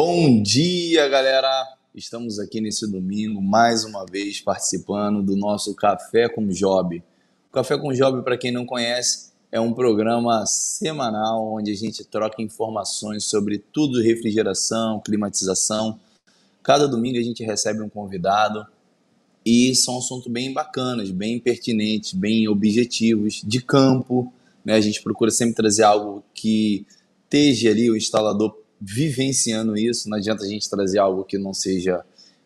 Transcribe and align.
Bom 0.00 0.40
dia, 0.40 1.08
galera! 1.08 1.50
Estamos 1.92 2.38
aqui 2.38 2.60
nesse 2.60 2.88
domingo, 2.88 3.42
mais 3.42 3.84
uma 3.84 4.06
vez, 4.06 4.40
participando 4.40 5.20
do 5.24 5.34
nosso 5.34 5.74
Café 5.74 6.28
com 6.28 6.46
Job. 6.46 7.02
O 7.48 7.52
Café 7.52 7.76
com 7.76 7.92
Job, 7.92 8.22
para 8.22 8.38
quem 8.38 8.52
não 8.52 8.64
conhece, 8.64 9.32
é 9.50 9.58
um 9.58 9.72
programa 9.72 10.46
semanal 10.46 11.52
onde 11.52 11.72
a 11.72 11.74
gente 11.74 12.04
troca 12.04 12.40
informações 12.40 13.24
sobre 13.24 13.58
tudo 13.58 14.00
refrigeração, 14.00 15.00
climatização. 15.04 15.98
Cada 16.62 16.86
domingo 16.86 17.18
a 17.18 17.22
gente 17.22 17.42
recebe 17.42 17.82
um 17.82 17.88
convidado 17.88 18.64
e 19.44 19.74
são 19.74 19.98
assuntos 19.98 20.30
bem 20.30 20.52
bacanas, 20.52 21.10
bem 21.10 21.40
pertinentes, 21.40 22.12
bem 22.12 22.46
objetivos, 22.46 23.42
de 23.44 23.60
campo. 23.60 24.32
Né? 24.64 24.74
A 24.74 24.80
gente 24.80 25.02
procura 25.02 25.32
sempre 25.32 25.56
trazer 25.56 25.82
algo 25.82 26.22
que 26.32 26.86
esteja 27.24 27.70
ali 27.70 27.90
o 27.90 27.96
instalador 27.96 28.67
vivenciando 28.80 29.76
isso. 29.76 30.08
Não 30.08 30.16
adianta 30.16 30.44
a 30.44 30.48
gente 30.48 30.68
trazer 30.68 30.98
algo 30.98 31.24
que 31.24 31.38
não 31.38 31.52
seja. 31.52 32.04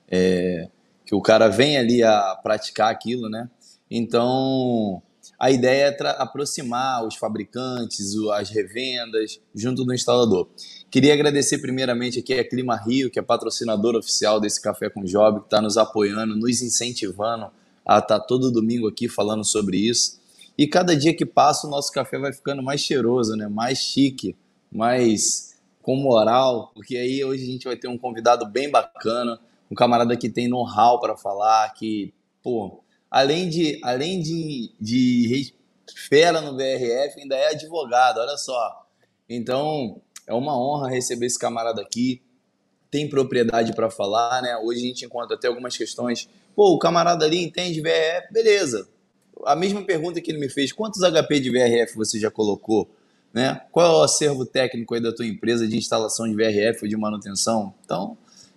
É, 0.09 0.69
que 1.05 1.15
o 1.15 1.20
cara 1.20 1.48
venha 1.48 1.80
ali 1.80 2.02
a 2.02 2.39
praticar 2.43 2.91
aquilo, 2.91 3.29
né? 3.29 3.51
Então, 3.91 5.03
a 5.39 5.51
ideia 5.51 5.97
é 5.98 6.06
aproximar 6.19 7.06
os 7.06 7.16
fabricantes, 7.16 8.15
as 8.34 8.51
revendas, 8.51 9.41
junto 9.55 9.84
do 9.84 9.92
instalador. 9.92 10.48
Queria 10.91 11.12
agradecer 11.12 11.59
primeiramente 11.59 12.20
aqui 12.20 12.33
a 12.34 12.48
Clima 12.48 12.77
Rio, 12.77 13.11
que 13.11 13.19
é 13.19 13.23
patrocinador 13.23 13.97
oficial 13.97 14.41
desse 14.41 14.61
Café 14.61 14.89
com 14.89 15.05
Job, 15.05 15.41
que 15.41 15.47
está 15.47 15.61
nos 15.61 15.77
apoiando, 15.77 16.37
nos 16.37 16.62
incentivando 16.62 17.51
a 17.84 17.98
estar 17.98 18.19
tá 18.19 18.20
todo 18.20 18.51
domingo 18.51 18.89
aqui 18.89 19.09
falando 19.09 19.45
sobre 19.45 19.77
isso. 19.77 20.20
E 20.56 20.67
cada 20.67 20.95
dia 20.95 21.14
que 21.14 21.27
passa, 21.27 21.67
o 21.67 21.70
nosso 21.70 21.91
café 21.92 22.19
vai 22.19 22.33
ficando 22.33 22.62
mais 22.62 22.80
cheiroso, 22.80 23.34
né? 23.34 23.48
mais 23.48 23.78
chique, 23.78 24.37
mais 24.70 25.52
com 25.82 25.96
moral, 25.96 26.70
porque 26.74 26.96
aí 26.96 27.24
hoje 27.24 27.42
a 27.42 27.46
gente 27.46 27.64
vai 27.64 27.77
ter 27.77 27.88
um 27.88 27.98
convidado 27.98 28.46
bem 28.46 28.70
bacana, 28.70 29.38
um 29.70 29.74
camarada 29.74 30.16
que 30.16 30.30
tem 30.30 30.48
know-how 30.48 31.00
para 31.00 31.16
falar, 31.16 31.72
que, 31.74 32.14
pô, 32.42 32.83
além 33.11 33.48
de, 33.48 33.80
além 33.83 34.20
de, 34.20 34.72
de 34.80 35.52
fera 36.08 36.41
no 36.41 36.56
VRF, 36.56 37.20
ainda 37.20 37.36
é 37.36 37.48
advogado, 37.48 38.19
olha 38.19 38.36
só. 38.36 38.86
Então, 39.28 40.00
é 40.27 40.33
uma 40.33 40.58
honra 40.58 40.89
receber 40.89 41.27
esse 41.27 41.39
camarada 41.39 41.83
aqui. 41.83 42.22
Tem 42.91 43.08
propriedade 43.08 43.74
para 43.74 43.91
falar, 43.91 44.42
né? 44.42 44.56
Hoje 44.58 44.80
a 44.80 44.86
gente 44.86 45.05
encontra 45.05 45.36
até 45.36 45.48
algumas 45.48 45.77
questões. 45.77 46.28
Pô, 46.55 46.74
o 46.74 46.78
camarada 46.78 47.24
ali 47.24 47.42
entende 47.42 47.80
VRF, 47.80 48.33
beleza. 48.33 48.89
A 49.44 49.56
mesma 49.56 49.83
pergunta 49.83 50.20
que 50.20 50.30
ele 50.30 50.39
me 50.39 50.48
fez: 50.48 50.72
quantos 50.72 51.00
HP 51.00 51.41
de 51.41 51.50
VRF 51.50 51.96
você 51.96 52.20
já 52.20 52.30
colocou? 52.30 52.89
Né? 53.33 53.61
Qual 53.70 53.86
é 53.86 53.98
o 53.98 54.02
acervo 54.02 54.44
técnico 54.44 54.94
aí 54.94 55.00
da 55.00 55.12
tua 55.12 55.27
empresa 55.27 55.66
de 55.66 55.77
instalação 55.77 56.28
de 56.28 56.34
VRF 56.34 56.83
ou 56.83 56.88
de 56.88 56.97
manutenção? 56.97 57.72
Então, 57.84 58.16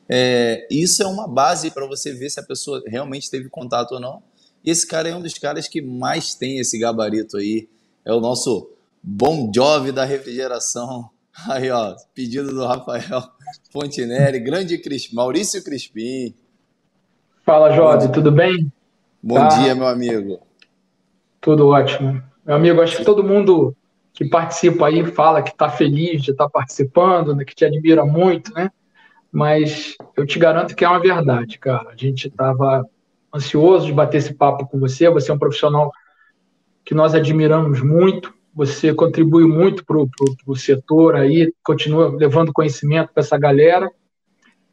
é, 0.10 0.68
isso 0.70 1.02
é 1.02 1.08
uma 1.08 1.28
base 1.28 1.72
para 1.72 1.88
você 1.88 2.14
ver 2.14 2.30
se 2.30 2.40
a 2.40 2.44
pessoa 2.44 2.84
realmente 2.86 3.30
teve 3.30 3.50
contato 3.50 3.94
ou 3.94 4.00
não. 4.00 4.22
E 4.64 4.72
esse 4.72 4.86
cara 4.86 5.08
é 5.08 5.16
um 5.16 5.22
dos 5.22 5.36
caras 5.36 5.68
que 5.68 5.82
mais 5.82 6.36
tem 6.36 6.60
esse 6.60 6.78
gabarito 6.78 7.38
aí. 7.38 7.70
É 8.04 8.14
o 8.14 8.20
nosso 8.20 8.70
bom 9.02 9.50
job 9.50 9.92
da 9.92 10.04
refrigeração. 10.04 11.10
Aí, 11.50 11.70
ó, 11.70 11.94
pedido 12.14 12.54
do 12.54 12.66
Rafael 12.66 13.22
Fontinelli, 13.70 14.40
grande 14.40 14.78
Crispim, 14.78 15.16
Maurício 15.16 15.62
Crispim. 15.62 16.34
Fala, 17.46 17.72
Jorge, 17.72 18.10
tudo 18.12 18.32
bem? 18.32 18.72
Bom 19.22 19.36
tá. 19.36 19.50
dia, 19.50 19.76
meu 19.76 19.88
amigo. 19.88 20.40
Tudo 21.42 21.68
ótimo. 21.68 22.24
Meu 22.46 22.56
amigo, 22.56 22.82
acho 22.82 22.98
que 22.98 23.04
todo 23.04 23.24
mundo 23.24 23.76
que 24.16 24.24
participa 24.24 24.88
aí 24.88 25.06
fala 25.06 25.44
que 25.44 25.52
está 25.52 25.70
feliz 25.70 26.24
de 26.24 26.32
estar 26.32 26.46
tá 26.46 26.50
participando, 26.50 27.36
né, 27.36 27.44
que 27.44 27.54
te 27.54 27.66
admira 27.66 28.06
muito, 28.06 28.54
né? 28.54 28.72
Mas 29.30 29.98
eu 30.16 30.26
te 30.26 30.40
garanto 30.40 30.74
que 30.74 30.86
é 30.86 30.88
uma 30.88 31.02
verdade, 31.02 31.60
cara. 31.60 31.90
A 31.90 31.96
gente 31.98 32.30
estava 32.30 32.86
ansioso 33.36 33.86
de 33.86 33.92
bater 33.92 34.20
esse 34.20 34.34
papo 34.34 34.66
com 34.66 34.80
você. 34.80 35.10
Você 35.10 35.30
é 35.30 35.34
um 35.34 35.38
profissional 35.38 35.92
que 36.86 36.96
nós 36.96 37.14
admiramos 37.14 37.82
muito. 37.82 38.34
Você 38.54 38.94
contribui 38.94 39.46
muito 39.46 39.84
para 39.86 39.98
o 40.48 40.56
setor 40.56 41.16
aí, 41.16 41.54
continua 41.62 42.08
levando 42.08 42.54
conhecimento 42.54 43.12
para 43.14 43.22
essa 43.22 43.38
galera. 43.38 43.92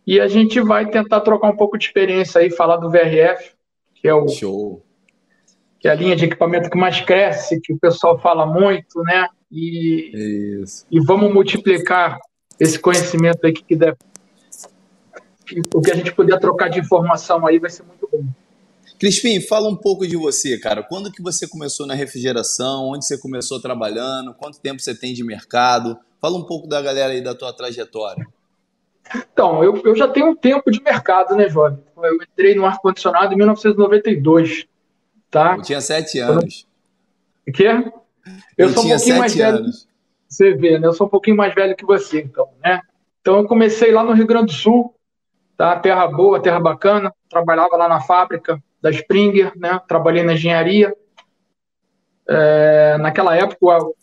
E 0.06 0.20
a 0.20 0.28
gente 0.28 0.60
vai 0.60 0.88
tentar 0.88 1.20
trocar 1.22 1.48
um 1.48 1.56
pouco 1.56 1.76
de 1.76 1.86
experiência 1.86 2.40
aí, 2.40 2.48
falar 2.48 2.76
do 2.76 2.88
VRF, 2.88 3.54
que 3.96 4.06
é 4.06 4.14
o 4.14 4.28
Show 4.28 4.84
que 5.82 5.88
é 5.88 5.90
a 5.90 5.94
linha 5.96 6.14
de 6.14 6.26
equipamento 6.26 6.70
que 6.70 6.78
mais 6.78 7.00
cresce, 7.00 7.60
que 7.60 7.72
o 7.72 7.78
pessoal 7.78 8.16
fala 8.16 8.46
muito, 8.46 9.02
né? 9.02 9.26
E, 9.50 10.62
Isso. 10.62 10.86
e 10.88 11.00
vamos 11.00 11.34
multiplicar 11.34 12.20
esse 12.58 12.78
conhecimento 12.78 13.44
aí 13.44 13.52
que, 13.52 13.64
que 13.64 13.74
der. 13.74 13.96
O 15.74 15.82
que 15.82 15.90
a 15.90 15.96
gente 15.96 16.14
puder 16.14 16.38
trocar 16.38 16.68
de 16.68 16.78
informação 16.78 17.44
aí 17.44 17.58
vai 17.58 17.68
ser 17.68 17.82
muito 17.82 18.08
bom. 18.10 18.24
Crispim, 18.96 19.40
fala 19.40 19.68
um 19.68 19.74
pouco 19.74 20.06
de 20.06 20.16
você, 20.16 20.56
cara. 20.56 20.84
Quando 20.84 21.10
que 21.10 21.20
você 21.20 21.48
começou 21.48 21.84
na 21.84 21.94
refrigeração? 21.94 22.90
Onde 22.90 23.04
você 23.04 23.18
começou 23.18 23.60
trabalhando? 23.60 24.32
Quanto 24.34 24.60
tempo 24.60 24.80
você 24.80 24.94
tem 24.94 25.12
de 25.12 25.24
mercado? 25.24 25.98
Fala 26.20 26.38
um 26.38 26.44
pouco 26.44 26.68
da 26.68 26.80
galera 26.80 27.12
aí 27.12 27.20
da 27.20 27.34
tua 27.34 27.52
trajetória. 27.52 28.24
Então, 29.32 29.64
eu, 29.64 29.82
eu 29.84 29.96
já 29.96 30.06
tenho 30.06 30.28
um 30.28 30.36
tempo 30.36 30.70
de 30.70 30.80
mercado, 30.80 31.34
né, 31.34 31.48
jovem? 31.48 31.80
Eu 31.96 32.22
entrei 32.22 32.54
no 32.54 32.64
ar-condicionado 32.64 33.34
em 33.34 33.36
1992. 33.36 34.70
Tá? 35.32 35.56
Eu 35.56 35.62
tinha 35.62 35.80
sete 35.80 36.18
anos. 36.18 36.68
O 37.48 37.52
quê? 37.52 37.68
Eu, 38.58 38.68
eu 38.68 38.68
sou 38.68 38.84
um 38.84 38.88
pouquinho 38.90 39.18
mais 39.18 39.34
velho. 39.34 39.56
Anos. 39.56 39.88
Você 40.28 40.54
vê, 40.54 40.78
né? 40.78 40.86
Eu 40.86 40.92
sou 40.92 41.06
um 41.06 41.10
pouquinho 41.10 41.36
mais 41.38 41.54
velho 41.54 41.74
que 41.74 41.86
você, 41.86 42.20
então, 42.20 42.50
né? 42.62 42.82
Então 43.22 43.38
eu 43.38 43.46
comecei 43.46 43.90
lá 43.90 44.04
no 44.04 44.12
Rio 44.12 44.26
Grande 44.26 44.46
do 44.46 44.52
Sul, 44.52 44.94
tá? 45.56 45.74
Terra 45.78 46.06
boa, 46.06 46.38
terra 46.38 46.60
bacana. 46.60 47.10
Trabalhava 47.30 47.74
lá 47.78 47.88
na 47.88 48.02
fábrica 48.02 48.62
da 48.82 48.90
Springer, 48.90 49.52
né? 49.56 49.80
Trabalhei 49.88 50.22
na 50.22 50.34
engenharia. 50.34 50.94
É, 52.28 52.98
naquela 52.98 53.34
época, 53.34 53.56
o, 53.62 53.94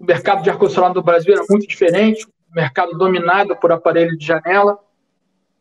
o 0.00 0.04
mercado 0.04 0.42
de 0.42 0.50
ar-condicionado 0.50 0.94
do 0.94 1.02
Brasil 1.02 1.32
era 1.32 1.44
muito 1.48 1.68
diferente, 1.68 2.26
mercado 2.52 2.98
dominado 2.98 3.54
por 3.54 3.70
aparelho 3.70 4.18
de 4.18 4.26
janela. 4.26 4.76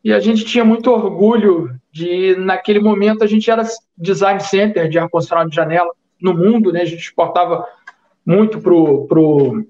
E 0.06 0.14
a 0.14 0.20
gente 0.20 0.46
tinha 0.46 0.64
muito 0.64 0.92
orgulho 0.92 1.76
de, 1.92 2.36
naquele 2.36 2.80
momento, 2.80 3.24
a 3.24 3.28
gente 3.28 3.50
era 3.50 3.64
design 3.98 4.40
center 4.40 4.88
de 4.88 5.00
ar-condicionado 5.00 5.50
de 5.50 5.56
janela 5.56 5.92
no 6.22 6.32
mundo, 6.32 6.72
né? 6.72 6.82
A 6.82 6.86
gente 6.86 7.02
exportava 7.02 7.68
muito 8.24 8.62
para 8.62 8.72
pro, 8.72 9.66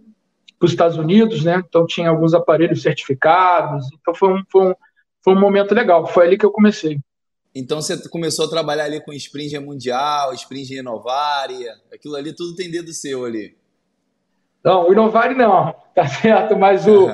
os 0.61 0.71
Estados 0.71 0.97
Unidos, 0.97 1.45
né? 1.45 1.63
Então 1.65 1.87
tinha 1.87 2.09
alguns 2.09 2.33
aparelhos 2.33 2.81
certificados. 2.81 3.87
Então 3.93 4.13
foi 4.13 4.33
um, 4.33 4.43
foi, 4.51 4.71
um, 4.71 4.73
foi 5.23 5.33
um 5.33 5.39
momento 5.39 5.73
legal. 5.73 6.05
Foi 6.05 6.27
ali 6.27 6.37
que 6.37 6.45
eu 6.45 6.51
comecei. 6.51 6.99
Então 7.55 7.81
você 7.81 7.97
começou 8.09 8.45
a 8.45 8.49
trabalhar 8.49 8.83
ali 8.83 8.99
com 8.99 9.13
Springer 9.13 9.61
Mundial, 9.61 10.33
Springer 10.33 10.79
Inovaria, 10.79 11.75
aquilo 11.93 12.17
ali 12.17 12.35
tudo 12.35 12.57
tem 12.57 12.69
dedo 12.69 12.91
seu 12.91 13.23
ali. 13.23 13.55
Não, 14.61 14.89
o 14.89 14.91
Inovari 14.91 15.33
não, 15.33 15.73
tá 15.95 16.05
certo, 16.05 16.57
mas 16.57 16.85
o, 16.85 17.07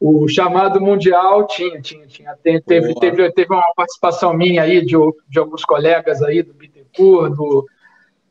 o 0.00 0.28
chamado 0.28 0.80
mundial 0.80 1.46
tinha, 1.46 1.80
tinha, 1.80 2.06
tinha. 2.06 2.36
Teve, 2.42 2.94
teve, 2.94 3.32
teve 3.32 3.52
uma 3.52 3.72
participação 3.74 4.32
minha 4.32 4.62
aí 4.62 4.84
de, 4.84 4.96
de 5.28 5.38
alguns 5.38 5.64
colegas 5.64 6.22
aí 6.22 6.42
do 6.42 6.54
Bittencourt, 6.54 7.34
do, 7.34 7.66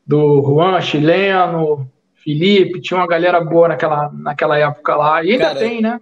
do 0.06 0.42
Juan 0.42 0.80
chileno, 0.80 1.90
Felipe, 2.14 2.80
tinha 2.80 2.98
uma 2.98 3.06
galera 3.06 3.40
boa 3.40 3.68
naquela, 3.68 4.10
naquela 4.12 4.58
época 4.58 4.96
lá. 4.96 5.22
E 5.22 5.32
ainda 5.32 5.44
Cara, 5.44 5.58
tem, 5.58 5.82
né? 5.82 6.00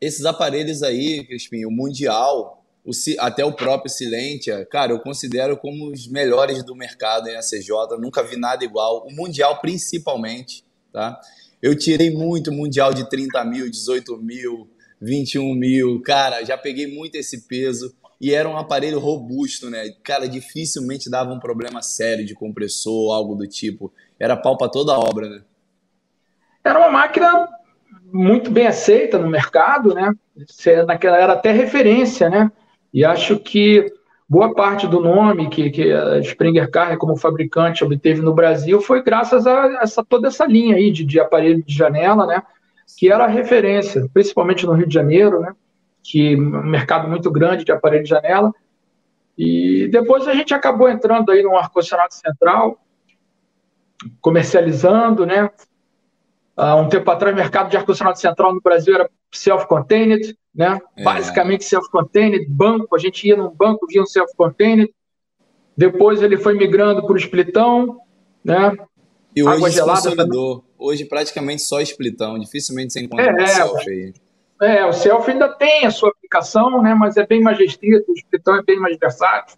Esses 0.00 0.24
aparelhos 0.24 0.82
aí, 0.82 1.24
Crispim, 1.24 1.64
o 1.66 1.70
Mundial, 1.70 2.64
o, 2.84 2.90
até 3.20 3.44
o 3.44 3.52
próprio 3.52 3.90
Silentia, 3.90 4.66
cara, 4.66 4.92
eu 4.92 4.98
considero 4.98 5.56
como 5.56 5.90
os 5.90 6.08
melhores 6.08 6.64
do 6.64 6.74
mercado 6.74 7.28
em 7.28 7.36
ACJ, 7.36 7.98
nunca 7.98 8.22
vi 8.22 8.36
nada 8.36 8.64
igual. 8.64 9.06
O 9.06 9.14
Mundial, 9.14 9.60
principalmente, 9.60 10.64
tá? 10.92 11.20
Eu 11.60 11.78
tirei 11.78 12.10
muito 12.10 12.50
Mundial 12.50 12.92
de 12.92 13.08
30 13.08 13.44
mil, 13.44 13.70
18 13.70 14.16
mil, 14.16 14.68
21 15.02 15.54
mil. 15.54 16.00
Cara, 16.02 16.44
já 16.44 16.56
peguei 16.56 16.86
muito 16.86 17.16
esse 17.16 17.46
peso 17.48 17.92
e 18.20 18.32
era 18.32 18.48
um 18.48 18.56
aparelho 18.56 19.00
robusto, 19.00 19.68
né? 19.68 19.90
Cara, 20.04 20.28
dificilmente 20.28 21.10
dava 21.10 21.32
um 21.32 21.40
problema 21.40 21.82
sério 21.82 22.24
de 22.24 22.34
compressor, 22.34 23.12
algo 23.12 23.34
do 23.34 23.48
tipo. 23.48 23.92
Era 24.18 24.36
pau 24.36 24.56
para 24.56 24.70
toda 24.70 24.92
a 24.92 24.98
obra, 24.98 25.28
né? 25.28 25.42
Era 26.64 26.78
uma 26.78 26.90
máquina 26.90 27.48
muito 28.12 28.50
bem 28.50 28.68
aceita 28.68 29.18
no 29.18 29.28
mercado, 29.28 29.92
né? 29.92 30.12
Naquela 30.86 31.18
era 31.18 31.32
até 31.32 31.50
referência, 31.50 32.30
né? 32.30 32.50
E 32.94 33.04
acho 33.04 33.38
que 33.38 33.92
boa 34.28 34.54
parte 34.54 34.86
do 34.86 35.00
nome 35.00 35.50
que, 35.50 35.70
que 35.70 35.92
a 35.92 36.20
Springer 36.20 36.70
Car 36.70 36.96
como 36.98 37.16
fabricante 37.16 37.82
obteve 37.82 38.20
no 38.20 38.32
Brasil 38.32 38.80
foi 38.80 39.02
graças 39.02 39.46
a 39.46 39.80
essa, 39.82 40.04
toda 40.04 40.28
essa 40.28 40.46
linha 40.46 40.76
aí 40.76 40.92
de, 40.92 41.04
de 41.04 41.18
aparelho 41.18 41.62
de 41.64 41.74
janela, 41.74 42.24
né? 42.24 42.42
Que 42.96 43.10
era 43.10 43.24
a 43.24 43.28
referência, 43.28 44.08
principalmente 44.12 44.66
no 44.66 44.72
Rio 44.72 44.86
de 44.86 44.94
Janeiro, 44.94 45.40
né? 45.40 45.54
que 46.02 46.36
um 46.36 46.64
mercado 46.64 47.08
muito 47.08 47.30
grande 47.30 47.64
de 47.64 47.72
aparelho 47.72 48.02
de 48.02 48.10
janela. 48.10 48.52
E 49.38 49.88
depois 49.88 50.26
a 50.26 50.34
gente 50.34 50.52
acabou 50.52 50.88
entrando 50.88 51.30
aí 51.30 51.42
no 51.42 51.56
ar-condicionado 51.56 52.12
central, 52.12 52.78
comercializando, 54.20 55.24
né? 55.24 55.48
Há 56.54 56.76
um 56.76 56.88
tempo 56.88 57.10
atrás, 57.10 57.32
o 57.32 57.36
mercado 57.36 57.70
de 57.70 57.76
ar-condicionado 57.76 58.18
central 58.18 58.52
no 58.52 58.60
Brasil 58.60 58.94
era 58.94 59.08
self-contained, 59.30 60.36
né? 60.54 60.78
É. 60.96 61.02
Basicamente 61.02 61.64
self-contained, 61.64 62.46
banco, 62.48 62.94
a 62.94 62.98
gente 62.98 63.26
ia 63.26 63.36
num 63.36 63.48
banco, 63.48 63.86
via 63.86 64.02
um 64.02 64.06
self-contained. 64.06 64.92
Depois 65.76 66.22
ele 66.22 66.36
foi 66.36 66.54
migrando 66.54 67.06
para 67.06 67.14
o 67.14 67.16
splitão, 67.16 68.00
né? 68.44 68.76
E 69.34 69.42
hoje 69.42 69.56
Água 69.56 69.70
gelada 69.70 70.10
consolidou. 70.10 70.64
Hoje 70.82 71.04
praticamente 71.04 71.62
só 71.62 71.80
splitão, 71.80 72.38
dificilmente 72.38 72.92
você 72.92 73.00
encontra 73.00 73.30
é, 73.30 73.42
um 73.42 73.46
self 73.46 73.88
aí. 73.88 74.12
É, 74.60 74.84
o 74.84 74.92
self 74.92 75.30
ainda 75.30 75.48
tem 75.48 75.86
a 75.86 75.90
sua 75.92 76.10
aplicação, 76.10 76.82
né? 76.82 76.92
Mas 76.92 77.16
é 77.16 77.24
bem 77.24 77.40
mais 77.40 77.56
restrito, 77.56 78.10
o 78.10 78.14
splitão 78.14 78.56
é 78.56 78.62
bem 78.62 78.80
mais 78.80 78.98
versátil. 78.98 79.56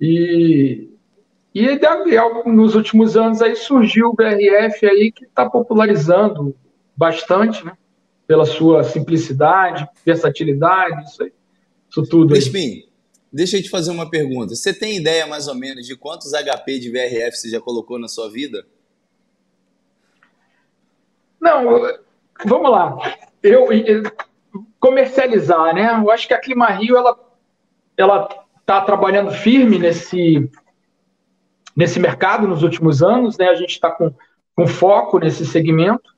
E, 0.00 0.88
e 1.54 1.78
nos 2.46 2.74
últimos 2.74 3.16
anos 3.16 3.42
aí 3.42 3.54
surgiu 3.54 4.08
o 4.08 4.14
BRF 4.14 4.86
aí 4.86 5.12
que 5.12 5.24
está 5.24 5.48
popularizando 5.48 6.56
bastante, 6.96 7.64
né? 7.64 7.72
Pela 8.26 8.46
sua 8.46 8.82
simplicidade, 8.84 9.86
versatilidade, 10.04 11.04
isso 11.04 11.22
aí. 11.22 11.32
Isso 11.90 12.02
tudo. 12.04 12.32
Crispim, 12.32 12.84
deixa 13.30 13.58
eu 13.58 13.62
te 13.62 13.68
fazer 13.68 13.90
uma 13.90 14.08
pergunta. 14.08 14.54
Você 14.54 14.72
tem 14.72 14.96
ideia 14.96 15.26
mais 15.26 15.46
ou 15.46 15.54
menos 15.54 15.86
de 15.86 15.94
quantos 15.94 16.32
HP 16.32 16.78
de 16.78 16.90
VRF 16.90 17.36
você 17.36 17.50
já 17.50 17.60
colocou 17.60 17.98
na 17.98 18.08
sua 18.08 18.30
vida? 18.30 18.64
Não, 21.42 21.64
vamos 22.46 22.70
lá. 22.70 22.96
Eu, 23.42 23.66
comercializar, 24.78 25.74
né? 25.74 26.00
Eu 26.00 26.08
acho 26.08 26.28
que 26.28 26.34
a 26.34 26.40
Clima 26.40 26.66
Rio 26.66 26.96
ela 26.96 27.18
ela 27.96 28.28
está 28.60 28.80
trabalhando 28.80 29.32
firme 29.32 29.76
nesse 29.76 30.48
nesse 31.76 31.98
mercado 31.98 32.46
nos 32.46 32.62
últimos 32.62 33.02
anos, 33.02 33.36
né? 33.36 33.48
A 33.48 33.56
gente 33.56 33.70
está 33.70 33.90
com, 33.90 34.14
com 34.54 34.68
foco 34.68 35.18
nesse 35.18 35.44
segmento 35.44 36.14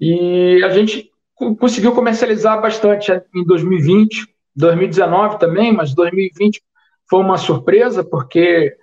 e 0.00 0.62
a 0.64 0.70
gente 0.70 1.12
conseguiu 1.58 1.94
comercializar 1.94 2.58
bastante 2.58 3.12
em 3.34 3.44
2020, 3.44 4.26
2019 4.54 5.38
também, 5.38 5.70
mas 5.70 5.94
2020 5.94 6.62
foi 7.10 7.20
uma 7.20 7.36
surpresa 7.36 8.02
porque 8.02 8.74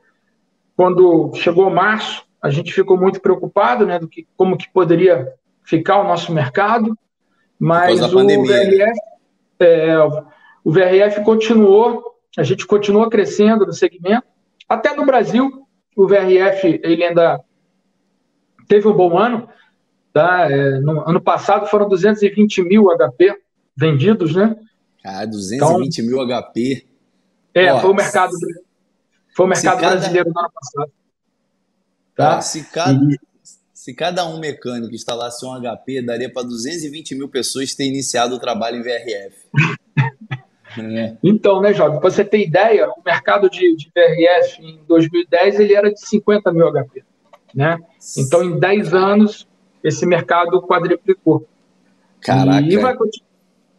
quando 0.75 1.31
chegou 1.33 1.71
março 1.71 2.23
a 2.39 2.51
gente 2.51 2.71
ficou 2.71 2.95
muito 2.95 3.19
preocupado, 3.19 3.87
né, 3.87 3.97
do 3.97 4.07
que 4.07 4.27
como 4.37 4.57
que 4.57 4.69
poderia 4.71 5.33
ficar 5.63 6.01
o 6.01 6.07
nosso 6.07 6.31
mercado, 6.33 6.97
mas 7.59 8.01
o 8.01 8.11
pandemia, 8.11 8.45
VRF, 8.45 8.79
né? 8.79 8.91
é, 9.59 9.97
o 10.63 10.71
VRF 10.71 11.23
continuou, 11.23 12.15
a 12.37 12.43
gente 12.43 12.65
continua 12.65 13.09
crescendo 13.09 13.65
no 13.65 13.73
segmento, 13.73 14.27
até 14.67 14.95
no 14.95 15.05
Brasil 15.05 15.63
o 15.95 16.07
VRF 16.07 16.81
ele 16.83 17.03
ainda 17.03 17.39
teve 18.67 18.87
um 18.87 18.93
bom 18.93 19.17
ano. 19.17 19.47
Tá? 20.11 20.49
É, 20.49 20.79
no 20.79 21.07
ano 21.07 21.21
passado 21.21 21.67
foram 21.67 21.89
220 21.89 22.63
mil 22.63 22.85
HP 22.95 23.35
vendidos, 23.75 24.35
né? 24.35 24.55
Ah, 25.03 25.25
220 25.25 25.97
então, 25.97 26.05
mil 26.07 26.27
HP. 26.27 26.85
É, 27.53 27.73
Ó, 27.73 27.79
foi 27.79 27.89
o 27.89 27.95
mercado, 27.95 28.31
foi 29.35 29.45
o 29.45 29.49
mercado 29.49 29.79
cada, 29.79 29.95
brasileiro 29.95 30.29
no 30.29 30.39
ano 30.39 30.51
passado. 30.53 30.91
Tá? 32.15 32.41
Se, 32.41 32.63
cada, 32.65 32.91
e, 32.91 33.19
se 33.83 33.93
cada 33.93 34.25
um 34.25 34.39
mecânico 34.39 34.95
instalasse 34.95 35.45
um 35.45 35.59
HP, 35.59 36.01
daria 36.03 36.31
para 36.31 36.43
220 36.43 37.15
mil 37.15 37.27
pessoas 37.27 37.75
ter 37.75 37.83
iniciado 37.83 38.33
o 38.33 38.39
trabalho 38.39 38.77
em 38.77 38.81
VRF. 38.81 39.35
É. 40.75 41.15
Então, 41.21 41.61
né, 41.61 41.71
Jovem, 41.71 41.99
para 41.99 42.09
você 42.09 42.25
ter 42.25 42.47
ideia, 42.47 42.89
o 42.89 43.03
mercado 43.05 43.47
de, 43.47 43.75
de 43.75 43.91
VRF 43.95 44.59
em 44.59 44.83
2010 44.87 45.59
ele 45.59 45.75
era 45.75 45.93
de 45.93 45.99
50 45.99 46.51
mil 46.51 46.65
HP. 46.71 47.03
Né? 47.53 47.77
Então, 48.17 48.43
em 48.43 48.57
10 48.57 48.91
anos, 48.91 49.47
esse 49.83 50.03
mercado 50.03 50.59
quadriplicou. 50.63 51.47
Caraca. 52.19 52.65
E, 52.65 52.75
vai, 52.77 52.95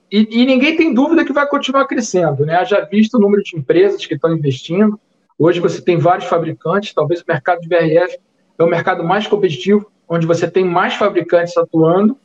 e, 0.09 0.41
e, 0.41 0.47
ninguém 0.47 0.77
tem 0.77 0.95
dúvida 0.95 1.25
que 1.25 1.33
vai 1.33 1.49
continuar 1.49 1.85
crescendo. 1.89 2.47
Né? 2.47 2.65
Já 2.65 2.85
visto 2.85 3.15
o 3.15 3.21
número 3.21 3.43
de 3.43 3.57
empresas 3.57 4.07
que 4.07 4.15
estão 4.15 4.33
investindo. 4.33 4.97
Hoje 5.37 5.59
você 5.59 5.83
tem 5.83 5.99
vários 5.99 6.29
fabricantes, 6.29 6.95
talvez 6.95 7.23
o 7.23 7.25
mercado 7.27 7.61
de 7.61 7.67
VRF 7.67 8.21
é 8.57 8.63
o 8.63 8.69
mercado 8.69 9.03
mais 9.03 9.27
competitivo, 9.27 9.91
onde 10.09 10.27
você 10.27 10.51
tem 10.51 10.65
mais 10.65 10.95
fabricantes 10.95 11.57
atuando, 11.57 12.19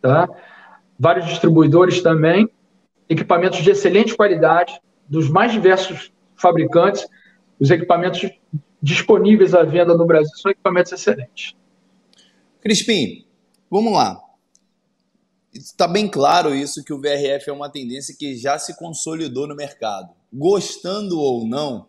tá? 0.00 0.28
vários 0.98 1.26
distribuidores 1.26 2.02
também 2.02 2.48
equipamentos 3.12 3.62
de 3.62 3.70
excelente 3.70 4.16
qualidade, 4.16 4.80
dos 5.08 5.28
mais 5.28 5.52
diversos 5.52 6.12
fabricantes. 6.36 7.06
Os 7.60 7.70
equipamentos 7.70 8.28
disponíveis 8.82 9.54
à 9.54 9.62
venda 9.62 9.94
no 9.94 10.06
Brasil 10.06 10.34
são 10.36 10.50
equipamentos 10.50 10.92
excelentes. 10.92 11.54
Crispim, 12.60 13.26
vamos 13.70 13.92
lá. 13.92 14.20
Está 15.52 15.86
bem 15.86 16.08
claro 16.08 16.54
isso 16.54 16.82
que 16.82 16.92
o 16.92 17.00
VRF 17.00 17.50
é 17.50 17.52
uma 17.52 17.68
tendência 17.68 18.16
que 18.18 18.36
já 18.36 18.58
se 18.58 18.76
consolidou 18.78 19.46
no 19.46 19.54
mercado. 19.54 20.14
Gostando 20.32 21.18
ou 21.20 21.46
não, 21.46 21.88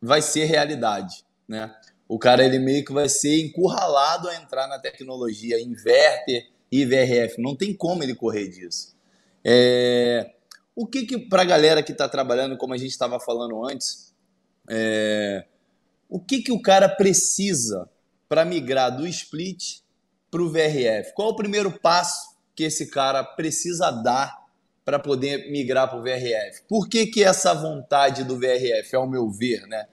vai 0.00 0.22
ser 0.22 0.46
realidade, 0.46 1.24
né? 1.46 1.74
O 2.12 2.18
cara 2.18 2.44
ele 2.44 2.58
meio 2.58 2.84
que 2.84 2.92
vai 2.92 3.08
ser 3.08 3.40
encurralado 3.40 4.28
a 4.28 4.36
entrar 4.36 4.68
na 4.68 4.78
tecnologia 4.78 5.58
inverter 5.58 6.46
e 6.70 6.84
VRF. 6.84 7.40
Não 7.40 7.56
tem 7.56 7.74
como 7.74 8.02
ele 8.02 8.14
correr 8.14 8.48
disso. 8.48 8.94
É... 9.42 10.30
O 10.76 10.86
que, 10.86 11.06
que 11.06 11.16
para 11.16 11.40
a 11.40 11.46
galera 11.46 11.82
que 11.82 11.92
está 11.92 12.06
trabalhando, 12.06 12.58
como 12.58 12.74
a 12.74 12.76
gente 12.76 12.90
estava 12.90 13.18
falando 13.18 13.64
antes, 13.64 14.14
é, 14.68 15.46
o 16.06 16.20
que, 16.20 16.42
que 16.42 16.52
o 16.52 16.60
cara 16.60 16.86
precisa 16.86 17.88
para 18.28 18.44
migrar 18.44 18.94
do 18.94 19.06
split 19.06 19.78
para 20.30 20.42
o 20.42 20.50
VRF? 20.50 21.14
Qual 21.14 21.30
é 21.30 21.32
o 21.32 21.36
primeiro 21.36 21.78
passo 21.80 22.36
que 22.54 22.64
esse 22.64 22.90
cara 22.90 23.24
precisa 23.24 23.90
dar 23.90 24.36
para 24.84 24.98
poder 24.98 25.50
migrar 25.50 25.88
para 25.88 25.98
o 25.98 26.02
VRF? 26.02 26.62
Por 26.68 26.90
que, 26.90 27.06
que 27.06 27.24
essa 27.24 27.54
vontade 27.54 28.22
do 28.22 28.38
VRF, 28.38 28.94
ao 28.96 29.08
meu 29.08 29.30
ver, 29.30 29.66
né? 29.66 29.86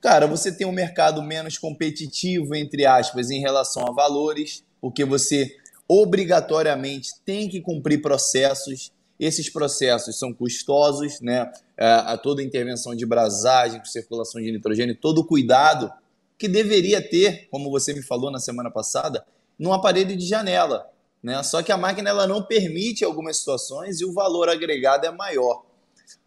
Cara, 0.00 0.26
você 0.26 0.50
tem 0.50 0.66
um 0.66 0.72
mercado 0.72 1.22
menos 1.22 1.58
competitivo, 1.58 2.54
entre 2.54 2.86
aspas, 2.86 3.30
em 3.30 3.40
relação 3.40 3.86
a 3.86 3.92
valores, 3.92 4.64
porque 4.80 5.04
você 5.04 5.56
obrigatoriamente 5.86 7.10
tem 7.24 7.48
que 7.48 7.60
cumprir 7.60 8.00
processos 8.00 8.92
esses 9.20 9.50
processos 9.50 10.18
são 10.18 10.32
custosos, 10.32 11.20
né? 11.20 11.52
É, 11.76 11.86
a 11.86 12.16
toda 12.16 12.42
intervenção 12.42 12.94
de 12.94 13.04
brasagem, 13.04 13.84
circulação 13.84 14.40
de 14.40 14.50
nitrogênio, 14.50 14.96
todo 14.96 15.18
o 15.18 15.26
cuidado 15.26 15.92
que 16.38 16.48
deveria 16.48 17.06
ter, 17.06 17.46
como 17.50 17.70
você 17.70 17.92
me 17.92 18.02
falou 18.02 18.30
na 18.30 18.38
semana 18.38 18.70
passada, 18.70 19.22
num 19.58 19.74
aparelho 19.74 20.16
de 20.16 20.26
janela. 20.26 20.90
Né? 21.22 21.42
Só 21.42 21.62
que 21.62 21.70
a 21.70 21.76
máquina 21.76 22.08
ela 22.08 22.26
não 22.26 22.42
permite 22.42 23.04
algumas 23.04 23.36
situações 23.36 24.00
e 24.00 24.06
o 24.06 24.12
valor 24.12 24.48
agregado 24.48 25.06
é 25.06 25.10
maior. 25.10 25.64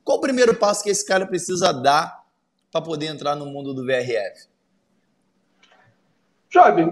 Qual 0.04 0.20
o 0.20 0.22
primeiro 0.22 0.56
passo 0.56 0.84
que 0.84 0.90
esse 0.92 1.04
cara 1.04 1.26
precisa 1.26 1.72
dar 1.72 2.23
para 2.74 2.82
poder 2.82 3.06
entrar 3.06 3.36
no 3.36 3.46
mundo 3.46 3.72
do 3.72 3.86
VRF? 3.86 4.48
Job, 6.50 6.92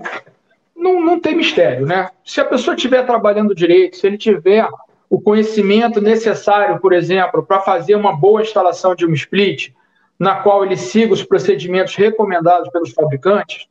não, 0.75 1.01
não 1.01 1.19
tem 1.19 1.35
mistério, 1.35 1.87
né? 1.87 2.11
Se 2.23 2.39
a 2.39 2.45
pessoa 2.45 2.75
estiver 2.75 3.03
trabalhando 3.03 3.55
direito, 3.55 3.97
se 3.97 4.05
ele 4.05 4.17
tiver 4.17 4.67
o 5.09 5.19
conhecimento 5.19 5.99
necessário, 5.99 6.79
por 6.79 6.93
exemplo, 6.93 7.43
para 7.43 7.61
fazer 7.61 7.95
uma 7.95 8.15
boa 8.15 8.43
instalação 8.43 8.93
de 8.93 9.07
um 9.07 9.13
split, 9.13 9.73
na 10.19 10.35
qual 10.35 10.63
ele 10.63 10.77
siga 10.77 11.13
os 11.13 11.23
procedimentos 11.23 11.95
recomendados 11.95 12.69
pelos 12.69 12.91
fabricantes, 12.91 13.67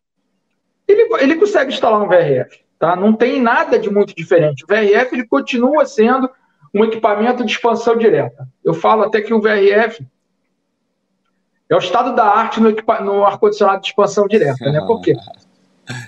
ele, 0.89 1.09
ele 1.21 1.37
consegue 1.37 1.73
instalar 1.73 2.03
um 2.03 2.09
VRF. 2.09 2.61
Tá? 2.77 2.97
Não 2.97 3.13
tem 3.13 3.41
nada 3.41 3.79
de 3.79 3.89
muito 3.89 4.15
diferente. 4.17 4.65
O 4.65 4.67
VRF 4.67 5.15
ele 5.15 5.27
continua 5.27 5.87
sendo 5.87 6.29
um 6.75 6.85
equipamento 6.85 7.45
de 7.45 7.53
expansão 7.53 7.97
direta. 7.97 8.49
Eu 8.65 8.75
falo 8.75 9.05
até 9.05 9.21
que 9.21 9.33
o 9.33 9.41
VRF 9.41 10.05
é 11.71 11.75
o 11.75 11.79
estado 11.79 12.15
da 12.15 12.25
arte 12.25 12.61
no, 12.61 12.71
no 13.05 13.25
ar-condicionado 13.25 13.81
de 13.81 13.89
expansão 13.89 14.27
direta. 14.27 14.71
Né? 14.71 14.81
Por 14.87 15.01
quê? 15.01 15.15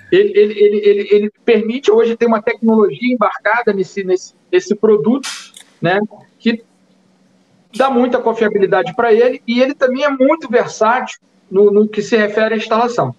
Ele, 0.09 0.31
ele, 0.33 0.53
ele, 0.53 0.77
ele, 0.77 1.07
ele 1.11 1.31
permite, 1.43 1.91
hoje, 1.91 2.15
ter 2.15 2.25
uma 2.25 2.41
tecnologia 2.41 3.13
embarcada 3.13 3.73
nesse, 3.73 4.01
nesse, 4.01 4.33
nesse 4.49 4.73
produto, 4.73 5.27
né, 5.81 5.99
que 6.39 6.63
dá 7.75 7.89
muita 7.89 8.17
confiabilidade 8.17 8.95
para 8.95 9.11
ele 9.11 9.41
e 9.45 9.61
ele 9.61 9.73
também 9.73 10.05
é 10.05 10.09
muito 10.09 10.49
versátil 10.49 11.19
no, 11.51 11.69
no 11.69 11.85
que 11.85 12.01
se 12.01 12.15
refere 12.15 12.53
à 12.53 12.57
instalação. 12.57 13.13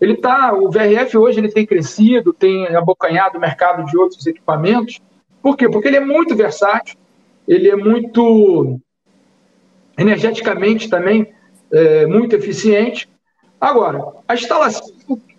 Ele 0.00 0.16
tá, 0.16 0.52
o 0.52 0.70
VRF 0.70 1.16
hoje 1.16 1.40
ele 1.40 1.50
tem 1.50 1.66
crescido, 1.66 2.32
tem 2.32 2.66
abocanhado 2.76 3.38
o 3.38 3.40
mercado 3.40 3.84
de 3.84 3.96
outros 3.96 4.24
equipamentos. 4.26 5.00
Por 5.42 5.56
quê? 5.56 5.68
Porque 5.68 5.88
ele 5.88 5.96
é 5.96 6.04
muito 6.04 6.36
versátil, 6.36 6.96
ele 7.48 7.68
é 7.68 7.74
muito 7.74 8.78
energeticamente 9.98 10.88
também 10.88 11.32
é, 11.72 12.06
muito 12.06 12.34
eficiente. 12.34 13.08
Agora, 13.60 14.02
a 14.28 14.34
instalação, 14.34 14.86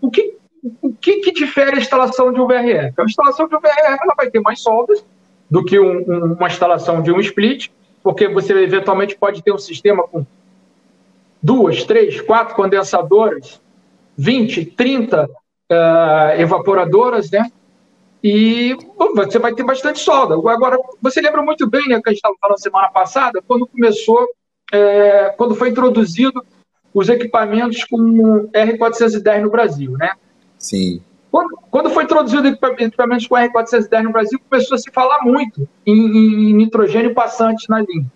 o 0.01 0.09
que, 0.09 0.37
o 0.81 0.93
que, 0.93 1.17
que 1.21 1.31
difere 1.31 1.75
a 1.75 1.79
instalação 1.79 2.31
de 2.31 2.39
um 2.39 2.47
VRF? 2.47 2.93
A 2.97 3.03
instalação 3.03 3.47
de 3.47 3.55
um 3.55 3.59
VRF 3.59 3.99
ela 4.01 4.15
vai 4.15 4.29
ter 4.29 4.39
mais 4.39 4.61
soldas 4.61 5.05
do 5.49 5.63
que 5.63 5.79
um, 5.79 5.97
um, 5.99 6.33
uma 6.33 6.47
instalação 6.47 7.01
de 7.01 7.11
um 7.11 7.19
split, 7.19 7.69
porque 8.01 8.27
você 8.27 8.53
eventualmente 8.53 9.15
pode 9.15 9.43
ter 9.43 9.51
um 9.51 9.57
sistema 9.57 10.03
com 10.07 10.25
duas, 11.41 11.83
três, 11.83 12.19
quatro 12.21 12.55
condensadoras, 12.55 13.61
20, 14.17 14.65
30 14.65 15.25
uh, 15.25 16.39
evaporadoras, 16.39 17.29
né? 17.29 17.51
e 18.27 18.75
você 19.13 19.37
vai 19.37 19.53
ter 19.53 19.61
bastante 19.61 19.99
solda. 19.99 20.33
Agora, 20.33 20.79
você 20.99 21.21
lembra 21.21 21.43
muito 21.43 21.69
bem, 21.69 21.87
né, 21.87 22.01
que 22.01 22.09
a 22.09 22.11
gente 22.11 22.17
estava 22.17 22.33
falando 22.41 22.59
semana 22.59 22.89
passada, 22.89 23.39
quando 23.47 23.67
começou, 23.67 24.27
é, 24.71 25.33
quando 25.37 25.55
foi 25.55 25.69
introduzido 25.69 26.43
os 26.93 27.09
equipamentos 27.09 27.83
com 27.83 27.97
R410 28.53 29.41
no 29.41 29.49
Brasil, 29.49 29.91
né? 29.91 30.13
Sim. 30.57 31.01
Quando, 31.29 31.59
quando 31.69 31.89
foi 31.89 32.05
introduzido 32.05 32.47
equipamentos 32.47 33.27
com 33.27 33.35
R410 33.35 34.03
no 34.03 34.11
Brasil, 34.11 34.39
começou 34.49 34.75
a 34.75 34.77
se 34.77 34.89
falar 34.91 35.21
muito 35.23 35.67
em, 35.85 35.93
em 35.93 36.53
nitrogênio 36.53 37.13
passante 37.13 37.69
na 37.69 37.81
linha, 37.81 38.09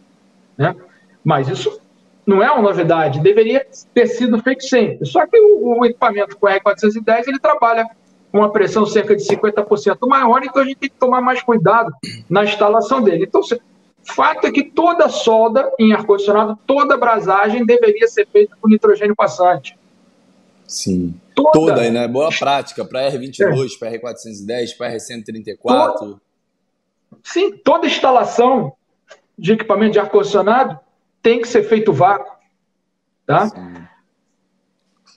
né? 0.58 0.76
Mas 1.24 1.50
isso 1.50 1.82
não 2.26 2.42
é 2.42 2.50
uma 2.50 2.62
novidade, 2.62 3.20
deveria 3.20 3.66
ter 3.94 4.08
sido 4.08 4.42
feito 4.42 4.64
sempre. 4.64 5.06
Só 5.06 5.26
que 5.28 5.38
o, 5.38 5.80
o 5.80 5.86
equipamento 5.86 6.38
com 6.38 6.48
R410 6.48 7.28
ele 7.28 7.40
trabalha 7.40 7.86
com 8.32 8.38
uma 8.38 8.52
pressão 8.52 8.86
cerca 8.86 9.16
de 9.16 9.24
50% 9.24 9.98
maior, 10.08 10.42
então 10.44 10.62
a 10.62 10.66
gente 10.66 10.78
tem 10.78 10.90
que 10.90 10.96
tomar 10.96 11.20
mais 11.20 11.42
cuidado 11.42 11.92
na 12.30 12.44
instalação 12.44 13.02
dele. 13.02 13.26
Então, 13.28 13.42
fato 14.10 14.48
é 14.48 14.52
que 14.52 14.64
toda 14.64 15.10
solda 15.10 15.72
em 15.80 15.94
ar-condicionado, 15.94 16.58
toda 16.66 16.98
brasagem 16.98 17.66
deveria 17.66 18.08
ser 18.08 18.28
feita 18.28 18.56
com 18.60 18.68
nitrogênio 18.68 19.16
passante. 19.16 19.78
Sim. 20.68 21.20
Toda, 21.34 21.52
toda 21.52 21.90
né? 21.90 22.08
Boa 22.08 22.30
prática 22.30 22.86
para 22.86 23.12
R22, 23.12 23.76
é. 23.76 23.80
para 23.80 23.92
R410, 23.92 24.78
para 24.78 24.96
R134. 24.96 25.58
Toda... 25.98 26.22
Sim, 27.24 27.58
toda 27.58 27.88
instalação 27.88 28.74
de 29.38 29.54
equipamento 29.54 29.94
de 29.94 30.00
ar-condicionado 30.00 30.80
tem 31.22 31.42
que 31.42 31.48
ser 31.48 31.64
feito 31.64 31.92
vácuo. 31.92 32.32
Tá? 33.26 33.48
Sim. 33.48 33.88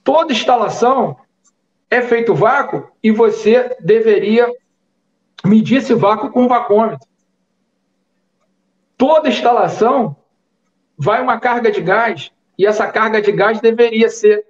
Toda 0.05 0.33
instalação 0.33 1.17
é 1.91 2.03
feito 2.03 2.35
vácuo 2.35 2.91
e 3.03 3.11
você 3.11 3.77
deveria 3.81 4.51
medir 5.45 5.79
esse 5.79 5.95
vácuo 5.95 6.31
com 6.31 6.45
um 6.45 6.49
vacômetro. 6.49 7.07
Toda 9.03 9.29
instalação 9.29 10.15
vai 10.97 11.21
uma 11.21 11.41
carga 11.41 11.73
de 11.73 11.81
gás 11.81 12.31
e 12.57 12.65
essa 12.65 12.87
carga 12.87 13.21
de 13.21 13.33
gás 13.33 13.61
deveria 13.61 14.09
ser 14.09 14.47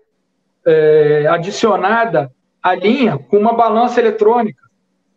é, 0.66 1.26
adicionada 1.26 2.30
à 2.62 2.74
linha 2.74 3.16
com 3.16 3.38
uma 3.38 3.54
balança 3.54 3.98
eletrônica. 3.98 4.62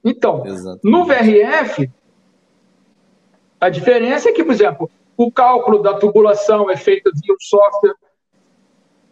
Então, 0.01 0.45
Exatamente. 0.45 0.89
no 0.89 1.03
VRF, 1.03 1.91
a 3.59 3.67
diferença 3.67 4.29
é 4.29 4.31
que, 4.31 4.41
por 4.41 4.53
exemplo, 4.53 4.89
o 5.17 5.29
cálculo 5.29 5.83
da 5.83 5.95
tubulação 5.95 6.71
é 6.71 6.77
feito 6.77 7.11
via 7.13 7.35
um 7.35 7.41
software 7.41 7.95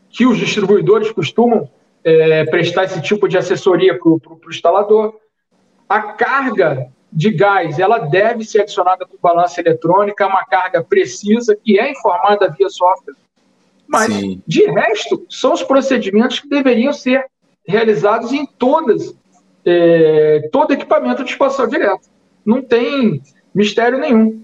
que 0.10 0.25
os 0.25 0.38
distribuidores 0.38 1.12
costumam 1.12 1.70
é, 2.01 2.46
prestar 2.46 2.86
esse 2.86 3.01
tipo 3.01 3.27
de 3.27 3.38
assessoria 3.38 4.00
para 4.00 4.10
o 4.10 4.22
instalador. 4.48 5.20
A 5.89 6.01
carga 6.13 6.92
de 7.15 7.32
gás 7.32 7.77
ela 7.77 8.00
deve 8.00 8.43
ser 8.43 8.62
adicionada 8.62 9.05
por 9.05 9.20
balança 9.22 9.62
eletrônica, 9.62 10.25
uma 10.25 10.43
carga 10.46 10.84
precisa 10.84 11.55
que 11.55 11.79
é 11.79 11.91
informada 11.91 12.50
via 12.58 12.70
software. 12.70 13.15
Mas, 13.88 14.12
Sim. 14.12 14.41
de 14.48 14.65
resto, 14.65 15.25
são 15.29 15.53
os 15.53 15.62
procedimentos 15.62 16.39
que 16.39 16.50
deveriam 16.50 16.91
ser 16.91 17.25
realizados 17.67 18.32
em 18.32 18.46
todas, 18.46 19.13
é, 19.65 20.50
todo 20.51 20.74
equipamento 20.74 21.24
de 21.24 21.29
expansão 21.29 21.67
direta. 21.67 22.01
Não 22.43 22.62
tem 22.62 23.22
mistério 23.53 24.00
nenhum. 24.00 24.43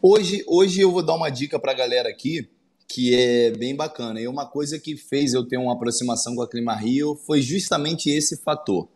Hoje, 0.00 0.44
hoje 0.46 0.80
eu 0.80 0.92
vou 0.92 1.02
dar 1.02 1.14
uma 1.14 1.30
dica 1.30 1.58
para 1.58 1.72
a 1.72 1.74
galera 1.74 2.08
aqui 2.08 2.48
que 2.92 3.14
é 3.14 3.52
bem 3.52 3.74
bacana. 3.76 4.20
E 4.20 4.26
uma 4.26 4.46
coisa 4.46 4.78
que 4.78 4.96
fez 4.96 5.32
eu 5.32 5.46
ter 5.46 5.56
uma 5.56 5.74
aproximação 5.74 6.34
com 6.34 6.42
a 6.42 6.48
Clima 6.48 6.74
Rio 6.74 7.14
foi 7.14 7.40
justamente 7.40 8.10
esse 8.10 8.42
fator, 8.42 8.88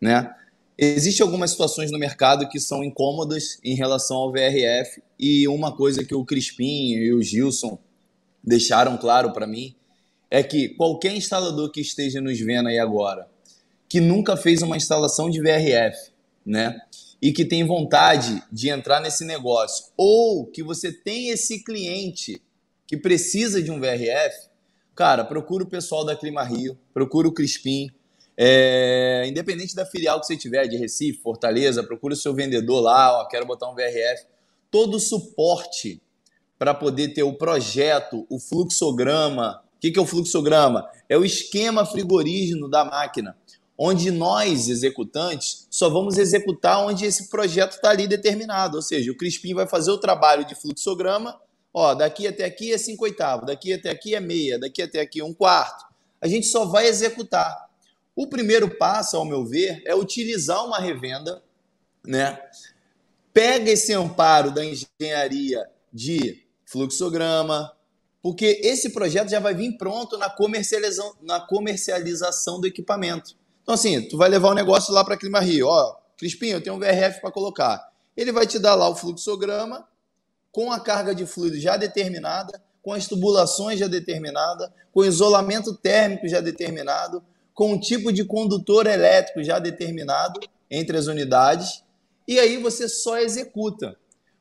né? 0.00 0.34
Existem 0.82 1.22
algumas 1.22 1.50
situações 1.50 1.90
no 1.90 1.98
mercado 1.98 2.48
que 2.48 2.58
são 2.58 2.82
incômodas 2.82 3.58
em 3.62 3.74
relação 3.74 4.16
ao 4.16 4.32
VRF 4.32 5.02
e 5.18 5.46
uma 5.46 5.76
coisa 5.76 6.02
que 6.02 6.14
o 6.14 6.24
Crispim 6.24 6.94
e 6.94 7.12
o 7.12 7.22
Gilson 7.22 7.78
deixaram 8.42 8.96
claro 8.96 9.30
para 9.30 9.46
mim 9.46 9.74
é 10.30 10.42
que 10.42 10.70
qualquer 10.70 11.14
instalador 11.14 11.70
que 11.70 11.82
esteja 11.82 12.18
nos 12.22 12.40
vendo 12.40 12.70
aí 12.70 12.78
agora, 12.78 13.28
que 13.90 14.00
nunca 14.00 14.38
fez 14.38 14.62
uma 14.62 14.74
instalação 14.74 15.28
de 15.28 15.38
VRF, 15.42 16.12
né? 16.46 16.80
E 17.20 17.30
que 17.30 17.44
tem 17.44 17.62
vontade 17.62 18.42
de 18.50 18.70
entrar 18.70 19.00
nesse 19.00 19.22
negócio, 19.26 19.84
ou 19.98 20.46
que 20.46 20.62
você 20.62 20.90
tem 20.90 21.28
esse 21.28 21.62
cliente 21.62 22.40
que 22.86 22.96
precisa 22.96 23.62
de 23.62 23.70
um 23.70 23.78
VRF, 23.78 24.48
cara, 24.94 25.26
procura 25.26 25.62
o 25.62 25.68
pessoal 25.68 26.06
da 26.06 26.16
Clima 26.16 26.42
Rio, 26.42 26.78
procura 26.94 27.28
o 27.28 27.32
Crispim, 27.32 27.90
é, 28.36 29.24
independente 29.26 29.74
da 29.74 29.84
filial 29.84 30.20
que 30.20 30.26
você 30.26 30.36
tiver, 30.36 30.66
de 30.66 30.76
Recife, 30.76 31.20
Fortaleza, 31.20 31.82
procura 31.82 32.14
o 32.14 32.16
seu 32.16 32.34
vendedor 32.34 32.80
lá, 32.80 33.20
ó, 33.20 33.24
quero 33.26 33.46
botar 33.46 33.70
um 33.70 33.74
VRF. 33.74 34.26
Todo 34.70 34.96
o 34.96 35.00
suporte 35.00 36.00
para 36.58 36.74
poder 36.74 37.08
ter 37.14 37.22
o 37.22 37.34
projeto, 37.34 38.26
o 38.30 38.38
fluxograma. 38.38 39.62
O 39.76 39.80
que, 39.80 39.90
que 39.90 39.98
é 39.98 40.02
o 40.02 40.06
fluxograma? 40.06 40.88
É 41.08 41.16
o 41.16 41.24
esquema 41.24 41.86
frigorígeno 41.86 42.68
da 42.68 42.84
máquina, 42.84 43.36
onde 43.76 44.10
nós, 44.10 44.68
executantes, 44.68 45.66
só 45.70 45.88
vamos 45.88 46.18
executar 46.18 46.84
onde 46.86 47.04
esse 47.04 47.30
projeto 47.30 47.72
está 47.72 47.90
ali 47.90 48.06
determinado. 48.06 48.76
Ou 48.76 48.82
seja, 48.82 49.10
o 49.10 49.16
Crispim 49.16 49.54
vai 49.54 49.66
fazer 49.66 49.90
o 49.90 49.98
trabalho 49.98 50.44
de 50.44 50.54
fluxograma 50.54 51.40
Ó, 51.72 51.94
daqui 51.94 52.26
até 52.26 52.44
aqui 52.44 52.72
é 52.72 52.78
5 52.78 53.04
oitavos, 53.04 53.46
daqui 53.46 53.72
até 53.72 53.90
aqui 53.90 54.14
é 54.14 54.20
meia, 54.20 54.58
daqui 54.58 54.82
até 54.82 55.00
aqui 55.00 55.20
é 55.20 55.24
um 55.24 55.32
quarto. 55.32 55.86
A 56.20 56.26
gente 56.26 56.46
só 56.46 56.64
vai 56.64 56.86
executar. 56.86 57.69
O 58.20 58.26
primeiro 58.26 58.68
passo, 58.68 59.16
ao 59.16 59.24
meu 59.24 59.46
ver, 59.46 59.82
é 59.86 59.94
utilizar 59.94 60.62
uma 60.66 60.78
revenda, 60.78 61.42
né? 62.06 62.38
Pega 63.32 63.70
esse 63.70 63.94
amparo 63.94 64.50
da 64.50 64.62
engenharia 64.62 65.66
de 65.90 66.46
fluxograma, 66.66 67.74
porque 68.20 68.60
esse 68.62 68.90
projeto 68.90 69.30
já 69.30 69.40
vai 69.40 69.54
vir 69.54 69.78
pronto 69.78 70.18
na 70.18 70.28
comercialização, 70.28 71.16
na 71.22 71.40
comercialização 71.40 72.60
do 72.60 72.66
equipamento. 72.66 73.34
Então, 73.62 73.74
assim, 73.74 74.06
tu 74.06 74.18
vai 74.18 74.28
levar 74.28 74.50
o 74.50 74.54
negócio 74.54 74.92
lá 74.92 75.02
para 75.02 75.16
Clima 75.16 75.40
Rio, 75.40 75.66
ó, 75.68 75.96
Crispinho, 76.18 76.58
eu 76.58 76.62
tenho 76.62 76.76
um 76.76 76.78
VRF 76.78 77.22
para 77.22 77.30
colocar. 77.30 77.90
Ele 78.14 78.32
vai 78.32 78.46
te 78.46 78.58
dar 78.58 78.74
lá 78.74 78.86
o 78.90 78.94
fluxograma, 78.94 79.88
com 80.52 80.70
a 80.70 80.78
carga 80.78 81.14
de 81.14 81.24
fluido 81.24 81.58
já 81.58 81.78
determinada, 81.78 82.62
com 82.82 82.92
as 82.92 83.08
tubulações 83.08 83.78
já 83.78 83.86
determinada, 83.86 84.70
com 84.92 85.06
isolamento 85.06 85.74
térmico 85.74 86.28
já 86.28 86.42
determinado, 86.42 87.24
com 87.54 87.74
o 87.74 87.80
tipo 87.80 88.12
de 88.12 88.24
condutor 88.24 88.86
elétrico 88.86 89.42
já 89.42 89.58
determinado 89.58 90.40
entre 90.70 90.96
as 90.96 91.06
unidades, 91.06 91.82
e 92.26 92.38
aí 92.38 92.56
você 92.56 92.88
só 92.88 93.18
executa. 93.18 93.96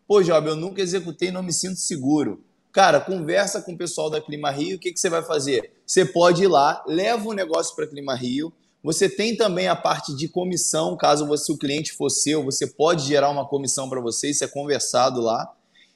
Pô, 0.07 0.21
Job, 0.21 0.47
eu 0.47 0.55
nunca 0.55 0.81
executei, 0.81 1.31
não 1.31 1.43
me 1.43 1.53
sinto 1.53 1.79
seguro. 1.79 2.43
Cara, 2.71 2.99
conversa 2.99 3.61
com 3.61 3.73
o 3.73 3.77
pessoal 3.77 4.09
da 4.09 4.21
Clima 4.21 4.51
Rio, 4.51 4.77
o 4.77 4.79
que, 4.79 4.91
que 4.91 4.99
você 4.99 5.09
vai 5.09 5.23
fazer? 5.23 5.71
Você 5.85 6.05
pode 6.05 6.43
ir 6.43 6.47
lá, 6.47 6.83
leva 6.87 7.27
o 7.27 7.33
negócio 7.33 7.75
para 7.75 7.87
Clima 7.87 8.15
Rio, 8.15 8.53
você 8.81 9.09
tem 9.09 9.35
também 9.35 9.67
a 9.67 9.75
parte 9.75 10.15
de 10.15 10.29
comissão, 10.29 10.95
caso 10.95 11.25
você, 11.25 11.51
o 11.51 11.57
cliente 11.57 11.91
for 11.91 12.09
seu, 12.09 12.43
você 12.43 12.65
pode 12.65 13.05
gerar 13.05 13.29
uma 13.29 13.47
comissão 13.47 13.89
para 13.89 13.99
você, 13.99 14.29
isso 14.29 14.43
é 14.43 14.47
conversado 14.47 15.19
lá. 15.19 15.51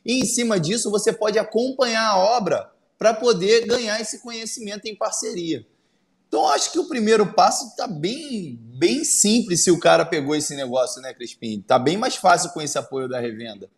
E 0.05 0.19
em 0.19 0.25
cima 0.25 0.59
disso, 0.59 0.91
você 0.91 1.13
pode 1.13 1.39
acompanhar 1.39 2.09
a 2.09 2.17
obra 2.17 2.69
para 2.97 3.13
poder 3.13 3.65
ganhar 3.65 4.01
esse 4.01 4.21
conhecimento 4.21 4.85
em 4.85 4.95
parceria. 4.95 5.65
Então, 6.33 6.47
acho 6.47 6.71
que 6.71 6.79
o 6.79 6.87
primeiro 6.87 7.27
passo 7.27 7.67
está 7.67 7.85
bem, 7.85 8.57
bem 8.59 9.03
simples 9.03 9.63
se 9.63 9.69
o 9.69 9.79
cara 9.79 10.03
pegou 10.03 10.35
esse 10.35 10.55
negócio, 10.55 10.99
né, 10.99 11.13
Crispim? 11.13 11.59
Está 11.59 11.77
bem 11.77 11.95
mais 11.95 12.15
fácil 12.15 12.49
com 12.49 12.59
esse 12.59 12.75
apoio 12.75 13.07
da 13.07 13.19
revenda. 13.19 13.69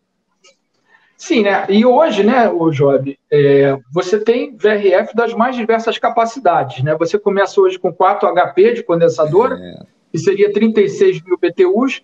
Sim, 1.18 1.44
né? 1.44 1.66
E 1.68 1.86
hoje, 1.86 2.24
né, 2.24 2.48
o 2.48 2.72
Job, 2.72 3.20
é, 3.30 3.78
você 3.92 4.18
tem 4.18 4.56
VRF 4.56 5.14
das 5.14 5.34
mais 5.34 5.54
diversas 5.54 5.98
capacidades, 5.98 6.82
né? 6.82 6.96
Você 6.96 7.20
começa 7.20 7.60
hoje 7.60 7.78
com 7.78 7.92
4 7.92 8.34
HP 8.34 8.76
de 8.76 8.84
condensadora, 8.84 9.56
é. 9.56 9.86
que 10.14 10.18
seria 10.18 10.54
36 10.54 11.24
mil 11.24 11.38
BTUs, 11.38 12.04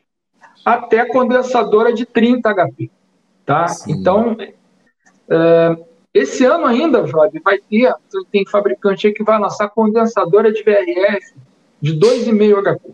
até 0.65 1.05
condensadora 1.05 1.93
de 1.93 2.05
30 2.05 2.53
HP. 2.53 2.91
Tá? 3.45 3.67
Então, 3.87 4.35
é, 5.29 5.77
esse 6.13 6.43
ano 6.45 6.65
ainda, 6.65 7.03
Job, 7.03 7.39
vai 7.43 7.57
ter, 7.57 7.93
tem 8.31 8.45
fabricante 8.45 9.07
aí 9.07 9.13
que 9.13 9.23
vai 9.23 9.39
lançar 9.39 9.69
condensadora 9.69 10.51
de 10.51 10.61
VRF 10.61 11.33
de 11.81 11.97
2,5 11.97 12.61
HP. 12.61 12.93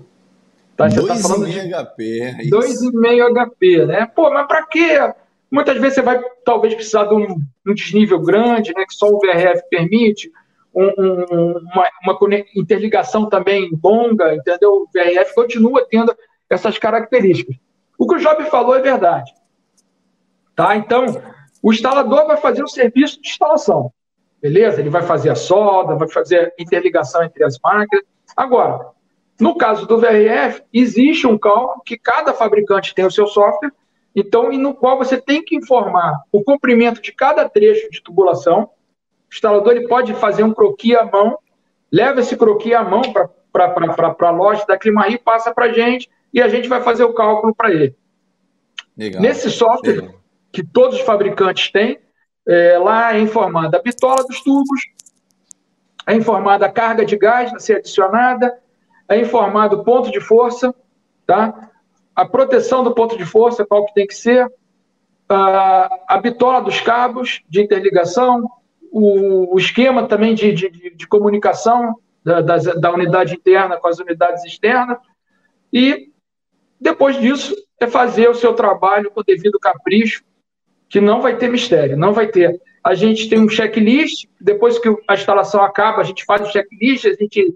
Tá? 0.75 0.87
2,5 0.87 1.07
tá 1.07 1.15
falando 1.15 1.49
de 1.49 1.59
HP. 1.59 2.49
2,5 2.51 3.33
HP, 3.33 3.85
né? 3.87 4.05
Pô, 4.15 4.29
mas 4.31 4.47
para 4.47 4.65
quê? 4.67 4.99
Muitas 5.49 5.77
vezes 5.79 5.95
você 5.95 6.01
vai 6.01 6.21
talvez 6.45 6.75
precisar 6.75 7.05
de 7.05 7.15
um, 7.15 7.41
um 7.65 7.73
desnível 7.73 8.19
grande, 8.19 8.73
né, 8.75 8.85
que 8.85 8.93
só 8.93 9.07
o 9.07 9.19
VRF 9.19 9.63
permite, 9.69 10.31
um, 10.75 10.85
um, 10.85 11.57
uma, 11.73 11.89
uma, 12.03 12.45
interligação 12.55 13.27
também 13.27 13.69
longa, 13.83 14.35
entendeu? 14.35 14.73
O 14.73 14.87
VRF 14.93 15.33
continua 15.33 15.87
tendo 15.89 16.15
essas 16.49 16.77
características. 16.77 17.55
O 17.97 18.05
que 18.07 18.15
o 18.15 18.19
Job 18.19 18.43
falou 18.45 18.75
é 18.75 18.81
verdade. 18.81 19.33
Tá? 20.55 20.75
Então, 20.75 21.05
o 21.61 21.71
instalador 21.71 22.27
vai 22.27 22.37
fazer 22.37 22.63
o 22.63 22.67
serviço 22.67 23.21
de 23.21 23.29
instalação. 23.29 23.91
Beleza? 24.41 24.79
Ele 24.79 24.89
vai 24.89 25.01
fazer 25.01 25.29
a 25.29 25.35
solda, 25.35 25.95
vai 25.95 26.07
fazer 26.09 26.53
a 26.57 26.61
interligação 26.61 27.23
entre 27.23 27.43
as 27.43 27.57
máquinas. 27.59 28.05
Agora, 28.35 28.91
No 29.39 29.55
caso 29.55 29.85
do 29.85 29.99
VRF, 29.99 30.63
existe 30.73 31.27
um 31.27 31.37
cálculo 31.37 31.83
que 31.85 31.97
cada 31.97 32.33
fabricante 32.33 32.95
tem 32.95 33.05
o 33.05 33.11
seu 33.11 33.27
software, 33.27 33.71
então, 34.15 34.51
e 34.51 34.57
no 34.57 34.73
qual 34.73 34.97
você 34.97 35.21
tem 35.21 35.43
que 35.43 35.55
informar 35.55 36.23
o 36.31 36.43
comprimento 36.43 36.99
de 37.01 37.11
cada 37.11 37.47
trecho 37.47 37.87
de 37.91 38.01
tubulação. 38.01 38.63
O 38.63 39.33
instalador 39.33 39.73
ele 39.73 39.87
pode 39.87 40.15
fazer 40.15 40.43
um 40.43 40.53
croquis 40.53 40.95
à 40.95 41.05
mão, 41.05 41.37
leva 41.91 42.21
esse 42.21 42.35
croquis 42.35 42.73
à 42.73 42.83
mão 42.83 43.03
para 43.13 44.15
a 44.19 44.31
loja 44.31 44.65
da 44.65 44.77
Climaí, 44.77 45.19
passa 45.19 45.53
para 45.53 45.65
a 45.65 45.71
gente 45.71 46.09
e 46.33 46.41
a 46.41 46.47
gente 46.47 46.67
vai 46.67 46.81
fazer 46.81 47.03
o 47.03 47.13
cálculo 47.13 47.53
para 47.53 47.71
ele. 47.71 47.95
Legal. 48.97 49.21
Nesse 49.21 49.51
software 49.51 50.01
Legal. 50.01 50.15
Que 50.51 50.63
todos 50.63 50.99
os 50.99 51.05
fabricantes 51.05 51.71
têm, 51.71 51.99
é, 52.47 52.77
lá 52.77 53.15
é 53.15 53.19
informada 53.19 53.77
a 53.77 53.81
bitola 53.81 54.23
dos 54.23 54.41
tubos, 54.41 54.81
é 56.05 56.15
informada 56.15 56.65
a 56.65 56.71
carga 56.71 57.05
de 57.05 57.17
gás 57.17 57.53
a 57.53 57.59
ser 57.59 57.77
adicionada, 57.77 58.57
é 59.09 59.19
informado 59.19 59.77
o 59.77 59.83
ponto 59.83 60.11
de 60.11 60.19
força, 60.19 60.73
tá? 61.25 61.69
a 62.15 62.25
proteção 62.25 62.83
do 62.83 62.95
ponto 62.95 63.17
de 63.17 63.25
força, 63.25 63.65
qual 63.65 63.85
que 63.85 63.93
tem 63.93 64.07
que 64.07 64.15
ser, 64.15 64.51
a, 65.29 65.99
a 66.07 66.17
bitola 66.17 66.61
dos 66.61 66.79
cabos 66.81 67.41
de 67.47 67.61
interligação, 67.61 68.49
o, 68.91 69.53
o 69.53 69.59
esquema 69.59 70.07
também 70.07 70.33
de, 70.33 70.51
de, 70.53 70.95
de 70.95 71.07
comunicação 71.07 71.95
da, 72.23 72.41
da, 72.41 72.57
da, 72.57 72.93
unidade 72.93 73.35
interna 73.35 73.77
com 73.77 73.87
as 73.87 73.99
unidades 73.99 74.43
externas, 74.45 74.97
e 75.71 76.11
depois 76.79 77.19
disso 77.19 77.55
é 77.79 77.87
fazer 77.87 78.29
o 78.29 78.35
seu 78.35 78.53
trabalho 78.53 79.11
com 79.11 79.19
o 79.19 79.23
devido 79.23 79.59
capricho, 79.59 80.23
que 80.89 81.01
não 81.01 81.21
vai 81.21 81.37
ter 81.37 81.49
mistério, 81.49 81.97
não 81.97 82.13
vai 82.13 82.27
ter. 82.27 82.61
A 82.83 82.95
gente 82.95 83.29
tem 83.29 83.39
um 83.39 83.49
checklist, 83.49 84.27
depois 84.39 84.79
que 84.79 84.89
a 85.07 85.13
instalação 85.13 85.61
acaba, 85.61 86.01
a 86.01 86.03
gente 86.03 86.23
faz 86.23 86.47
o 86.47 86.51
checklist, 86.51 87.05
a 87.05 87.13
gente 87.13 87.53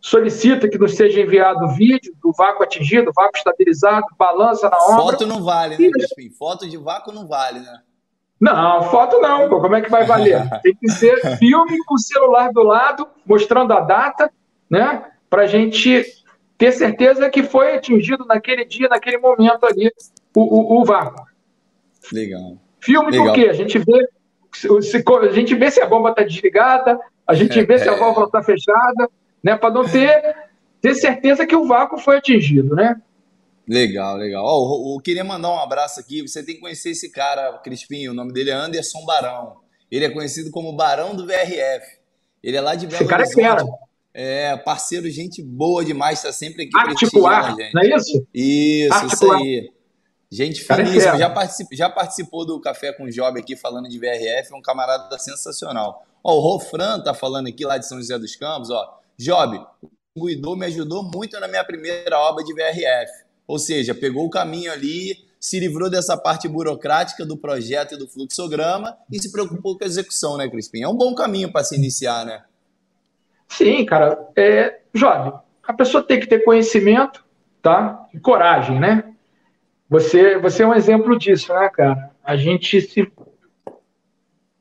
solicita 0.00 0.68
que 0.68 0.78
nos 0.78 0.94
seja 0.94 1.20
enviado 1.20 1.68
vídeo 1.68 2.14
do 2.22 2.32
vácuo 2.32 2.62
atingido, 2.62 3.10
vácuo 3.14 3.36
estabilizado, 3.36 4.06
balança 4.18 4.68
na 4.68 4.76
obra. 4.76 4.96
Foto 4.96 5.26
não 5.26 5.42
vale, 5.42 5.78
né, 5.78 5.90
Crispim? 5.90 6.30
Foto 6.30 6.68
de 6.68 6.76
vácuo 6.76 7.12
não 7.12 7.26
vale, 7.26 7.60
né? 7.60 7.80
Não, 8.38 8.82
foto 8.90 9.18
não, 9.18 9.48
pô. 9.48 9.60
como 9.60 9.76
é 9.76 9.80
que 9.80 9.90
vai 9.90 10.04
valer? 10.04 10.46
Tem 10.62 10.74
que 10.74 10.90
ser 10.90 11.38
filme 11.38 11.82
com 11.86 11.94
o 11.94 11.98
celular 11.98 12.52
do 12.52 12.62
lado, 12.62 13.08
mostrando 13.24 13.72
a 13.72 13.80
data, 13.80 14.30
né? 14.70 15.10
Para 15.30 15.42
a 15.42 15.46
gente 15.46 16.04
ter 16.58 16.72
certeza 16.72 17.30
que 17.30 17.42
foi 17.42 17.74
atingido 17.74 18.24
naquele 18.26 18.64
dia, 18.64 18.88
naquele 18.88 19.18
momento 19.18 19.64
ali, 19.64 19.90
o, 20.34 20.42
o, 20.76 20.80
o 20.80 20.84
vácuo. 20.84 21.24
Legal. 22.12 22.58
Filme 22.86 23.10
Legal. 23.10 23.26
por 23.26 23.34
quê? 23.34 23.48
A 23.48 23.52
gente 23.52 23.78
vê 23.80 24.08
se, 24.54 24.68
a 24.68 25.32
gente 25.32 25.54
vê 25.56 25.70
se 25.70 25.80
a 25.80 25.86
bomba 25.86 26.10
está 26.10 26.22
desligada, 26.22 26.98
a 27.26 27.34
gente 27.34 27.60
vê 27.62 27.78
se 27.78 27.88
a 27.88 27.96
válvula 27.96 28.26
está 28.26 28.40
fechada, 28.42 29.10
né? 29.42 29.56
Para 29.56 29.74
não 29.74 29.84
ter, 29.84 30.36
ter 30.80 30.94
certeza 30.94 31.44
que 31.44 31.56
o 31.56 31.66
vácuo 31.66 31.98
foi 31.98 32.18
atingido, 32.18 32.76
né? 32.76 32.96
Legal, 33.68 34.16
legal. 34.16 34.44
Oh, 34.46 34.94
eu 34.94 35.02
queria 35.02 35.24
mandar 35.24 35.50
um 35.50 35.58
abraço 35.58 35.98
aqui. 35.98 36.22
Você 36.22 36.44
tem 36.44 36.54
que 36.54 36.60
conhecer 36.60 36.90
esse 36.90 37.10
cara, 37.10 37.58
Crispim. 37.58 38.06
O 38.06 38.14
nome 38.14 38.32
dele 38.32 38.50
é 38.50 38.54
Anderson 38.54 39.04
Barão. 39.04 39.56
Ele 39.90 40.04
é 40.04 40.10
conhecido 40.10 40.52
como 40.52 40.72
Barão 40.72 41.16
do 41.16 41.26
VRF. 41.26 41.98
Ele 42.40 42.56
é 42.56 42.60
lá 42.60 42.76
de 42.76 42.86
Belo 42.86 43.02
Esse 43.02 43.10
cara 43.10 43.24
é 43.24 43.26
fera. 43.26 43.64
É, 44.14 44.56
parceiro, 44.56 45.10
gente 45.10 45.42
boa 45.42 45.84
demais, 45.84 46.22
tá 46.22 46.32
sempre 46.32 46.62
aqui 46.62 46.70
Articular, 46.74 47.54
gente. 47.54 47.74
não 47.74 47.82
é 47.82 47.96
isso? 47.96 48.26
Isso, 48.32 48.94
Articular. 48.94 49.36
isso 49.36 49.44
aí. 49.44 49.75
Gente 50.30 50.60
é 50.68 50.74
finíssima, 50.74 51.14
é 51.14 51.18
já, 51.18 51.30
particip, 51.30 51.76
já 51.76 51.88
participou 51.88 52.44
do 52.44 52.60
Café 52.60 52.92
com 52.92 53.08
Job 53.08 53.38
aqui 53.38 53.56
falando 53.56 53.88
de 53.88 53.98
VRF, 53.98 54.52
é 54.52 54.56
um 54.56 54.62
camarada 54.62 55.18
sensacional. 55.18 56.04
Ó, 56.22 56.36
o 56.36 56.40
Rofran 56.40 57.00
tá 57.00 57.14
falando 57.14 57.46
aqui 57.46 57.64
lá 57.64 57.78
de 57.78 57.86
São 57.86 57.98
José 57.98 58.18
dos 58.18 58.34
Campos, 58.34 58.70
ó. 58.70 58.98
Job, 59.16 59.64
o 60.16 60.26
Guidô 60.26 60.56
me 60.56 60.66
ajudou 60.66 61.02
muito 61.02 61.38
na 61.38 61.46
minha 61.46 61.64
primeira 61.64 62.18
obra 62.18 62.42
de 62.42 62.52
VRF. 62.52 63.24
Ou 63.46 63.58
seja, 63.58 63.94
pegou 63.94 64.26
o 64.26 64.30
caminho 64.30 64.72
ali, 64.72 65.24
se 65.38 65.60
livrou 65.60 65.88
dessa 65.88 66.16
parte 66.16 66.48
burocrática 66.48 67.24
do 67.24 67.36
projeto 67.36 67.94
e 67.94 67.96
do 67.96 68.08
fluxograma 68.08 68.96
e 69.12 69.22
se 69.22 69.30
preocupou 69.30 69.78
com 69.78 69.84
a 69.84 69.86
execução, 69.86 70.36
né, 70.36 70.48
Crispim? 70.48 70.82
É 70.82 70.88
um 70.88 70.96
bom 70.96 71.14
caminho 71.14 71.52
para 71.52 71.62
se 71.62 71.76
iniciar, 71.76 72.26
né? 72.26 72.42
Sim, 73.48 73.84
cara. 73.86 74.18
É, 74.34 74.80
Job, 74.92 75.38
a 75.62 75.72
pessoa 75.72 76.02
tem 76.02 76.18
que 76.18 76.26
ter 76.26 76.44
conhecimento, 76.44 77.24
tá? 77.62 78.08
E 78.12 78.18
coragem, 78.18 78.80
né? 78.80 79.14
Você, 79.88 80.38
você 80.38 80.62
é 80.62 80.66
um 80.66 80.74
exemplo 80.74 81.18
disso, 81.18 81.52
né, 81.54 81.68
cara? 81.68 82.10
A 82.24 82.36
gente 82.36 82.80
se. 82.80 83.10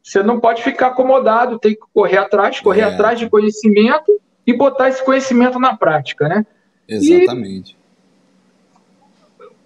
Você 0.04 0.22
não 0.22 0.40
pode 0.40 0.62
ficar 0.62 0.88
acomodado, 0.88 1.58
tem 1.58 1.74
que 1.74 1.82
correr 1.94 2.18
atrás, 2.18 2.60
correr 2.60 2.82
é. 2.82 2.84
atrás 2.84 3.18
de 3.18 3.28
conhecimento 3.28 4.22
e 4.46 4.54
botar 4.54 4.90
esse 4.90 5.04
conhecimento 5.04 5.60
na 5.60 5.76
prática, 5.76 6.30
né? 6.30 6.46
Exatamente. 6.88 7.72
E 7.72 7.86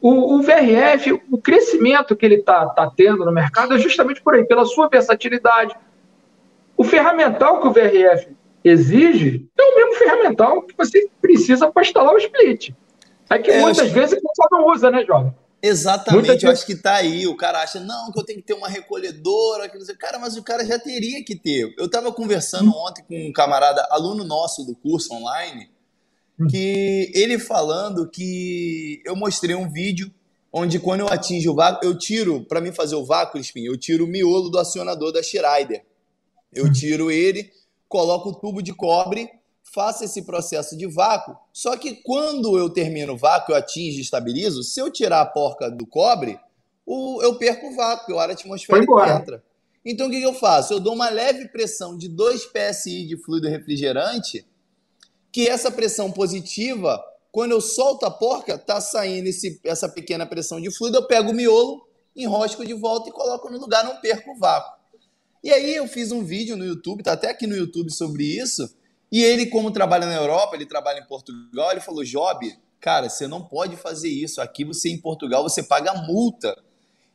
o, 0.01 0.37
o, 0.37 0.41
VRF, 0.41 1.21
o 1.29 1.37
crescimento 1.37 2.15
que 2.15 2.25
ele 2.25 2.35
está 2.35 2.65
tá 2.67 2.89
tendo 2.95 3.25
no 3.25 3.31
mercado 3.33 3.75
é 3.75 3.77
justamente 3.77 4.21
por 4.21 4.33
aí, 4.33 4.45
pela 4.45 4.65
sua 4.65 4.87
versatilidade. 4.87 5.75
O 6.77 6.85
ferramental 6.85 7.59
que 7.59 7.67
o 7.67 7.73
VRF 7.73 8.29
exige 8.63 9.45
é 9.57 9.61
o 9.61 9.75
mesmo 9.75 9.95
ferramental 9.95 10.61
que 10.61 10.75
você 10.77 11.09
precisa 11.21 11.69
para 11.69 11.81
instalar 11.81 12.13
o 12.13 12.17
split. 12.17 12.71
É 13.29 13.37
que 13.37 13.51
é, 13.51 13.59
muitas 13.59 13.91
vezes 13.91 14.17
o 14.17 14.21
pessoal 14.21 14.47
não 14.51 14.73
usa, 14.73 14.89
né, 14.89 15.03
jovem? 15.05 15.33
Exatamente, 15.61 16.45
eu 16.45 16.51
acho 16.51 16.65
que 16.65 16.75
tá 16.75 16.95
aí. 16.95 17.27
O 17.27 17.35
cara 17.35 17.61
acha, 17.61 17.79
não, 17.79 18.11
que 18.11 18.19
eu 18.19 18.23
tenho 18.23 18.39
que 18.39 18.45
ter 18.45 18.53
uma 18.53 18.69
recolhedora. 18.69 19.67
Que 19.69 19.77
não 19.77 19.85
Cara, 19.97 20.17
mas 20.17 20.37
o 20.37 20.43
cara 20.43 20.65
já 20.65 20.79
teria 20.79 21.23
que 21.23 21.35
ter. 21.35 21.73
Eu 21.77 21.85
estava 21.85 22.11
conversando 22.11 22.69
hum. 22.69 22.75
ontem 22.75 23.03
com 23.03 23.29
um 23.29 23.33
camarada, 23.33 23.85
aluno 23.91 24.23
nosso 24.23 24.63
do 24.65 24.75
curso 24.75 25.13
online, 25.13 25.69
hum. 26.39 26.47
que 26.47 27.11
ele 27.13 27.37
falando 27.37 28.09
que 28.09 29.01
eu 29.05 29.15
mostrei 29.15 29.55
um 29.55 29.69
vídeo 29.69 30.11
onde 30.51 30.79
quando 30.79 31.01
eu 31.01 31.07
atingo 31.07 31.51
o 31.51 31.55
vácuo, 31.55 31.85
eu 31.85 31.97
tiro, 31.97 32.43
para 32.45 32.61
mim 32.61 32.71
fazer 32.71 32.95
o 32.95 33.05
vácuo, 33.05 33.39
Spin, 33.39 33.65
eu 33.65 33.77
tiro 33.77 34.05
o 34.05 34.07
miolo 34.07 34.49
do 34.49 34.57
acionador 34.57 35.11
da 35.11 35.21
Schreider. 35.21 35.85
Eu 36.53 36.65
hum. 36.65 36.71
tiro 36.71 37.11
ele, 37.11 37.51
coloco 37.87 38.29
o 38.29 38.33
tubo 38.33 38.61
de 38.61 38.73
cobre 38.73 39.29
faça 39.73 40.05
esse 40.05 40.23
processo 40.23 40.77
de 40.77 40.87
vácuo. 40.87 41.35
Só 41.53 41.77
que 41.77 41.95
quando 41.95 42.57
eu 42.57 42.69
termino 42.69 43.13
o 43.13 43.17
vácuo, 43.17 43.53
eu 43.53 43.57
atingo 43.57 43.97
e 43.97 44.01
estabilizo, 44.01 44.63
se 44.63 44.79
eu 44.79 44.91
tirar 44.91 45.21
a 45.21 45.25
porca 45.25 45.69
do 45.69 45.85
cobre, 45.85 46.39
o, 46.85 47.21
eu 47.21 47.37
perco 47.37 47.67
o 47.67 47.75
vácuo, 47.75 48.15
o 48.15 48.19
ar 48.19 48.29
atmosférico 48.29 48.99
entra. 49.03 49.43
Então 49.85 50.07
o 50.07 50.09
que, 50.09 50.19
que 50.19 50.25
eu 50.25 50.33
faço? 50.33 50.73
Eu 50.73 50.79
dou 50.79 50.93
uma 50.93 51.09
leve 51.09 51.47
pressão 51.47 51.97
de 51.97 52.07
2 52.07 52.47
PSI 52.47 53.05
de 53.05 53.17
fluido 53.17 53.47
refrigerante, 53.47 54.45
que 55.31 55.47
essa 55.47 55.71
pressão 55.71 56.11
positiva, 56.11 57.01
quando 57.31 57.51
eu 57.51 57.61
solto 57.61 58.05
a 58.05 58.11
porca, 58.11 58.57
tá 58.57 58.81
saindo 58.81 59.27
esse, 59.27 59.59
essa 59.63 59.87
pequena 59.87 60.25
pressão 60.25 60.59
de 60.59 60.75
fluido, 60.75 60.97
eu 60.97 61.07
pego 61.07 61.31
o 61.31 61.33
miolo, 61.33 61.87
enrosco 62.15 62.65
de 62.65 62.73
volta 62.73 63.09
e 63.09 63.13
coloco 63.13 63.49
no 63.49 63.59
lugar, 63.59 63.83
não 63.83 63.97
perco 63.97 64.31
o 64.31 64.37
vácuo. 64.37 64.79
E 65.43 65.51
aí 65.53 65.75
eu 65.75 65.87
fiz 65.87 66.11
um 66.11 66.23
vídeo 66.23 66.57
no 66.57 66.65
YouTube, 66.65 67.03
tá 67.03 67.13
até 67.13 67.29
aqui 67.29 67.47
no 67.47 67.55
YouTube 67.55 67.91
sobre 67.91 68.23
isso, 68.23 68.69
e 69.11 69.23
ele, 69.23 69.47
como 69.47 69.71
trabalha 69.71 70.05
na 70.05 70.15
Europa, 70.15 70.55
ele 70.55 70.65
trabalha 70.65 70.99
em 70.99 71.05
Portugal, 71.05 71.71
ele 71.71 71.81
falou: 71.81 72.03
Job, 72.03 72.55
cara, 72.79 73.09
você 73.09 73.27
não 73.27 73.41
pode 73.41 73.75
fazer 73.75 74.09
isso. 74.09 74.41
Aqui 74.41 74.63
você, 74.63 74.89
em 74.89 74.99
Portugal, 74.99 75.43
você 75.43 75.63
paga 75.63 75.93
multa. 75.93 76.55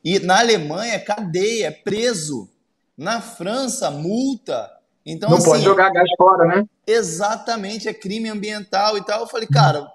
E 0.05 0.19
na 0.19 0.41
Alemanha, 0.41 0.99
cadeia, 1.01 1.69
é 1.69 1.71
preso. 1.71 2.51
Na 2.97 3.21
França, 3.21 3.91
multa. 3.91 4.71
Então, 5.07 5.31
não 5.31 5.39
assim, 5.39 5.51
pode 5.51 5.63
jogar 5.63 5.91
gás 5.91 6.09
fora, 6.17 6.47
né? 6.47 6.65
Exatamente, 6.87 7.89
é 7.89 7.95
crime 7.95 8.29
ambiental 8.29 8.97
e 8.97 9.05
tal. 9.05 9.21
Eu 9.21 9.27
falei, 9.27 9.47
cara, 9.47 9.87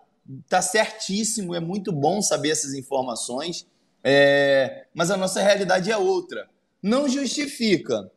tá 0.48 0.62
certíssimo, 0.62 1.56
é 1.56 1.60
muito 1.60 1.92
bom 1.92 2.22
saber 2.22 2.50
essas 2.50 2.74
informações, 2.74 3.68
é... 4.04 4.86
mas 4.94 5.10
a 5.10 5.18
nossa 5.18 5.42
realidade 5.42 5.92
é 5.92 5.98
outra. 5.98 6.48
Não 6.82 7.10
justifica 7.10 8.10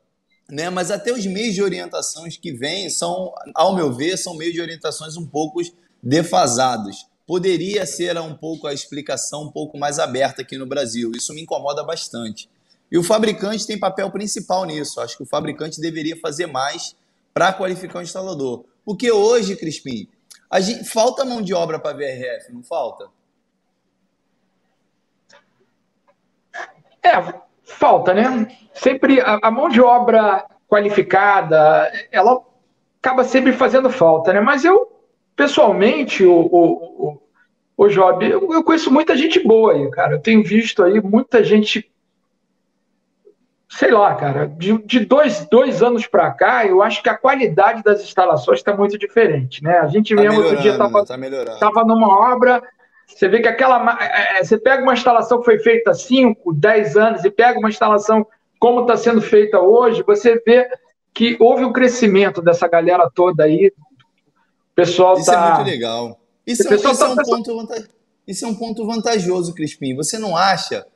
né? 0.53 0.69
Mas 0.69 0.91
até 0.91 1.11
os 1.11 1.25
meios 1.25 1.55
de 1.55 1.63
orientações 1.63 2.37
que 2.37 2.53
vêm 2.53 2.91
são, 2.91 3.33
ao 3.55 3.75
meu 3.75 3.91
ver, 3.91 4.19
são 4.19 4.37
meios 4.37 4.53
de 4.53 4.61
orientações 4.61 5.17
um 5.17 5.27
pouco 5.27 5.61
defasados. 6.03 7.07
Poderia 7.27 7.87
ser 7.87 8.19
um 8.19 8.37
pouco 8.37 8.67
a 8.67 8.75
explicação 8.75 9.45
um 9.45 9.51
pouco 9.51 9.79
mais 9.79 9.99
aberta 9.99 10.43
aqui 10.43 10.59
no 10.59 10.67
Brasil. 10.67 11.11
Isso 11.17 11.33
me 11.33 11.41
incomoda 11.41 11.83
bastante. 11.83 12.51
E 12.91 12.99
o 12.99 13.03
fabricante 13.03 13.67
tem 13.67 13.79
papel 13.79 14.11
principal 14.11 14.67
nisso. 14.67 15.01
Acho 15.01 15.17
que 15.17 15.23
o 15.23 15.27
fabricante 15.27 15.81
deveria 15.81 16.21
fazer 16.21 16.47
mais 16.47 16.95
para 17.33 17.51
qualificar 17.55 18.01
o 18.01 18.03
instalador. 18.03 18.67
Porque 18.85 19.11
hoje, 19.11 19.57
Crispim, 19.57 20.07
gente, 20.61 20.85
falta 20.85 21.25
mão 21.25 21.41
de 21.41 21.55
obra 21.55 21.79
para 21.79 21.97
VRF, 21.97 22.53
não 22.53 22.63
falta? 22.63 23.09
É, 27.03 27.43
falta, 27.73 28.15
né? 28.15 28.49
Sempre 28.73 29.21
a, 29.21 29.39
a, 29.43 29.51
mão 29.51 29.69
de 29.69 29.81
obra 29.81 30.45
qualificada, 30.69 31.91
ela 32.11 32.41
acaba 33.01 33.25
sempre 33.25 33.53
fazendo 33.53 33.91
falta, 33.91 34.33
né? 34.33 34.41
Mas 34.41 34.65
eu, 34.65 34.91
pessoalmente, 35.37 36.25
o, 36.25 36.33
o, 36.33 37.19
o, 37.77 37.85
o 37.85 37.89
Job, 37.89 38.25
eu, 38.25 38.53
eu 38.53 38.63
conheço 38.63 38.91
muita 38.91 39.17
gente 39.17 39.41
boa 39.41 39.73
aí, 39.73 39.91
cara. 39.91 40.15
Eu 40.15 40.21
tenho 40.21 40.43
visto 40.43 40.83
aí 40.83 41.01
muita 41.01 41.43
gente 41.43 41.93
sei 43.73 43.91
lá, 43.91 44.15
cara, 44.15 44.47
de, 44.47 44.77
de 44.83 45.01
dois, 45.01 45.47
dois 45.51 45.83
anos 45.83 46.07
para 46.07 46.31
cá, 46.31 46.67
eu 46.67 46.83
acho 46.83 47.03
que 47.03 47.09
a 47.09 47.17
qualidade 47.17 47.83
das 47.83 48.03
instalações 48.03 48.59
está 48.59 48.77
muito 48.77 48.99
diferente, 48.99 49.65
né? 49.65 49.79
A 49.79 49.87
gente 49.87 50.15
Tá 50.15 50.21
mesmo 50.21 50.43
outro 50.43 50.59
dia 50.59 50.73
estava 50.73 51.05
tá 51.07 51.17
melhorando. 51.17 51.59
tava 51.59 51.83
numa 51.83 52.35
obra, 52.35 52.63
você 53.15 53.29
vê 53.29 53.41
que 53.41 53.49
aquela. 53.49 53.79
ma- 53.79 53.99
é, 54.01 54.39
é, 54.39 54.45
Você 54.45 54.59
pega 54.59 54.83
uma 54.83 54.93
instalação 54.95 55.39
que 55.39 55.45
foi 55.45 55.59
feita 55.59 55.91
há 55.91 55.95
5, 55.95 56.53
10 56.53 56.97
anos 56.97 57.25
e 57.25 57.31
pega 57.31 57.59
uma 57.59 57.69
instalação 57.69 58.27
como 58.59 58.83
está 58.83 58.97
sendo 58.97 59.21
feita 59.21 59.61
hoje, 59.61 60.03
você 60.07 60.41
vê 60.47 60.69
que 61.13 61.37
houve 61.41 61.65
um 61.65 61.73
crescimento 61.73 62.41
dessa 62.41 62.69
galera 62.69 63.11
toda 63.15 63.45
aí. 63.45 63.73
O 64.71 64.75
pessoal 64.75 65.19
Isso 65.19 65.31
é 65.31 65.35
está. 65.35 65.55
muito 65.57 65.67
legal. 65.69 66.21
Isso, 66.47 66.63
é, 66.69 66.75
isso 66.75 66.89
é 66.89 66.93
tá- 66.97 67.11
um 67.13 67.17
ponto 67.17 67.57
vanta- 67.57 67.89
isso 68.27 68.45
é 68.45 68.49
um 68.49 68.55
ponto 68.55 68.87
vantajoso, 68.87 69.53
Crispim. 69.55 69.95
Você 69.97 70.19
não 70.19 70.37
acha 70.37 70.87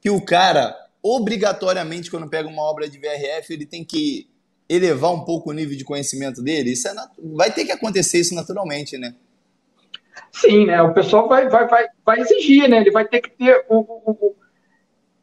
que 0.00 0.10
o 0.10 0.20
cara, 0.24 0.74
obrigatoriamente, 1.02 2.10
quando 2.10 2.28
pega 2.28 2.48
uma 2.48 2.62
obra 2.62 2.88
de 2.88 2.98
VRF, 2.98 3.52
ele 3.52 3.66
tem 3.66 3.84
que 3.84 4.28
elevar 4.68 5.12
um 5.12 5.20
pouco 5.24 5.50
o 5.50 5.52
nível 5.52 5.76
de 5.76 5.84
conhecimento 5.84 6.42
dele? 6.42 6.72
Isso 6.72 6.88
é 6.88 6.94
nat- 6.94 7.12
vai 7.34 7.52
ter 7.52 7.64
que 7.64 7.72
acontecer 7.72 8.18
isso 8.18 8.34
naturalmente, 8.34 8.96
né? 8.98 9.14
Sim, 10.32 10.66
né? 10.66 10.80
O 10.82 10.92
pessoal 10.94 11.28
vai, 11.28 11.48
vai, 11.48 11.66
vai, 11.66 11.86
vai 12.04 12.20
exigir, 12.20 12.68
né? 12.68 12.78
Ele 12.78 12.90
vai 12.90 13.04
ter 13.04 13.20
que 13.20 13.30
ter 13.30 13.64
o, 13.68 13.76
o- 13.78 14.10
o- 14.10 14.36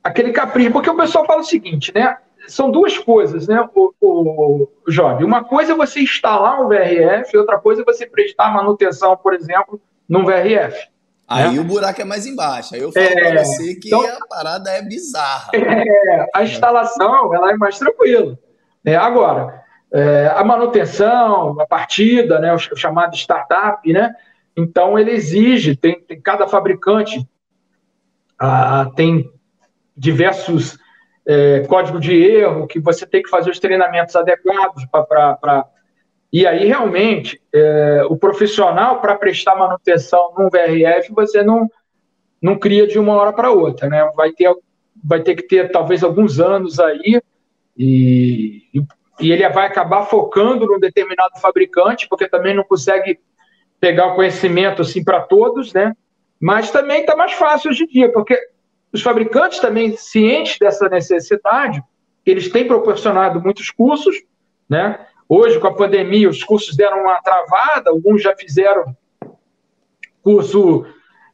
aquele 0.04 0.32
capricho. 0.32 0.72
Porque 0.72 0.90
o 0.90 0.96
pessoal 0.98 1.26
fala 1.26 1.42
o 1.42 1.46
seguinte, 1.46 1.92
né? 1.94 2.18
São 2.48 2.72
duas 2.72 2.98
coisas, 2.98 3.46
né, 3.48 3.60
o, 3.76 3.94
o, 4.00 4.70
o 4.88 4.92
Job? 4.92 5.22
Uma 5.24 5.44
coisa 5.44 5.74
é 5.74 5.76
você 5.76 6.00
instalar 6.00 6.62
um 6.62 6.70
VRF, 6.70 7.36
outra 7.36 7.58
coisa 7.60 7.82
é 7.82 7.86
você 7.86 8.06
prestar 8.06 8.54
manutenção, 8.54 9.18
por 9.18 9.34
exemplo, 9.34 9.82
num 10.08 10.24
VRF. 10.24 10.88
Aí 11.28 11.58
É. 11.58 11.60
o 11.60 11.64
buraco 11.66 12.02
é 12.02 12.06
mais 12.06 12.26
embaixo. 12.26 12.74
Aí 12.74 12.80
eu 12.82 12.90
falo 12.94 13.06
É, 13.06 13.32
pra 13.34 13.44
você 13.44 13.76
que 13.76 13.88
então- 13.90 14.02
a 14.02 14.26
parada 14.30 14.70
é 14.72 14.82
bizarra. 14.82 15.52
É, 15.54 16.26
a 16.34 16.44
instalação 16.44 17.34
ela 17.36 17.52
é 17.52 17.58
mais 17.58 17.78
tranquila. 17.78 18.40
né? 18.86 18.96
agora, 18.96 19.62
é, 19.92 20.32
a 20.34 20.42
manutenção, 20.42 21.60
a 21.60 21.66
partida, 21.68 22.40
né, 22.40 22.54
o 22.54 22.58
chamado 22.58 23.14
startup, 23.18 23.92
né? 23.92 24.14
Então 24.58 24.98
ele 24.98 25.12
exige, 25.12 25.76
tem, 25.76 26.02
tem 26.02 26.20
cada 26.20 26.48
fabricante 26.48 27.24
ah, 28.40 28.92
tem 28.96 29.32
diversos 29.96 30.78
é, 31.28 31.62
códigos 31.68 32.02
de 32.02 32.16
erro 32.16 32.68
que 32.68 32.80
você 32.80 33.06
tem 33.06 33.22
que 33.22 33.30
fazer 33.30 33.52
os 33.52 33.60
treinamentos 33.60 34.16
adequados 34.16 34.86
para 34.86 35.66
e 36.32 36.46
aí 36.46 36.66
realmente 36.66 37.42
é, 37.54 38.04
o 38.10 38.18
profissional 38.18 39.00
para 39.00 39.16
prestar 39.16 39.56
manutenção 39.56 40.34
num 40.38 40.50
VRF 40.50 41.14
você 41.14 41.44
não 41.44 41.70
não 42.42 42.58
cria 42.58 42.86
de 42.86 43.00
uma 43.00 43.14
hora 43.16 43.34
para 43.34 43.52
outra, 43.52 43.90
né? 43.90 44.12
Vai 44.16 44.32
ter 44.32 44.54
vai 45.04 45.22
ter 45.22 45.36
que 45.36 45.44
ter 45.44 45.72
talvez 45.72 46.04
alguns 46.04 46.40
anos 46.40 46.80
aí 46.80 47.22
e, 47.78 48.64
e 49.20 49.32
ele 49.32 49.48
vai 49.50 49.68
acabar 49.68 50.04
focando 50.04 50.66
num 50.66 50.80
determinado 50.80 51.40
fabricante, 51.40 52.08
porque 52.10 52.28
também 52.28 52.56
não 52.56 52.64
consegue 52.64 53.20
pegar 53.80 54.08
o 54.08 54.16
conhecimento 54.16 54.82
assim 54.82 55.04
para 55.04 55.22
todos, 55.22 55.74
né? 55.74 55.94
Mas 56.40 56.72
também 56.72 57.02
está 57.02 57.16
mais 57.16 57.34
fácil 57.34 57.72
hoje 57.72 57.84
em 57.84 57.88
dia, 57.88 58.12
porque 58.12 58.40
os 58.92 59.02
fabricantes 59.02 59.60
também 59.60 59.96
cientes 59.98 60.58
dessa 60.60 60.88
necessidade, 60.90 61.82
eles 62.26 62.50
têm 62.50 62.68
proporcionado 62.68 63.42
muitos 63.42 63.70
cursos, 63.70 64.16
né? 64.70 65.06
Hoje 65.30 65.60
com 65.60 65.68
a 65.68 65.74
pandemia 65.74 66.30
os 66.30 66.44
cursos 66.44 66.76
deram 66.76 67.02
uma 67.02 67.22
travada, 67.22 67.90
alguns 67.90 68.22
já 68.22 68.36
fizeram 68.36 68.96
curso 70.24 70.86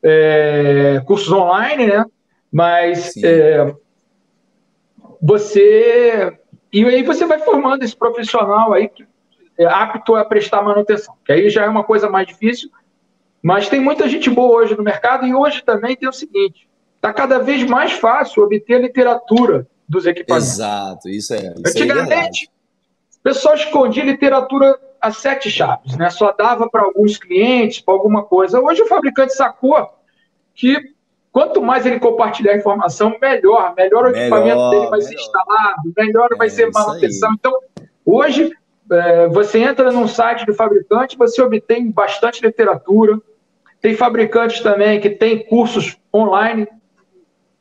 é, 0.02 1.02
cursos 1.06 1.32
online, 1.32 1.88
né? 1.88 2.06
Mas 2.52 3.16
é, 3.24 3.74
você 5.22 6.38
e 6.72 6.86
aí 6.86 7.04
você 7.04 7.26
vai 7.26 7.40
formando 7.40 7.84
esse 7.84 7.96
profissional 7.96 8.74
aí 8.74 8.88
que 8.88 9.06
apto 9.68 10.16
a 10.16 10.26
prestar 10.26 10.62
manutenção, 10.62 11.16
que 11.26 11.32
aí 11.32 11.50
já 11.50 11.64
é 11.64 11.70
uma 11.70 11.84
coisa 11.84 12.10
mais 12.10 12.28
difícil, 12.28 12.70
mas 13.42 13.70
tem 13.70 13.80
muita 13.80 14.08
gente 14.08 14.30
boa 14.30 14.58
hoje 14.62 14.76
no 14.76 14.84
mercado 14.84 15.26
e 15.26 15.34
hoje 15.34 15.64
também 15.64 15.96
tem 15.96 16.08
o 16.10 16.14
seguinte, 16.14 16.68
está 16.96 17.12
cada 17.14 17.40
vez 17.40 17.64
mais 17.64 17.92
fácil 17.94 18.44
obter 18.44 18.82
literatura 18.82 19.68
dos 19.88 20.06
equipamentos. 20.06 20.54
Exato, 20.54 21.10
isso 21.10 21.34
é. 21.34 21.38
Isso 21.38 21.48
é. 21.48 21.70
Antigamente, 21.70 22.50
o 23.20 23.24
pessoal 23.24 23.56
escondia 23.56 24.04
literatura 24.04 24.80
a 25.02 25.12
sete 25.12 25.52
chaves, 25.52 25.98
né? 25.98 26.10
Só 26.10 26.32
dava 26.32 26.70
para 26.70 26.82
alguns 26.84 27.18
clientes, 27.18 27.82
para 27.82 27.94
alguma 27.94 28.24
coisa. 28.24 28.62
Hoje 28.62 28.82
o 28.82 28.88
fabricante 28.88 29.34
sacou 29.34 29.90
que 30.56 30.94
quanto 31.30 31.62
mais 31.62 31.86
ele 31.86 32.00
compartilhar 32.00 32.56
informação, 32.56 33.14
melhor. 33.22 33.74
Melhor 33.76 34.06
o 34.06 34.12
Melhor, 34.12 34.22
equipamento 34.22 34.70
dele 34.70 34.88
vai 34.88 35.02
ser 35.02 35.10
melhor. 35.10 35.22
instalado, 35.22 35.94
melhor 35.98 36.30
vai 36.38 36.48
É, 36.48 36.50
ser 36.50 36.70
isso 36.70 36.80
manutenção. 36.80 37.30
aí. 37.30 37.36
Então, 37.38 37.54
hoje, 38.06 38.52
é, 38.92 39.28
você 39.30 39.60
entra 39.60 39.92
num 39.92 40.08
site 40.08 40.46
do 40.46 40.54
fabricante, 40.54 41.18
você 41.18 41.42
obtém 41.42 41.90
bastante 41.92 42.42
literatura. 42.42 43.20
Tem 43.82 43.96
fabricantes 43.96 44.62
também 44.62 45.00
que 45.02 45.10
tem 45.10 45.46
cursos 45.46 45.98
online. 46.14 46.68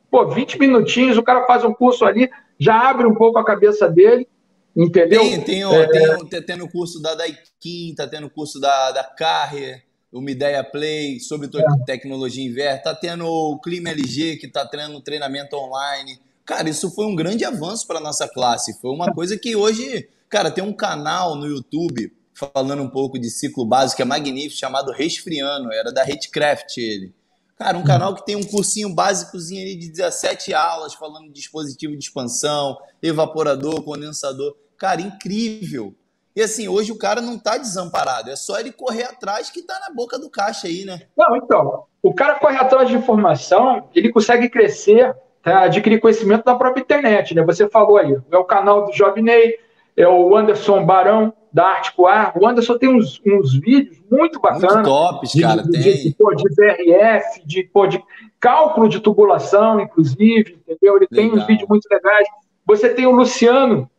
Pô, 0.09 0.27
20 0.27 0.59
minutinhos, 0.59 1.17
o 1.17 1.23
cara 1.23 1.45
faz 1.45 1.63
um 1.63 1.73
curso 1.73 2.05
ali, 2.05 2.29
já 2.59 2.89
abre 2.89 3.07
um 3.07 3.15
pouco 3.15 3.39
a 3.39 3.43
cabeça 3.45 3.89
dele, 3.89 4.27
entendeu? 4.75 5.21
Tem, 5.21 5.41
tem, 5.41 5.65
o- 5.65 5.89
tem, 5.89 6.09
o- 6.15 6.25
tá 6.29 6.41
tendo 6.45 6.65
o 6.65 6.69
curso 6.71 7.01
da 7.01 7.15
Daikin, 7.15 7.93
tá 7.95 8.07
tendo 8.07 8.27
o 8.27 8.29
curso 8.29 8.59
da, 8.59 8.91
da 8.91 9.03
Carrier, 9.03 9.83
o 10.11 10.21
Mideia 10.21 10.63
Play, 10.63 11.19
sobre 11.19 11.47
to- 11.47 11.59
tecnologia 11.85 12.45
inversa, 12.45 12.83
tá 12.83 12.95
tendo 12.95 13.25
o 13.25 13.59
Clima 13.59 13.89
LG, 13.89 14.37
que 14.37 14.47
tá 14.47 14.65
tendo 14.65 15.01
treinamento 15.01 15.55
online. 15.57 16.19
Cara, 16.45 16.69
isso 16.69 16.93
foi 16.93 17.05
um 17.07 17.15
grande 17.15 17.43
avanço 17.43 17.87
para 17.87 17.99
nossa 17.99 18.27
classe. 18.27 18.79
Foi 18.79 18.91
uma 18.91 19.11
coisa 19.11 19.35
que 19.37 19.55
hoje, 19.55 20.07
cara, 20.33 20.49
tem 20.49 20.63
um 20.63 20.73
canal 20.73 21.35
no 21.35 21.45
YouTube 21.45 22.11
falando 22.33 22.81
um 22.81 22.89
pouco 22.89 23.19
de 23.19 23.29
ciclo 23.29 23.63
básico, 23.63 23.97
que 23.97 24.01
é 24.01 24.05
magnífico, 24.05 24.59
chamado 24.59 24.91
Resfriano, 24.91 25.71
era 25.71 25.93
da 25.93 26.01
Hatecraft 26.01 26.75
ele. 26.77 27.13
Cara, 27.55 27.77
um 27.77 27.83
canal 27.83 28.15
que 28.15 28.25
tem 28.25 28.35
um 28.35 28.43
cursinho 28.43 28.89
básicozinho 28.95 29.61
ali 29.61 29.75
de 29.75 29.91
17 29.91 30.51
aulas, 30.51 30.95
falando 30.95 31.27
de 31.27 31.33
dispositivo 31.33 31.95
de 31.95 32.03
expansão, 32.03 32.75
evaporador, 32.99 33.83
condensador. 33.83 34.55
Cara, 34.75 35.01
incrível. 35.01 35.93
E 36.35 36.41
assim, 36.41 36.67
hoje 36.67 36.91
o 36.91 36.97
cara 36.97 37.21
não 37.21 37.37
tá 37.37 37.59
desamparado, 37.59 38.31
é 38.31 38.35
só 38.35 38.59
ele 38.59 38.71
correr 38.71 39.03
atrás 39.03 39.51
que 39.51 39.61
tá 39.61 39.79
na 39.87 39.93
boca 39.93 40.17
do 40.17 40.31
caixa 40.31 40.65
aí, 40.65 40.83
né? 40.83 41.03
Não, 41.15 41.37
então, 41.37 41.83
o 42.01 42.11
cara 42.11 42.39
corre 42.39 42.57
atrás 42.57 42.89
de 42.89 42.95
informação, 42.95 43.87
ele 43.93 44.11
consegue 44.11 44.49
crescer, 44.49 45.15
tá? 45.43 45.61
adquirir 45.61 46.01
conhecimento 46.01 46.43
da 46.43 46.55
própria 46.55 46.81
internet, 46.81 47.35
né? 47.35 47.43
Você 47.43 47.69
falou 47.69 47.97
aí, 47.97 48.17
é 48.31 48.37
o 48.37 48.43
canal 48.43 48.83
do 48.83 48.91
Jobney, 48.91 49.59
é 49.95 50.07
o 50.07 50.35
Anderson 50.35 50.85
Barão, 50.85 51.33
da 51.53 51.67
Articoar. 51.67 52.33
O 52.35 52.47
Anderson 52.47 52.77
tem 52.77 52.89
uns, 52.89 53.21
uns 53.25 53.53
vídeos 53.53 54.01
muito 54.09 54.39
bacanas. 54.39 54.73
Muito 54.73 54.85
tops, 54.85 55.31
de, 55.31 55.41
cara, 55.41 55.61
de, 55.61 55.71
tem. 55.71 55.81
De, 55.81 56.15
pô, 56.17 56.33
de 56.33 56.43
VRF, 56.55 57.45
de, 57.45 57.63
pô, 57.63 57.85
de 57.85 58.03
cálculo 58.39 58.89
de 58.89 58.99
tubulação, 58.99 59.79
inclusive, 59.79 60.59
entendeu? 60.67 60.97
Ele 60.97 61.07
tem 61.07 61.25
Legal. 61.25 61.37
uns 61.37 61.45
vídeos 61.45 61.69
muito 61.69 61.87
legais. 61.91 62.27
Você 62.65 62.89
tem 62.89 63.05
o 63.05 63.11
Luciano, 63.11 63.89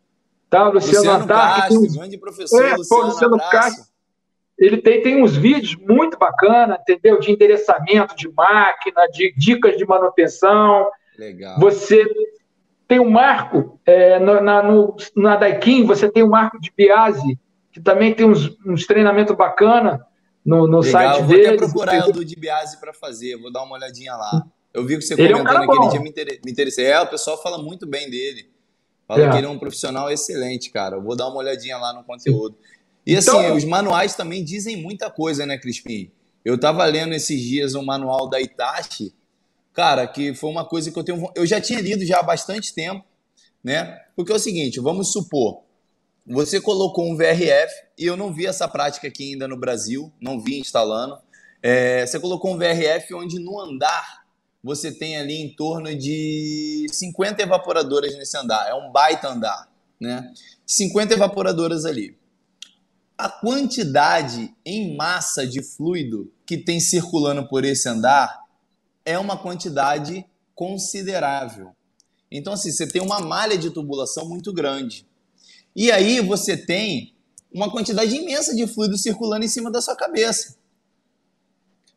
tá? 0.51 0.69
O 0.69 0.73
Luciano, 0.73 0.99
Luciano 0.99 1.25
Atar, 1.25 1.69
tem 1.69 1.79
uns 1.79 1.97
grande 1.97 2.19
professor, 2.19 2.65
É, 2.65 2.71
pô, 2.71 2.77
Luciano, 2.79 3.05
Luciano 3.05 3.35
abraço. 3.35 3.51
Castro. 3.53 3.85
ele 4.59 4.79
tem, 4.79 5.03
tem 5.03 5.23
uns 5.23 5.37
vídeos 5.37 5.77
muito 5.77 6.19
bacanas, 6.19 6.81
entendeu? 6.81 7.21
De 7.21 7.31
endereçamento 7.31 8.17
de 8.17 8.29
máquina, 8.33 9.07
de 9.13 9.33
dicas 9.37 9.77
de 9.77 9.87
manutenção. 9.87 10.89
Legal. 11.17 11.59
Você 11.61 12.05
tem 12.87 13.01
um 13.01 13.11
marco 13.11 13.79
é, 13.87 14.19
na, 14.19 14.41
na, 14.41 14.63
no, 14.63 14.97
na 15.17 15.37
Daikin, 15.37 15.85
você 15.85 16.11
tem 16.11 16.23
o 16.23 16.29
marco 16.31 16.61
de 16.61 16.71
Biase, 16.77 17.39
que 17.73 17.81
também 17.81 18.15
tem 18.15 18.27
uns, 18.27 18.51
uns 18.67 18.87
treinamentos 18.87 19.35
bacanas 19.37 20.01
no, 20.45 20.67
no 20.67 20.81
Legal, 20.81 20.83
site 20.93 21.21
eu 21.21 21.25
vou 21.27 21.37
dele. 21.37 21.47
até 21.49 21.57
procurar 21.57 22.09
o 22.09 22.13
do 22.13 22.25
Dibiase 22.25 22.79
para 22.79 22.93
fazer, 22.93 23.37
vou 23.37 23.51
dar 23.53 23.63
uma 23.63 23.75
olhadinha 23.77 24.15
lá. 24.15 24.45
Eu 24.73 24.85
vi 24.85 24.97
que 24.97 25.03
você 25.03 25.15
Ele 25.15 25.33
é 25.33 25.37
um 25.37 25.39
comentando 25.45 25.71
aquele 25.73 25.89
dia, 25.91 26.01
me 26.01 26.09
inter- 26.11 26.41
me 26.45 26.51
interessei. 26.53 26.87
É, 26.87 27.01
o 27.01 27.07
pessoal 27.07 27.41
fala 27.43 27.57
muito 27.59 27.87
bem 27.87 28.11
dele. 28.11 28.51
Fala 29.07 29.23
É. 29.25 29.31
que 29.31 29.37
ele 29.37 29.47
é 29.47 29.49
um 29.49 29.59
profissional 29.59 30.11
excelente, 30.11 30.71
cara. 30.71 30.97
Eu 30.97 31.03
vou 31.03 31.15
dar 31.17 31.29
uma 31.29 31.37
olhadinha 31.37 31.77
lá 31.79 31.93
no 31.93 32.03
conteúdo. 32.05 32.57
E 33.07 33.17
assim, 33.17 33.31
Então- 33.31 33.57
os 33.57 33.65
manuais 33.65 34.15
também 34.15 34.43
dizem 34.45 34.77
muita 34.83 35.09
coisa, 35.11 35.47
né, 35.47 35.57
Crispim? 35.59 36.11
Eu 36.45 36.59
tava 36.59 36.85
lendo 36.87 37.15
esses 37.15 37.41
dias 37.41 37.75
um 37.75 37.85
manual 37.85 38.29
da 38.29 38.41
Itachi, 38.41 39.15
cara, 39.75 40.07
que 40.07 40.35
foi 40.35 40.49
uma 40.49 40.65
coisa 40.65 40.91
que 40.91 40.99
eu 40.99 41.05
tenho. 41.05 41.31
Eu 41.35 41.45
já 41.45 41.61
tinha 41.61 41.81
lido 41.81 42.07
já 42.07 42.21
há 42.21 42.23
bastante 42.23 42.73
tempo, 42.73 43.05
né? 43.63 44.01
Porque 44.17 44.33
é 44.33 44.37
o 44.37 44.39
seguinte, 44.39 44.81
vamos 44.81 45.13
supor, 45.13 45.63
você 46.27 46.61
colocou 46.61 47.11
um 47.11 47.17
VRF, 47.17 47.73
e 47.99 48.07
eu 48.07 48.17
não 48.17 48.33
vi 48.33 48.47
essa 48.47 48.67
prática 48.67 49.09
aqui 49.09 49.33
ainda 49.33 49.47
no 49.47 49.59
Brasil, 49.59 50.11
não 50.21 50.41
vi 50.41 50.59
instalando. 50.59 51.19
É, 51.63 52.07
você 52.07 52.19
colocou 52.19 52.55
um 52.55 52.59
VRF 52.59 53.13
onde 53.15 53.39
no 53.39 53.61
andar 53.61 54.25
você 54.63 54.91
tem 54.91 55.19
ali 55.19 55.43
em 55.43 55.55
torno 55.55 55.95
de 55.95 56.87
50 56.91 57.43
evaporadoras 57.43 58.17
nesse 58.17 58.37
andar. 58.37 58.67
É 58.67 58.75
um 58.75 58.91
baita 58.91 59.29
andar, 59.29 59.71
né? 60.01 60.33
50 60.67 61.13
evaporadoras 61.13 61.85
ali. 61.85 62.17
A 63.17 63.29
quantidade 63.29 64.55
em 64.65 64.97
massa 64.97 65.47
de 65.47 65.63
fluido 65.63 66.33
que 66.47 66.57
tem 66.57 66.81
circulando 66.81 67.47
por 67.47 67.65
esse 67.65 67.89
andar 67.89 68.44
é 69.05 69.19
uma 69.19 69.37
quantidade 69.37 70.25
considerável. 70.55 71.75
Então, 72.31 72.53
assim, 72.53 72.71
você 72.71 72.87
tem 72.87 73.03
uma 73.03 73.21
malha 73.21 73.57
de 73.57 73.71
tubulação 73.71 74.29
muito 74.29 74.53
grande. 74.53 75.07
E 75.75 75.91
aí 75.91 76.21
você 76.21 76.57
tem 76.57 77.15
uma 77.53 77.71
quantidade 77.71 78.15
imensa 78.15 78.55
de 78.55 78.67
fluido 78.67 78.97
circulando 78.97 79.45
em 79.45 79.49
cima 79.49 79.71
da 79.71 79.81
sua 79.81 79.95
cabeça. 79.95 80.57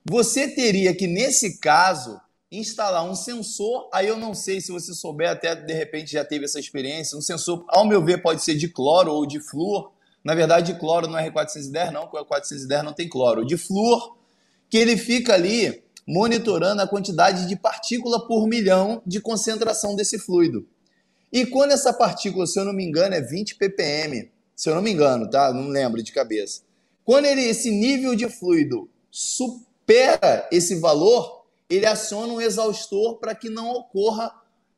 Você 0.06 0.48
teria 0.48 0.96
que, 0.96 1.08
nesse 1.08 1.60
caso, 1.60 2.20
instalar 2.52 3.04
um 3.04 3.16
sensor. 3.16 3.90
Aí 3.94 4.08
eu 4.08 4.18
não 4.18 4.34
sei 4.34 4.62
se 4.62 4.72
você 4.72 4.94
souber, 4.94 5.30
até 5.30 5.56
de 5.56 5.74
repente 5.74 6.14
já 6.14 6.24
teve 6.24 6.46
essa 6.46 6.60
experiência. 6.60 7.18
Um 7.18 7.22
sensor, 7.22 7.66
ao 7.68 7.86
meu 7.86 8.04
ver, 8.04 8.22
pode 8.22 8.44
ser 8.44 8.56
de 8.56 8.68
cloro 8.68 9.12
ou 9.12 9.26
de 9.26 9.40
flúor. 9.40 9.92
Na 10.24 10.36
verdade, 10.36 10.74
de 10.74 10.80
cloro 10.80 11.08
no 11.08 11.18
R410 11.18 11.92
não, 11.92 12.08
porque 12.08 12.18
o 12.18 12.26
R410 12.26 12.84
não 12.84 12.94
tem 12.94 13.10
cloro. 13.10 13.46
De 13.46 13.58
flúor, 13.58 14.18
que 14.70 14.78
ele 14.78 14.98
fica 14.98 15.34
ali 15.34 15.84
monitorando 16.08 16.82
a 16.82 16.88
quantidade 16.88 17.48
de 17.48 17.56
partícula 17.58 18.26
por 18.26 18.48
milhão 18.48 19.02
de 19.06 19.20
concentração 19.20 19.96
desse 19.96 20.18
fluido. 20.18 20.66
E 21.32 21.46
quando 21.46 21.72
essa 21.72 21.92
partícula, 21.92 22.48
se 22.48 22.58
eu 22.58 22.64
não 22.64 22.72
me 22.72 22.86
engano, 22.86 23.14
é 23.14 23.22
20 23.22 23.56
ppm, 23.56 24.32
se 24.56 24.70
eu 24.70 24.76
não 24.76 24.82
me 24.82 24.92
engano, 24.92 25.30
tá? 25.30 25.54
Não 25.54 25.68
lembro 25.68 26.02
de 26.02 26.14
cabeça. 26.14 26.62
Quando 27.04 27.26
ele, 27.26 27.42
esse 27.42 27.70
nível 27.70 28.16
de 28.16 28.30
fluido 28.30 28.90
supera 29.12 30.48
esse 30.52 30.80
valor, 30.80 31.46
ele 31.70 31.86
aciona 31.86 32.34
um 32.34 32.42
exaustor 32.42 33.18
para 33.18 33.36
que 33.36 33.50
não 33.50 33.70
ocorra 33.72 34.32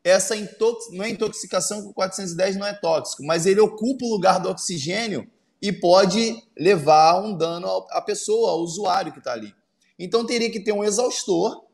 essa 0.04 0.36
intox... 0.36 0.92
não 0.92 1.04
é 1.04 1.10
intoxicação 1.10 1.84
com 1.84 1.94
410 1.94 2.56
não 2.56 2.65
é 2.65 2.74
tóxico, 2.74 3.24
mas 3.24 3.46
ele 3.46 3.60
ocupa 3.60 4.06
o 4.06 4.10
lugar 4.10 4.39
do 4.39 4.50
oxigênio 4.50 5.30
e 5.62 5.72
pode 5.72 6.42
levar 6.58 7.22
um 7.22 7.36
dano 7.36 7.68
à 7.92 8.02
pessoa, 8.02 8.52
ao 8.52 8.60
usuário 8.60 9.12
que 9.12 9.20
está 9.20 9.34
ali. 9.34 9.54
Então 10.00 10.26
teria 10.26 10.50
que 10.50 10.62
ter 10.62 10.72
um 10.72 10.84
exaustor 10.84 11.66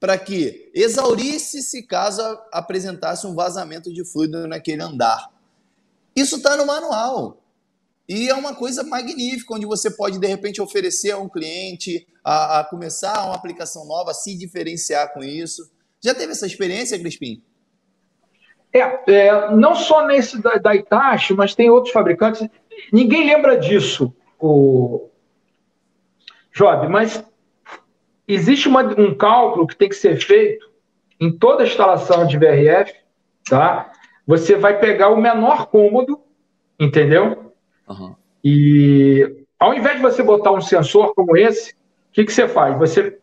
para 0.00 0.18
que 0.18 0.70
exaurisse 0.74 1.62
se 1.62 1.82
caso 1.82 2.22
apresentasse 2.50 3.26
um 3.26 3.34
vazamento 3.34 3.92
de 3.92 4.04
fluido 4.04 4.48
naquele 4.48 4.82
andar. 4.82 5.30
Isso 6.16 6.36
está 6.36 6.56
no 6.56 6.66
manual. 6.66 7.42
E 8.08 8.28
é 8.28 8.34
uma 8.34 8.54
coisa 8.54 8.82
magnífica, 8.82 9.54
onde 9.54 9.66
você 9.66 9.90
pode, 9.90 10.18
de 10.18 10.26
repente, 10.26 10.60
oferecer 10.60 11.12
a 11.12 11.18
um 11.18 11.28
cliente 11.28 12.06
a, 12.22 12.60
a 12.60 12.64
começar 12.64 13.24
uma 13.24 13.34
aplicação 13.34 13.86
nova, 13.86 14.12
se 14.12 14.36
diferenciar 14.36 15.12
com 15.12 15.22
isso. 15.22 15.70
Já 16.02 16.14
teve 16.14 16.32
essa 16.32 16.46
experiência, 16.46 16.98
Crispim? 16.98 17.42
É, 18.72 18.80
é, 19.10 19.54
não 19.54 19.74
só 19.74 20.06
nesse 20.06 20.40
da, 20.42 20.56
da 20.56 20.74
Itachi, 20.74 21.32
mas 21.32 21.54
tem 21.54 21.70
outros 21.70 21.92
fabricantes. 21.92 22.46
Ninguém 22.92 23.26
lembra 23.26 23.56
disso, 23.56 24.14
o 24.38 25.08
Job, 26.52 26.88
mas 26.88 27.24
existe 28.26 28.68
uma, 28.68 28.82
um 28.98 29.14
cálculo 29.14 29.66
que 29.66 29.76
tem 29.76 29.88
que 29.88 29.94
ser 29.94 30.16
feito 30.16 30.70
em 31.20 31.30
toda 31.30 31.64
instalação 31.64 32.26
de 32.26 32.38
VRF, 32.38 32.92
tá? 33.48 33.92
Você 34.26 34.56
vai 34.56 34.78
pegar 34.78 35.10
o 35.10 35.20
menor 35.20 35.66
cômodo, 35.66 36.20
entendeu? 36.78 37.52
Uhum. 37.88 38.14
E 38.42 39.44
ao 39.58 39.74
invés 39.74 39.96
de 39.96 40.02
você 40.02 40.22
botar 40.22 40.52
um 40.52 40.60
sensor 40.60 41.14
como 41.14 41.36
esse, 41.36 41.72
o 41.72 41.74
que, 42.12 42.24
que 42.24 42.32
você 42.32 42.48
faz? 42.48 42.76
Você 42.78 43.18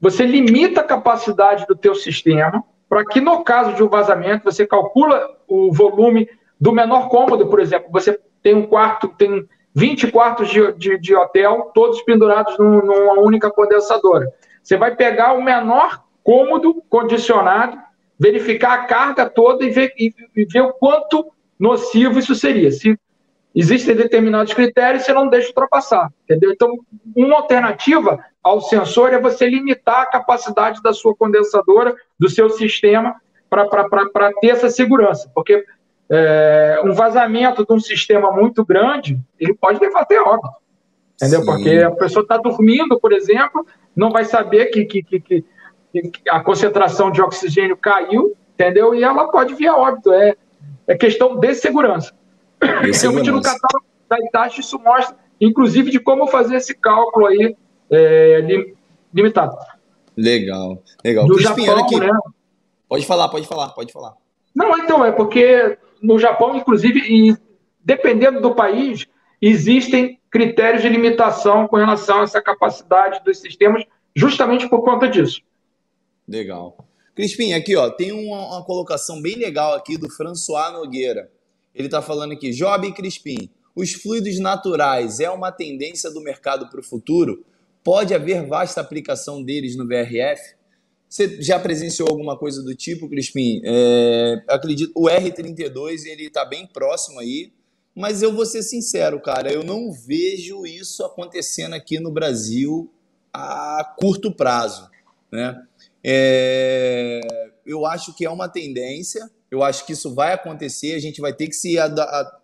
você 0.00 0.24
limita 0.24 0.80
a 0.80 0.84
capacidade 0.84 1.66
do 1.66 1.76
teu 1.76 1.94
sistema 1.94 2.64
para 2.88 3.04
que 3.04 3.20
no 3.20 3.44
caso 3.44 3.74
de 3.74 3.82
um 3.82 3.88
vazamento 3.88 4.44
você 4.44 4.66
calcula 4.66 5.36
o 5.46 5.70
volume 5.72 6.28
do 6.58 6.72
menor 6.72 7.08
cômodo, 7.08 7.48
por 7.48 7.60
exemplo, 7.60 7.90
você 7.92 8.18
tem 8.42 8.54
um 8.54 8.66
quarto, 8.66 9.08
tem 9.08 9.46
20 9.74 10.10
quartos 10.10 10.48
de, 10.48 10.72
de, 10.72 10.98
de 10.98 11.14
hotel, 11.14 11.70
todos 11.74 12.02
pendurados 12.02 12.58
num, 12.58 12.84
numa 12.84 13.20
única 13.20 13.50
condensadora. 13.50 14.26
Você 14.62 14.76
vai 14.76 14.94
pegar 14.94 15.32
o 15.32 15.42
menor 15.42 16.02
cômodo 16.22 16.82
condicionado, 16.88 17.78
verificar 18.18 18.74
a 18.74 18.84
carga 18.84 19.28
toda 19.28 19.64
e 19.64 19.70
ver, 19.70 19.92
e, 19.96 20.12
e 20.36 20.44
ver 20.44 20.60
o 20.60 20.72
quanto 20.72 21.32
nocivo 21.58 22.18
isso 22.18 22.34
seria. 22.34 22.70
Se 22.70 22.98
existem 23.54 23.96
determinados 23.96 24.52
critérios, 24.52 25.04
você 25.04 25.12
não 25.12 25.28
deixa 25.28 25.48
ultrapassar, 25.48 26.10
entendeu? 26.24 26.52
Então, 26.52 26.78
uma 27.16 27.36
alternativa 27.36 28.18
ao 28.42 28.60
sensor 28.60 29.12
é 29.12 29.20
você 29.20 29.48
limitar 29.48 30.02
a 30.02 30.06
capacidade 30.06 30.82
da 30.82 30.92
sua 30.92 31.14
condensadora, 31.14 31.94
do 32.18 32.28
seu 32.28 32.50
sistema, 32.50 33.16
para 33.48 34.32
ter 34.40 34.48
essa 34.48 34.70
segurança, 34.70 35.30
porque 35.34 35.64
é, 36.10 36.80
um 36.84 36.92
vazamento 36.92 37.64
de 37.64 37.72
um 37.72 37.78
sistema 37.78 38.32
muito 38.32 38.64
grande, 38.64 39.20
ele 39.38 39.54
pode 39.54 39.78
levar 39.78 40.00
até 40.00 40.20
óbito. 40.20 40.50
Entendeu? 41.14 41.40
Sim. 41.40 41.46
Porque 41.46 41.70
a 41.78 41.90
pessoa 41.92 42.22
está 42.22 42.36
dormindo, 42.36 42.98
por 42.98 43.12
exemplo, 43.12 43.64
não 43.94 44.10
vai 44.10 44.24
saber 44.24 44.66
que, 44.66 44.84
que, 44.84 45.02
que, 45.02 45.20
que, 45.20 45.44
a 46.28 46.40
concentração 46.40 47.10
de 47.10 47.22
oxigênio 47.22 47.76
caiu, 47.76 48.36
entendeu? 48.54 48.94
E 48.94 49.04
ela 49.04 49.28
pode 49.28 49.54
vir 49.54 49.68
a 49.68 49.76
óbito. 49.76 50.12
É, 50.12 50.34
é 50.88 50.96
questão 50.96 51.38
de 51.38 51.54
segurança. 51.54 52.12
Realmente 52.60 53.30
no 53.30 53.40
catálogo 53.40 53.86
da 54.08 54.18
Itachi 54.18 54.60
isso 54.60 54.78
mostra, 54.78 55.16
inclusive, 55.40 55.90
de 55.90 56.00
como 56.00 56.26
fazer 56.26 56.56
esse 56.56 56.74
cálculo 56.74 57.26
aí 57.26 57.54
é, 57.88 58.42
limitado. 59.14 59.56
Legal, 60.16 60.82
legal. 61.04 61.26
Do 61.26 61.38
Japão, 61.38 61.78
aqui. 61.78 62.00
né? 62.00 62.10
Pode 62.88 63.06
falar, 63.06 63.28
pode 63.28 63.46
falar, 63.46 63.68
pode 63.68 63.92
falar. 63.92 64.14
Não, 64.54 64.76
então, 64.78 65.04
é 65.04 65.12
porque 65.12 65.78
no 66.02 66.18
Japão, 66.18 66.56
inclusive, 66.56 67.00
e 67.00 67.36
dependendo 67.84 68.40
do 68.40 68.54
país, 68.54 69.06
existem 69.40 70.18
critérios 70.30 70.82
de 70.82 70.88
limitação 70.88 71.66
com 71.66 71.76
relação 71.76 72.20
a 72.20 72.24
essa 72.24 72.40
capacidade 72.40 73.22
dos 73.24 73.38
sistemas, 73.38 73.84
justamente 74.14 74.68
por 74.68 74.82
conta 74.82 75.08
disso. 75.08 75.40
Legal. 76.26 76.86
Crispim, 77.14 77.52
aqui 77.52 77.76
ó, 77.76 77.90
tem 77.90 78.12
uma, 78.12 78.56
uma 78.56 78.64
colocação 78.64 79.20
bem 79.20 79.36
legal 79.36 79.74
aqui 79.74 79.98
do 79.98 80.08
François 80.08 80.72
Nogueira. 80.72 81.30
Ele 81.74 81.86
está 81.86 82.00
falando 82.00 82.32
aqui, 82.32 82.50
Job 82.50 82.86
e 82.86 82.92
Crispim, 82.92 83.50
os 83.74 83.92
fluidos 83.92 84.38
naturais 84.38 85.20
é 85.20 85.30
uma 85.30 85.52
tendência 85.52 86.10
do 86.10 86.20
mercado 86.20 86.68
para 86.68 86.80
o 86.80 86.82
futuro? 86.82 87.44
Pode 87.82 88.14
haver 88.14 88.46
vasta 88.46 88.80
aplicação 88.80 89.42
deles 89.42 89.76
no 89.76 89.86
VRF? 89.86 90.54
Você 91.10 91.42
já 91.42 91.58
presenciou 91.58 92.08
alguma 92.08 92.38
coisa 92.38 92.62
do 92.62 92.72
tipo, 92.72 93.08
Crispim? 93.08 93.60
É, 93.64 94.44
acredito, 94.46 94.92
o 94.94 95.08
R32 95.08 96.06
ele 96.06 96.26
está 96.26 96.44
bem 96.44 96.68
próximo 96.68 97.18
aí, 97.18 97.52
mas 97.96 98.22
eu 98.22 98.32
vou 98.32 98.46
ser 98.46 98.62
sincero, 98.62 99.20
cara, 99.20 99.52
eu 99.52 99.64
não 99.64 99.90
vejo 99.92 100.64
isso 100.64 101.04
acontecendo 101.04 101.74
aqui 101.74 101.98
no 101.98 102.12
Brasil 102.12 102.88
a 103.32 103.92
curto 103.98 104.32
prazo, 104.32 104.88
né? 105.32 105.60
É, 106.02 107.20
eu 107.66 107.84
acho 107.84 108.14
que 108.14 108.24
é 108.24 108.30
uma 108.30 108.48
tendência, 108.48 109.28
eu 109.50 109.64
acho 109.64 109.84
que 109.84 109.94
isso 109.94 110.14
vai 110.14 110.32
acontecer, 110.32 110.94
a 110.94 111.00
gente 111.00 111.20
vai 111.20 111.32
ter 111.32 111.48
que 111.48 111.56
se, 111.56 111.76
a, 111.76 111.92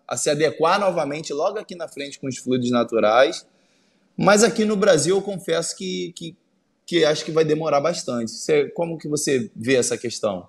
a 0.05 0.17
se 0.17 0.29
adequar 0.29 0.77
novamente 0.77 1.31
logo 1.31 1.57
aqui 1.57 1.73
na 1.73 1.87
frente 1.87 2.19
com 2.19 2.27
os 2.27 2.37
fluidos 2.37 2.69
naturais, 2.69 3.47
mas 4.17 4.43
aqui 4.43 4.65
no 4.65 4.75
Brasil 4.75 5.15
eu 5.15 5.21
confesso 5.21 5.73
que, 5.77 6.11
que 6.17 6.35
que 6.87 7.03
acho 7.03 7.25
que 7.25 7.31
vai 7.31 7.43
demorar 7.43 7.81
bastante. 7.81 8.31
Você, 8.31 8.69
como 8.69 8.97
que 8.97 9.09
você 9.09 9.51
vê 9.53 9.75
essa 9.75 9.97
questão? 9.97 10.47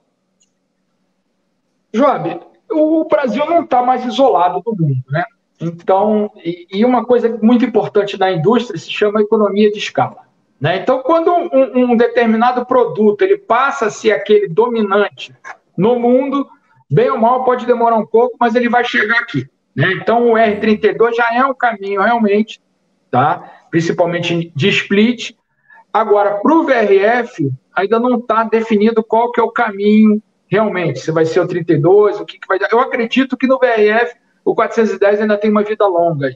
Joab, 1.92 2.40
o 2.70 3.04
Brasil 3.06 3.44
não 3.44 3.64
está 3.64 3.82
mais 3.82 4.04
isolado 4.06 4.62
do 4.62 4.70
mundo, 4.72 5.02
né? 5.10 5.24
Então, 5.60 6.30
e, 6.36 6.84
uma 6.84 7.04
coisa 7.04 7.36
muito 7.42 7.64
importante 7.64 8.16
da 8.16 8.30
indústria 8.30 8.78
se 8.78 8.88
chama 8.88 9.20
economia 9.20 9.72
de 9.72 9.78
escala. 9.78 10.28
Né? 10.60 10.76
Então, 10.76 11.02
quando 11.02 11.32
um, 11.32 11.92
um 11.92 11.96
determinado 11.96 12.64
produto 12.64 13.22
ele 13.22 13.36
passa 13.36 13.86
a 13.86 13.90
ser 13.90 14.12
aquele 14.12 14.48
dominante 14.48 15.34
no 15.76 15.98
mundo, 15.98 16.48
bem 16.88 17.10
ou 17.10 17.18
mal 17.18 17.42
pode 17.42 17.66
demorar 17.66 17.96
um 17.96 18.06
pouco, 18.06 18.36
mas 18.38 18.54
ele 18.54 18.68
vai 18.68 18.84
chegar 18.84 19.18
aqui. 19.18 19.48
Né? 19.74 19.92
Então, 19.94 20.30
o 20.30 20.34
R32 20.34 21.14
já 21.16 21.34
é 21.34 21.44
um 21.44 21.54
caminho 21.54 22.00
realmente, 22.02 22.60
tá? 23.10 23.66
principalmente 23.70 24.52
de 24.54 24.68
split, 24.68 25.32
Agora, 25.92 26.36
para 26.40 26.54
o 26.54 26.64
VRF, 26.64 27.50
ainda 27.74 27.98
não 27.98 28.18
está 28.18 28.44
definido 28.44 29.02
qual 29.02 29.32
que 29.32 29.40
é 29.40 29.42
o 29.42 29.50
caminho 29.50 30.22
realmente, 30.46 31.00
se 31.00 31.10
vai 31.10 31.24
ser 31.24 31.40
o 31.40 31.46
32, 31.46 32.20
o 32.20 32.24
que, 32.24 32.38
que 32.38 32.48
vai 32.48 32.58
dar. 32.58 32.68
Eu 32.70 32.80
acredito 32.80 33.36
que 33.36 33.46
no 33.46 33.58
VRF 33.58 34.14
o 34.44 34.54
410 34.54 35.20
ainda 35.20 35.36
tem 35.36 35.50
uma 35.50 35.62
vida 35.62 35.86
longa. 35.86 36.34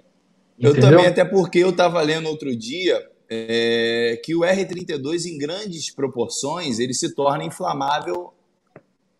Eu 0.58 0.78
também, 0.78 1.06
até 1.06 1.24
porque 1.24 1.58
eu 1.58 1.70
estava 1.70 2.00
lendo 2.02 2.28
outro 2.28 2.54
dia 2.54 3.02
é, 3.28 4.20
que 4.22 4.34
o 4.34 4.40
R32, 4.40 5.24
em 5.24 5.38
grandes 5.38 5.92
proporções, 5.92 6.78
ele 6.78 6.92
se 6.92 7.14
torna 7.14 7.42
inflamável, 7.44 8.32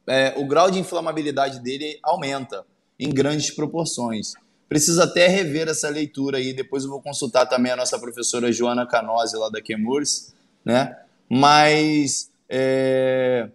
é, 0.07 0.35
o 0.37 0.47
grau 0.47 0.71
de 0.71 0.79
inflamabilidade 0.79 1.61
dele 1.63 1.99
aumenta 2.03 2.65
em 2.99 3.09
grandes 3.09 3.51
proporções. 3.51 4.35
Precisa 4.73 5.05
até 5.05 5.27
rever 5.27 5.69
essa 5.69 5.91
leitura 5.91 6.39
aí. 6.39 6.55
Depois 6.55 6.83
eu 6.85 6.89
vou 6.89 7.03
consultar 7.03 7.45
também 7.45 7.71
a 7.71 7.77
nossa 7.77 7.99
professora 7.99 8.51
Joana 8.51 8.87
Canose, 8.87 9.37
lá 9.37 9.51
da 9.51 9.61
Quemurs, 9.61 10.33
né? 10.65 10.97
Mas 11.29 12.31
é, 12.49 13.51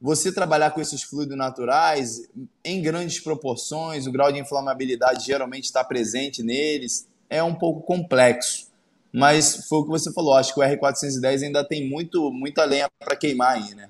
você 0.00 0.30
trabalhar 0.30 0.70
com 0.70 0.80
esses 0.80 1.02
fluidos 1.02 1.36
naturais 1.36 2.30
em 2.64 2.80
grandes 2.80 3.18
proporções, 3.18 4.06
o 4.06 4.12
grau 4.12 4.30
de 4.30 4.38
inflamabilidade 4.38 5.26
geralmente 5.26 5.64
está 5.64 5.82
presente 5.82 6.40
neles, 6.40 7.08
é 7.28 7.42
um 7.42 7.56
pouco 7.56 7.82
complexo. 7.82 8.68
Mas 9.12 9.66
foi 9.68 9.78
o 9.78 9.82
que 9.82 9.90
você 9.90 10.12
falou, 10.12 10.36
acho 10.36 10.54
que 10.54 10.60
o 10.60 10.62
R410 10.62 11.42
ainda 11.42 11.64
tem 11.64 11.90
muito, 11.90 12.30
muita 12.30 12.64
lenha 12.64 12.88
para 13.00 13.16
queimar 13.16 13.56
aí, 13.56 13.74
né? 13.74 13.88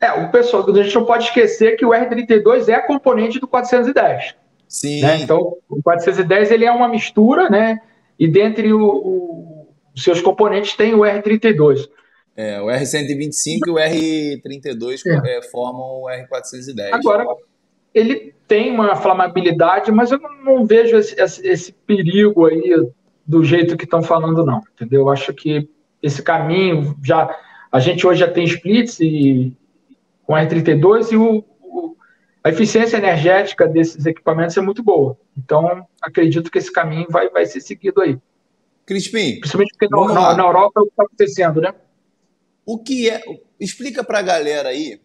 É, 0.00 0.10
o 0.10 0.28
pessoal, 0.32 0.68
a 0.68 0.82
gente 0.82 0.94
não 0.96 1.04
pode 1.04 1.26
esquecer 1.26 1.76
que 1.76 1.86
o 1.86 1.90
R32 1.90 2.68
é 2.68 2.80
componente 2.80 3.38
do 3.38 3.46
410. 3.46 4.40
Sim. 4.70 5.02
Né? 5.02 5.20
Então, 5.20 5.56
o 5.68 5.82
410 5.82 6.52
ele 6.52 6.64
é 6.64 6.70
uma 6.70 6.86
mistura, 6.86 7.50
né? 7.50 7.80
E 8.16 8.28
dentre 8.28 8.72
o, 8.72 8.80
o, 8.80 9.68
os 9.92 10.04
seus 10.04 10.22
componentes 10.22 10.76
tem 10.76 10.94
o 10.94 11.00
R32. 11.00 11.88
É, 12.36 12.60
o 12.60 12.66
R125 12.66 13.66
e 13.66 13.70
o 13.70 13.74
R32 13.74 15.00
é. 15.04 15.38
É, 15.38 15.42
formam 15.42 16.02
o 16.02 16.06
R410. 16.06 16.92
Agora, 16.92 17.26
ele 17.92 18.32
tem 18.46 18.70
uma 18.70 18.94
flamabilidade, 18.94 19.90
mas 19.90 20.12
eu 20.12 20.20
não, 20.20 20.44
não 20.44 20.66
vejo 20.66 20.96
esse, 20.96 21.20
esse, 21.20 21.46
esse, 21.46 21.72
perigo 21.72 22.46
aí 22.46 22.72
do 23.26 23.42
jeito 23.42 23.76
que 23.76 23.84
estão 23.84 24.02
falando, 24.02 24.46
não. 24.46 24.62
Entendeu? 24.74 25.00
Eu 25.00 25.10
acho 25.10 25.34
que 25.34 25.68
esse 26.00 26.22
caminho 26.22 26.96
já. 27.02 27.28
A 27.72 27.80
gente 27.80 28.06
hoje 28.06 28.20
já 28.20 28.28
tem 28.28 28.44
splits 28.44 29.00
e, 29.00 29.52
com 30.24 30.34
R32 30.34 31.10
e 31.10 31.16
o, 31.16 31.38
o, 31.38 31.44
a 32.42 32.48
eficiência 32.48 32.96
energética 32.96 33.66
desses 33.66 34.06
equipamentos 34.06 34.56
é 34.56 34.60
muito 34.60 34.82
boa. 34.82 35.18
Então, 35.36 35.86
acredito 36.00 36.50
que 36.50 36.58
esse 36.58 36.72
caminho 36.72 37.06
vai, 37.10 37.28
vai 37.28 37.44
ser 37.44 37.60
seguido 37.60 38.00
aí. 38.00 38.18
Crispim. 38.86 39.38
Principalmente 39.40 39.72
porque 39.72 39.88
na, 39.88 40.14
na, 40.14 40.36
na 40.36 40.42
Europa 40.42 40.80
é 40.80 40.80
o 40.80 40.84
que 40.84 40.90
está 40.90 41.02
acontecendo, 41.04 41.60
né? 41.60 41.74
O 42.64 42.78
que 42.78 43.10
é. 43.10 43.22
Explica 43.58 44.02
para 44.02 44.20
a 44.20 44.22
galera 44.22 44.70
aí 44.70 45.00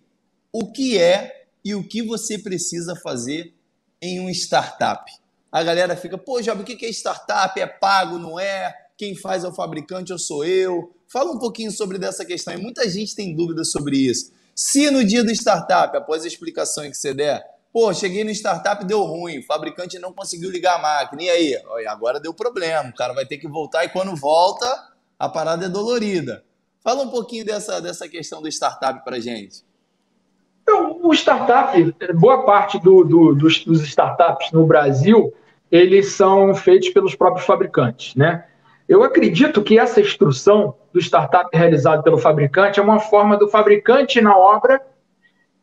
o 0.52 0.72
que 0.72 0.98
é 0.98 1.48
e 1.64 1.76
o 1.76 1.84
que 1.84 2.02
você 2.02 2.38
precisa 2.40 2.96
fazer 2.96 3.54
em 4.02 4.20
uma 4.20 4.32
startup. 4.32 5.12
A 5.52 5.64
galera 5.64 5.96
fica, 5.98 6.18
pô, 6.18 6.42
Job, 6.42 6.62
o 6.62 6.66
que 6.66 6.86
é 6.86 6.90
startup? 6.90 7.60
É 7.60 7.68
pago, 7.68 8.18
não 8.18 8.40
é? 8.40 8.74
Quem 8.98 9.16
faz 9.16 9.44
é 9.44 9.48
o 9.48 9.54
fabricante 9.54 10.14
ou 10.14 10.20
sou 10.20 10.46
eu? 10.46 10.96
Fala 11.08 11.32
um 11.32 11.40
pouquinho 11.40 11.72
sobre 11.72 11.98
dessa 11.98 12.24
questão. 12.24 12.54
E 12.54 12.58
muita 12.58 12.90
gente 12.90 13.16
tem 13.16 13.36
dúvidas 13.36 13.72
sobre 13.72 13.98
isso. 13.98 14.32
Se 14.56 14.90
no 14.90 15.04
dia 15.04 15.22
do 15.22 15.32
startup, 15.32 15.98
após 15.98 16.24
a 16.24 16.28
explicação 16.28 16.86
que 16.86 16.96
você 16.96 17.14
der, 17.14 17.44
pô, 17.74 17.94
cheguei 17.94 18.24
no 18.24 18.32
startup 18.32 18.86
deu 18.86 19.04
ruim, 19.04 19.40
o 19.40 19.44
fabricante 19.44 20.00
não 20.00 20.14
conseguiu 20.14 20.50
ligar 20.50 20.78
a 20.78 20.82
máquina, 20.82 21.24
e 21.24 21.30
aí? 21.30 21.62
Agora 21.90 22.22
deu 22.22 22.34
problema, 22.34 22.90
o 22.90 22.96
cara 22.96 23.14
vai 23.14 23.26
ter 23.26 23.38
que 23.38 23.50
voltar 23.50 23.84
e 23.84 23.90
quando 23.90 24.16
volta, 24.16 24.66
a 25.20 25.28
parada 25.28 25.66
é 25.66 25.70
dolorida. 25.70 26.42
Fala 26.82 27.04
um 27.04 27.10
pouquinho 27.10 27.44
dessa, 27.44 27.82
dessa 27.82 28.08
questão 28.08 28.42
do 28.42 28.48
startup 28.48 29.04
para 29.04 29.20
gente. 29.20 29.66
Então, 30.64 31.02
o 31.04 31.14
startup, 31.14 31.78
boa 32.14 32.46
parte 32.46 32.80
do, 32.80 33.04
do, 33.04 33.36
dos, 33.36 33.66
dos, 33.66 33.82
startups 33.84 34.54
no 34.54 34.66
Brasil, 34.66 35.34
eles 35.70 36.14
são 36.14 36.56
feitos 36.56 36.90
pelos 36.90 37.14
próprios 37.14 37.46
fabricantes, 37.46 38.16
né? 38.16 38.46
Eu 38.88 39.04
acredito 39.04 39.62
que 39.62 39.78
essa 39.78 40.00
instrução 40.00 40.76
do 40.96 41.02
startup 41.02 41.50
realizado 41.52 42.02
pelo 42.02 42.18
fabricante 42.18 42.80
é 42.80 42.84
uma 42.84 43.02
forma 43.02 43.36
do 43.36 43.50
fabricante 43.50 44.22
na 44.22 44.34
obra 44.38 44.82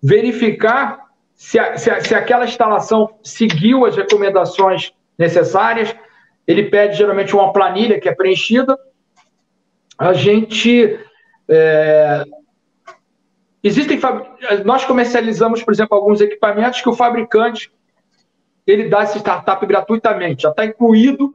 verificar 0.03 1.07
se, 1.35 1.59
a, 1.59 1.79
se, 1.79 1.91
a, 1.91 2.05
se 2.05 2.15
aquela 2.15 2.45
instalação 2.45 3.15
seguiu 3.23 3.87
as 3.87 3.97
recomendações 3.97 4.93
necessárias. 5.19 5.97
Ele 6.47 6.65
pede 6.65 6.99
geralmente 6.99 7.35
uma 7.35 7.51
planilha 7.51 7.99
que 7.99 8.11
é 8.11 8.15
preenchida. 8.15 8.79
A 9.97 10.13
gente 10.13 11.01
é, 11.49 12.25
Existem 13.65 13.99
nós 14.67 14.85
comercializamos, 14.85 15.63
por 15.63 15.73
exemplo, 15.73 15.97
alguns 15.97 16.21
equipamentos 16.21 16.83
que 16.83 16.89
o 16.91 16.95
fabricante 16.95 17.73
ele 18.67 18.91
dá 18.91 19.03
esse 19.05 19.19
startup 19.19 19.65
gratuitamente, 19.65 20.43
já 20.43 20.51
está 20.51 20.67
incluído 20.67 21.35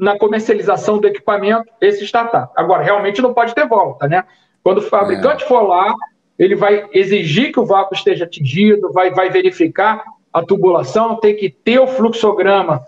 na 0.00 0.18
comercialização 0.18 0.98
do 0.98 1.06
equipamento 1.06 1.70
esse 1.80 2.04
startup. 2.04 2.50
Agora, 2.56 2.82
realmente 2.82 3.20
não 3.20 3.34
pode 3.34 3.54
ter 3.54 3.68
volta, 3.68 4.08
né? 4.08 4.24
Quando 4.62 4.78
o 4.78 4.82
fabricante 4.82 5.44
é. 5.44 5.46
for 5.46 5.60
lá, 5.60 5.94
ele 6.38 6.56
vai 6.56 6.88
exigir 6.92 7.52
que 7.52 7.60
o 7.60 7.66
vácuo 7.66 7.94
esteja 7.94 8.24
atingido, 8.24 8.90
vai, 8.92 9.10
vai 9.10 9.28
verificar 9.28 10.02
a 10.32 10.42
tubulação, 10.42 11.16
tem 11.16 11.36
que 11.36 11.50
ter 11.50 11.78
o 11.78 11.86
fluxograma 11.86 12.82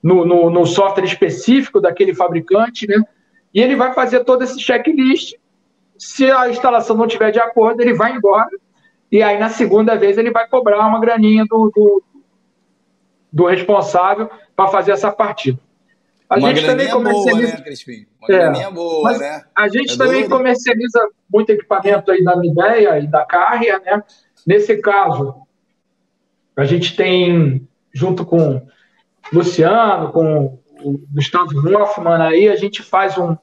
no, 0.00 0.24
no, 0.24 0.50
no 0.50 0.64
software 0.64 1.04
específico 1.04 1.80
daquele 1.80 2.14
fabricante, 2.14 2.86
né? 2.86 3.02
E 3.52 3.60
ele 3.60 3.74
vai 3.74 3.92
fazer 3.92 4.24
todo 4.24 4.42
esse 4.44 4.60
checklist 4.60 5.34
se 5.98 6.30
a 6.30 6.48
instalação 6.48 6.96
não 6.96 7.08
tiver 7.08 7.32
de 7.32 7.40
acordo, 7.40 7.80
ele 7.80 7.94
vai 7.94 8.12
embora. 8.12 8.50
E 9.10 9.20
aí, 9.20 9.38
na 9.38 9.48
segunda 9.48 9.96
vez, 9.96 10.16
ele 10.16 10.30
vai 10.30 10.48
cobrar 10.48 10.86
uma 10.86 11.00
graninha 11.00 11.44
do, 11.44 11.70
do, 11.74 12.02
do 13.32 13.46
responsável 13.46 14.30
para 14.54 14.68
fazer 14.68 14.92
essa 14.92 15.10
partida. 15.10 15.58
A 16.32 16.38
uma 16.38 16.54
gente 16.54 16.66
também 16.66 16.88
comercializa. 16.88 17.48
Boa, 17.48 17.58
né, 17.58 17.64
Crispim? 17.64 18.06
Uma 18.20 18.36
é, 18.36 18.70
boa, 18.70 19.18
né? 19.18 19.42
A 19.54 19.68
gente 19.68 19.94
é 19.94 19.96
também 19.96 20.28
comercializa 20.28 21.08
muito 21.30 21.50
equipamento 21.50 22.10
aí 22.10 22.24
da 22.24 22.36
Mideia 22.36 22.98
e 22.98 23.06
da 23.06 23.24
Carrier, 23.24 23.82
né? 23.82 24.02
Nesse 24.46 24.76
caso, 24.78 25.34
a 26.56 26.64
gente 26.64 26.96
tem, 26.96 27.66
junto 27.92 28.24
com 28.24 28.56
o 28.56 28.62
Luciano, 29.32 30.10
com 30.10 30.58
o 30.82 31.00
Gustavo 31.12 31.50
Hoffman, 31.68 32.22
aí 32.22 32.48
a 32.48 32.56
gente 32.56 32.82
faz 32.82 33.18
um, 33.18 33.36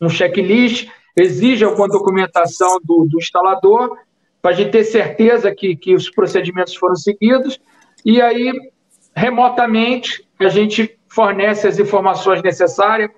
um 0.00 0.08
checklist 0.08 0.88
exige 1.16 1.64
alguma 1.64 1.88
documentação 1.88 2.78
do, 2.84 3.06
do 3.10 3.18
instalador, 3.18 3.96
para 4.42 4.50
a 4.50 4.54
gente 4.54 4.70
ter 4.70 4.84
certeza 4.84 5.52
que, 5.54 5.74
que 5.74 5.94
os 5.94 6.10
procedimentos 6.10 6.76
foram 6.76 6.94
seguidos, 6.94 7.58
e 8.04 8.20
aí, 8.20 8.52
remotamente, 9.14 10.24
a 10.38 10.48
gente 10.48 10.95
fornece 11.16 11.66
as 11.66 11.78
informações 11.78 12.42
necessárias, 12.42 13.10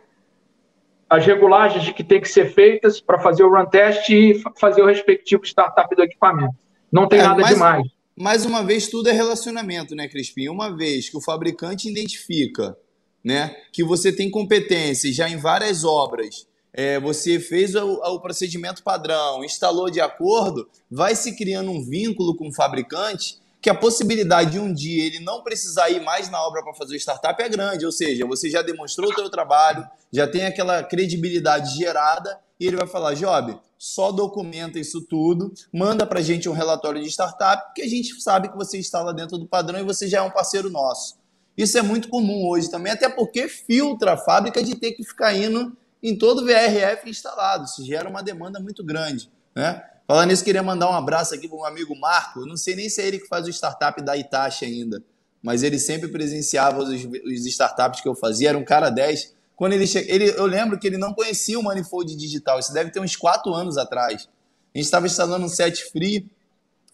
as 1.11 1.27
regulagens 1.27 1.91
que 1.91 2.05
tem 2.05 2.21
que 2.21 2.29
ser 2.29 2.55
feitas 2.55 3.01
para 3.01 3.19
fazer 3.19 3.43
o 3.43 3.51
run 3.51 3.67
test 3.67 4.09
e 4.09 4.41
fazer 4.57 4.83
o 4.83 4.87
respectivo 4.87 5.45
startup 5.45 5.93
do 5.97 6.05
equipamento. 6.05 6.55
Não 6.93 7.09
tem 7.09 7.19
é, 7.19 7.23
nada 7.25 7.43
mais, 7.43 7.55
demais. 7.55 7.87
Mais 8.17 8.47
uma 8.47 8.63
vez, 8.63 8.87
tudo 8.87 9.09
é 9.09 9.13
relacionamento, 9.13 9.97
né, 9.97 10.07
Crispim? 10.07 10.49
Uma 10.49 10.77
vez 10.77 11.09
que 11.09 11.17
o 11.17 11.21
fabricante 11.21 11.89
identifica 11.89 12.77
né, 13.25 13.57
que 13.73 13.83
você 13.83 14.13
tem 14.13 14.31
competência 14.31 15.13
já 15.13 15.29
em 15.29 15.37
várias 15.37 15.85
obras 15.85 16.47
é, 16.73 17.01
você 17.01 17.41
fez 17.41 17.75
o, 17.75 17.95
o, 17.95 18.21
procedimento 18.21 18.85
padrão, 18.85 19.43
instalou 19.43 19.91
de 19.91 20.01
acordo, 20.01 20.69
vai 20.89 21.17
se 21.17 21.35
criando 21.35 21.73
um 21.73 21.85
vínculo 21.85 22.37
com 22.37 22.49
o 22.49 22.55
fabricante 22.55 23.39
que 23.69 23.71
a 23.71 23.75
possibilidade 23.75 24.53
de 24.53 24.59
um 24.59 24.73
dia 24.73 25.05
ele 25.05 25.21
não 25.21 25.43
precisar 25.43 25.91
ir 25.91 26.01
mais 26.01 26.31
na 26.31 26.43
obra 26.43 26.63
para 26.63 26.73
fazer 26.73 26.95
o 26.95 26.99
startup 26.99 27.43
é 27.43 27.51
grande, 27.51 27.85
ou 27.85 27.93
seja, 27.93 28.25
você 28.25 28.49
já 28.49 28.63
demonstrou 28.63 29.11
o 29.11 29.15
seu 29.15 29.29
trabalho, 29.29 29.87
já 30.11 30.27
tem 30.27 30.47
aquela 30.47 30.83
credibilidade 30.83 31.77
gerada 31.77 32.41
e 32.59 32.67
ele 32.67 32.77
vai 32.79 32.87
falar, 32.87 33.13
Job, 33.13 33.59
só 33.77 34.11
documenta 34.11 34.79
isso 34.79 35.03
tudo, 35.03 35.53
manda 35.71 36.07
para 36.07 36.21
a 36.21 36.23
gente 36.23 36.49
um 36.49 36.53
relatório 36.53 37.03
de 37.03 37.09
startup, 37.11 37.63
porque 37.67 37.83
a 37.83 37.87
gente 37.87 38.19
sabe 38.23 38.49
que 38.49 38.57
você 38.57 38.79
instala 38.79 39.13
dentro 39.13 39.37
do 39.37 39.47
padrão 39.47 39.79
e 39.79 39.85
você 39.85 40.09
já 40.09 40.21
é 40.21 40.23
um 40.23 40.31
parceiro 40.31 40.71
nosso. 40.71 41.19
Isso 41.55 41.77
é 41.77 41.83
muito 41.83 42.09
comum 42.09 42.49
hoje 42.49 42.71
também, 42.71 42.93
até 42.95 43.07
porque 43.07 43.49
filtra 43.49 44.15
a 44.15 44.17
fábrica 44.17 44.63
de 44.63 44.77
ter 44.77 44.93
que 44.93 45.05
ficar 45.05 45.37
indo 45.37 45.77
em 46.03 46.17
todo 46.17 46.41
o 46.41 46.47
VRF 46.47 47.11
instalado. 47.11 47.67
Isso 47.67 47.85
gera 47.85 48.09
uma 48.09 48.23
demanda 48.23 48.59
muito 48.59 48.83
grande. 48.83 49.31
Né? 49.55 49.85
Falando 50.09 50.31
nisso, 50.31 50.43
queria 50.43 50.63
mandar 50.63 50.89
um 50.91 50.95
abraço 50.95 51.35
aqui 51.35 51.47
para 51.47 51.59
um 51.59 51.67
amigo 51.67 51.95
Marco. 51.95 52.47
não 52.47 52.57
sei 52.57 52.75
nem 52.75 52.89
se 52.89 53.03
é 53.03 53.07
ele 53.07 53.19
que 53.19 53.29
faz 53.29 53.47
o 53.47 53.51
startup 53.51 54.01
da 54.01 54.17
Itachi 54.17 54.65
ainda, 54.65 55.05
mas 55.43 55.63
ele 55.63 55.79
sempre 55.79 56.09
presenciava 56.09 56.83
os, 56.83 56.89
os 56.89 57.47
startups 57.47 58.01
que 58.01 58.09
eu 58.09 58.15
fazia. 58.15 58.49
Era 58.49 58.57
um 58.57 58.65
cara 58.65 58.89
10. 58.89 59.35
Quando 59.55 59.75
ele, 59.75 59.87
che... 59.87 59.99
ele 60.09 60.31
Eu 60.31 60.47
lembro 60.47 60.79
que 60.79 60.87
ele 60.87 60.97
não 60.97 61.13
conhecia 61.13 61.61
o 61.61 61.63
Manifold 61.63 62.17
Digital. 62.17 62.59
Isso 62.59 62.73
deve 62.73 62.91
ter 62.91 63.01
uns 63.01 63.17
4 63.17 63.53
anos 63.53 63.77
atrás. 63.77 64.27
A 64.75 64.79
gente 64.79 64.87
estava 64.87 65.07
instalando 65.07 65.45
um 65.45 65.49
set 65.49 65.85
free 65.93 66.27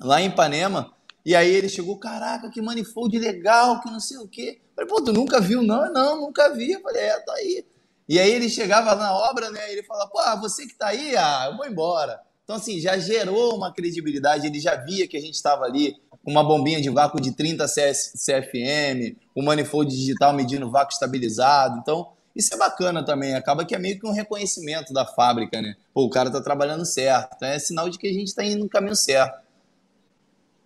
lá 0.01 0.21
em 0.21 0.27
Ipanema. 0.27 0.93
E 1.25 1.37
aí 1.37 1.55
ele 1.55 1.69
chegou, 1.69 1.97
caraca, 1.97 2.51
que 2.51 2.61
manifold 2.61 3.17
legal, 3.17 3.81
que 3.81 3.91
não 3.91 4.01
sei 4.01 4.19
o 4.19 4.27
quê. 4.27 4.61
Eu 4.61 4.75
falei, 4.75 4.91
pô, 4.91 5.01
tu 5.01 5.13
nunca 5.13 5.41
viu? 5.41 5.63
Não, 5.63 5.91
não, 5.93 6.21
nunca 6.21 6.53
vi. 6.53 6.73
Eu 6.73 6.81
falei, 6.81 7.03
é, 7.03 7.21
tá 7.21 7.33
aí. 7.35 7.65
E 8.09 8.19
aí 8.19 8.33
ele 8.33 8.51
chegava 8.51 8.97
na 8.97 9.17
obra, 9.17 9.51
né? 9.51 9.73
Ele 9.73 9.85
falava, 9.85 10.11
pô, 10.11 10.41
você 10.41 10.67
que 10.67 10.75
tá 10.75 10.89
aí, 10.89 11.17
ah, 11.17 11.49
eu 11.51 11.57
vou 11.57 11.65
embora. 11.65 12.21
Então, 12.45 12.57
assim, 12.57 12.79
já 12.79 12.99
gerou 12.99 13.57
uma 13.57 13.73
credibilidade, 13.73 14.47
ele 14.47 14.61
já 14.61 14.77
via 14.77 15.09
que 15.09 15.17
a 15.17 15.21
gente 15.21 15.35
estava 15.35 15.65
ali 15.65 15.97
com 16.23 16.31
uma 16.31 16.45
bombinha 16.45 16.81
de 16.81 16.91
vácuo 16.91 17.21
de 17.21 17.33
30 17.33 17.67
CS, 17.67 18.13
CFM, 18.25 19.17
o 19.35 19.43
manifold 19.43 19.91
digital 19.91 20.33
medindo 20.33 20.71
vácuo 20.71 20.93
estabilizado. 20.93 21.79
Então, 21.81 22.09
isso 22.37 22.53
é 22.55 22.59
bacana 22.59 23.05
também, 23.05 23.35
acaba 23.35 23.65
que 23.65 23.75
é 23.75 23.79
meio 23.79 23.99
que 23.99 24.07
um 24.07 24.13
reconhecimento 24.13 24.93
da 24.93 25.07
fábrica, 25.07 25.63
né? 25.63 25.75
Pô, 25.93 26.05
o 26.05 26.11
cara 26.11 26.31
tá 26.31 26.43
trabalhando 26.43 26.85
certo, 26.85 27.35
então 27.37 27.49
é 27.49 27.59
sinal 27.59 27.89
de 27.89 27.99
que 27.99 28.09
a 28.09 28.13
gente 28.13 28.29
está 28.29 28.45
indo 28.45 28.65
no 28.65 28.69
caminho 28.69 28.97
certo. 28.97 29.43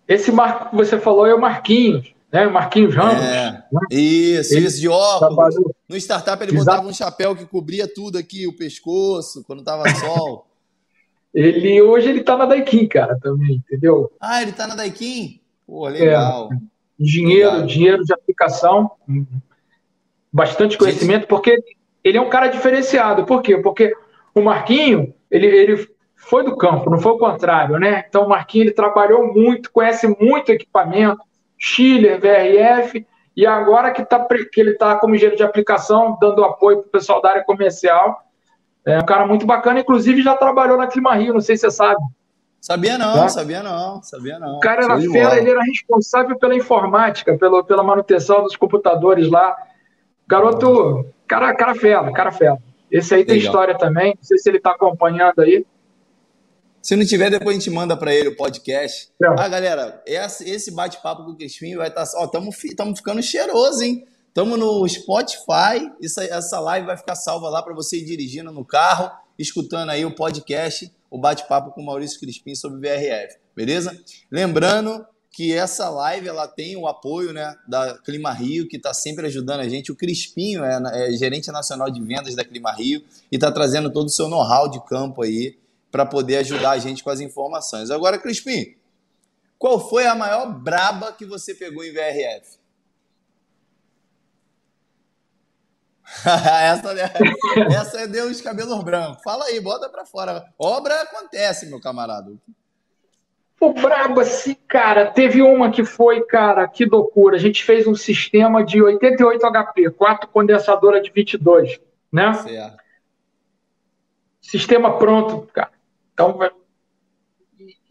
Esse 0.07 0.31
marco 0.31 0.71
que 0.71 0.75
você 0.75 0.99
falou 0.99 1.25
é 1.25 1.33
o 1.33 1.39
Marquinhos 1.39 2.13
né? 2.31 2.47
Marquinhos 2.47 2.95
Ramos. 2.95 3.23
É, 3.23 3.51
né? 3.51 3.63
Isso, 3.91 4.55
ele 4.55 4.67
isso 4.67 4.79
de 4.79 4.87
óculos. 4.87 5.35
Trabalhou... 5.35 5.75
No 5.87 5.97
startup 5.97 6.43
ele 6.43 6.51
Exato. 6.51 6.65
botava 6.65 6.87
um 6.87 6.93
chapéu 6.93 7.35
que 7.35 7.45
cobria 7.45 7.91
tudo 7.91 8.17
aqui, 8.17 8.47
o 8.47 8.55
pescoço, 8.55 9.43
quando 9.45 9.63
tava 9.63 9.83
sol. 9.95 10.45
Ele 11.33 11.81
hoje 11.81 12.09
ele 12.09 12.23
tá 12.23 12.35
na 12.35 12.45
Daikin, 12.45 12.87
cara, 12.87 13.17
também, 13.19 13.55
entendeu? 13.55 14.11
Ah, 14.19 14.41
ele 14.41 14.51
tá 14.51 14.67
na 14.67 14.75
Daikin? 14.75 15.39
Pô, 15.65 15.87
legal. 15.87 16.49
É, 16.51 16.57
dinheiro, 16.99 17.51
legal. 17.51 17.67
dinheiro 17.67 18.03
de 18.03 18.13
aplicação, 18.13 18.91
bastante 20.31 20.77
conhecimento, 20.77 21.27
porque 21.27 21.61
ele 22.03 22.17
é 22.17 22.21
um 22.21 22.29
cara 22.29 22.47
diferenciado. 22.47 23.25
Por 23.25 23.41
quê? 23.41 23.57
Porque 23.57 23.93
o 24.33 24.41
Marquinho, 24.41 25.13
ele, 25.29 25.47
ele 25.47 25.87
foi 26.15 26.43
do 26.43 26.57
campo, 26.57 26.89
não 26.89 26.99
foi 26.99 27.13
o 27.13 27.19
contrário, 27.19 27.77
né? 27.79 28.05
Então 28.07 28.25
o 28.25 28.29
Marquinhos 28.29 28.67
ele 28.67 28.75
trabalhou 28.75 29.33
muito, 29.33 29.71
conhece 29.71 30.07
muito 30.19 30.51
equipamento, 30.51 31.21
Schiller, 31.57 32.19
VRF, 32.19 33.05
e 33.35 33.45
agora 33.45 33.91
que, 33.91 34.03
tá, 34.03 34.25
que 34.51 34.59
ele 34.59 34.71
está 34.71 34.95
como 34.95 35.15
engenheiro 35.15 35.37
de 35.37 35.43
aplicação, 35.43 36.17
dando 36.19 36.43
apoio 36.43 36.79
para 36.79 36.87
o 36.87 36.91
pessoal 36.91 37.21
da 37.21 37.29
área 37.29 37.43
comercial, 37.43 38.21
é 38.85 38.97
um 38.97 39.05
cara 39.05 39.25
muito 39.25 39.45
bacana, 39.45 39.79
inclusive 39.79 40.21
já 40.21 40.35
trabalhou 40.35 40.77
na 40.77 40.87
Clima 40.87 41.15
Rio, 41.15 41.33
não 41.33 41.41
sei 41.41 41.55
se 41.55 41.61
você 41.61 41.71
sabe. 41.71 42.01
Sabia 42.61 42.97
não, 42.97 43.13
tá? 43.13 43.29
sabia 43.29 43.63
não, 43.63 44.03
sabia 44.03 44.37
não. 44.37 44.57
O 44.57 44.59
cara 44.59 44.83
era 44.83 44.99
fera, 44.99 45.37
ele 45.37 45.49
era 45.49 45.61
responsável 45.61 46.37
pela 46.37 46.55
informática, 46.55 47.37
pela, 47.37 47.63
pela 47.63 47.83
manutenção 47.83 48.43
dos 48.43 48.55
computadores 48.55 49.29
lá. 49.29 49.55
Garoto, 50.27 51.05
cara, 51.25 51.55
cara 51.55 51.73
fera, 51.73 52.11
cara 52.11 52.31
fera. 52.31 52.57
Esse 52.91 53.15
aí 53.15 53.23
tem 53.23 53.35
Legal. 53.37 53.47
história 53.47 53.77
também, 53.77 54.13
não 54.15 54.23
sei 54.23 54.37
se 54.37 54.49
ele 54.49 54.57
está 54.57 54.71
acompanhando 54.71 55.39
aí. 55.39 55.65
Se 56.81 56.95
não 56.95 57.05
tiver, 57.05 57.29
depois 57.29 57.55
a 57.55 57.59
gente 57.59 57.69
manda 57.69 57.95
para 57.95 58.13
ele 58.13 58.29
o 58.29 58.35
podcast. 58.35 59.09
É. 59.21 59.27
Ah, 59.27 59.47
galera, 59.47 60.01
esse 60.05 60.71
bate-papo 60.71 61.23
com 61.23 61.31
o 61.31 61.35
Crispim 61.35 61.75
vai 61.75 61.89
estar. 61.89 62.05
Tá, 62.05 62.11
ó, 62.15 62.25
estamos 62.25 62.55
ficando 62.97 63.21
cheiroso, 63.21 63.83
hein? 63.83 64.05
Estamos 64.39 64.57
no 64.57 64.87
Spotify. 64.87 65.91
Isso, 65.99 66.21
essa 66.21 66.61
live 66.61 66.87
vai 66.87 66.95
ficar 66.95 67.13
salva 67.13 67.49
lá 67.49 67.61
para 67.61 67.73
você 67.73 67.97
ir 67.97 68.05
dirigindo 68.05 68.53
no 68.53 68.63
carro, 68.63 69.11
escutando 69.37 69.89
aí 69.89 70.05
o 70.05 70.15
podcast, 70.15 70.89
o 71.11 71.19
bate-papo 71.19 71.71
com 71.71 71.81
o 71.81 71.85
Maurício 71.85 72.17
Crispim 72.21 72.55
sobre 72.55 72.79
VRF. 72.79 73.37
Beleza? 73.53 74.01
Lembrando 74.31 75.05
que 75.29 75.53
essa 75.53 75.89
live 75.89 76.29
ela 76.29 76.47
tem 76.47 76.77
o 76.77 76.87
apoio 76.87 77.33
né, 77.33 77.53
da 77.67 77.97
Clima 77.97 78.31
Rio, 78.31 78.65
que 78.69 78.77
está 78.77 78.93
sempre 78.93 79.27
ajudando 79.27 79.59
a 79.59 79.67
gente. 79.67 79.91
O 79.91 79.95
Crispinho 79.95 80.63
é, 80.63 81.09
é 81.09 81.11
gerente 81.17 81.51
nacional 81.51 81.91
de 81.91 82.01
vendas 82.01 82.33
da 82.33 82.45
Clima 82.45 82.71
Rio 82.71 83.03
e 83.29 83.35
está 83.35 83.51
trazendo 83.51 83.91
todo 83.91 84.05
o 84.05 84.09
seu 84.09 84.29
know-how 84.29 84.69
de 84.69 84.81
campo 84.85 85.21
aí 85.21 85.57
para 85.91 86.05
poder 86.05 86.37
ajudar 86.37 86.71
a 86.71 86.79
gente 86.79 87.03
com 87.03 87.09
as 87.09 87.19
informações. 87.19 87.91
Agora, 87.91 88.17
Crispim, 88.17 88.73
qual 89.57 89.89
foi 89.89 90.05
a 90.05 90.15
maior 90.15 90.49
braba 90.57 91.11
que 91.11 91.25
você 91.25 91.53
pegou 91.53 91.83
em 91.83 91.91
VRF? 91.91 92.58
essa, 96.25 96.91
essa 97.71 98.07
deu 98.07 98.27
os 98.27 98.41
cabelos 98.41 98.83
brancos. 98.83 99.21
Fala 99.23 99.45
aí, 99.45 99.59
bota 99.59 99.87
para 99.89 100.05
fora. 100.05 100.45
Obra 100.57 101.01
acontece, 101.01 101.67
meu 101.67 101.79
camarada. 101.79 102.31
O 103.59 103.73
brabo 103.73 104.21
assim, 104.21 104.55
cara, 104.67 105.07
teve 105.11 105.41
uma 105.41 105.69
que 105.69 105.83
foi, 105.83 106.25
cara, 106.25 106.67
que 106.67 106.85
loucura. 106.85 107.35
A 107.35 107.39
gente 107.39 107.63
fez 107.63 107.85
um 107.85 107.95
sistema 107.95 108.63
de 108.63 108.81
88 108.81 109.45
HP, 109.51 109.89
quatro 109.91 110.29
condensadora 110.29 111.01
de 111.01 111.11
22, 111.11 111.79
né? 112.11 112.33
Certo. 112.33 112.77
Sistema 114.41 114.97
pronto, 114.97 115.45
cara. 115.53 115.71
Então, 116.13 116.39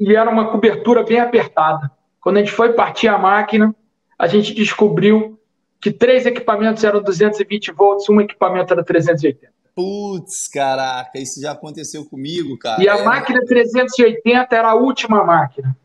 e 0.00 0.16
era 0.16 0.30
uma 0.30 0.50
cobertura 0.50 1.02
bem 1.02 1.20
apertada. 1.20 1.90
Quando 2.20 2.38
a 2.38 2.40
gente 2.40 2.52
foi 2.52 2.72
partir 2.72 3.08
a 3.08 3.18
máquina, 3.18 3.74
a 4.18 4.26
gente 4.26 4.54
descobriu 4.54 5.37
que 5.80 5.90
três 5.90 6.26
equipamentos 6.26 6.82
eram 6.84 7.02
220 7.02 7.72
volts, 7.72 8.08
um 8.08 8.20
equipamento 8.20 8.72
era 8.72 8.84
380. 8.84 9.52
Putz, 9.74 10.48
caraca, 10.48 11.18
isso 11.18 11.40
já 11.40 11.52
aconteceu 11.52 12.04
comigo, 12.04 12.58
cara. 12.58 12.82
E 12.82 12.88
a 12.88 12.96
é... 12.96 13.04
máquina 13.04 13.40
380 13.44 14.56
era 14.56 14.70
a 14.70 14.74
última 14.74 15.22
máquina. 15.24 15.76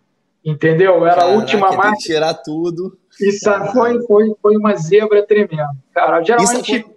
Entendeu? 0.43 1.05
Era 1.05 1.15
caraca, 1.15 1.31
a 1.31 1.35
última 1.35 1.71
máquina. 1.71 1.95
Que 1.97 2.03
tirar 2.03 2.33
tudo. 2.33 2.97
Isso 3.21 3.49
foi, 3.71 4.01
foi, 4.05 4.35
foi 4.41 4.57
uma 4.57 4.75
zebra 4.75 5.25
tremenda. 5.25 5.69
Cara, 5.93 6.21
geralmente. 6.23 6.77
Isso 6.77 6.93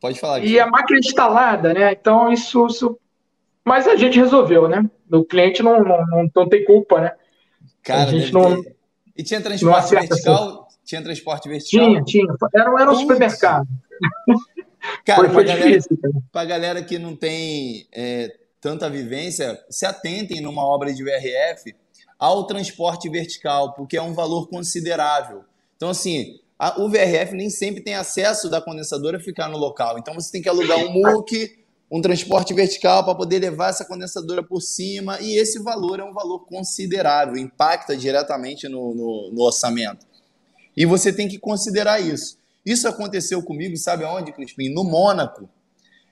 Pode 0.00 0.18
falar. 0.18 0.44
E 0.44 0.58
a 0.58 0.66
máquina 0.66 0.98
instalada, 0.98 1.72
né? 1.72 1.92
Então, 1.92 2.32
isso, 2.32 2.66
isso 2.66 2.98
mas 3.64 3.86
a 3.86 3.96
gente 3.96 4.18
resolveu, 4.18 4.68
né? 4.68 4.84
O 5.10 5.24
cliente 5.24 5.62
não, 5.62 5.82
não, 5.82 6.06
não, 6.06 6.30
não 6.34 6.48
tem 6.48 6.64
culpa, 6.64 7.00
né? 7.00 7.12
Cara, 7.82 8.02
a 8.02 8.06
gente 8.06 8.32
não. 8.32 8.62
Ter... 8.62 8.76
E 9.16 9.22
tinha 9.22 9.40
transporte 9.40 9.90
vertical? 9.90 10.66
Assim. 10.66 10.71
Tinha 10.84 11.02
transporte 11.02 11.48
vertical? 11.48 11.88
Tinha, 11.88 12.04
tinha. 12.04 12.26
Era, 12.54 12.82
era 12.82 12.90
um 12.90 12.94
supermercado. 12.94 13.68
Cara, 15.04 15.30
foi, 15.30 15.30
foi 15.30 15.44
difícil. 15.44 15.98
Para 16.32 16.42
a 16.42 16.44
galera 16.44 16.82
que 16.82 16.98
não 16.98 17.14
tem 17.14 17.86
é, 17.92 18.34
tanta 18.60 18.90
vivência, 18.90 19.58
se 19.70 19.86
atentem 19.86 20.40
numa 20.40 20.64
obra 20.64 20.92
de 20.92 21.02
VRF 21.02 21.74
ao 22.18 22.46
transporte 22.46 23.08
vertical, 23.08 23.74
porque 23.74 23.96
é 23.96 24.02
um 24.02 24.12
valor 24.12 24.48
considerável. 24.48 25.44
Então, 25.76 25.90
assim, 25.90 26.40
a, 26.58 26.80
o 26.80 26.88
VRF 26.88 27.34
nem 27.34 27.50
sempre 27.50 27.82
tem 27.82 27.94
acesso 27.94 28.48
da 28.48 28.60
condensadora 28.60 29.20
ficar 29.20 29.48
no 29.48 29.58
local. 29.58 29.98
Então, 29.98 30.14
você 30.14 30.32
tem 30.32 30.42
que 30.42 30.48
alugar 30.48 30.78
um 30.78 30.90
MOOC 30.90 31.62
um 31.92 32.00
transporte 32.00 32.54
vertical 32.54 33.04
para 33.04 33.14
poder 33.14 33.38
levar 33.38 33.68
essa 33.68 33.84
condensadora 33.84 34.42
por 34.42 34.62
cima, 34.62 35.20
e 35.20 35.36
esse 35.36 35.62
valor 35.62 36.00
é 36.00 36.02
um 36.02 36.14
valor 36.14 36.46
considerável, 36.46 37.36
impacta 37.36 37.94
diretamente 37.94 38.66
no, 38.66 38.94
no, 38.94 39.30
no 39.30 39.42
orçamento. 39.42 40.06
E 40.76 40.86
você 40.86 41.12
tem 41.12 41.28
que 41.28 41.38
considerar 41.38 42.00
isso. 42.00 42.38
Isso 42.64 42.86
aconteceu 42.88 43.42
comigo, 43.42 43.76
sabe 43.76 44.04
aonde, 44.04 44.32
Crispim? 44.32 44.68
No 44.68 44.84
Mônaco. 44.84 45.48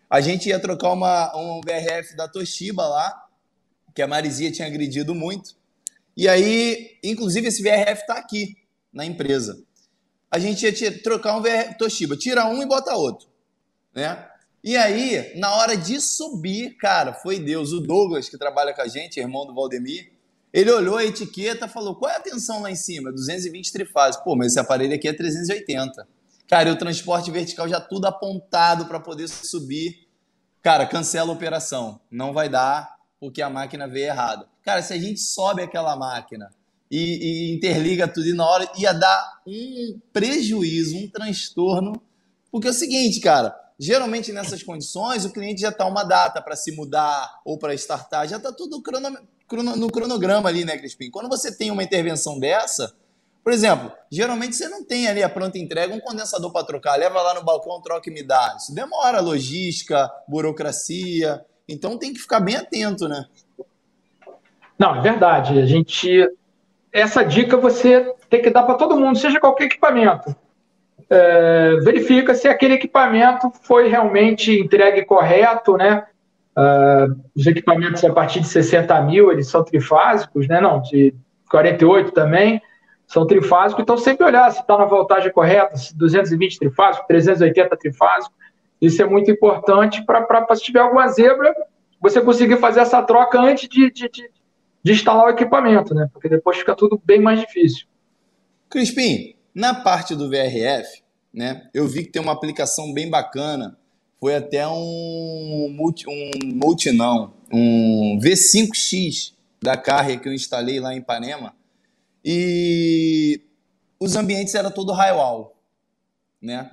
A 0.09 0.21
gente 0.21 0.49
ia 0.49 0.59
trocar 0.59 0.93
uma, 0.93 1.37
um 1.37 1.61
VRF 1.61 2.17
da 2.17 2.27
Toshiba 2.27 2.87
lá, 2.87 3.29
que 3.95 4.03
a 4.03 4.09
Marizia 4.09 4.51
tinha 4.51 4.67
agredido 4.67 5.15
muito. 5.15 5.55
E 6.17 6.29
aí, 6.29 6.99
inclusive, 7.03 7.47
esse 7.47 7.63
VRF 7.63 8.01
está 8.01 8.15
aqui 8.15 8.57
na 8.93 9.07
empresa. 9.07 9.63
A 10.31 10.39
gente 10.39 10.65
ia 10.65 11.03
trocar 11.03 11.37
um 11.37 11.43
VRF 11.43 11.79
Toshiba, 11.79 12.17
tira 12.17 12.47
um 12.47 12.63
e 12.63 12.67
bota 12.67 12.95
outro. 12.95 13.29
Né? 13.95 14.27
E 14.63 14.77
aí, 14.77 15.33
na 15.37 15.55
hora 15.55 15.77
de 15.77 16.01
subir, 16.01 16.77
cara, 16.77 17.15
foi 17.15 17.39
Deus. 17.39 17.73
O 17.73 17.81
Douglas, 17.81 18.29
que 18.29 18.37
trabalha 18.37 18.75
com 18.75 18.83
a 18.83 18.89
gente, 18.89 19.19
irmão 19.19 19.47
do 19.47 19.55
Valdemir, 19.55 20.13
ele 20.53 20.71
olhou 20.71 20.97
a 20.97 21.05
etiqueta 21.05 21.69
falou: 21.69 21.95
qual 21.95 22.11
é 22.11 22.17
a 22.17 22.21
tensão 22.21 22.63
lá 22.63 22.71
em 22.71 22.77
cima? 22.77 23.13
220 23.13 23.73
trifases. 23.73 24.21
Pô, 24.23 24.35
mas 24.37 24.49
esse 24.49 24.61
aparelho 24.61 24.95
aqui 24.95 25.09
é 25.09 25.13
380. 25.13 26.07
Cara, 26.49 26.69
e 26.69 26.73
o 26.73 26.77
transporte 26.77 27.31
vertical 27.31 27.69
já 27.69 27.81
tudo 27.81 28.07
apontado 28.07 28.87
para 28.87 28.99
poder 28.99 29.29
subir. 29.29 30.09
Cara, 30.63 30.87
cancela 30.87 31.31
a 31.31 31.35
operação. 31.35 32.01
Não 32.11 32.33
vai 32.33 32.49
dar 32.49 32.97
porque 33.21 33.41
a 33.41 33.49
máquina 33.49 33.87
veio 33.87 34.07
errada. 34.07 34.49
Cara, 34.63 34.83
se 34.83 34.93
a 34.93 34.99
gente 34.99 35.21
sobe 35.21 35.63
aquela 35.63 35.95
máquina 35.95 36.53
e, 36.91 37.53
e 37.53 37.55
interliga 37.55 38.09
tudo 38.09 38.27
e 38.27 38.35
na 38.35 38.45
hora 38.45 38.71
ia 38.77 38.93
dar 38.93 39.41
um 39.47 40.01
prejuízo, 40.13 40.97
um 40.97 41.09
transtorno. 41.09 42.03
Porque 42.51 42.67
é 42.67 42.71
o 42.71 42.75
seguinte, 42.75 43.21
cara, 43.21 43.57
Geralmente, 43.83 44.31
nessas 44.31 44.63
condições, 44.63 45.25
o 45.25 45.33
cliente 45.33 45.63
já 45.63 45.71
está 45.71 45.87
uma 45.87 46.05
data 46.05 46.43
para 46.43 46.55
se 46.55 46.71
mudar 46.71 47.41
ou 47.47 47.57
para 47.57 47.73
startar, 47.73 48.29
já 48.29 48.37
está 48.37 48.53
tudo 48.53 48.83
no 49.53 49.91
cronograma 49.91 50.49
ali, 50.49 50.65
né, 50.65 50.77
Crispim? 50.77 51.11
Quando 51.11 51.29
você 51.29 51.57
tem 51.57 51.71
uma 51.71 51.83
intervenção 51.83 52.39
dessa, 52.39 52.93
por 53.43 53.53
exemplo, 53.53 53.93
geralmente 54.11 54.57
você 54.57 54.69
não 54.69 54.85
tem 54.85 55.09
ali 55.09 55.23
a 55.23 55.29
pronta 55.29 55.59
entrega, 55.59 55.95
um 55.95 56.01
condensador 56.01 56.53
para 56.53 56.67
trocar, 56.67 56.97
leva 56.97 57.21
lá 57.21 57.35
no 57.35 57.45
balcão, 57.45 57.81
troca 57.81 58.09
e 58.09 58.13
me 58.13 58.23
dá. 58.23 58.55
Isso 58.57 58.75
demora, 58.75 59.21
logística, 59.21 60.11
burocracia. 60.29 61.45
Então 61.69 61.99
tem 61.99 62.13
que 62.13 62.21
ficar 62.21 62.41
bem 62.41 62.57
atento, 62.57 63.09
né? 63.09 63.27
Não, 64.79 64.97
é 64.97 65.01
verdade. 65.01 65.59
A 65.59 65.67
gente. 65.67 66.29
Essa 66.93 67.23
dica 67.23 67.57
você 67.57 68.15
tem 68.29 68.43
que 68.43 68.51
dar 68.51 68.65
para 68.65 68.75
todo 68.75 68.99
mundo, 68.99 69.19
seja 69.19 69.39
qualquer 69.39 69.65
equipamento 69.65 70.35
é, 71.11 71.77
verifica 71.83 72.35
se 72.35 72.47
aquele 72.47 72.75
equipamento 72.75 73.53
foi 73.63 73.89
realmente 73.89 74.53
entregue 74.53 75.05
correto, 75.05 75.77
né? 75.77 76.05
Uh, 76.61 77.17
os 77.35 77.47
equipamentos 77.47 78.05
a 78.05 78.13
partir 78.13 78.41
de 78.41 78.49
60 78.49 79.01
mil, 79.03 79.33
eles 79.33 79.49
são 79.49 79.65
trifásicos, 79.65 80.47
né? 80.47 80.61
Não, 80.61 80.83
de 80.83 81.15
48 81.49 82.13
também, 82.13 82.61
são 83.07 83.27
trifásicos. 83.27 83.83
Então, 83.83 83.97
sempre 83.97 84.27
olhar 84.27 84.51
se 84.51 84.61
está 84.61 84.77
na 84.77 84.85
voltagem 84.85 85.33
correta, 85.33 85.75
se 85.77 85.97
220 85.97 86.59
trifásico, 86.59 87.07
380 87.09 87.77
trifásico. 87.79 88.35
Isso 88.81 89.01
é 89.01 89.07
muito 89.07 89.31
importante 89.31 90.05
para, 90.05 90.47
se 90.55 90.63
tiver 90.63 90.81
alguma 90.81 91.09
zebra, 91.09 91.55
você 91.99 92.21
conseguir 92.21 92.59
fazer 92.59 92.81
essa 92.81 93.03
troca 93.03 93.41
antes 93.41 93.67
de, 93.67 93.91
de, 93.91 94.09
de, 94.11 94.31
de 94.83 94.93
instalar 94.93 95.27
o 95.27 95.31
equipamento, 95.31 95.95
né? 95.95 96.09
Porque 96.13 96.29
depois 96.29 96.59
fica 96.59 96.75
tudo 96.75 97.01
bem 97.03 97.21
mais 97.21 97.41
difícil. 97.41 97.87
Crispim, 98.69 99.35
na 99.55 99.75
parte 99.75 100.15
do 100.15 100.29
VRF, 100.29 101.03
né, 101.33 101.69
eu 101.73 101.87
vi 101.87 102.05
que 102.05 102.13
tem 102.13 102.23
uma 102.23 102.33
aplicação 102.33 102.93
bem 102.93 103.09
bacana. 103.09 103.77
Foi 104.21 104.37
até 104.37 104.69
um 104.69 105.75
multi, 105.75 106.05
um 106.07 106.31
multi 106.55 106.93
não, 106.93 107.33
um 107.51 108.19
V5X 108.23 109.33
da 109.63 109.77
Carrier 109.79 110.21
que 110.21 110.29
eu 110.29 110.35
instalei 110.35 110.79
lá 110.79 110.95
em 110.95 110.99
Ipanema. 110.99 111.55
E 112.23 113.41
os 113.99 114.17
ambientes 114.17 114.55
eram 114.55 114.71
todo 114.71 114.93
raio 114.93 115.51
né? 116.41 116.71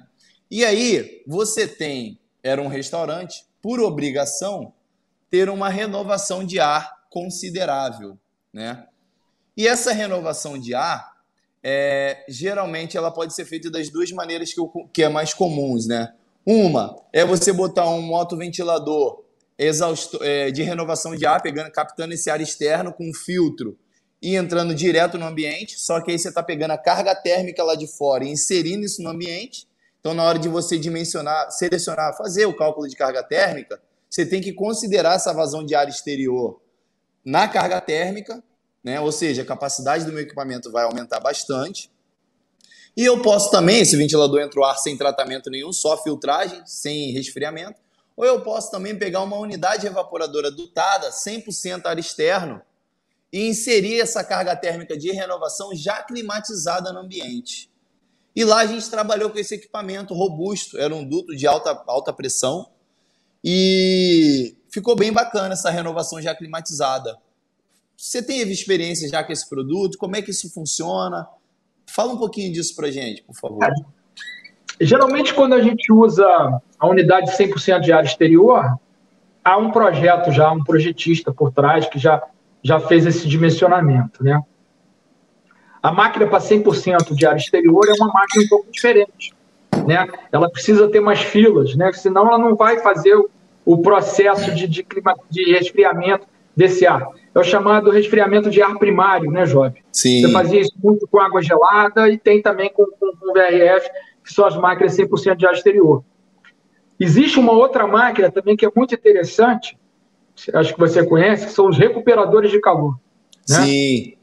E 0.51 0.65
aí 0.65 1.23
você 1.25 1.67
tem, 1.67 2.19
era 2.43 2.61
um 2.61 2.67
restaurante, 2.67 3.45
por 3.61 3.79
obrigação, 3.79 4.73
ter 5.29 5.49
uma 5.49 5.69
renovação 5.69 6.45
de 6.45 6.59
ar 6.59 7.05
considerável, 7.09 8.17
né? 8.51 8.87
E 9.55 9.67
essa 9.67 9.91
renovação 9.91 10.57
de 10.57 10.73
ar 10.75 11.17
é, 11.63 12.23
geralmente 12.29 12.95
ela 12.95 13.11
pode 13.11 13.33
ser 13.33 13.45
feita 13.45 13.69
das 13.69 13.89
duas 13.89 14.11
maneiras 14.11 14.53
que, 14.53 14.59
eu, 14.59 14.67
que 14.93 15.03
é 15.03 15.09
mais 15.09 15.33
comuns, 15.33 15.87
né? 15.87 16.13
Uma 16.49 16.95
é 17.11 17.25
você 17.25 17.51
botar 17.51 17.89
um 17.89 18.01
motoventilador 18.01 19.21
exausto, 19.59 20.17
é, 20.23 20.49
de 20.49 20.63
renovação 20.63 21.13
de 21.13 21.25
ar, 21.25 21.41
pegando, 21.41 21.69
captando 21.69 22.13
esse 22.13 22.29
ar 22.29 22.39
externo 22.39 22.93
com 22.93 23.09
um 23.09 23.13
filtro 23.13 23.77
e 24.21 24.37
entrando 24.37 24.73
direto 24.73 25.17
no 25.17 25.25
ambiente. 25.25 25.77
Só 25.77 25.99
que 25.99 26.09
aí 26.09 26.17
você 26.17 26.29
está 26.29 26.41
pegando 26.41 26.71
a 26.71 26.77
carga 26.77 27.13
térmica 27.13 27.61
lá 27.65 27.75
de 27.75 27.85
fora 27.85 28.23
e 28.23 28.29
inserindo 28.29 28.85
isso 28.85 29.03
no 29.03 29.09
ambiente. 29.09 29.67
Então, 29.99 30.13
na 30.13 30.23
hora 30.23 30.39
de 30.39 30.47
você 30.47 30.79
dimensionar, 30.79 31.51
selecionar, 31.51 32.15
fazer 32.15 32.45
o 32.45 32.55
cálculo 32.55 32.87
de 32.87 32.95
carga 32.95 33.21
térmica, 33.21 33.81
você 34.09 34.25
tem 34.25 34.39
que 34.39 34.53
considerar 34.53 35.15
essa 35.15 35.33
vazão 35.33 35.65
de 35.65 35.75
ar 35.75 35.89
exterior 35.89 36.61
na 37.25 37.49
carga 37.49 37.81
térmica, 37.81 38.41
né? 38.81 39.01
ou 39.01 39.11
seja, 39.11 39.41
a 39.41 39.45
capacidade 39.45 40.05
do 40.05 40.13
meu 40.13 40.21
equipamento 40.21 40.71
vai 40.71 40.85
aumentar 40.85 41.19
bastante. 41.19 41.91
E 42.97 43.05
eu 43.05 43.21
posso 43.21 43.51
também, 43.51 43.81
esse 43.81 43.95
ventilador 43.95 44.41
entra 44.41 44.59
o 44.59 44.63
ar 44.63 44.75
sem 44.79 44.97
tratamento 44.97 45.51
nenhum, 45.51 45.71
só 45.71 46.01
filtragem, 46.01 46.63
sem 46.65 47.11
resfriamento. 47.11 47.79
Ou 48.15 48.25
eu 48.25 48.41
posso 48.41 48.71
também 48.71 48.97
pegar 48.97 49.21
uma 49.21 49.37
unidade 49.37 49.85
evaporadora 49.85 50.49
dotada, 50.49 51.11
100% 51.11 51.85
ar 51.85 51.99
externo, 51.99 52.59
e 53.31 53.47
inserir 53.47 54.01
essa 54.01 54.23
carga 54.23 54.55
térmica 54.55 54.97
de 54.97 55.11
renovação 55.11 55.75
já 55.75 56.01
climatizada 56.01 56.91
no 56.91 57.01
ambiente. 57.01 57.69
E 58.35 58.43
lá 58.43 58.61
a 58.61 58.65
gente 58.65 58.89
trabalhou 58.89 59.29
com 59.29 59.37
esse 59.37 59.53
equipamento 59.53 60.15
robusto, 60.15 60.75
era 60.79 60.95
um 60.95 61.07
duto 61.07 61.35
de 61.35 61.45
alta, 61.45 61.79
alta 61.85 62.11
pressão, 62.11 62.67
e 63.43 64.55
ficou 64.71 64.95
bem 64.95 65.13
bacana 65.13 65.53
essa 65.53 65.69
renovação 65.69 66.19
já 66.19 66.33
climatizada. 66.33 67.15
Você 67.95 68.23
teve 68.23 68.51
experiência 68.51 69.07
já 69.07 69.23
com 69.23 69.31
esse 69.31 69.47
produto? 69.47 69.99
Como 69.99 70.15
é 70.15 70.21
que 70.23 70.31
isso 70.31 70.49
funciona? 70.49 71.27
Fala 71.87 72.13
um 72.13 72.17
pouquinho 72.17 72.51
disso 72.53 72.75
para 72.75 72.91
gente, 72.91 73.23
por 73.23 73.35
favor. 73.35 73.63
É. 73.63 73.71
Geralmente, 74.79 75.33
quando 75.33 75.53
a 75.53 75.61
gente 75.61 75.91
usa 75.91 76.25
a 76.79 76.87
unidade 76.87 77.31
100% 77.31 77.79
de 77.79 77.91
área 77.91 78.07
exterior, 78.07 78.77
há 79.43 79.57
um 79.57 79.71
projeto 79.71 80.31
já, 80.31 80.51
um 80.51 80.63
projetista 80.63 81.33
por 81.33 81.51
trás 81.51 81.87
que 81.87 81.97
já, 81.97 82.21
já 82.61 82.79
fez 82.79 83.05
esse 83.05 83.27
dimensionamento, 83.27 84.23
né? 84.23 84.39
A 85.81 85.91
máquina 85.91 86.27
para 86.27 86.39
100% 86.39 87.15
de 87.15 87.25
área 87.25 87.37
exterior 87.37 87.87
é 87.87 87.93
uma 87.93 88.11
máquina 88.11 88.43
um 88.43 88.47
pouco 88.49 88.71
diferente, 88.71 89.33
né? 89.85 90.07
Ela 90.31 90.49
precisa 90.49 90.87
ter 90.89 90.99
mais 90.99 91.21
filas, 91.21 91.75
né? 91.75 91.91
Senão 91.93 92.27
ela 92.27 92.37
não 92.37 92.55
vai 92.55 92.79
fazer 92.79 93.15
o, 93.15 93.29
o 93.65 93.81
processo 93.81 94.53
de, 94.53 94.67
de, 94.67 94.83
clima, 94.83 95.15
de 95.29 95.51
resfriamento 95.53 96.27
desse 96.55 96.85
ar. 96.85 97.07
É 97.37 97.39
o 97.39 97.43
chamado 97.43 97.91
resfriamento 97.91 98.49
de 98.49 98.63
ar 98.63 98.79
primário, 98.79 99.29
né, 99.29 99.45
Job? 99.45 99.79
Sim. 99.91 100.21
Você 100.21 100.31
fazia 100.31 100.61
isso 100.61 100.73
muito 100.83 101.07
com 101.07 101.19
água 101.19 101.39
gelada 101.39 102.09
e 102.09 102.17
tem 102.17 102.41
também 102.41 102.71
com, 102.73 102.83
com, 102.85 103.15
com 103.15 103.31
VRF, 103.31 103.87
que 104.25 104.33
são 104.33 104.43
as 104.43 104.57
máquinas 104.57 104.97
100% 104.97 105.35
de 105.35 105.45
ar 105.45 105.53
exterior. 105.53 106.03
Existe 106.99 107.39
uma 107.39 107.51
outra 107.51 107.85
máquina 107.85 108.31
também 108.31 108.57
que 108.57 108.65
é 108.65 108.71
muito 108.75 108.95
interessante, 108.95 109.77
acho 110.51 110.73
que 110.73 110.79
você 110.79 111.05
conhece, 111.05 111.45
que 111.45 111.51
são 111.51 111.67
os 111.67 111.77
recuperadores 111.77 112.49
de 112.49 112.59
calor. 112.59 112.99
Né? 113.47 113.61
Sim. 113.61 114.13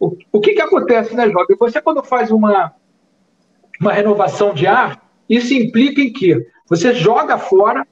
O, 0.00 0.16
o 0.32 0.40
que, 0.40 0.54
que 0.54 0.62
acontece, 0.62 1.14
né, 1.14 1.28
Job? 1.28 1.54
Você, 1.58 1.82
quando 1.82 2.02
faz 2.02 2.30
uma, 2.30 2.72
uma 3.78 3.92
renovação 3.92 4.54
de 4.54 4.66
ar, 4.66 5.06
isso 5.28 5.52
implica 5.52 6.00
em 6.00 6.10
que 6.10 6.46
você 6.66 6.94
joga 6.94 7.36
fora 7.36 7.86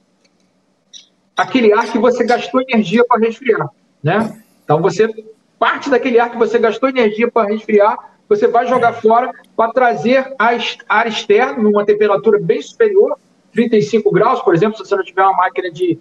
aquele 1.37 1.71
ar 1.73 1.91
que 1.91 1.99
você 1.99 2.25
gastou 2.25 2.63
energia 2.67 3.05
para 3.07 3.19
resfriar. 3.19 3.69
Né? 4.05 4.41
Então, 4.63 4.81
você 4.81 5.09
parte 5.57 5.89
daquele 5.89 6.19
ar 6.19 6.29
que 6.29 6.37
você 6.37 6.59
gastou 6.59 6.87
energia 6.87 7.29
para 7.29 7.49
resfriar 7.49 7.97
você 8.27 8.47
vai 8.47 8.67
jogar 8.67 8.93
fora 8.93 9.31
para 9.55 9.71
trazer 9.71 10.33
ar 10.37 11.07
externo 11.07 11.63
numa 11.63 11.85
temperatura 11.85 12.39
bem 12.39 12.61
superior, 12.61 13.17
35 13.53 14.11
graus, 14.11 14.41
por 14.41 14.53
exemplo, 14.53 14.77
se 14.77 14.85
você 14.85 14.95
não 14.95 15.03
tiver 15.03 15.21
uma 15.21 15.37
máquina 15.37 15.71
de, 15.71 15.99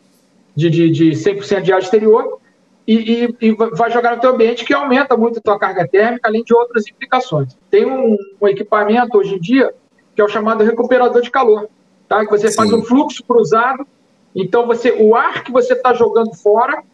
de, 0.56 0.70
de, 0.70 0.90
de 0.90 1.10
100% 1.10 1.62
de 1.62 1.72
ar 1.72 1.80
exterior, 1.80 2.38
e, 2.86 3.24
e, 3.40 3.48
e, 3.48 3.52
vai 3.52 3.90
jogar 3.90 4.14
no 4.14 4.20
teu 4.20 4.30
ambiente 4.30 4.64
que 4.64 4.74
aumenta 4.74 5.16
muito 5.16 5.38
a 5.38 5.42
tua 5.42 5.58
carga 5.58 5.88
térmica, 5.88 6.28
além 6.28 6.42
de 6.42 6.54
outras 6.54 6.86
implicações. 6.86 7.56
Tem 7.70 7.86
um, 7.86 8.16
um 8.40 8.48
equipamento 8.48 9.16
hoje 9.16 9.36
em 9.36 9.40
dia 9.40 9.72
que 10.14 10.20
é 10.20 10.24
o 10.24 10.28
chamado 10.28 10.62
recuperador 10.62 11.20
de 11.22 11.30
calor, 11.30 11.68
tá? 12.08 12.24
Que 12.24 12.30
você 12.30 12.48
Sim. 12.48 12.56
faz 12.56 12.72
um 12.72 12.82
fluxo 12.82 13.24
cruzado, 13.24 13.86
então 14.34 14.66
você 14.66 14.92
o 14.92 15.16
ar 15.16 15.42
que 15.42 15.50
você 15.50 15.72
está 15.72 15.92
jogando 15.92 16.34
fora, 16.34 16.84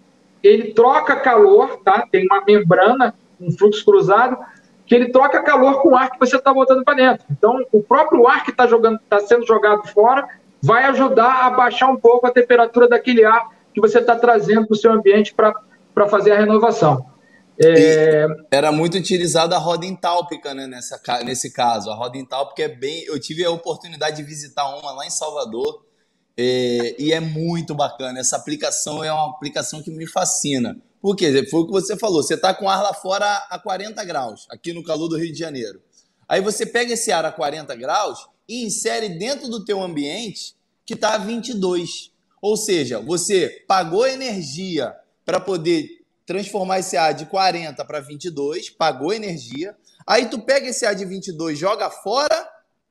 ele 0.43 0.73
troca 0.73 1.17
calor, 1.17 1.81
tá? 1.85 2.07
Tem 2.11 2.27
uma 2.27 2.43
membrana, 2.45 3.15
um 3.41 3.51
fluxo 3.51 3.85
cruzado, 3.85 4.39
que 4.87 4.95
ele 4.95 5.11
troca 5.11 5.43
calor 5.43 5.83
com 5.83 5.91
o 5.91 5.97
ar 5.97 6.11
que 6.11 6.19
você 6.19 6.37
está 6.37 6.53
botando 6.53 6.85
para 6.85 6.95
dentro. 6.95 7.27
Então, 7.31 7.65
o 7.73 7.83
próprio 7.83 8.27
ar 8.27 8.45
que 8.45 8.51
está 8.51 8.67
tá 9.09 9.21
sendo 9.21 9.47
jogado 9.47 9.87
fora 9.89 10.29
vai 10.63 10.85
ajudar 10.87 11.47
a 11.47 11.51
baixar 11.51 11.89
um 11.89 11.97
pouco 11.97 12.27
a 12.27 12.31
temperatura 12.31 12.89
daquele 12.89 13.25
ar 13.25 13.51
que 13.73 13.81
você 13.81 13.99
está 13.99 14.17
trazendo 14.17 14.67
para 14.67 14.75
o 14.75 14.77
seu 14.77 14.93
ambiente 14.93 15.35
para 15.35 16.09
fazer 16.09 16.33
a 16.33 16.39
renovação. 16.39 17.07
É... 17.63 18.27
Era 18.51 18.73
muito 18.73 18.97
utilizada 18.97 19.55
a 19.55 19.59
roda 19.59 19.85
entálpica 19.85 20.55
né, 20.55 20.67
nessa, 20.67 20.99
nesse 21.25 21.53
caso. 21.53 21.91
A 21.91 21.95
roda 21.95 22.17
entálpica 22.17 22.63
é 22.63 22.69
bem. 22.69 23.05
Eu 23.05 23.21
tive 23.21 23.45
a 23.45 23.51
oportunidade 23.51 24.17
de 24.17 24.23
visitar 24.23 24.67
uma 24.77 24.93
lá 24.93 25.07
em 25.07 25.11
Salvador 25.11 25.85
é, 26.37 26.97
e 26.99 27.13
é 27.13 27.21
muito 27.21 27.75
bacana. 27.75 28.21
Essa 28.21 28.37
aplicação 28.37 29.03
é 29.03 29.13
uma 29.13 29.31
aplicação 29.31 29.83
que 29.83 29.91
me 29.91 30.07
fascina. 30.07 30.77
Por 31.01 31.17
quê? 31.17 31.47
Foi 31.47 31.61
o 31.61 31.67
que 31.67 31.73
você 31.73 31.97
falou. 31.97 32.23
Você 32.23 32.35
está 32.35 32.53
com 32.55 32.69
ar 32.69 32.83
lá 32.83 32.93
fora 32.93 33.47
a 33.51 33.59
40 33.59 34.05
graus, 34.05 34.47
aqui 34.51 34.73
no 34.73 34.83
calor 34.83 35.09
do 35.09 35.17
Rio 35.17 35.33
de 35.33 35.39
Janeiro. 35.39 35.81
Aí 36.29 36.41
você 36.41 36.65
pega 36.65 36.93
esse 36.93 37.11
ar 37.11 37.25
a 37.25 37.33
40 37.33 37.75
graus 37.75 38.29
e 38.49 38.65
insere 38.65 39.09
dentro 39.09 39.49
do 39.49 39.65
teu 39.65 39.83
ambiente 39.83 40.55
que 40.85 40.95
está 40.95 41.15
a 41.15 41.19
22. 41.19 42.13
Ou 42.41 42.57
seja, 42.57 43.01
você 43.01 43.65
pagou 43.67 44.07
energia 44.07 44.95
para 45.25 45.41
poder 45.41 45.89
transformar 46.27 46.79
esse 46.79 46.97
ar 46.97 47.13
de 47.13 47.27
40 47.27 47.85
para 47.85 48.01
22, 48.01 48.71
pagou 48.71 49.13
energia. 49.13 49.77
Aí 50.07 50.27
tu 50.27 50.39
pega 50.39 50.69
esse 50.69 50.87
ar 50.87 50.95
de 50.95 51.05
22, 51.05 51.59
joga 51.59 51.91
fora, 51.91 52.49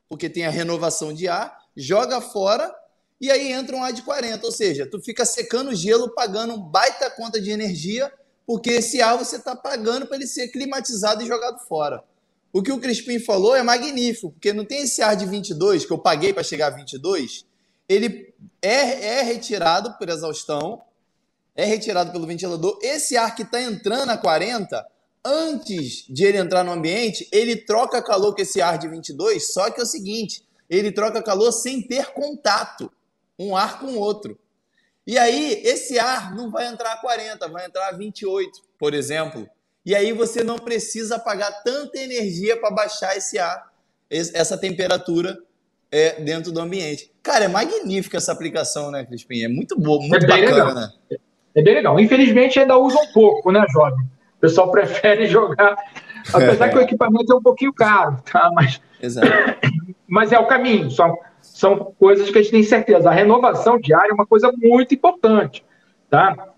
porque 0.10 0.30
tem 0.30 0.46
a 0.46 0.50
renovação 0.50 1.14
de 1.14 1.28
ar, 1.28 1.58
joga 1.76 2.20
fora 2.20 2.74
e 3.22 3.30
aí 3.30 3.52
entra 3.52 3.76
um 3.76 3.84
ar 3.84 3.92
de 3.92 4.02
40, 4.02 4.46
ou 4.46 4.52
seja, 4.52 4.86
tu 4.86 5.02
fica 5.02 5.26
secando 5.26 5.72
o 5.72 5.76
gelo, 5.76 6.10
pagando 6.14 6.54
um 6.54 6.60
baita 6.60 7.10
conta 7.10 7.42
de 7.42 7.52
energia, 7.52 8.12
porque 8.46 8.72
esse 8.72 9.02
ar 9.02 9.18
você 9.18 9.36
está 9.36 9.56
pagando 9.56 10.08
para 10.08 10.16
ele 10.16 10.26
ser 10.26 10.48
climatizado 10.48 11.22
e 11.22 11.28
jogado 11.28 11.60
fora. 11.68 12.02
O 12.52 12.64
que 12.64 12.72
o 12.72 12.80
Crispim 12.80 13.20
falou 13.20 13.56
é 13.56 13.62
magnífico, 13.62 14.32
porque 14.32 14.54
não 14.54 14.66
tem 14.66 14.84
esse 14.84 15.02
ar 15.02 15.16
de 15.16 15.26
22 15.26 15.86
que 15.86 15.92
eu 15.92 16.00
paguei 16.00 16.34
para 16.34 16.44
chegar 16.44 16.68
a 16.68 16.76
22, 16.76 17.46
ele 17.88 18.34
é, 18.62 19.18
é 19.18 19.22
retirado 19.22 19.94
por 19.98 20.08
exaustão, 20.08 20.82
é 21.56 21.66
retirado 21.66 22.12
pelo 22.12 22.26
ventilador. 22.26 22.80
Esse 22.82 23.18
ar 23.18 23.36
que 23.36 23.44
está 23.44 23.62
entrando 23.62 24.10
a 24.12 24.18
40, 24.18 24.84
antes 25.26 26.06
de 26.08 26.24
ele 26.24 26.38
entrar 26.38 26.64
no 26.64 26.72
ambiente, 26.72 27.28
ele 27.32 27.56
troca 27.58 28.02
calor 28.02 28.34
com 28.34 28.42
esse 28.42 28.62
ar 28.62 28.78
de 28.78 28.88
22, 28.88 29.52
só 29.52 29.70
que 29.70 29.82
é 29.82 29.84
o 29.84 29.86
seguinte, 29.86 30.44
ele 30.70 30.92
troca 30.92 31.22
calor 31.22 31.52
sem 31.52 31.82
ter 31.82 32.14
contato 32.14 32.90
um 33.40 33.56
ar 33.56 33.80
com 33.80 33.88
o 33.88 34.00
outro. 34.00 34.38
E 35.08 35.18
aí, 35.18 35.62
esse 35.64 35.98
ar 35.98 36.36
não 36.36 36.52
vai 36.52 36.68
entrar 36.68 36.94
a 36.94 36.98
40, 36.98 37.48
vai 37.48 37.66
entrar 37.66 37.88
a 37.88 37.94
28, 37.94 38.52
por 38.78 38.94
exemplo. 38.94 39.50
E 39.86 39.96
aí 39.96 40.12
você 40.12 40.44
não 40.44 40.58
precisa 40.58 41.18
pagar 41.18 41.64
tanta 41.64 41.98
energia 41.98 42.58
para 42.58 42.70
baixar 42.70 43.16
esse 43.18 43.40
ar, 43.40 43.72
essa 44.10 44.58
temperatura 44.58 45.38
é, 45.92 46.22
dentro 46.22 46.52
do 46.52 46.60
ambiente. 46.60 47.12
Cara, 47.24 47.46
é 47.46 47.48
magnífica 47.48 48.18
essa 48.18 48.32
aplicação, 48.32 48.92
né, 48.92 49.06
Crispim? 49.06 49.44
É 49.44 49.48
muito 49.48 49.80
boa, 49.80 50.00
muito 50.00 50.26
é 50.26 50.28
bacana, 50.28 50.66
legal. 50.66 51.20
É 51.56 51.62
bem 51.62 51.74
legal. 51.74 52.00
Infelizmente 52.00 52.60
ainda 52.60 52.78
usa 52.78 53.00
um 53.00 53.12
pouco, 53.14 53.52
né, 53.52 53.66
jovem? 53.72 54.06
O 54.38 54.42
pessoal 54.42 54.70
prefere 54.72 55.26
jogar, 55.28 55.76
apesar 56.32 56.70
que 56.70 56.78
o 56.78 56.82
equipamento 56.82 57.34
é 57.34 57.36
um 57.36 57.42
pouquinho 57.42 57.74
caro, 57.74 58.22
tá? 58.32 58.52
Mas, 58.54 58.80
Exato. 59.02 59.28
mas 60.08 60.32
é 60.32 60.38
o 60.38 60.48
caminho. 60.48 60.92
Só 60.92 61.16
são 61.60 61.94
coisas 62.00 62.30
que 62.30 62.38
a 62.38 62.42
gente 62.42 62.52
tem 62.52 62.64
certeza. 62.64 63.10
A 63.10 63.14
renovação 63.14 63.78
diária 63.78 64.12
é 64.12 64.14
uma 64.14 64.26
coisa 64.26 64.50
muito 64.56 64.96
importante. 64.96 65.62
Tá? 66.10 66.54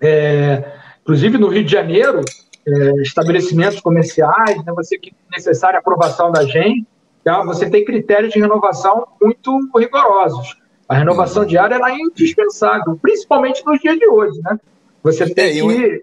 É, 0.00 0.64
inclusive, 1.02 1.36
no 1.36 1.48
Rio 1.48 1.62
de 1.62 1.70
Janeiro, 1.70 2.22
é, 2.66 3.02
estabelecimentos 3.02 3.80
comerciais, 3.80 4.64
né, 4.64 4.72
você 4.74 4.96
que 4.96 5.14
necessária 5.30 5.78
aprovação 5.78 6.32
da 6.32 6.42
GEM, 6.46 6.86
tá? 7.22 7.44
você 7.44 7.68
tem 7.68 7.84
critérios 7.84 8.32
de 8.32 8.40
renovação 8.40 9.06
muito 9.20 9.60
rigorosos. 9.76 10.56
A 10.88 10.94
renovação 10.94 11.44
diária 11.44 11.74
é 11.74 11.98
indispensável, 11.98 12.98
principalmente 13.00 13.62
nos 13.66 13.78
dias 13.78 13.98
de 13.98 14.08
hoje. 14.08 14.40
Né? 14.42 14.58
Você 15.02 15.28
tem 15.34 15.50
é, 15.50 15.52
que. 15.52 16.02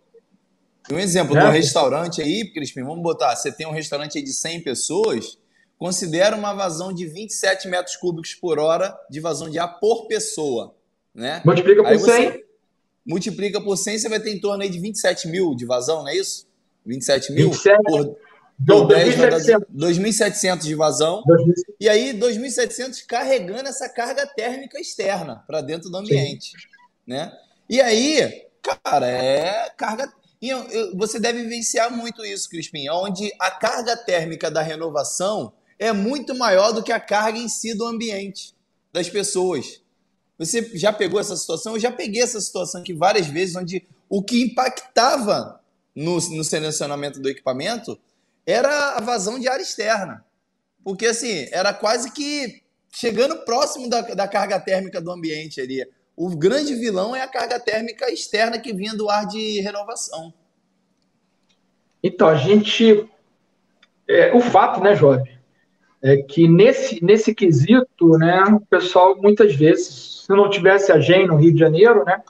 Um, 0.94 1.00
exemplo 1.00 1.34
né? 1.34 1.42
do 1.42 1.50
restaurante 1.50 2.22
aí, 2.22 2.48
Crispim, 2.54 2.84
vamos 2.84 3.02
botar, 3.02 3.36
você 3.36 3.52
tem 3.52 3.66
um 3.66 3.72
restaurante 3.72 4.22
de 4.22 4.32
100 4.32 4.62
pessoas, 4.62 5.40
considera 5.78 6.36
uma 6.36 6.54
vazão 6.54 6.92
de 6.92 7.06
27 7.06 7.68
metros 7.68 7.96
cúbicos 7.96 8.34
por 8.34 8.60
hora 8.60 8.98
de 9.10 9.20
vazão 9.20 9.50
de 9.50 9.60
ar 9.60 9.80
por 9.80 10.08
pessoa. 10.08 10.76
Né? 11.14 11.42
Multiplica 11.46 11.84
por 11.84 12.00
100. 12.00 12.44
Multiplica 13.06 13.62
por 13.62 13.78
100, 13.78 14.00
você 14.00 14.10
vai 14.10 14.20
ter 14.20 14.32
em 14.32 14.40
torno 14.40 14.64
aí 14.64 14.70
de 14.70 14.80
27 14.80 15.28
mil 15.28 15.56
de 15.56 15.66
vazão, 15.66 16.00
não 16.00 16.10
é 16.10 16.16
isso? 16.16 16.48
27 16.86 17.32
mil 17.32 17.52
27. 17.52 17.84
por, 17.84 18.06
por 18.66 18.88
2.700 18.88 20.62
de 20.62 20.76
vazão. 20.76 21.24
2. 21.26 21.46
E 21.80 21.88
aí, 21.88 22.14
2.700 22.14 23.06
carregando 23.08 23.70
essa 23.70 23.88
carga 23.88 24.26
térmica 24.26 24.80
externa 24.80 25.44
para 25.48 25.62
dentro 25.62 25.90
do 25.90 25.98
ambiente. 25.98 26.52
né? 27.06 27.32
E 27.70 27.80
aí, 27.80 28.46
cara, 28.62 29.08
é 29.08 29.70
carga. 29.78 30.12
Você 30.96 31.20
deve 31.20 31.44
vivenciar 31.44 31.92
muito 31.96 32.26
isso, 32.26 32.50
Crispim, 32.50 32.90
onde 32.90 33.32
a 33.40 33.52
carga 33.52 33.96
térmica 33.96 34.52
da 34.52 34.62
renovação 34.62 35.54
é 35.80 35.92
muito 35.92 36.36
maior 36.36 36.72
do 36.72 36.84
que 36.84 36.92
a 36.92 37.00
carga 37.00 37.38
em 37.38 37.48
si 37.48 37.74
do 37.74 37.86
ambiente, 37.86 38.54
das 38.92 39.10
pessoas. 39.10 39.82
Você 40.38 40.78
já 40.78 40.94
pegou 40.94 41.20
essa 41.20 41.36
situação? 41.36 41.74
Eu 41.74 41.80
já 41.80 41.92
peguei 41.92 42.22
essa 42.22 42.40
situação 42.40 42.82
aqui 42.82 42.94
várias 42.94 43.28
vezes, 43.28 43.56
onde 43.56 43.86
o 44.10 44.22
que 44.22 44.44
impactava 44.44 45.60
no, 45.96 46.16
no 46.16 46.44
selecionamento 46.44 47.20
do 47.20 47.30
equipamento 47.30 48.00
era 48.46 48.96
a 48.96 49.02
vazão 49.02 49.40
de 49.40 49.48
ar 49.48 49.60
externa. 49.60 50.24
Porque, 50.84 51.08
assim, 51.08 51.48
era 51.52 51.74
quase 51.74 52.12
que 52.12 52.62
chegando 52.92 53.44
próximo 53.44 53.90
da, 53.90 54.02
da 54.02 54.28
carga 54.28 54.60
térmica 54.60 55.02
do 55.02 55.12
ambiente 55.12 55.60
ali. 55.60 55.86
O 56.16 56.36
grande 56.36 56.74
vilão 56.76 57.16
é 57.16 57.22
a 57.22 57.28
carga 57.28 57.60
térmica 57.60 58.12
externa 58.12 58.60
que 58.60 58.74
vinha 58.74 58.96
do 58.96 59.10
ar 59.10 59.28
de 59.28 59.60
renovação. 59.60 60.34
Então, 62.02 62.28
a 62.28 62.36
gente. 62.36 63.08
É, 64.08 64.34
o 64.34 64.40
fato, 64.40 64.80
né, 64.80 64.96
Job, 64.96 65.37
é 66.08 66.18
que 66.18 66.48
nesse, 66.48 67.04
nesse 67.04 67.36
quesito, 67.36 68.18
né, 68.18 68.42
o 68.46 68.62
pessoal 68.62 69.18
muitas 69.22 69.54
vezes, 69.54 70.24
se 70.26 70.30
não 70.30 70.50
tivesse 70.50 70.90
a 70.90 71.00
GEM 71.00 71.28
no 71.28 71.36
Rio 71.36 71.52
de 71.52 71.60
Janeiro, 71.60 72.06
né, 72.06 72.22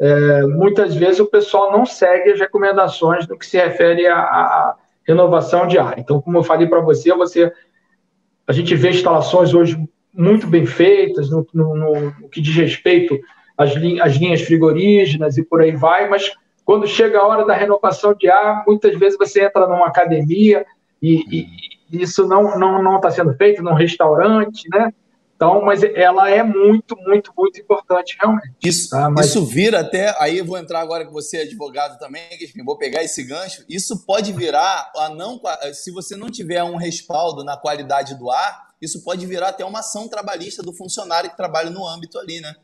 é, 0.00 0.42
muitas 0.46 0.94
vezes 0.94 1.20
o 1.20 1.26
pessoal 1.26 1.70
não 1.70 1.84
segue 1.84 2.32
as 2.32 2.40
recomendações 2.40 3.28
no 3.28 3.38
que 3.38 3.44
se 3.44 3.58
refere 3.58 4.06
à, 4.06 4.74
renovação 5.06 5.66
de 5.66 5.78
ar. 5.78 5.98
Então, 5.98 6.22
como 6.22 6.38
eu 6.38 6.42
falei 6.42 6.66
para 6.66 6.80
você, 6.80 7.12
você, 7.14 7.52
a 8.46 8.52
gente 8.52 8.74
vê 8.74 8.90
instalações 8.90 9.52
hoje 9.52 9.78
muito 10.12 10.46
bem 10.46 10.64
feitas 10.64 11.28
no, 11.28 11.46
no, 11.52 11.74
no 11.74 12.28
que 12.30 12.40
diz 12.40 12.54
respeito 12.56 13.18
às, 13.58 13.74
linhas, 13.74 14.06
às 14.06 14.16
linhas 14.16 14.40
frigorígenas 14.40 15.36
e 15.36 15.42
por 15.42 15.60
aí 15.60 15.72
vai, 15.72 16.08
mas 16.08 16.32
quando 16.64 16.86
chega 16.86 17.18
a 17.18 17.26
hora 17.26 17.44
da 17.44 17.54
renovação 17.54 18.14
de 18.14 18.30
ar, 18.30 18.64
muitas 18.66 18.98
vezes 18.98 19.18
você 19.18 19.44
entra 19.44 19.66
numa 19.66 19.86
academia 19.86 20.64
e, 21.02 21.24
e 21.30 21.67
isso 21.90 22.26
não 22.26 22.58
não 22.58 22.82
não 22.82 22.96
está 22.96 23.10
sendo 23.10 23.34
feito 23.34 23.62
num 23.62 23.74
restaurante, 23.74 24.68
né? 24.70 24.92
Então, 25.38 25.64
mas 25.64 25.84
ela 25.84 26.28
é 26.28 26.42
muito, 26.42 26.96
muito, 26.96 27.32
muito 27.36 27.60
importante 27.60 28.16
realmente. 28.20 28.56
Isso, 28.60 28.90
tá? 28.90 29.08
mas... 29.08 29.26
isso 29.26 29.46
vira 29.46 29.78
até. 29.80 30.12
Aí 30.18 30.36
eu 30.36 30.44
vou 30.44 30.58
entrar 30.58 30.80
agora 30.80 31.06
que 31.06 31.12
você 31.12 31.36
é 31.36 31.42
advogado 31.42 31.96
também, 31.96 32.24
vou 32.64 32.76
pegar 32.76 33.04
esse 33.04 33.22
gancho. 33.22 33.64
Isso 33.68 34.04
pode 34.04 34.32
virar 34.32 34.90
a 34.96 35.08
não. 35.10 35.40
Se 35.72 35.92
você 35.92 36.16
não 36.16 36.28
tiver 36.28 36.64
um 36.64 36.74
respaldo 36.74 37.44
na 37.44 37.56
qualidade 37.56 38.18
do 38.18 38.28
ar, 38.32 38.70
isso 38.82 39.04
pode 39.04 39.24
virar 39.26 39.50
até 39.50 39.64
uma 39.64 39.78
ação 39.78 40.08
trabalhista 40.08 40.60
do 40.60 40.72
funcionário 40.72 41.30
que 41.30 41.36
trabalha 41.36 41.70
no 41.70 41.86
âmbito 41.86 42.18
ali, 42.18 42.40
né? 42.40 42.56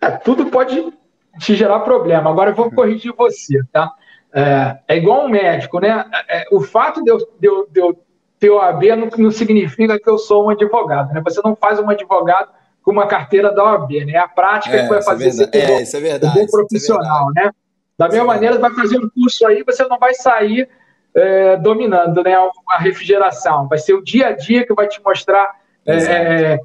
É, 0.00 0.12
tudo 0.12 0.46
pode 0.46 0.92
te 1.40 1.56
gerar 1.56 1.80
problema. 1.80 2.30
Agora 2.30 2.52
eu 2.52 2.54
vou 2.54 2.70
corrigir 2.70 3.12
você, 3.16 3.60
tá? 3.72 3.90
É, 4.34 4.78
é 4.88 4.96
igual 4.96 5.26
um 5.26 5.28
médico, 5.28 5.78
né? 5.78 6.04
É, 6.28 6.44
o 6.50 6.60
fato 6.60 7.04
de 7.04 7.10
eu, 7.10 7.18
de 7.38 7.46
eu, 7.46 7.68
de 7.70 7.80
eu 7.80 8.04
ter 8.40 8.50
OAB 8.50 8.82
não, 8.96 9.08
não, 9.16 9.30
significa 9.30 9.98
que 9.98 10.10
eu 10.10 10.18
sou 10.18 10.46
um 10.46 10.50
advogado, 10.50 11.14
né? 11.14 11.22
Você 11.24 11.40
não 11.44 11.54
faz 11.54 11.78
um 11.78 11.88
advogado 11.88 12.50
com 12.82 12.90
uma 12.90 13.06
carteira 13.06 13.52
da 13.52 13.62
OAB, 13.62 13.92
né? 14.04 14.14
É 14.14 14.18
a 14.18 14.26
prática 14.26 14.76
é, 14.76 14.82
que 14.82 14.88
vai 14.88 15.02
fazer 15.02 15.28
isso 15.28 15.42
é, 15.44 15.48
é, 15.52 15.82
isso 15.82 15.96
é 15.96 16.00
verdade, 16.00 16.36
um 16.36 16.42
bom 16.42 16.50
profissional, 16.50 17.28
né? 17.32 17.52
Da 17.96 18.08
mesma 18.08 18.24
maneira, 18.24 18.58
vai 18.58 18.74
fazer 18.74 18.98
um 18.98 19.08
curso 19.08 19.46
aí, 19.46 19.62
você 19.62 19.84
não 19.84 20.00
vai 20.00 20.12
sair 20.14 20.68
é, 21.14 21.56
dominando 21.56 22.24
né, 22.24 22.34
a 22.70 22.78
refrigeração. 22.78 23.68
Vai 23.68 23.78
ser 23.78 23.94
o 23.94 24.02
dia 24.02 24.28
a 24.28 24.32
dia 24.32 24.66
que 24.66 24.74
vai 24.74 24.88
te 24.88 25.00
mostrar 25.00 25.54
é, 25.86 26.58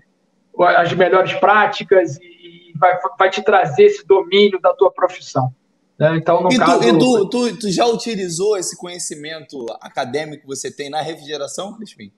as 0.58 0.92
melhores 0.94 1.34
práticas 1.36 2.18
e 2.18 2.74
vai, 2.80 2.98
vai 3.18 3.30
te 3.30 3.44
trazer 3.44 3.84
esse 3.84 4.08
domínio 4.08 4.60
da 4.60 4.74
tua 4.74 4.92
profissão. 4.92 5.54
Né? 6.00 6.16
Então, 6.16 6.42
no 6.42 6.52
e, 6.52 6.58
caso, 6.58 6.80
tu, 6.80 6.86
e 6.86 6.98
tu, 6.98 7.30
tu, 7.30 7.60
tu, 7.60 7.70
já 7.70 7.86
utilizou 7.86 8.58
esse 8.58 8.78
conhecimento 8.78 9.66
acadêmico 9.82 10.44
que 10.44 10.48
você 10.48 10.72
tem 10.72 10.90
na 10.90 11.02
refrigeração, 11.02 11.76
Crispim? 11.76 12.12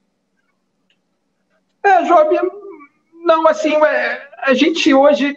É, 1.83 2.03
Job, 2.03 2.39
não, 3.23 3.47
assim, 3.47 3.73
é, 3.73 4.29
a 4.43 4.53
gente 4.53 4.93
hoje 4.93 5.35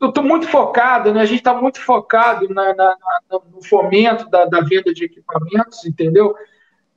eu 0.00 0.08
estou 0.08 0.24
muito 0.24 0.48
focado, 0.48 1.12
né? 1.12 1.20
A 1.20 1.24
gente 1.24 1.38
está 1.38 1.54
muito 1.54 1.80
focado 1.80 2.48
na, 2.52 2.74
na, 2.74 2.96
na, 3.30 3.40
no 3.52 3.62
fomento 3.62 4.28
da, 4.28 4.44
da, 4.44 4.60
venda 4.60 4.92
de 4.92 5.04
equipamentos, 5.04 5.84
entendeu? 5.84 6.34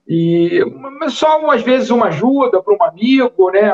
E 0.07 0.61
só 1.09 1.49
às 1.51 1.61
vezes 1.61 1.91
uma 1.91 2.07
ajuda 2.07 2.61
para 2.61 2.73
um 2.73 2.83
amigo, 2.83 3.51
né? 3.51 3.71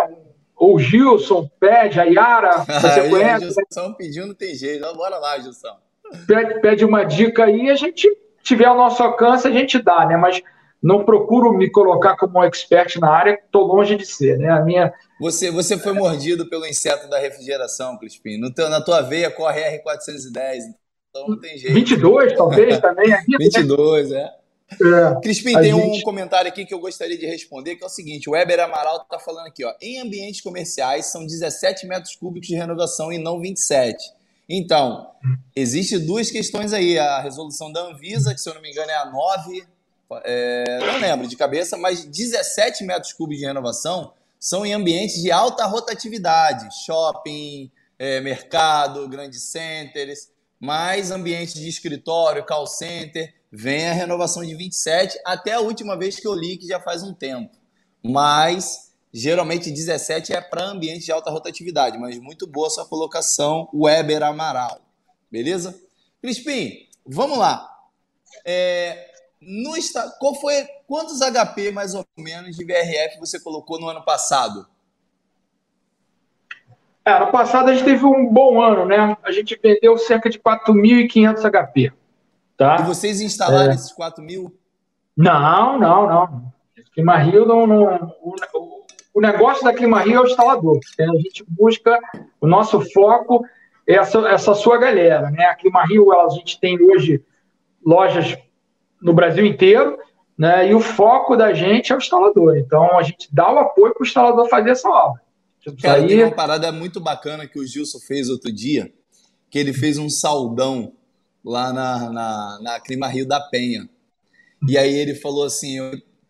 Ou 0.55 0.75
o 0.75 0.79
Gilson 0.79 1.49
pede, 1.59 1.99
a 1.99 2.03
Yara, 2.03 2.65
você 2.67 3.09
conhece? 3.09 3.45
O 3.45 3.51
Gilson 3.51 3.93
pediu, 3.93 4.27
não 4.27 4.35
tem 4.35 4.55
jeito. 4.55 4.93
Bora 4.95 5.17
lá, 5.17 5.39
Gilson. 5.39 5.86
Pede, 6.61 6.85
uma 6.85 7.03
dica 7.03 7.45
aí, 7.45 7.69
a 7.69 7.75
gente 7.75 8.07
tiver 8.43 8.65
ao 8.65 8.77
nosso 8.77 9.01
alcance, 9.03 9.47
a 9.47 9.51
gente 9.51 9.81
dá, 9.81 10.05
né? 10.05 10.15
Mas 10.17 10.41
não 10.81 11.03
procuro 11.03 11.53
me 11.53 11.69
colocar 11.69 12.15
como 12.15 12.39
um 12.39 12.43
expert 12.43 12.97
na 12.99 13.09
área, 13.09 13.39
estou 13.43 13.63
longe 13.63 13.95
de 13.95 14.05
ser, 14.05 14.37
né? 14.37 14.49
A 14.49 14.61
minha 14.61 14.93
você, 15.19 15.49
você 15.49 15.77
foi 15.77 15.93
mordido 15.93 16.47
pelo 16.47 16.65
inseto 16.65 17.09
da 17.09 17.17
refrigeração, 17.17 17.97
Crispim. 17.97 18.37
No 18.37 18.53
teu, 18.53 18.69
na 18.69 18.79
tua 18.81 19.01
veia 19.01 19.31
corre 19.31 19.61
R410, 19.79 20.59
então 21.09 21.27
não 21.27 21.39
tem 21.39 21.57
jeito. 21.57 21.73
22, 21.73 22.33
talvez, 22.37 22.77
também. 22.79 23.11
Aqui, 23.11 23.35
22, 23.37 24.11
né? 24.11 24.29
É, 24.69 25.21
Crispim, 25.21 25.53
tem 25.53 25.73
gente... 25.73 25.99
um 25.99 26.03
comentário 26.03 26.49
aqui 26.49 26.65
que 26.65 26.73
eu 26.73 26.79
gostaria 26.79 27.17
de 27.17 27.25
responder, 27.25 27.77
que 27.77 27.83
é 27.83 27.87
o 27.87 27.89
seguinte: 27.89 28.29
o 28.29 28.33
Weber 28.33 28.59
Amaral 28.59 28.97
está 28.97 29.17
falando 29.17 29.47
aqui, 29.47 29.65
ó. 29.65 29.73
Em 29.81 29.99
ambientes 29.99 30.41
comerciais 30.41 31.07
são 31.07 31.25
17 31.25 31.87
metros 31.87 32.15
cúbicos 32.15 32.47
de 32.47 32.55
renovação 32.55 33.11
e 33.11 33.17
não 33.17 33.39
27. 33.39 33.97
Então, 34.49 35.11
existe 35.55 35.97
duas 35.99 36.31
questões 36.31 36.73
aí. 36.73 36.97
A 36.97 37.19
resolução 37.19 37.71
da 37.71 37.81
Anvisa, 37.81 38.33
que 38.33 38.41
se 38.41 38.49
eu 38.49 38.53
não 38.53 38.61
me 38.61 38.71
engano 38.71 38.89
é 38.89 38.95
a 38.95 39.05
9, 39.05 39.67
é, 40.23 40.79
não 40.79 40.99
lembro 40.99 41.27
de 41.27 41.35
cabeça, 41.35 41.77
mas 41.77 42.05
17 42.05 42.83
metros 42.85 43.13
cúbicos 43.13 43.39
de 43.39 43.45
renovação 43.45 44.13
são 44.39 44.65
em 44.65 44.73
ambientes 44.73 45.21
de 45.21 45.31
alta 45.31 45.65
rotatividade, 45.65 46.67
shopping, 46.85 47.71
é, 47.97 48.21
mercado, 48.21 49.07
grandes 49.09 49.43
centers, 49.43 50.29
mais 50.59 51.11
ambientes 51.11 51.53
de 51.55 51.67
escritório, 51.67 52.45
call 52.45 52.67
center, 52.67 53.33
vem 53.51 53.87
a 53.87 53.93
renovação 53.93 54.45
de 54.45 54.55
27, 54.55 55.19
até 55.25 55.53
a 55.53 55.59
última 55.59 55.97
vez 55.97 56.19
que 56.19 56.27
eu 56.27 56.33
li, 56.33 56.57
que 56.57 56.67
já 56.67 56.79
faz 56.79 57.03
um 57.03 57.13
tempo. 57.13 57.55
Mas, 58.03 58.86
geralmente, 59.13 59.71
17 59.71 60.33
é 60.33 60.41
para 60.41 60.65
ambientes 60.65 61.05
de 61.05 61.11
alta 61.11 61.29
rotatividade, 61.29 61.97
mas 61.97 62.19
muito 62.19 62.47
boa 62.47 62.69
sua 62.69 62.85
colocação, 62.85 63.69
Weber 63.73 64.23
Amaral. 64.23 64.79
Beleza? 65.31 65.79
Crispim, 66.21 66.87
vamos 67.05 67.37
lá. 67.37 67.69
É, 68.45 69.11
no, 69.41 69.73
qual 70.19 70.35
foi, 70.35 70.67
quantos 70.87 71.19
HP 71.19 71.71
mais 71.71 71.93
ou 71.93 72.05
menos 72.17 72.55
de 72.55 72.65
VRF 72.65 73.19
você 73.19 73.39
colocou 73.39 73.79
no 73.79 73.89
ano 73.89 74.03
passado? 74.03 74.67
É, 77.05 77.11
ano 77.11 77.31
passado 77.31 77.69
a 77.69 77.73
gente 77.73 77.85
teve 77.85 78.05
um 78.05 78.27
bom 78.27 78.61
ano, 78.61 78.85
né? 78.85 79.15
A 79.23 79.31
gente 79.31 79.57
vendeu 79.61 79.97
cerca 79.97 80.29
de 80.29 80.39
4.500 80.39 81.49
HP. 81.49 81.93
Tá? 82.57 82.77
E 82.81 82.83
vocês 82.83 83.21
instalaram 83.21 83.71
é. 83.71 83.75
esses 83.75 83.95
4.000? 83.95 84.51
Não, 85.15 85.79
não, 85.79 86.07
não. 86.07 86.53
Clima 86.93 87.17
Rio 87.17 87.45
não, 87.45 87.67
não 87.67 88.15
o, 88.21 88.85
o, 89.17 89.21
negócio 89.21 89.63
da 89.63 89.73
Clima 89.73 90.01
Rio 90.01 90.15
é 90.15 90.21
o 90.21 90.25
instalador. 90.25 90.79
A 90.99 91.17
gente 91.17 91.43
busca 91.47 91.99
o 92.39 92.47
nosso 92.47 92.79
foco 92.91 93.43
essa 93.87 94.19
essa 94.29 94.53
sua 94.53 94.77
galera, 94.77 95.31
né? 95.31 95.45
A 95.45 95.55
Clima 95.55 95.85
Rio, 95.85 96.11
a 96.11 96.29
gente 96.29 96.59
tem 96.59 96.79
hoje 96.81 97.23
lojas 97.85 98.37
no 99.01 99.13
Brasil 99.13 99.45
inteiro, 99.45 99.97
né? 100.37 100.69
E 100.69 100.75
o 100.75 100.79
foco 100.79 101.35
da 101.35 101.53
gente 101.53 101.91
é 101.91 101.95
o 101.95 101.99
instalador. 101.99 102.57
Então 102.57 102.97
a 102.97 103.03
gente 103.03 103.27
dá 103.31 103.51
o 103.51 103.59
apoio 103.59 103.93
para 103.93 104.03
o 104.03 104.05
instalador 104.05 104.47
fazer 104.49 104.71
essa 104.71 104.89
obra. 104.89 105.21
Cara, 105.81 105.99
aí... 105.99 106.07
tem 106.07 106.23
uma 106.23 106.31
parada 106.31 106.71
muito 106.71 106.99
bacana 106.99 107.47
que 107.47 107.59
o 107.59 107.65
Gilson 107.65 107.99
fez 107.99 108.29
outro 108.29 108.51
dia, 108.51 108.93
que 109.49 109.57
ele 109.57 109.73
fez 109.73 109.97
um 109.97 110.09
saldão 110.09 110.93
lá 111.43 111.73
na, 111.73 112.09
na, 112.11 112.59
na 112.61 112.79
Clima 112.79 113.07
Rio 113.07 113.27
da 113.27 113.39
Penha. 113.39 113.89
E 114.67 114.77
aí 114.77 114.93
ele 114.93 115.15
falou 115.15 115.43
assim, 115.43 115.79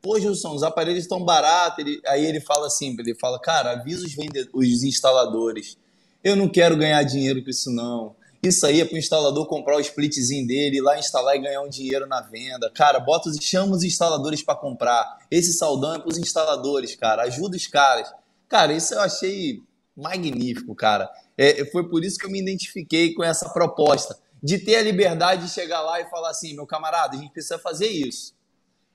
pô, 0.07 0.17
Gilson, 0.17 0.55
os 0.55 0.63
aparelhos 0.63 1.01
estão 1.01 1.21
baratos. 1.23 1.79
Ele, 1.79 2.01
aí 2.07 2.25
ele 2.25 2.39
fala 2.39 2.67
assim, 2.67 2.95
ele 2.97 3.13
fala, 3.13 3.37
cara, 3.37 3.71
avisa 3.71 4.05
os, 4.05 4.15
os 4.53 4.83
instaladores. 4.83 5.77
Eu 6.23 6.37
não 6.37 6.47
quero 6.47 6.77
ganhar 6.77 7.03
dinheiro 7.03 7.43
com 7.43 7.49
isso 7.49 7.69
não. 7.69 8.15
Isso 8.41 8.65
aí 8.65 8.79
é 8.79 8.85
para 8.85 8.95
o 8.95 8.97
instalador 8.97 9.45
comprar 9.47 9.75
o 9.75 9.81
splitzinho 9.81 10.47
dele, 10.47 10.77
ir 10.77 10.81
lá 10.81 10.97
instalar 10.97 11.35
e 11.35 11.41
ganhar 11.41 11.61
um 11.61 11.67
dinheiro 11.67 12.07
na 12.07 12.21
venda. 12.21 12.69
Cara, 12.69 12.99
bota 12.99 13.29
os, 13.29 13.37
chama 13.41 13.75
os 13.75 13.83
instaladores 13.83 14.41
para 14.41 14.55
comprar. 14.55 15.17
Esse 15.29 15.51
saldão 15.51 15.95
é 15.95 15.99
para 15.99 16.09
os 16.09 16.17
instaladores, 16.17 16.95
cara. 16.95 17.23
Ajuda 17.23 17.57
os 17.57 17.67
caras. 17.67 18.09
Cara, 18.47 18.71
isso 18.71 18.93
eu 18.93 19.01
achei 19.01 19.61
magnífico, 19.95 20.73
cara. 20.73 21.09
É, 21.37 21.65
foi 21.65 21.89
por 21.89 22.05
isso 22.05 22.17
que 22.17 22.25
eu 22.25 22.31
me 22.31 22.39
identifiquei 22.39 23.13
com 23.13 23.23
essa 23.23 23.49
proposta. 23.49 24.17
De 24.41 24.59
ter 24.59 24.75
a 24.77 24.83
liberdade 24.83 25.47
de 25.47 25.51
chegar 25.51 25.81
lá 25.81 25.99
e 25.99 26.09
falar 26.09 26.29
assim, 26.29 26.53
meu 26.53 26.65
camarada, 26.65 27.17
a 27.17 27.19
gente 27.19 27.33
precisa 27.33 27.57
fazer 27.57 27.87
isso. 27.87 28.36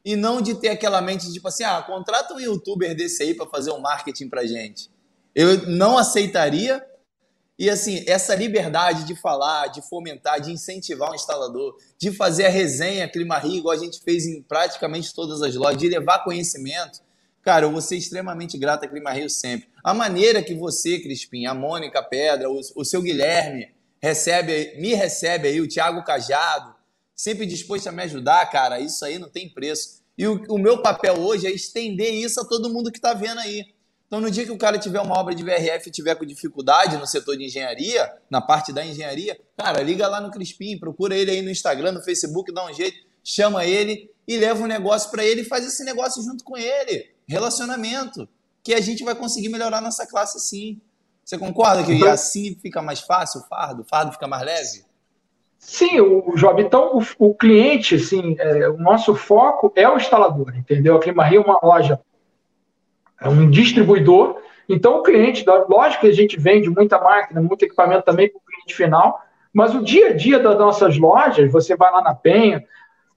E 0.05 0.17
não 0.17 0.43
de 0.43 0.55
ter 0.55 0.71
aquela 0.71 1.01
mente 1.01 1.27
de 1.27 1.33
tipo 1.35 1.49
assim, 1.49 1.65
ah, 1.65 1.83
contrata 1.83 2.35
um 2.35 2.41
youtuber 2.41 2.95
desse 2.95 3.23
aí 3.23 3.35
para 3.35 3.47
fazer 3.47 3.71
um 3.71 3.81
marketing 3.81 4.29
pra 4.29 4.45
gente. 4.47 4.91
Eu 5.35 5.67
não 5.69 5.97
aceitaria 5.97 6.85
E 7.59 7.71
assim, 7.71 8.03
essa 8.09 8.35
liberdade 8.35 9.05
de 9.05 9.15
falar, 9.15 9.69
de 9.69 9.83
fomentar, 9.83 10.41
de 10.41 10.51
incentivar 10.51 11.11
o 11.13 11.15
instalador, 11.15 11.77
de 11.99 12.11
fazer 12.11 12.47
a 12.47 12.49
resenha 12.49 13.09
Clima 13.09 13.39
Rio, 13.39 13.55
igual 13.55 13.77
a 13.77 13.79
gente 13.79 14.01
fez 14.03 14.27
em 14.27 14.43
praticamente 14.43 15.15
todas 15.15 15.43
as 15.43 15.55
lojas, 15.55 15.79
de 15.79 15.89
levar 15.89 16.25
conhecimento, 16.25 17.01
cara, 17.43 17.67
eu 17.67 17.71
vou 17.71 17.81
ser 17.81 17.97
extremamente 17.97 18.59
grato 18.59 18.85
a 18.85 18.89
Clima 18.89 19.13
Rio 19.13 19.29
sempre. 19.31 19.69
A 19.85 19.95
maneira 19.95 20.43
que 20.43 20.55
você, 20.55 20.99
Crispim, 20.99 21.47
a 21.47 21.55
Mônica 21.55 22.03
Pedra, 22.03 22.51
o, 22.51 22.61
o 22.77 22.85
seu 22.85 23.03
Guilherme, 23.03 23.69
recebe, 24.03 24.75
me 24.81 24.95
recebe 24.95 25.47
aí, 25.47 25.61
o 25.61 25.69
Thiago 25.69 26.03
Cajado, 26.03 26.72
sempre 27.23 27.47
disposto 27.47 27.87
a 27.87 27.93
me 27.93 28.03
ajudar, 28.03 28.45
cara, 28.51 28.81
isso 28.81 29.05
aí 29.05 29.17
não 29.17 29.29
tem 29.29 29.49
preço. 29.49 30.03
E 30.19 30.27
o, 30.27 30.43
o 30.49 30.59
meu 30.59 30.83
papel 30.83 31.21
hoje 31.21 31.47
é 31.47 31.53
estender 31.53 32.13
isso 32.13 32.41
a 32.41 32.45
todo 32.45 32.69
mundo 32.69 32.91
que 32.91 32.99
está 32.99 33.15
vendo 33.15 33.39
aí. 33.39 33.65
Então, 34.09 34.21
no 34.21 34.29
dia 34.29 34.45
que 34.45 34.51
o 34.51 34.59
cara 34.59 34.77
tiver 34.77 35.01
uma 35.01 35.17
obra 35.17 35.33
de 35.33 35.45
VRF 35.45 35.89
e 35.89 35.93
tiver 35.93 36.17
com 36.17 36.27
dificuldade 36.27 36.97
no 36.97 37.07
setor 37.07 37.37
de 37.37 37.45
engenharia, 37.45 38.13
na 38.29 38.41
parte 38.41 38.73
da 38.73 38.85
engenharia, 38.85 39.41
cara, 39.57 39.81
liga 39.85 40.09
lá 40.09 40.21
no 40.21 40.33
Crispim, 40.33 40.77
procura 40.77 41.17
ele 41.17 41.31
aí 41.31 41.43
no 41.43 41.49
Instagram, 41.49 41.93
no 41.93 42.03
Facebook, 42.03 42.53
dá 42.53 42.67
um 42.67 42.75
jeito, 42.75 42.97
chama 43.23 43.65
ele 43.65 44.11
e 44.27 44.37
leva 44.37 44.61
um 44.61 44.67
negócio 44.67 45.09
para 45.09 45.25
ele 45.25 45.43
e 45.43 45.45
faz 45.45 45.65
esse 45.65 45.85
negócio 45.85 46.21
junto 46.25 46.43
com 46.43 46.59
ele. 46.59 47.09
Relacionamento. 47.29 48.29
Que 48.65 48.75
a 48.75 48.81
gente 48.81 49.05
vai 49.05 49.15
conseguir 49.15 49.49
melhorar 49.49 49.81
nossa 49.81 50.05
classe 50.09 50.41
sim. 50.41 50.81
Você 51.25 51.39
concorda 51.39 51.85
que 51.85 51.93
então, 51.93 52.11
assim 52.11 52.57
fica 52.61 52.83
mais 52.83 52.99
fácil 52.99 53.41
o 53.41 53.45
fardo? 53.45 53.83
O 53.83 53.85
fardo 53.85 54.11
fica 54.11 54.27
mais 54.27 54.45
leve? 54.45 54.85
Sim, 55.65 56.01
o, 56.01 56.35
Job. 56.35 56.61
Então, 56.61 56.99
o, 56.99 57.29
o 57.29 57.35
cliente, 57.35 57.95
assim, 57.95 58.35
é, 58.37 58.69
o 58.69 58.77
nosso 58.79 59.15
foco 59.15 59.73
é 59.77 59.89
o 59.89 59.97
instalador, 59.97 60.53
entendeu? 60.57 60.97
A 60.97 60.99
Clima 60.99 61.25
é 61.33 61.39
uma 61.39 61.57
loja 61.63 62.01
é 63.21 63.29
um 63.29 63.49
distribuidor. 63.49 64.39
Então, 64.69 64.99
o 64.99 65.03
cliente, 65.03 65.45
lógico 65.69 66.01
que 66.01 66.09
a 66.09 66.13
gente 66.13 66.39
vende 66.39 66.69
muita 66.69 67.01
máquina, 67.01 67.41
muito 67.41 67.65
equipamento 67.65 68.03
também 68.03 68.29
para 68.29 68.39
o 68.39 68.43
cliente 68.43 68.75
final, 68.75 69.21
mas 69.53 69.73
o 69.73 69.85
dia 69.85 70.09
a 70.09 70.13
dia 70.13 70.41
das 70.41 70.59
nossas 70.59 70.99
lojas, 70.99 71.51
você 71.53 71.77
vai 71.77 71.93
lá 71.93 72.03
na 72.03 72.15
Penha, 72.15 72.65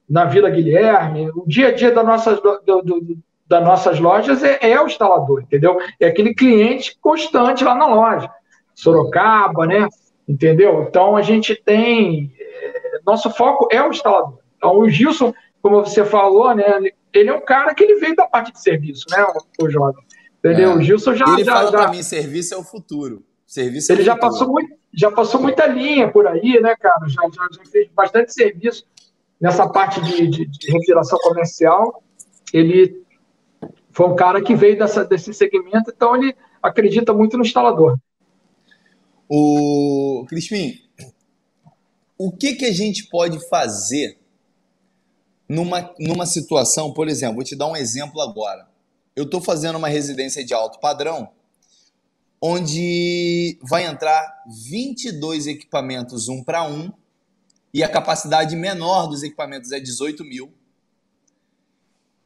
na 0.08 0.24
Vila 0.24 0.48
Guilherme, 0.48 1.28
o 1.34 1.44
dia 1.48 1.68
a 1.68 1.72
dia 1.72 1.90
das 1.90 2.06
nossas, 2.06 2.40
do, 2.40 2.60
do, 2.62 3.18
das 3.48 3.64
nossas 3.64 3.98
lojas 3.98 4.44
é, 4.44 4.58
é, 4.60 4.80
o 4.80 4.86
instalador, 4.86 5.42
entendeu? 5.42 5.78
É 5.98 6.06
aquele 6.06 6.32
cliente 6.32 6.96
constante 7.00 7.64
lá 7.64 7.74
na 7.74 7.86
loja. 7.86 8.30
Sorocaba, 8.72 9.66
né? 9.66 9.88
Entendeu? 10.28 10.86
Então, 10.88 11.16
a 11.16 11.22
gente 11.22 11.54
tem. 11.54 12.32
É, 13.06 13.10
nosso 13.10 13.30
foco 13.30 13.68
é 13.70 13.82
o 13.82 13.90
instalador. 13.90 14.38
Então, 14.56 14.78
o 14.78 14.88
Gilson, 14.88 15.32
como 15.62 15.84
você 15.84 16.04
falou, 16.04 16.54
né? 16.54 16.64
ele 17.12 17.30
é 17.30 17.34
um 17.34 17.44
cara 17.44 17.74
que 17.74 17.84
ele 17.84 18.00
veio 18.00 18.14
da 18.14 18.26
parte 18.26 18.52
de 18.52 18.60
serviço, 18.60 19.04
né, 19.10 19.24
o, 19.60 19.70
jovem. 19.70 20.04
Entendeu? 20.38 20.72
É. 20.72 20.74
O 20.76 20.82
Gilson 20.82 21.14
já. 21.14 21.24
Ele 21.32 21.44
já, 21.44 21.52
fala 21.52 21.70
já... 21.70 21.78
para 21.78 21.90
mim: 21.90 22.02
serviço 22.02 22.54
é 22.54 22.56
o 22.56 22.62
futuro. 22.62 23.24
Serviço 23.46 23.90
é 23.90 23.94
ele 23.94 24.02
o 24.02 24.04
já 24.04 24.14
futuro. 24.14 24.32
passou 24.32 24.48
muito, 24.48 24.74
já 24.92 25.10
passou 25.10 25.40
muita 25.40 25.66
linha 25.66 26.10
por 26.10 26.26
aí, 26.26 26.60
né, 26.60 26.74
cara? 26.76 27.08
Já, 27.08 27.22
já, 27.22 27.48
já 27.52 27.70
fez 27.70 27.88
bastante 27.94 28.32
serviço 28.32 28.84
nessa 29.40 29.68
parte 29.68 30.00
de, 30.00 30.28
de, 30.28 30.46
de 30.46 30.72
refrigeração 30.72 31.18
comercial. 31.22 32.02
Ele 32.52 33.02
foi 33.90 34.06
um 34.06 34.14
cara 34.16 34.42
que 34.42 34.54
veio 34.54 34.78
dessa, 34.78 35.04
desse 35.04 35.32
segmento, 35.32 35.90
então 35.94 36.16
ele 36.16 36.34
acredita 36.62 37.12
muito 37.12 37.36
no 37.36 37.44
instalador. 37.44 37.96
O 39.28 40.24
Crispim, 40.28 40.74
o 42.18 42.32
que, 42.32 42.54
que 42.54 42.64
a 42.64 42.72
gente 42.72 43.04
pode 43.08 43.38
fazer 43.48 44.18
numa, 45.48 45.94
numa 45.98 46.26
situação, 46.26 46.92
por 46.92 47.08
exemplo, 47.08 47.36
vou 47.36 47.44
te 47.44 47.54
dar 47.54 47.68
um 47.68 47.76
exemplo 47.76 48.20
agora. 48.20 48.68
Eu 49.14 49.24
estou 49.24 49.40
fazendo 49.40 49.76
uma 49.76 49.88
residência 49.88 50.44
de 50.44 50.52
alto 50.52 50.78
padrão, 50.80 51.30
onde 52.40 53.58
vai 53.62 53.86
entrar 53.86 54.44
22 54.68 55.46
equipamentos 55.46 56.28
um 56.28 56.42
para 56.42 56.64
um, 56.64 56.92
e 57.72 57.82
a 57.82 57.88
capacidade 57.88 58.56
menor 58.56 59.06
dos 59.06 59.22
equipamentos 59.22 59.72
é 59.72 59.78
18 59.78 60.24
mil. 60.24 60.52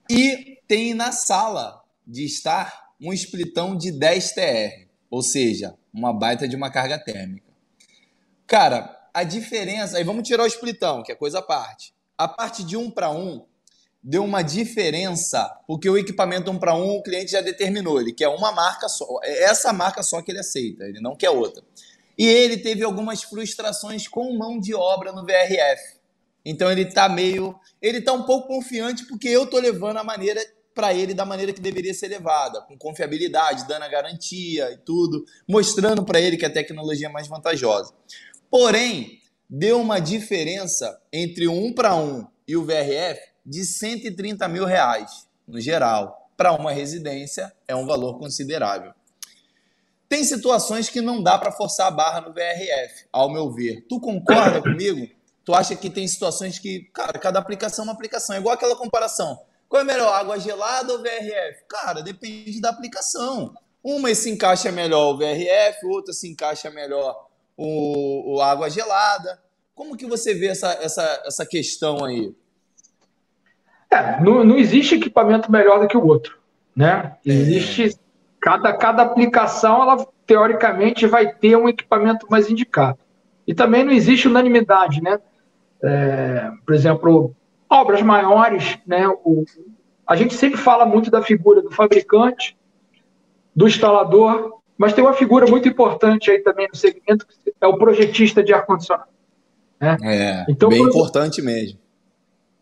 E 0.08 0.58
tem 0.66 0.94
na 0.94 1.12
sala 1.12 1.82
de 2.06 2.24
estar 2.24 2.90
um 3.00 3.12
splitão 3.12 3.76
de 3.76 3.90
10 3.90 4.32
TR, 4.32 4.88
ou 5.10 5.22
seja, 5.22 5.74
uma 5.92 6.12
baita 6.12 6.46
de 6.46 6.54
uma 6.54 6.70
carga 6.70 6.98
térmica. 6.98 7.50
Cara, 8.46 8.99
a 9.12 9.24
diferença. 9.24 9.96
Aí 9.96 10.04
vamos 10.04 10.26
tirar 10.26 10.44
o 10.44 10.46
splitão, 10.46 11.02
que 11.02 11.12
é 11.12 11.14
coisa 11.14 11.38
à 11.38 11.42
parte 11.42 11.92
a 12.20 12.28
parte 12.28 12.62
de 12.62 12.76
um 12.76 12.90
para 12.90 13.10
um 13.10 13.46
deu 14.02 14.22
uma 14.22 14.42
diferença, 14.42 15.50
porque 15.66 15.88
o 15.88 15.96
equipamento 15.96 16.50
um 16.50 16.58
para 16.58 16.74
um 16.74 16.96
o 16.96 17.02
cliente 17.02 17.32
já 17.32 17.40
determinou, 17.40 17.98
ele 17.98 18.12
quer 18.12 18.28
uma 18.28 18.52
marca 18.52 18.88
só, 18.88 19.06
é 19.22 19.44
essa 19.44 19.72
marca 19.72 20.02
só 20.02 20.20
que 20.20 20.30
ele 20.30 20.38
aceita, 20.38 20.84
ele 20.84 21.00
não 21.00 21.16
quer 21.16 21.30
outra. 21.30 21.62
E 22.18 22.26
ele 22.26 22.58
teve 22.58 22.84
algumas 22.84 23.22
frustrações 23.22 24.06
com 24.06 24.36
mão 24.36 24.60
de 24.60 24.74
obra 24.74 25.12
no 25.12 25.24
VRF. 25.24 25.98
Então 26.44 26.70
ele 26.70 26.82
está 26.82 27.08
meio, 27.08 27.58
ele 27.80 27.98
está 27.98 28.12
um 28.12 28.24
pouco 28.24 28.48
confiante 28.48 29.06
porque 29.06 29.28
eu 29.28 29.44
estou 29.44 29.58
levando 29.58 29.96
a 29.96 30.04
maneira 30.04 30.42
para 30.74 30.92
ele 30.92 31.14
da 31.14 31.24
maneira 31.24 31.52
que 31.52 31.60
deveria 31.60 31.94
ser 31.94 32.08
levada, 32.08 32.60
com 32.62 32.76
confiabilidade, 32.76 33.66
dando 33.66 33.82
a 33.82 33.88
garantia 33.88 34.70
e 34.72 34.76
tudo, 34.78 35.24
mostrando 35.48 36.04
para 36.04 36.20
ele 36.20 36.36
que 36.36 36.46
a 36.46 36.50
tecnologia 36.50 37.08
é 37.08 37.10
mais 37.10 37.28
vantajosa. 37.28 37.94
Porém, 38.50 39.20
deu 39.48 39.80
uma 39.80 40.00
diferença 40.00 41.00
entre 41.12 41.46
o 41.46 41.52
1 41.52 41.72
para 41.72 41.94
1 41.94 42.26
e 42.48 42.56
o 42.56 42.64
VRF 42.64 43.20
de 43.46 43.64
130 43.64 44.48
mil 44.48 44.64
reais, 44.64 45.28
no 45.46 45.60
geral. 45.60 46.28
Para 46.36 46.52
uma 46.52 46.72
residência, 46.72 47.52
é 47.68 47.76
um 47.76 47.86
valor 47.86 48.18
considerável. 48.18 48.92
Tem 50.08 50.24
situações 50.24 50.88
que 50.88 51.00
não 51.00 51.22
dá 51.22 51.38
para 51.38 51.52
forçar 51.52 51.86
a 51.86 51.90
barra 51.92 52.22
no 52.22 52.32
VRF, 52.32 53.06
ao 53.12 53.30
meu 53.30 53.52
ver. 53.52 53.86
Tu 53.88 54.00
concorda 54.00 54.60
comigo? 54.62 55.08
Tu 55.44 55.54
acha 55.54 55.76
que 55.76 55.88
tem 55.88 56.08
situações 56.08 56.58
que, 56.58 56.90
cara, 56.92 57.18
cada 57.18 57.38
aplicação 57.38 57.84
é 57.84 57.88
uma 57.88 57.94
aplicação. 57.94 58.34
É 58.34 58.40
igual 58.40 58.54
aquela 58.54 58.74
comparação. 58.74 59.40
Qual 59.68 59.80
é 59.80 59.84
melhor, 59.84 60.12
água 60.12 60.40
gelada 60.40 60.92
ou 60.92 60.98
VRF? 60.98 61.64
Cara, 61.68 62.02
depende 62.02 62.60
da 62.60 62.70
aplicação. 62.70 63.54
Uma 63.82 64.12
se 64.14 64.28
encaixa 64.28 64.72
melhor 64.72 65.14
o 65.14 65.18
VRF, 65.18 65.86
outra 65.86 66.12
se 66.12 66.28
encaixa 66.28 66.68
melhor 66.70 67.29
o, 67.60 68.36
o 68.36 68.42
água 68.42 68.70
gelada. 68.70 69.38
Como 69.74 69.96
que 69.96 70.06
você 70.06 70.32
vê 70.32 70.46
essa, 70.46 70.72
essa, 70.80 71.22
essa 71.26 71.46
questão 71.46 72.02
aí? 72.04 72.34
É, 73.90 74.20
não, 74.22 74.42
não 74.42 74.56
existe 74.56 74.94
equipamento 74.94 75.52
melhor 75.52 75.80
do 75.80 75.88
que 75.88 75.96
o 75.96 76.06
outro, 76.06 76.38
né? 76.74 77.16
É. 77.26 77.30
Existe 77.30 77.98
cada, 78.40 78.72
cada 78.72 79.02
aplicação, 79.02 79.82
ela 79.82 80.06
teoricamente 80.26 81.06
vai 81.06 81.34
ter 81.34 81.56
um 81.56 81.68
equipamento 81.68 82.26
mais 82.30 82.48
indicado. 82.48 82.98
E 83.46 83.52
também 83.52 83.84
não 83.84 83.92
existe 83.92 84.26
unanimidade, 84.26 85.02
né? 85.02 85.18
É, 85.82 86.50
por 86.64 86.74
exemplo, 86.74 87.34
obras 87.68 88.00
maiores, 88.00 88.78
né? 88.86 89.06
O, 89.08 89.44
a 90.06 90.16
gente 90.16 90.34
sempre 90.34 90.58
fala 90.58 90.86
muito 90.86 91.10
da 91.10 91.20
figura 91.20 91.60
do 91.60 91.70
fabricante, 91.70 92.56
do 93.54 93.66
instalador 93.66 94.59
mas 94.80 94.94
tem 94.94 95.04
uma 95.04 95.12
figura 95.12 95.46
muito 95.46 95.68
importante 95.68 96.30
aí 96.30 96.38
também 96.38 96.66
no 96.66 96.74
segmento, 96.74 97.26
que 97.26 97.52
é 97.60 97.66
o 97.66 97.76
projetista 97.76 98.42
de 98.42 98.54
ar-condicionado. 98.54 99.10
Né? 99.78 99.98
É, 100.02 100.46
então, 100.48 100.70
bem 100.70 100.80
importante 100.80 101.42
mesmo. 101.42 101.78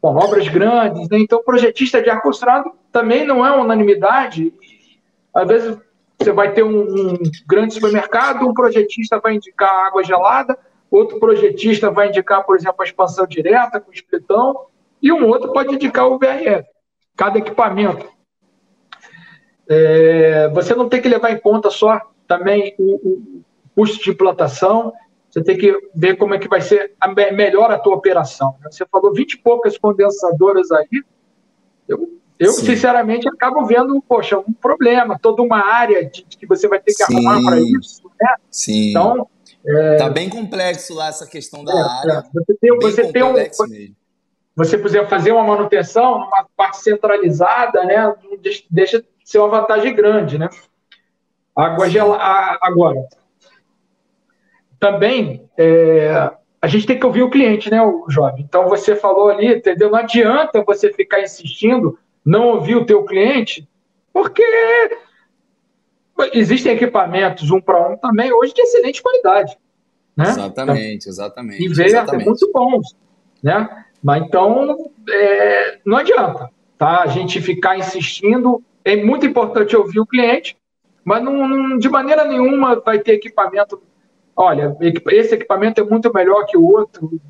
Com 0.00 0.16
obras 0.16 0.48
grandes, 0.48 1.08
né? 1.08 1.16
então 1.20 1.40
projetista 1.44 2.02
de 2.02 2.10
ar-condicionado 2.10 2.72
também 2.90 3.24
não 3.24 3.46
é 3.46 3.56
unanimidade. 3.56 4.52
Às 5.32 5.46
vezes 5.46 5.78
você 6.18 6.32
vai 6.32 6.52
ter 6.52 6.64
um, 6.64 6.80
um 6.80 7.18
grande 7.46 7.74
supermercado, 7.74 8.48
um 8.48 8.52
projetista 8.52 9.20
vai 9.20 9.36
indicar 9.36 9.86
água 9.86 10.02
gelada, 10.02 10.58
outro 10.90 11.20
projetista 11.20 11.88
vai 11.88 12.08
indicar, 12.08 12.44
por 12.44 12.56
exemplo, 12.56 12.82
a 12.82 12.84
expansão 12.84 13.28
direta 13.28 13.78
com 13.78 13.92
splitão, 13.92 14.66
e 15.00 15.12
um 15.12 15.24
outro 15.28 15.52
pode 15.52 15.72
indicar 15.72 16.08
o 16.08 16.18
VRF. 16.18 16.66
Cada 17.16 17.38
equipamento 17.38 18.17
é, 19.68 20.48
você 20.48 20.74
não 20.74 20.88
tem 20.88 21.00
que 21.00 21.08
levar 21.08 21.30
em 21.30 21.38
conta 21.38 21.70
só 21.70 22.00
também 22.26 22.74
o, 22.78 22.94
o, 22.94 23.42
custo 23.74 24.02
de 24.02 24.10
implantação, 24.10 24.92
você 25.30 25.42
tem 25.42 25.56
que 25.56 25.72
ver 25.94 26.16
como 26.16 26.34
é 26.34 26.38
que 26.38 26.48
vai 26.48 26.60
ser 26.60 26.92
a, 27.00 27.08
melhor 27.32 27.70
a 27.70 27.78
tua 27.78 27.94
operação. 27.94 28.56
Né? 28.60 28.68
Você 28.70 28.84
falou 28.90 29.12
20 29.12 29.32
e 29.32 29.38
poucas 29.38 29.78
condensadoras 29.78 30.70
aí, 30.72 31.02
eu, 31.86 32.18
eu 32.38 32.52
sinceramente 32.52 33.28
acabo 33.28 33.64
vendo, 33.64 34.02
poxa, 34.08 34.38
um 34.38 34.52
problema, 34.52 35.18
toda 35.20 35.42
uma 35.42 35.64
área 35.64 36.04
de, 36.04 36.24
que 36.24 36.46
você 36.46 36.66
vai 36.68 36.80
ter 36.80 36.92
que 36.92 37.04
Sim. 37.04 37.14
arrumar 37.14 37.42
para 37.42 37.60
isso, 37.60 38.10
né? 38.20 38.34
Sim. 38.50 38.90
Então, 38.90 39.28
é, 39.66 39.96
tá 39.96 40.08
bem 40.08 40.28
complexo 40.28 40.94
lá 40.94 41.08
essa 41.08 41.26
questão 41.26 41.64
da 41.64 41.72
é, 41.72 41.82
área. 41.82 42.12
É. 42.12 42.22
Você 42.32 42.54
tem, 42.60 42.78
você 42.78 43.12
tem 43.12 43.22
um, 43.22 43.32
mesmo. 43.32 43.66
você 44.54 44.78
puder 44.78 45.08
fazer 45.08 45.32
uma 45.32 45.44
manutenção 45.44 46.20
numa 46.20 46.46
parte 46.56 46.78
centralizada, 46.78 47.84
né? 47.84 48.14
Deixa 48.70 49.04
ser 49.28 49.40
uma 49.40 49.60
vantagem 49.60 49.94
grande, 49.94 50.38
né? 50.38 50.48
Água 51.54 51.90
gelada. 51.90 52.58
Agora, 52.62 53.06
também 54.80 55.46
é, 55.58 56.30
a 56.62 56.66
gente 56.66 56.86
tem 56.86 56.98
que 56.98 57.04
ouvir 57.04 57.22
o 57.22 57.28
cliente, 57.28 57.70
né, 57.70 57.82
o 57.82 58.06
jovem? 58.08 58.42
Então 58.42 58.70
você 58.70 58.96
falou 58.96 59.28
ali, 59.28 59.56
entendeu? 59.56 59.90
Não 59.90 59.98
adianta 59.98 60.64
você 60.64 60.90
ficar 60.90 61.20
insistindo, 61.20 61.98
não 62.24 62.46
ouvir 62.46 62.76
o 62.76 62.86
teu 62.86 63.04
cliente, 63.04 63.68
porque 64.14 64.42
existem 66.32 66.72
equipamentos 66.72 67.50
um 67.50 67.60
para 67.60 67.86
um 67.86 67.98
também 67.98 68.32
hoje 68.32 68.54
de 68.54 68.62
excelente 68.62 69.02
qualidade. 69.02 69.58
Né? 70.16 70.24
Exatamente, 70.24 71.06
exatamente. 71.06 71.62
E 71.62 71.68
ver 71.68 71.94
é 71.94 72.24
muito 72.24 72.50
bons. 72.50 72.96
Né? 73.42 73.84
Mas 74.02 74.22
então, 74.22 74.90
é, 75.06 75.80
não 75.84 75.98
adianta 75.98 76.48
tá? 76.78 77.02
a 77.02 77.06
gente 77.08 77.42
ficar 77.42 77.76
insistindo. 77.76 78.62
É 78.84 78.96
muito 78.96 79.26
importante 79.26 79.76
ouvir 79.76 80.00
o 80.00 80.06
cliente, 80.06 80.56
mas 81.04 81.22
não, 81.22 81.48
não, 81.48 81.78
de 81.78 81.88
maneira 81.88 82.24
nenhuma 82.24 82.80
vai 82.80 82.98
ter 82.98 83.14
equipamento. 83.14 83.82
Olha, 84.36 84.76
esse 85.10 85.34
equipamento 85.34 85.80
é 85.80 85.84
muito 85.84 86.12
melhor 86.12 86.44
que 86.46 86.56
o 86.56 86.64
outro. 86.64 87.20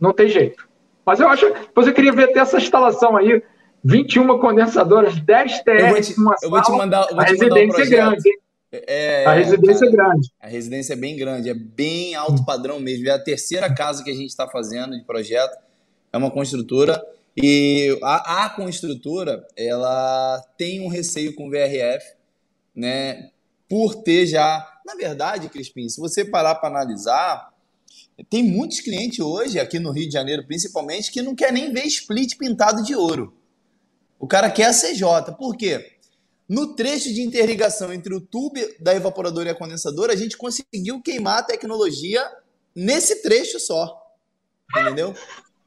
Não 0.00 0.12
tem 0.12 0.28
jeito. 0.28 0.68
Mas 1.04 1.20
eu 1.20 1.28
acho. 1.28 1.46
Depois 1.52 1.86
eu 1.86 1.94
queria 1.94 2.12
ver 2.12 2.30
até 2.30 2.40
essa 2.40 2.56
instalação 2.56 3.16
aí. 3.16 3.42
21 3.84 4.38
condensadoras, 4.38 5.20
10 5.20 5.62
TR. 5.62 5.70
Eu 5.70 5.88
vou 5.88 6.00
te, 6.00 6.14
eu 6.42 6.50
vou 6.50 6.62
te 6.62 6.72
mandar. 6.72 7.06
Vou 7.10 7.20
a 7.20 7.24
te 7.24 7.32
residência 7.32 7.82
é 7.82 7.86
grande, 7.86 8.28
hein? 8.28 8.38
É, 8.72 9.24
a 9.26 9.32
residência 9.34 9.86
é 9.86 9.90
grande. 9.90 10.28
A 10.40 10.48
residência 10.48 10.92
é 10.94 10.96
bem 10.96 11.16
grande, 11.16 11.50
é 11.50 11.54
bem 11.54 12.14
alto 12.14 12.44
padrão 12.44 12.80
mesmo. 12.80 13.06
É 13.08 13.12
a 13.12 13.18
terceira 13.18 13.72
casa 13.72 14.02
que 14.02 14.10
a 14.10 14.14
gente 14.14 14.30
está 14.30 14.48
fazendo 14.48 14.98
de 14.98 15.04
projeto. 15.04 15.56
É 16.12 16.16
uma 16.16 16.30
construtora. 16.30 17.00
E 17.36 17.98
a, 18.02 18.44
a 18.44 18.50
construtora, 18.50 19.44
ela 19.56 20.40
tem 20.56 20.80
um 20.80 20.88
receio 20.88 21.34
com 21.34 21.48
o 21.48 21.50
VRF, 21.50 22.04
né? 22.74 23.30
Por 23.68 23.96
ter 24.02 24.26
já. 24.26 24.70
Na 24.86 24.94
verdade, 24.94 25.48
Crispim, 25.48 25.88
se 25.88 26.00
você 26.00 26.24
parar 26.24 26.56
para 26.56 26.68
analisar, 26.68 27.52
tem 28.30 28.42
muitos 28.42 28.80
clientes 28.80 29.18
hoje, 29.18 29.58
aqui 29.58 29.78
no 29.78 29.90
Rio 29.90 30.06
de 30.06 30.12
Janeiro 30.12 30.46
principalmente, 30.46 31.10
que 31.10 31.22
não 31.22 31.34
quer 31.34 31.52
nem 31.52 31.72
ver 31.72 31.84
split 31.86 32.36
pintado 32.36 32.82
de 32.82 32.94
ouro. 32.94 33.34
O 34.18 34.26
cara 34.26 34.50
quer 34.50 34.66
a 34.66 34.72
CJ. 34.72 35.34
Por 35.36 35.56
quê? 35.56 35.92
No 36.48 36.76
trecho 36.76 37.12
de 37.12 37.22
interligação 37.22 37.92
entre 37.92 38.14
o 38.14 38.20
tubo 38.20 38.54
da 38.78 38.94
evaporadora 38.94 39.48
e 39.48 39.52
a 39.52 39.54
condensadora, 39.54 40.12
a 40.12 40.16
gente 40.16 40.36
conseguiu 40.36 41.00
queimar 41.02 41.38
a 41.38 41.42
tecnologia 41.42 42.22
nesse 42.74 43.22
trecho 43.22 43.58
só. 43.58 44.00
Entendeu? 44.76 45.14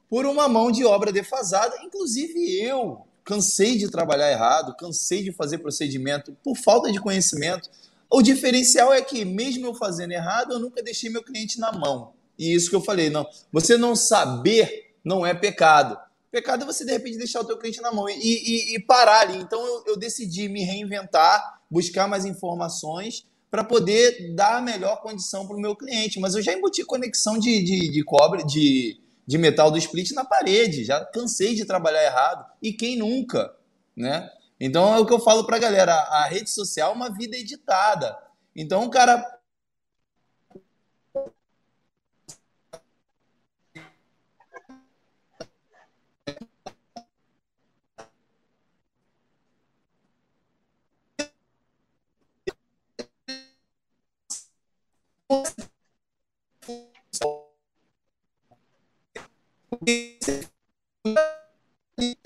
Por 0.09 0.25
uma 0.25 0.47
mão 0.47 0.71
de 0.71 0.85
obra 0.85 1.11
defasada. 1.11 1.75
Inclusive 1.83 2.61
eu 2.61 3.05
cansei 3.23 3.77
de 3.77 3.91
trabalhar 3.91 4.31
errado, 4.31 4.75
cansei 4.77 5.21
de 5.21 5.33
fazer 5.33 5.57
procedimento 5.57 6.35
por 6.41 6.55
falta 6.55 6.91
de 6.91 6.99
conhecimento. 6.99 7.69
O 8.09 8.21
diferencial 8.21 8.93
é 8.93 9.01
que, 9.01 9.25
mesmo 9.25 9.65
eu 9.65 9.75
fazendo 9.75 10.13
errado, 10.13 10.53
eu 10.53 10.59
nunca 10.59 10.81
deixei 10.81 11.09
meu 11.09 11.21
cliente 11.21 11.59
na 11.59 11.73
mão. 11.73 12.13
E 12.39 12.53
isso 12.53 12.69
que 12.69 12.75
eu 12.75 12.81
falei, 12.81 13.09
não. 13.09 13.27
Você 13.51 13.77
não 13.77 13.95
saber 13.95 14.95
não 15.03 15.25
é 15.25 15.33
pecado. 15.33 15.97
Pecado 16.31 16.63
é 16.63 16.65
você, 16.65 16.85
de 16.85 16.91
repente, 16.91 17.17
deixar 17.17 17.41
o 17.41 17.45
teu 17.45 17.57
cliente 17.57 17.81
na 17.81 17.91
mão 17.91 18.07
e, 18.09 18.13
e, 18.13 18.75
e 18.75 18.79
parar 18.79 19.21
ali. 19.21 19.37
Então, 19.37 19.65
eu, 19.65 19.83
eu 19.87 19.97
decidi 19.97 20.47
me 20.47 20.63
reinventar, 20.63 21.61
buscar 21.69 22.07
mais 22.07 22.23
informações 22.25 23.25
para 23.49 23.63
poder 23.63 24.33
dar 24.35 24.57
a 24.57 24.61
melhor 24.61 25.01
condição 25.01 25.45
para 25.45 25.57
o 25.57 25.59
meu 25.59 25.75
cliente. 25.75 26.19
Mas 26.19 26.35
eu 26.35 26.41
já 26.41 26.53
embuti 26.53 26.83
conexão 26.85 27.37
de, 27.37 27.61
de, 27.63 27.89
de 27.89 28.03
cobre, 28.03 28.45
de, 28.45 29.01
de 29.27 29.37
metal 29.37 29.69
do 29.69 29.77
split 29.77 30.11
na 30.11 30.23
parede. 30.23 30.85
Já 30.85 31.03
cansei 31.05 31.53
de 31.53 31.65
trabalhar 31.65 32.03
errado. 32.03 32.45
E 32.61 32.71
quem 32.71 32.97
nunca, 32.97 33.53
né? 33.95 34.29
Então 34.59 34.95
é 34.95 34.99
o 34.99 35.05
que 35.05 35.13
eu 35.13 35.19
falo 35.19 35.45
para 35.45 35.57
a 35.57 35.59
galera. 35.59 35.93
A 35.93 36.25
rede 36.25 36.49
social 36.49 36.91
é 36.91 36.95
uma 36.95 37.09
vida 37.09 37.35
editada. 37.35 38.17
Então 38.55 38.85
o 38.85 38.89
cara 38.89 39.37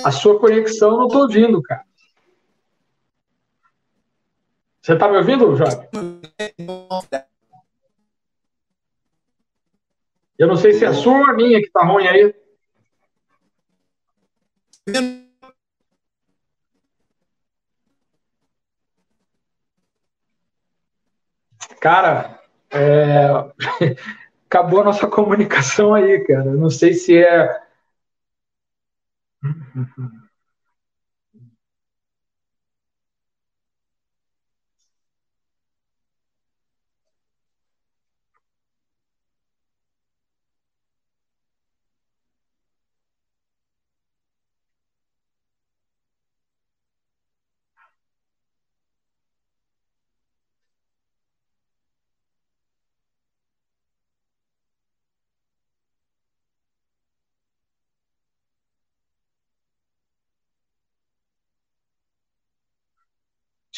A 0.04 0.12
sua 0.12 0.40
conexão 0.40 0.98
não 0.98 1.08
estou 1.08 1.22
ouvindo, 1.22 1.62
cara. 1.62 1.86
Você 4.82 4.94
está 4.94 5.08
me 5.08 5.18
ouvindo, 5.18 5.56
Jorge? 5.56 5.78
Eu 10.38 10.48
não 10.48 10.56
sei 10.56 10.74
se 10.74 10.84
é 10.84 10.88
a 10.88 10.94
sua 10.94 11.20
ou 11.20 11.26
a 11.26 11.34
minha 11.34 11.60
que 11.60 11.68
está 11.68 11.84
ruim 11.86 12.08
aí. 12.08 12.34
Cara, 21.80 22.40
é... 22.72 23.28
acabou 24.52 24.82
a 24.82 24.84
nossa 24.84 25.08
comunicação 25.08 25.94
aí, 25.94 26.20
cara. 26.26 26.54
Não 26.54 26.70
sei 26.70 26.94
se 26.94 27.18
é. 27.18 27.62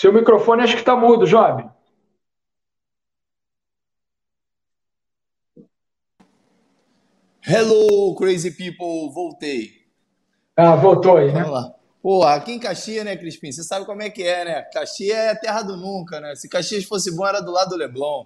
Seu 0.04 0.12
microfone 0.12 0.64
acho 0.64 0.74
que 0.74 0.82
está 0.82 0.98
mudo, 0.98 1.26
Job. 1.26 1.66
Hello, 7.42 8.14
crazy 8.16 8.52
people, 8.52 9.14
voltei. 9.14 9.70
Ah, 10.58 10.76
voltou 10.76 11.16
aí, 11.16 11.28
né? 11.32 11.44
Vamos 11.44 11.54
lá. 11.54 11.74
Pô, 12.02 12.22
aqui 12.26 12.52
em 12.52 12.60
Caxias, 12.60 13.06
né, 13.06 13.16
Crispim? 13.16 13.50
Você 13.50 13.64
sabe 13.64 13.86
como 13.86 14.02
é 14.02 14.10
que 14.10 14.24
é, 14.24 14.44
né? 14.44 14.62
Caxias 14.74 15.18
é 15.18 15.36
terra 15.36 15.62
do 15.62 15.78
nunca, 15.78 16.20
né? 16.20 16.36
Se 16.36 16.50
Caxias 16.50 16.84
fosse 16.84 17.16
bom, 17.16 17.26
era 17.26 17.40
do 17.40 17.54
lado 17.54 17.70
do 17.70 17.78
Leblon. 17.78 18.26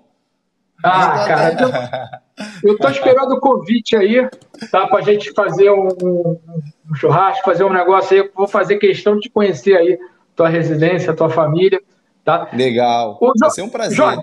Ah, 0.83 1.51
então, 1.53 1.71
cara, 1.71 2.23
eu, 2.63 2.71
eu 2.71 2.77
tô 2.79 2.89
esperando 2.89 3.33
o 3.33 3.39
convite 3.39 3.95
aí, 3.95 4.27
tá? 4.71 4.87
Pra 4.87 5.01
gente 5.01 5.31
fazer 5.31 5.69
um, 5.69 5.89
um, 6.89 6.95
churrasco, 6.95 7.45
fazer 7.45 7.65
um 7.65 7.71
negócio 7.71 8.13
aí. 8.13 8.25
Eu 8.25 8.31
vou 8.35 8.47
fazer 8.47 8.77
questão 8.77 9.13
de 9.13 9.21
te 9.21 9.29
conhecer 9.29 9.77
aí 9.77 9.99
tua 10.37 10.47
residência, 10.47 11.15
tua 11.15 11.29
família. 11.29 11.81
Tá? 12.23 12.47
Legal. 12.53 13.17
O, 13.19 13.33
Vai 13.37 13.49
ser 13.49 13.63
um 13.63 13.69
prazer. 13.69 13.97
Jorge, 13.97 14.21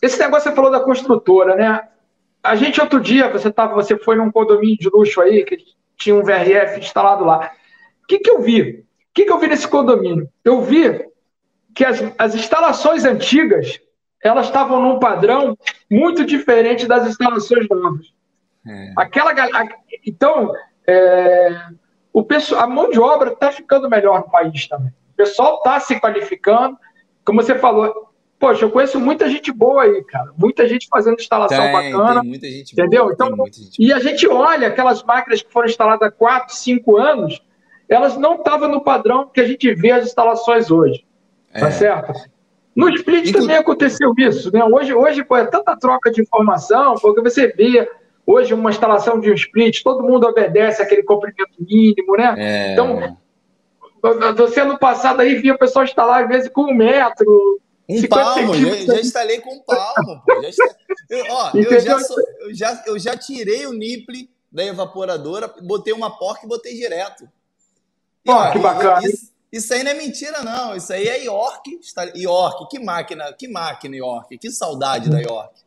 esse 0.00 0.18
negócio 0.18 0.48
você 0.48 0.54
falou 0.54 0.70
da 0.70 0.80
construtora, 0.80 1.56
né? 1.56 1.88
A 2.42 2.54
gente 2.54 2.80
outro 2.80 3.00
dia, 3.00 3.28
você, 3.28 3.50
tava, 3.50 3.74
você 3.74 3.98
foi 3.98 4.16
num 4.16 4.30
condomínio 4.30 4.78
de 4.78 4.88
luxo 4.88 5.20
aí, 5.20 5.44
que 5.44 5.58
tinha 5.96 6.14
um 6.14 6.22
VRF 6.22 6.78
instalado 6.78 7.24
lá. 7.24 7.50
O 8.02 8.06
que, 8.06 8.18
que 8.18 8.30
eu 8.30 8.40
vi? 8.40 8.60
O 8.60 8.84
que, 9.14 9.24
que 9.24 9.32
eu 9.32 9.38
vi 9.38 9.48
nesse 9.48 9.66
condomínio? 9.66 10.28
Eu 10.44 10.60
vi 10.62 11.06
que 11.74 11.84
as, 11.84 12.02
as 12.18 12.34
instalações 12.34 13.04
antigas 13.04 13.80
elas 14.22 14.46
estavam 14.46 14.80
num 14.80 14.98
padrão 14.98 15.56
muito 15.90 16.24
diferente 16.24 16.86
das 16.86 17.06
instalações 17.06 17.66
novas. 17.68 18.12
É. 18.66 18.92
Aquela, 18.96 19.34
então, 20.06 20.54
é, 20.86 21.66
o 22.12 22.22
pessoal, 22.22 22.62
a 22.62 22.66
mão 22.66 22.90
de 22.90 22.98
obra 22.98 23.32
está 23.32 23.50
ficando 23.52 23.88
melhor 23.88 24.20
no 24.20 24.30
país 24.30 24.66
também. 24.66 24.92
O 25.24 25.26
pessoal 25.26 25.56
está 25.56 25.80
se 25.80 25.98
qualificando. 25.98 26.76
Como 27.24 27.42
você 27.42 27.54
falou, 27.54 28.12
poxa, 28.38 28.64
eu 28.64 28.70
conheço 28.70 29.00
muita 29.00 29.28
gente 29.28 29.50
boa 29.50 29.84
aí, 29.84 30.04
cara. 30.04 30.30
Muita 30.36 30.68
gente 30.68 30.86
fazendo 30.88 31.18
instalação 31.18 31.62
tem, 31.62 31.72
bacana. 31.72 32.20
Tem 32.20 32.28
muita 32.28 32.46
gente 32.46 32.72
entendeu? 32.72 33.04
Boa, 33.04 33.12
então, 33.14 33.46
e 33.78 33.92
a 33.92 33.98
gente 33.98 34.28
olha 34.28 34.68
aquelas 34.68 35.02
máquinas 35.02 35.42
que 35.42 35.50
foram 35.50 35.66
instaladas 35.66 36.08
há 36.08 36.10
4, 36.10 36.54
5 36.54 36.96
anos, 36.96 37.42
elas 37.88 38.16
não 38.16 38.34
estavam 38.34 38.68
no 38.68 38.82
padrão 38.82 39.30
que 39.32 39.40
a 39.40 39.46
gente 39.46 39.72
vê 39.74 39.92
as 39.92 40.04
instalações 40.04 40.70
hoje. 40.70 41.06
Tá 41.52 41.58
é. 41.58 41.62
Tá 41.62 41.70
certo? 41.70 42.12
No 42.76 42.88
split 42.90 43.28
Inclu... 43.28 43.40
também 43.40 43.56
aconteceu 43.56 44.12
isso, 44.18 44.52
né? 44.52 44.64
Hoje, 44.64 44.92
hoje 44.92 45.24
pô, 45.24 45.36
é 45.36 45.46
tanta 45.46 45.76
troca 45.76 46.10
de 46.10 46.20
informação, 46.20 46.96
porque 46.96 47.22
você 47.22 47.46
vê 47.46 47.88
hoje 48.26 48.52
uma 48.52 48.70
instalação 48.70 49.20
de 49.20 49.30
um 49.30 49.34
split, 49.34 49.82
todo 49.82 50.02
mundo 50.02 50.26
obedece 50.26 50.82
aquele 50.82 51.02
comprimento 51.02 51.52
mínimo, 51.58 52.16
né? 52.16 52.34
É... 52.36 52.72
Então, 52.72 53.16
você 54.36 54.60
ano 54.60 54.78
passado 54.78 55.20
aí 55.20 55.36
via 55.36 55.54
o 55.54 55.58
pessoal 55.58 55.84
instalar 55.84 56.24
às 56.24 56.28
vezes 56.28 56.48
com 56.50 56.62
um 56.62 56.74
metro. 56.74 57.60
Um 57.88 58.06
palmo, 58.06 58.54
já, 58.54 58.94
já, 58.94 59.00
instalei 59.00 59.40
com 59.40 59.54
um 59.54 59.60
palmo. 59.60 60.22
Pô, 60.26 60.42
já 60.42 60.48
eu, 61.10 61.24
ó, 61.30 61.50
eu, 61.54 61.80
já 61.80 61.98
sou, 62.00 62.16
eu, 62.40 62.54
já, 62.54 62.82
eu 62.86 62.98
já 62.98 63.16
tirei 63.16 63.66
o 63.66 63.72
nipple 63.72 64.30
da 64.50 64.64
evaporadora, 64.64 65.52
botei 65.62 65.92
uma 65.92 66.16
porca 66.16 66.46
e 66.46 66.48
botei 66.48 66.74
direto. 66.74 67.28
E, 68.24 68.30
ó, 68.30 68.52
que 68.52 68.58
bacana. 68.58 69.06
Isso, 69.06 69.32
Isso 69.52 69.74
aí 69.74 69.82
não 69.82 69.90
é 69.90 69.94
mentira, 69.94 70.42
não. 70.42 70.74
Isso 70.74 70.92
aí 70.92 71.06
é 71.06 71.24
York. 71.24 71.78
York, 72.16 72.68
que 72.70 72.78
máquina, 72.78 73.32
que 73.32 73.48
máquina, 73.48 73.96
York. 73.96 74.38
Que 74.38 74.50
saudade 74.50 75.10
da 75.10 75.20
York. 75.20 75.60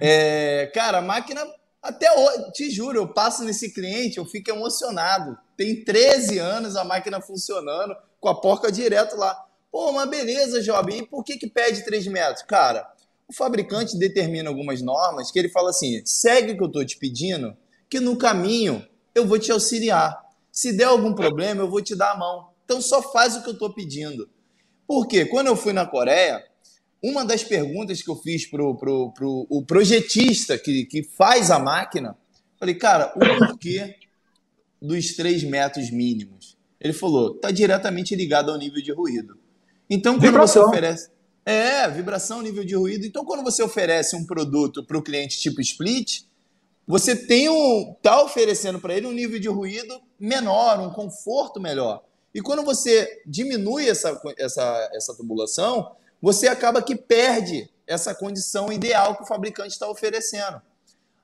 É, 0.00 0.70
cara, 0.74 1.00
máquina, 1.00 1.46
até 1.84 2.10
hoje, 2.18 2.52
te 2.52 2.70
juro, 2.70 2.98
eu 2.98 3.06
passo 3.06 3.44
nesse 3.44 3.70
cliente, 3.70 4.16
eu 4.16 4.24
fico 4.24 4.50
emocionado. 4.50 5.36
Tem 5.54 5.84
13 5.84 6.38
anos 6.38 6.76
a 6.76 6.82
máquina 6.82 7.20
funcionando, 7.20 7.94
com 8.18 8.28
a 8.30 8.40
porca 8.40 8.72
direto 8.72 9.16
lá. 9.16 9.38
Pô, 9.70 9.90
uma 9.90 10.06
beleza, 10.06 10.62
Job. 10.62 10.96
E 10.96 11.06
por 11.06 11.22
que, 11.22 11.36
que 11.36 11.46
pede 11.46 11.84
3 11.84 12.06
metros? 12.06 12.42
Cara, 12.42 12.90
o 13.28 13.34
fabricante 13.34 13.98
determina 13.98 14.48
algumas 14.48 14.80
normas 14.80 15.30
que 15.30 15.38
ele 15.38 15.50
fala 15.50 15.68
assim: 15.68 16.00
segue 16.06 16.52
o 16.52 16.56
que 16.56 16.62
eu 16.62 16.68
estou 16.68 16.86
te 16.86 16.96
pedindo, 16.96 17.54
que 17.90 18.00
no 18.00 18.16
caminho 18.16 18.82
eu 19.14 19.26
vou 19.26 19.38
te 19.38 19.52
auxiliar. 19.52 20.18
Se 20.50 20.72
der 20.72 20.84
algum 20.84 21.12
problema, 21.12 21.60
eu 21.60 21.70
vou 21.70 21.82
te 21.82 21.94
dar 21.94 22.12
a 22.12 22.16
mão. 22.16 22.48
Então 22.64 22.80
só 22.80 23.02
faz 23.02 23.36
o 23.36 23.42
que 23.42 23.50
eu 23.50 23.52
estou 23.52 23.74
pedindo. 23.74 24.26
Porque 24.86 25.26
quando 25.26 25.48
eu 25.48 25.56
fui 25.56 25.74
na 25.74 25.84
Coreia, 25.84 26.42
uma 27.06 27.22
das 27.22 27.44
perguntas 27.44 28.00
que 28.00 28.10
eu 28.10 28.16
fiz 28.16 28.46
pro, 28.46 28.74
pro, 28.76 29.12
pro 29.12 29.46
o 29.50 29.62
projetista 29.62 30.56
que, 30.56 30.86
que 30.86 31.02
faz 31.02 31.50
a 31.50 31.58
máquina, 31.58 32.16
falei, 32.58 32.74
cara, 32.76 33.12
o 33.14 33.46
porquê 33.46 33.96
dos 34.80 35.14
3 35.14 35.44
metros 35.44 35.90
mínimos? 35.90 36.56
Ele 36.80 36.94
falou, 36.94 37.34
está 37.34 37.50
diretamente 37.50 38.16
ligado 38.16 38.50
ao 38.50 38.56
nível 38.56 38.82
de 38.82 38.90
ruído. 38.90 39.36
Então, 39.88 40.14
quando 40.14 40.22
vibração. 40.22 40.62
você 40.62 40.68
oferece. 40.70 41.10
É, 41.44 41.86
vibração, 41.90 42.40
nível 42.40 42.64
de 42.64 42.74
ruído. 42.74 43.04
Então, 43.04 43.22
quando 43.22 43.42
você 43.42 43.62
oferece 43.62 44.16
um 44.16 44.24
produto 44.24 44.82
para 44.82 44.96
o 44.96 45.02
cliente 45.02 45.38
tipo 45.38 45.60
split, 45.60 46.22
você 46.86 47.14
tem 47.14 47.50
um. 47.50 47.94
tá 48.02 48.22
oferecendo 48.22 48.80
para 48.80 48.94
ele 48.94 49.06
um 49.06 49.12
nível 49.12 49.38
de 49.38 49.48
ruído 49.48 50.00
menor, 50.18 50.80
um 50.80 50.90
conforto 50.90 51.60
melhor. 51.60 52.02
E 52.34 52.40
quando 52.40 52.64
você 52.64 53.22
diminui 53.26 53.88
essa, 53.90 54.18
essa, 54.38 54.90
essa 54.94 55.14
tubulação, 55.14 55.94
você 56.24 56.48
acaba 56.48 56.80
que 56.80 56.96
perde 56.96 57.68
essa 57.86 58.14
condição 58.14 58.72
ideal 58.72 59.14
que 59.14 59.24
o 59.24 59.26
fabricante 59.26 59.74
está 59.74 59.86
oferecendo. 59.90 60.58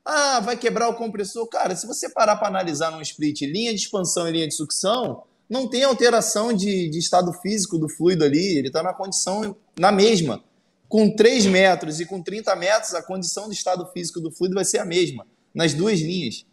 Ah, 0.04 0.40
vai 0.40 0.58
quebrar 0.58 0.90
o 0.90 0.94
compressor? 0.94 1.46
Cara, 1.46 1.74
se 1.74 1.86
você 1.86 2.10
parar 2.10 2.36
para 2.36 2.48
analisar 2.48 2.90
num 2.90 3.00
split 3.00 3.40
linha 3.40 3.72
de 3.74 3.80
expansão 3.80 4.28
e 4.28 4.32
linha 4.32 4.46
de 4.46 4.52
sucção, 4.52 5.22
não 5.48 5.66
tem 5.66 5.84
alteração 5.84 6.52
de, 6.52 6.90
de 6.90 6.98
estado 6.98 7.32
físico 7.32 7.78
do 7.78 7.88
fluido 7.88 8.24
ali, 8.24 8.58
ele 8.58 8.66
está 8.66 8.82
na 8.82 8.92
condição 8.92 9.56
na 9.78 9.90
mesma. 9.90 10.44
Com 10.86 11.16
3 11.16 11.46
metros 11.46 11.98
e 11.98 12.04
com 12.04 12.22
30 12.22 12.54
metros, 12.56 12.92
a 12.92 13.02
condição 13.02 13.46
do 13.46 13.54
estado 13.54 13.86
físico 13.94 14.20
do 14.20 14.30
fluido 14.30 14.54
vai 14.54 14.66
ser 14.66 14.80
a 14.80 14.84
mesma, 14.84 15.26
nas 15.54 15.72
duas 15.72 15.98
linhas. 15.98 16.44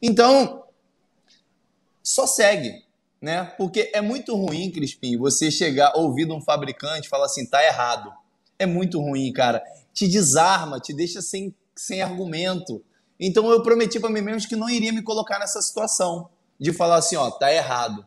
Então, 0.00 0.64
só 2.02 2.26
segue, 2.26 2.82
né? 3.20 3.44
Porque 3.58 3.90
é 3.92 4.00
muito 4.00 4.34
ruim, 4.34 4.70
Crispim, 4.70 5.16
você 5.16 5.50
chegar, 5.50 5.92
ouvir 5.96 6.26
de 6.26 6.32
um 6.32 6.40
fabricante 6.40 7.08
falar 7.08 7.26
assim, 7.26 7.46
tá 7.46 7.62
errado. 7.64 8.12
É 8.58 8.66
muito 8.66 9.00
ruim, 9.00 9.32
cara. 9.32 9.62
Te 9.92 10.08
desarma, 10.08 10.80
te 10.80 10.92
deixa 10.92 11.20
sem, 11.20 11.54
sem 11.74 12.00
argumento. 12.00 12.82
Então 13.18 13.50
eu 13.50 13.62
prometi 13.62 14.00
para 14.00 14.10
mim 14.10 14.22
mesmo 14.22 14.48
que 14.48 14.56
não 14.56 14.70
iria 14.70 14.92
me 14.92 15.02
colocar 15.02 15.38
nessa 15.38 15.60
situação 15.60 16.30
de 16.58 16.72
falar 16.72 16.96
assim, 16.96 17.16
ó, 17.16 17.30
tá 17.30 17.52
errado. 17.52 18.04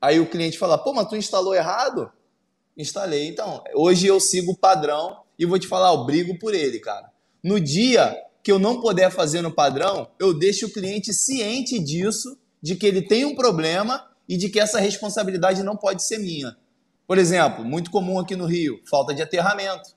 Aí 0.00 0.18
o 0.18 0.28
cliente 0.28 0.58
fala, 0.58 0.76
pô, 0.76 0.92
mas 0.92 1.08
tu 1.08 1.16
instalou 1.16 1.54
errado? 1.54 2.10
Instalei. 2.76 3.28
Então, 3.28 3.62
hoje 3.74 4.06
eu 4.06 4.18
sigo 4.18 4.52
o 4.52 4.56
padrão 4.56 5.22
e 5.38 5.46
vou 5.46 5.58
te 5.58 5.68
falar, 5.68 5.92
eu 5.92 6.04
brigo 6.04 6.38
por 6.38 6.54
ele, 6.54 6.80
cara. 6.80 7.12
No 7.42 7.60
dia 7.60 8.16
que 8.42 8.50
eu 8.50 8.58
não 8.58 8.80
puder 8.80 9.10
fazer 9.10 9.40
no 9.40 9.52
padrão, 9.52 10.08
eu 10.18 10.36
deixo 10.36 10.66
o 10.66 10.72
cliente 10.72 11.12
ciente 11.12 11.78
disso, 11.78 12.36
de 12.60 12.74
que 12.74 12.86
ele 12.86 13.02
tem 13.02 13.24
um 13.24 13.36
problema 13.36 14.11
e 14.28 14.36
de 14.36 14.48
que 14.48 14.60
essa 14.60 14.80
responsabilidade 14.80 15.62
não 15.62 15.76
pode 15.76 16.02
ser 16.02 16.18
minha. 16.18 16.56
Por 17.06 17.18
exemplo, 17.18 17.64
muito 17.64 17.90
comum 17.90 18.18
aqui 18.18 18.36
no 18.36 18.46
Rio, 18.46 18.80
falta 18.88 19.14
de 19.14 19.22
aterramento. 19.22 19.94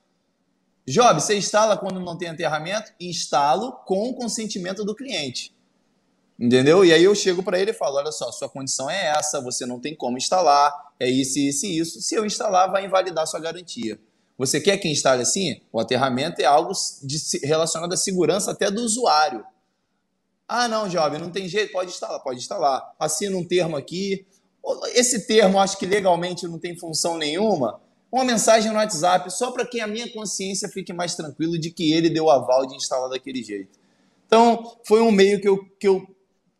Job, 0.86 1.20
você 1.20 1.36
instala 1.36 1.76
quando 1.76 1.98
não 1.98 2.16
tem 2.16 2.28
aterramento? 2.28 2.92
Instalo 3.00 3.72
com 3.84 4.08
o 4.08 4.14
consentimento 4.14 4.84
do 4.84 4.94
cliente. 4.94 5.54
Entendeu? 6.38 6.84
E 6.84 6.92
aí 6.92 7.02
eu 7.02 7.14
chego 7.14 7.42
para 7.42 7.58
ele 7.58 7.70
e 7.70 7.74
falo: 7.74 7.96
olha 7.96 8.12
só, 8.12 8.30
sua 8.30 8.48
condição 8.48 8.88
é 8.90 9.06
essa, 9.06 9.40
você 9.40 9.64
não 9.64 9.80
tem 9.80 9.96
como 9.96 10.18
instalar, 10.18 10.72
é 11.00 11.08
isso, 11.08 11.38
isso 11.38 11.66
e 11.66 11.78
isso. 11.78 12.00
Se 12.00 12.14
eu 12.14 12.24
instalar, 12.24 12.70
vai 12.70 12.84
invalidar 12.84 13.26
sua 13.26 13.40
garantia. 13.40 13.98
Você 14.38 14.60
quer 14.60 14.76
que 14.76 14.88
instale 14.88 15.22
assim? 15.22 15.60
O 15.72 15.80
aterramento 15.80 16.40
é 16.40 16.44
algo 16.44 16.72
de, 17.02 17.18
relacionado 17.42 17.92
à 17.92 17.96
segurança 17.96 18.50
até 18.50 18.70
do 18.70 18.82
usuário. 18.82 19.44
Ah, 20.48 20.68
não, 20.68 20.88
jovem, 20.88 21.20
não 21.20 21.30
tem 21.30 21.48
jeito, 21.48 21.72
pode 21.72 21.90
instalar, 21.90 22.20
pode 22.20 22.38
instalar. 22.38 22.94
Assina 22.98 23.36
um 23.36 23.44
termo 23.44 23.76
aqui. 23.76 24.24
Esse 24.94 25.26
termo 25.26 25.58
acho 25.58 25.78
que 25.78 25.86
legalmente 25.86 26.46
não 26.46 26.58
tem 26.58 26.76
função 26.76 27.18
nenhuma. 27.18 27.80
Uma 28.10 28.24
mensagem 28.24 28.70
no 28.70 28.78
WhatsApp 28.78 29.30
só 29.32 29.50
para 29.50 29.66
que 29.66 29.80
a 29.80 29.86
minha 29.86 30.10
consciência 30.12 30.68
fique 30.68 30.92
mais 30.92 31.14
tranquilo 31.14 31.58
de 31.58 31.70
que 31.70 31.92
ele 31.92 32.08
deu 32.08 32.30
aval 32.30 32.66
de 32.66 32.76
instalar 32.76 33.10
daquele 33.10 33.42
jeito. 33.42 33.78
Então, 34.26 34.76
foi 34.84 35.00
um 35.00 35.10
meio 35.10 35.40
que 35.40 35.48
eu, 35.48 35.64
que 35.78 35.88
eu 35.88 36.06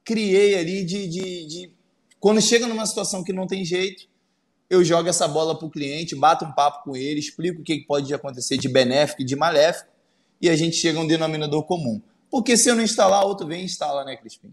criei 0.04 0.56
ali 0.56 0.84
de, 0.84 1.06
de, 1.08 1.46
de, 1.46 1.72
Quando 2.20 2.40
chega 2.40 2.66
numa 2.66 2.86
situação 2.86 3.24
que 3.24 3.32
não 3.32 3.46
tem 3.46 3.64
jeito, 3.64 4.08
eu 4.68 4.84
jogo 4.84 5.08
essa 5.08 5.26
bola 5.26 5.56
para 5.56 5.66
o 5.66 5.70
cliente, 5.70 6.14
bato 6.14 6.44
um 6.44 6.52
papo 6.52 6.84
com 6.84 6.96
ele, 6.96 7.18
explico 7.18 7.60
o 7.60 7.64
que 7.64 7.84
pode 7.84 8.12
acontecer 8.12 8.56
de 8.56 8.68
benéfico 8.68 9.22
e 9.22 9.24
de 9.24 9.36
maléfico, 9.36 9.90
e 10.40 10.48
a 10.48 10.56
gente 10.56 10.76
chega 10.76 10.98
a 10.98 11.02
um 11.02 11.06
denominador 11.06 11.64
comum. 11.64 12.00
Porque 12.30 12.56
se 12.56 12.68
eu 12.68 12.74
não 12.74 12.82
instalar, 12.82 13.24
outro 13.24 13.46
vem 13.46 13.62
e 13.62 13.64
instala, 13.64 14.04
né, 14.04 14.16
Crispim? 14.16 14.52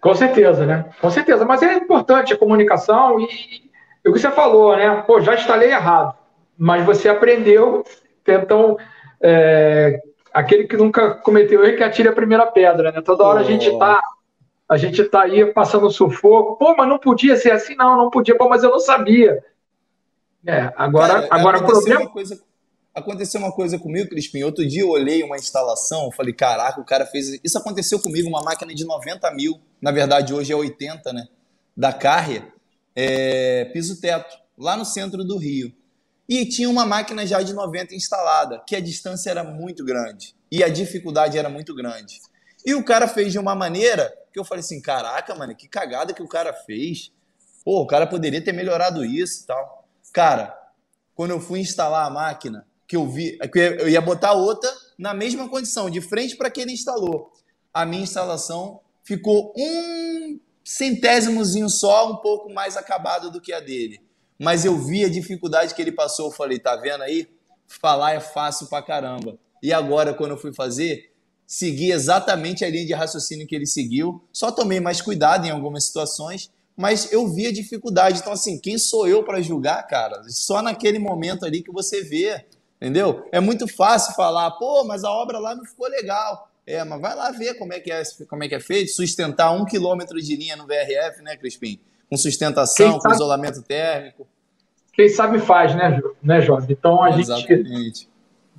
Com 0.00 0.14
certeza, 0.14 0.66
né? 0.66 0.90
Com 1.00 1.10
certeza. 1.10 1.44
Mas 1.44 1.62
é 1.62 1.74
importante 1.74 2.32
a 2.34 2.38
comunicação 2.38 3.20
e, 3.20 3.70
e 4.04 4.08
o 4.08 4.12
que 4.12 4.18
você 4.18 4.30
falou, 4.30 4.76
né? 4.76 5.02
Pô, 5.02 5.20
já 5.20 5.34
instalei 5.34 5.70
errado, 5.70 6.14
mas 6.58 6.84
você 6.84 7.08
aprendeu, 7.08 7.84
então 8.26 8.76
é, 9.22 9.98
aquele 10.32 10.64
que 10.64 10.76
nunca 10.76 11.14
cometeu 11.14 11.64
erro 11.64 11.76
que 11.76 11.82
atire 11.82 12.08
a 12.08 12.12
primeira 12.12 12.46
pedra, 12.46 12.92
né? 12.92 13.00
Toda 13.00 13.24
hora 13.24 13.40
oh. 13.40 13.42
a 13.42 13.44
gente 13.44 13.78
tá 13.78 14.02
a 14.68 14.76
gente 14.76 15.04
tá 15.04 15.22
aí 15.22 15.52
passando 15.52 15.90
sufoco. 15.90 16.56
Pô, 16.56 16.74
mas 16.76 16.88
não 16.88 16.98
podia 16.98 17.36
ser 17.36 17.52
assim, 17.52 17.74
não, 17.74 17.96
não 17.96 18.10
podia. 18.10 18.36
Pô, 18.36 18.48
mas 18.48 18.62
eu 18.62 18.70
não 18.70 18.80
sabia. 18.80 19.44
É, 20.46 20.72
agora, 20.76 21.22
Cara, 21.22 21.28
agora 21.30 21.58
o 21.58 21.66
problema. 21.66 22.00
Uma 22.00 22.10
coisa, 22.10 22.40
aconteceu 22.94 23.40
uma 23.40 23.52
coisa 23.52 23.78
comigo, 23.78 24.08
Crispim. 24.08 24.42
Outro 24.44 24.66
dia 24.66 24.82
eu 24.82 24.90
olhei 24.90 25.22
uma 25.22 25.36
instalação, 25.36 26.12
falei, 26.12 26.32
caraca, 26.32 26.80
o 26.80 26.84
cara 26.84 27.04
fez. 27.04 27.40
Isso 27.42 27.58
aconteceu 27.58 27.98
comigo, 27.98 28.28
uma 28.28 28.42
máquina 28.42 28.74
de 28.74 28.84
90 28.84 29.30
mil. 29.32 29.60
Na 29.80 29.90
verdade, 29.90 30.32
hoje 30.32 30.52
é 30.52 30.56
80, 30.56 31.12
né? 31.12 31.26
Da 31.76 31.92
Carrier, 31.92 32.52
é, 32.94 33.64
piso 33.66 34.00
teto, 34.00 34.36
lá 34.56 34.76
no 34.76 34.84
centro 34.84 35.24
do 35.24 35.36
Rio. 35.36 35.74
E 36.28 36.46
tinha 36.46 36.70
uma 36.70 36.86
máquina 36.86 37.26
já 37.26 37.42
de 37.42 37.52
90 37.52 37.94
instalada, 37.94 38.62
que 38.66 38.76
a 38.76 38.80
distância 38.80 39.28
era 39.28 39.44
muito 39.44 39.84
grande 39.84 40.34
e 40.50 40.62
a 40.62 40.68
dificuldade 40.68 41.36
era 41.36 41.48
muito 41.48 41.74
grande. 41.74 42.20
E 42.64 42.74
o 42.74 42.84
cara 42.84 43.06
fez 43.06 43.32
de 43.32 43.38
uma 43.38 43.54
maneira 43.54 44.10
que 44.32 44.38
eu 44.38 44.44
falei 44.44 44.60
assim: 44.60 44.80
caraca, 44.80 45.34
mano, 45.34 45.54
que 45.54 45.68
cagada 45.68 46.14
que 46.14 46.22
o 46.22 46.28
cara 46.28 46.52
fez. 46.52 47.12
Pô, 47.64 47.80
o 47.80 47.86
cara 47.86 48.06
poderia 48.06 48.42
ter 48.42 48.52
melhorado 48.52 49.04
isso 49.04 49.42
e 49.42 49.46
tal. 49.46 49.88
Cara, 50.12 50.56
quando 51.14 51.32
eu 51.32 51.40
fui 51.40 51.60
instalar 51.60 52.06
a 52.06 52.10
máquina, 52.10 52.66
que 52.94 52.96
eu 52.96 53.06
vi, 53.08 53.36
que 53.52 53.58
eu 53.58 53.88
ia 53.88 54.00
botar 54.00 54.32
outra 54.32 54.72
na 54.96 55.12
mesma 55.12 55.48
condição, 55.48 55.90
de 55.90 56.00
frente 56.00 56.36
para 56.36 56.50
que 56.50 56.60
ele 56.60 56.72
instalou. 56.72 57.32
A 57.72 57.84
minha 57.84 58.02
instalação 58.02 58.80
ficou 59.02 59.52
um 59.56 60.38
centésimozinho 60.64 61.68
só, 61.68 62.10
um 62.10 62.16
pouco 62.16 62.52
mais 62.52 62.76
acabado 62.76 63.30
do 63.30 63.40
que 63.40 63.52
a 63.52 63.60
dele 63.60 64.00
mas 64.38 64.64
eu 64.64 64.76
vi 64.76 65.04
a 65.04 65.08
dificuldade 65.08 65.74
que 65.74 65.82
ele 65.82 65.92
passou. 65.92 66.26
Eu 66.26 66.32
falei, 66.32 66.58
tá 66.58 66.76
vendo 66.76 67.02
aí? 67.02 67.28
Falar 67.66 68.14
é 68.14 68.20
fácil 68.20 68.66
pra 68.66 68.82
caramba. 68.82 69.38
E 69.62 69.72
agora, 69.72 70.12
quando 70.12 70.32
eu 70.32 70.36
fui 70.36 70.52
fazer, 70.52 71.12
segui 71.46 71.90
exatamente 71.90 72.64
a 72.64 72.70
linha 72.70 72.86
de 72.86 72.92
raciocínio 72.92 73.46
que 73.46 73.54
ele 73.54 73.66
seguiu. 73.66 74.22
Só 74.32 74.50
tomei 74.50 74.80
mais 74.80 75.00
cuidado 75.00 75.46
em 75.46 75.50
algumas 75.50 75.84
situações, 75.84 76.50
mas 76.76 77.12
eu 77.12 77.32
vi 77.32 77.46
a 77.46 77.52
dificuldade. 77.52 78.18
Então, 78.18 78.32
assim, 78.32 78.58
quem 78.58 78.76
sou 78.76 79.06
eu 79.06 79.22
para 79.22 79.40
julgar, 79.40 79.86
cara? 79.86 80.22
Só 80.28 80.60
naquele 80.60 80.98
momento 80.98 81.46
ali 81.46 81.62
que 81.62 81.72
você 81.72 82.02
vê, 82.02 82.44
entendeu? 82.84 83.26
É 83.32 83.40
muito 83.40 83.66
fácil 83.66 84.14
falar, 84.14 84.50
pô, 84.52 84.84
mas 84.84 85.04
a 85.04 85.10
obra 85.10 85.38
lá 85.38 85.54
não 85.54 85.64
ficou 85.64 85.88
legal. 85.88 86.50
É, 86.66 86.82
mas 86.84 87.00
vai 87.00 87.14
lá 87.14 87.30
ver 87.30 87.54
como 87.54 87.72
é 87.72 87.80
que 87.80 87.90
é, 87.90 88.02
como 88.28 88.44
é, 88.44 88.48
que 88.48 88.54
é 88.54 88.60
feito, 88.60 88.90
sustentar 88.92 89.50
um 89.52 89.64
quilômetro 89.64 90.20
de 90.20 90.36
linha 90.36 90.56
no 90.56 90.66
VRF, 90.66 91.22
né, 91.22 91.36
Crispim? 91.36 91.78
com 92.08 92.16
sustentação, 92.16 92.98
com 92.98 93.10
isolamento 93.10 93.62
térmico. 93.62 94.26
Quem 94.92 95.08
sabe 95.08 95.40
faz, 95.40 95.74
né, 95.74 96.00
né 96.22 96.40
Jorge? 96.40 96.68
Então 96.70 97.02
a 97.02 97.18
Exatamente. 97.18 97.68
gente 97.68 98.08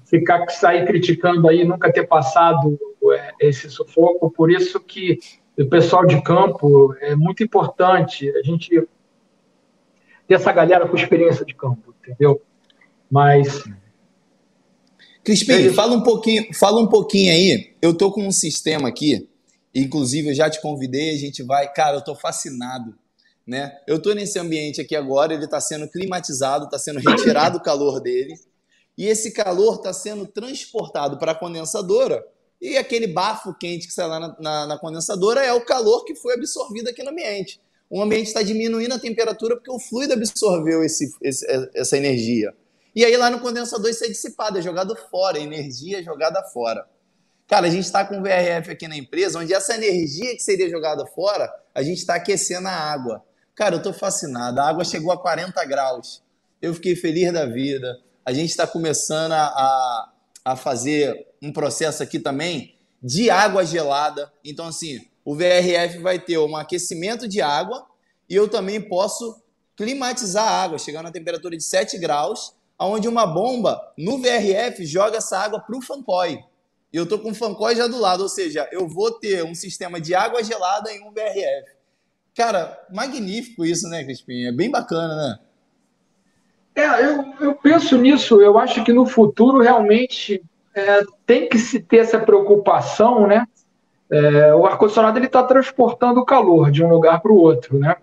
ficar 0.03 0.47
sair 0.49 0.85
criticando 0.85 1.47
aí, 1.47 1.63
nunca 1.63 1.91
ter 1.91 2.05
passado 2.05 2.77
é, 3.13 3.47
esse 3.47 3.69
sufoco, 3.69 4.29
por 4.29 4.51
isso 4.51 4.79
que 4.79 5.19
o 5.57 5.65
pessoal 5.67 6.05
de 6.05 6.21
campo 6.21 6.93
é 6.99 7.15
muito 7.15 7.43
importante 7.43 8.29
a 8.37 8.41
gente 8.43 8.69
ter 10.27 10.33
essa 10.33 10.51
galera 10.51 10.87
com 10.87 10.95
experiência 10.95 11.45
de 11.45 11.55
campo, 11.55 11.95
entendeu? 12.01 12.41
Mas 13.09 13.63
Crispim, 15.25 15.73
fala 15.73 15.93
um 15.93 16.03
pouquinho, 16.03 16.45
fala 16.53 16.81
um 16.81 16.87
pouquinho 16.87 17.33
aí. 17.33 17.73
Eu 17.81 17.93
tô 17.93 18.11
com 18.11 18.25
um 18.25 18.31
sistema 18.31 18.87
aqui, 18.87 19.27
inclusive 19.73 20.29
eu 20.29 20.33
já 20.33 20.49
te 20.49 20.61
convidei, 20.61 21.15
a 21.15 21.17
gente 21.17 21.43
vai, 21.43 21.71
cara, 21.73 21.97
eu 21.97 22.01
tô 22.01 22.15
fascinado 22.15 22.95
né? 23.45 23.77
Eu 23.85 23.97
estou 23.97 24.15
nesse 24.15 24.39
ambiente 24.39 24.81
aqui 24.81 24.95
agora, 24.95 25.33
ele 25.33 25.45
está 25.45 25.61
sendo 25.61 25.87
climatizado, 25.87 26.65
está 26.65 26.79
sendo 26.79 26.99
retirado 26.99 27.57
o 27.57 27.61
calor 27.61 28.01
dele, 28.01 28.33
e 28.97 29.05
esse 29.05 29.31
calor 29.31 29.75
está 29.75 29.93
sendo 29.93 30.25
transportado 30.25 31.19
para 31.19 31.33
a 31.33 31.35
condensadora, 31.35 32.25
e 32.59 32.77
aquele 32.77 33.05
bafo 33.05 33.53
quente 33.53 33.87
que 33.87 33.93
sai 33.93 34.07
lá 34.07 34.19
na, 34.19 34.35
na, 34.39 34.67
na 34.67 34.77
condensadora 34.79 35.43
é 35.43 35.53
o 35.53 35.63
calor 35.63 36.03
que 36.05 36.15
foi 36.15 36.33
absorvido 36.33 36.89
aqui 36.89 37.03
no 37.03 37.11
ambiente. 37.11 37.61
O 37.89 38.01
ambiente 38.01 38.27
está 38.27 38.41
diminuindo 38.41 38.93
a 38.93 38.99
temperatura 38.99 39.55
porque 39.55 39.69
o 39.69 39.79
fluido 39.79 40.13
absorveu 40.13 40.83
esse, 40.83 41.13
esse, 41.21 41.45
essa 41.75 41.97
energia. 41.97 42.55
E 42.95 43.03
aí 43.03 43.17
lá 43.17 43.29
no 43.29 43.39
condensador 43.39 43.89
isso 43.89 44.05
é 44.05 44.07
dissipado, 44.07 44.57
é 44.57 44.61
jogado 44.61 44.95
fora, 44.95 45.37
energia 45.37 45.99
é 45.99 46.03
jogada 46.03 46.41
fora. 46.43 46.87
Cara, 47.47 47.67
a 47.67 47.69
gente 47.69 47.83
está 47.83 48.03
com 48.05 48.23
VRF 48.23 48.71
aqui 48.71 48.87
na 48.87 48.97
empresa, 48.97 49.37
onde 49.37 49.53
essa 49.53 49.75
energia 49.75 50.33
que 50.33 50.41
seria 50.41 50.69
jogada 50.69 51.05
fora, 51.05 51.51
a 51.75 51.83
gente 51.83 51.99
está 51.99 52.15
aquecendo 52.15 52.67
a 52.67 52.71
água. 52.71 53.23
Cara, 53.53 53.75
eu 53.75 53.77
estou 53.77 53.93
fascinado. 53.93 54.59
A 54.59 54.67
água 54.67 54.83
chegou 54.83 55.11
a 55.11 55.17
40 55.17 55.63
graus. 55.65 56.23
Eu 56.61 56.73
fiquei 56.73 56.95
feliz 56.95 57.31
da 57.31 57.45
vida. 57.45 57.99
A 58.25 58.33
gente 58.33 58.49
está 58.49 58.65
começando 58.65 59.33
a, 59.33 60.11
a 60.43 60.55
fazer 60.55 61.27
um 61.41 61.53
processo 61.53 62.01
aqui 62.01 62.19
também 62.19 62.75
de 63.01 63.29
água 63.29 63.63
gelada. 63.63 64.31
Então, 64.43 64.67
assim, 64.67 65.05
o 65.23 65.35
VRF 65.35 65.99
vai 65.99 66.17
ter 66.17 66.39
um 66.39 66.55
aquecimento 66.55 67.27
de 67.27 67.41
água 67.41 67.85
e 68.27 68.35
eu 68.35 68.47
também 68.47 68.81
posso 68.81 69.43
climatizar 69.75 70.47
a 70.47 70.63
água, 70.63 70.79
chegando 70.79 71.07
a 71.07 71.11
temperatura 71.11 71.55
de 71.55 71.63
7 71.63 71.99
graus, 71.99 72.54
onde 72.79 73.07
uma 73.07 73.25
bomba 73.25 73.81
no 73.97 74.17
VRF 74.17 74.85
joga 74.85 75.17
essa 75.17 75.37
água 75.37 75.59
para 75.59 75.77
o 75.77 75.81
Fancoi 75.81 76.43
e 76.95 76.97
eu 76.97 77.03
estou 77.03 77.19
com 77.19 77.31
o 77.31 77.35
Fancói 77.35 77.75
já 77.75 77.87
do 77.87 77.99
lado, 77.99 78.23
ou 78.23 78.29
seja, 78.29 78.69
eu 78.71 78.87
vou 78.87 79.11
ter 79.11 79.43
um 79.43 79.53
sistema 79.53 79.99
de 79.99 80.15
água 80.15 80.41
gelada 80.41 80.89
em 80.93 81.03
um 81.03 81.11
BRF. 81.11 81.75
Cara, 82.33 82.81
magnífico 82.89 83.65
isso, 83.65 83.89
né, 83.89 84.01
Crispim? 84.05 84.45
É 84.45 84.51
bem 84.53 84.71
bacana, 84.71 85.13
né? 85.13 85.39
É, 86.73 87.05
eu, 87.05 87.33
eu 87.41 87.55
penso 87.55 87.97
nisso, 87.97 88.41
eu 88.41 88.57
acho 88.57 88.81
que 88.85 88.93
no 88.93 89.05
futuro 89.05 89.61
realmente 89.61 90.41
é, 90.73 91.01
tem 91.25 91.49
que 91.49 91.59
se 91.59 91.81
ter 91.81 91.97
essa 91.97 92.17
preocupação, 92.17 93.27
né? 93.27 93.45
É, 94.09 94.55
o 94.55 94.65
ar-condicionado 94.65 95.19
está 95.19 95.43
transportando 95.43 96.21
o 96.21 96.25
calor 96.25 96.71
de 96.71 96.81
um 96.81 96.87
lugar 96.87 97.19
para 97.21 97.33
o 97.33 97.37
outro, 97.37 97.77
né? 97.77 97.97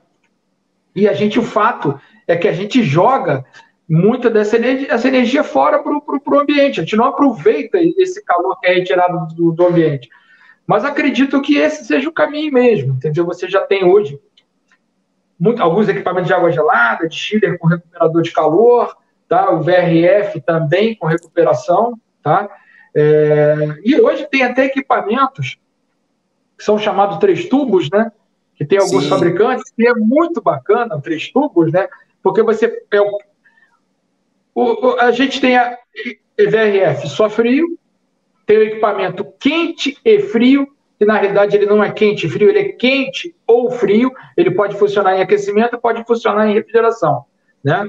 E 0.94 1.08
a 1.08 1.14
gente, 1.14 1.38
o 1.38 1.42
fato 1.42 1.98
é 2.28 2.36
que 2.36 2.46
a 2.46 2.52
gente 2.52 2.82
joga 2.82 3.42
muita 3.92 4.30
dessa 4.30 4.56
energia, 4.56 4.88
essa 4.90 5.06
energia 5.06 5.44
fora 5.44 5.82
para 5.82 5.92
o 5.92 6.40
ambiente. 6.40 6.80
A 6.80 6.82
gente 6.82 6.96
não 6.96 7.04
aproveita 7.04 7.76
esse 7.98 8.24
calor 8.24 8.58
que 8.58 8.66
é 8.66 8.72
retirado 8.72 9.34
do, 9.34 9.52
do, 9.52 9.66
ambiente. 9.66 10.08
Mas 10.66 10.82
acredito 10.82 11.42
que 11.42 11.58
esse 11.58 11.84
seja 11.84 12.08
o 12.08 12.12
caminho 12.12 12.50
mesmo, 12.50 12.94
entendeu? 12.94 13.26
Você 13.26 13.46
já 13.50 13.60
tem 13.60 13.84
hoje 13.84 14.18
muito, 15.38 15.62
alguns 15.62 15.90
equipamentos 15.90 16.28
de 16.28 16.32
água 16.32 16.50
gelada, 16.50 17.06
de 17.06 17.14
chiller 17.14 17.58
com 17.58 17.66
recuperador 17.66 18.22
de 18.22 18.32
calor, 18.32 18.96
tá? 19.28 19.50
o 19.50 19.60
VRF 19.60 20.40
também 20.40 20.94
com 20.94 21.06
recuperação. 21.06 22.00
Tá? 22.22 22.48
É, 22.94 23.78
e 23.84 24.00
hoje 24.00 24.26
tem 24.30 24.42
até 24.42 24.64
equipamentos 24.64 25.58
que 26.56 26.64
são 26.64 26.78
chamados 26.78 27.18
três 27.18 27.46
tubos, 27.46 27.90
né? 27.90 28.10
que 28.54 28.64
tem 28.64 28.78
alguns 28.78 29.04
Sim. 29.04 29.10
fabricantes, 29.10 29.70
que 29.70 29.86
é 29.86 29.92
muito 29.92 30.40
bacana, 30.40 30.98
três 30.98 31.30
tubos, 31.30 31.70
né? 31.70 31.86
porque 32.22 32.42
você 32.42 32.84
é 32.90 33.00
o, 33.02 33.18
o, 34.54 34.96
a 35.00 35.10
gente 35.10 35.40
tem 35.40 35.56
a 35.56 35.76
VRF 36.38 37.08
só 37.08 37.28
frio, 37.28 37.78
tem 38.46 38.58
o 38.58 38.62
equipamento 38.62 39.24
quente 39.38 39.96
e 40.04 40.20
frio, 40.20 40.66
que 40.98 41.04
na 41.04 41.14
realidade 41.14 41.56
ele 41.56 41.66
não 41.66 41.82
é 41.82 41.90
quente 41.90 42.26
e 42.26 42.30
frio, 42.30 42.48
ele 42.48 42.58
é 42.58 42.68
quente 42.72 43.34
ou 43.46 43.70
frio, 43.70 44.12
ele 44.36 44.50
pode 44.50 44.76
funcionar 44.76 45.16
em 45.16 45.22
aquecimento, 45.22 45.78
pode 45.78 46.04
funcionar 46.04 46.48
em 46.48 46.54
refrigeração, 46.54 47.24
né? 47.64 47.86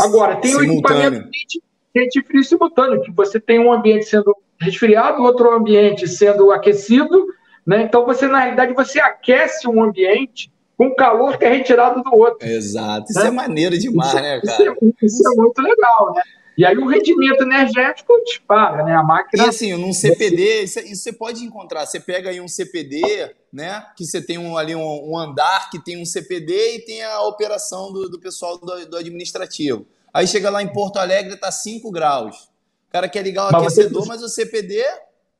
Agora, 0.00 0.36
tem 0.36 0.52
simultâneo. 0.52 0.74
o 0.74 1.06
equipamento 1.06 1.30
quente, 1.30 1.62
quente 1.94 2.18
e 2.18 2.22
frio 2.24 2.44
simultâneo, 2.44 3.02
que 3.02 3.12
você 3.12 3.38
tem 3.38 3.58
um 3.58 3.72
ambiente 3.72 4.06
sendo 4.06 4.36
resfriado, 4.60 5.22
outro 5.22 5.54
ambiente 5.54 6.08
sendo 6.08 6.50
aquecido, 6.50 7.26
né? 7.66 7.82
Então 7.82 8.04
você 8.04 8.26
na 8.26 8.40
realidade 8.40 8.74
você 8.74 9.00
aquece 9.00 9.68
um 9.68 9.82
ambiente 9.82 10.50
com 10.76 10.94
calor 10.94 11.38
que 11.38 11.44
é 11.44 11.48
retirado 11.48 12.02
do 12.02 12.14
outro. 12.14 12.46
Exato. 12.46 13.10
Isso 13.10 13.20
né? 13.20 13.28
é 13.28 13.30
maneiro 13.30 13.78
demais, 13.78 14.12
isso, 14.12 14.22
né, 14.22 14.40
cara? 14.40 14.52
Isso 14.52 14.62
é, 14.62 15.06
isso 15.06 15.28
é, 15.28 15.36
muito 15.36 15.60
legal, 15.62 16.14
né? 16.14 16.22
E 16.56 16.64
aí 16.64 16.76
o 16.78 16.86
rendimento 16.86 17.42
energético 17.42 18.14
dispara, 18.24 18.82
né? 18.82 18.94
A 18.94 19.02
máquina. 19.02 19.44
E 19.44 19.48
assim, 19.48 19.74
num 19.74 19.92
CPD, 19.92 20.62
isso, 20.62 20.80
isso, 20.80 21.02
você 21.02 21.12
pode 21.12 21.44
encontrar. 21.44 21.84
Você 21.84 22.00
pega 22.00 22.30
aí 22.30 22.40
um 22.40 22.48
CPD, 22.48 23.34
né? 23.52 23.84
Que 23.94 24.06
você 24.06 24.22
tem 24.22 24.38
um, 24.38 24.56
ali 24.56 24.74
um, 24.74 25.10
um 25.10 25.18
andar 25.18 25.68
que 25.70 25.78
tem 25.78 26.00
um 26.00 26.06
CPD 26.06 26.76
e 26.76 26.78
tem 26.80 27.02
a 27.02 27.22
operação 27.22 27.92
do, 27.92 28.08
do 28.08 28.18
pessoal 28.18 28.56
do, 28.58 28.86
do, 28.86 28.96
administrativo. 28.96 29.86
Aí 30.14 30.26
chega 30.26 30.48
lá 30.48 30.62
em 30.62 30.72
Porto 30.72 30.98
Alegre, 30.98 31.36
tá 31.36 31.52
5 31.52 31.90
graus. 31.90 32.44
O 32.88 32.92
cara 32.92 33.06
quer 33.06 33.22
ligar 33.22 33.50
o 33.50 33.52
mas 33.52 33.62
aquecedor, 33.62 34.02
você... 34.02 34.08
mas 34.08 34.22
o 34.22 34.28
CPD, 34.28 34.82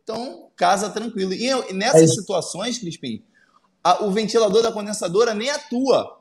então, 0.05 0.51
casa 0.55 0.91
tranquilo. 0.91 1.32
E 1.32 1.72
nessas 1.72 2.11
é 2.11 2.14
situações, 2.14 2.76
Crispim, 2.76 3.22
a, 3.87 4.05
o 4.05 4.11
ventilador 4.11 4.64
da 4.64 4.72
condensadora 4.72 5.32
nem 5.32 5.49
atua. 5.49 6.18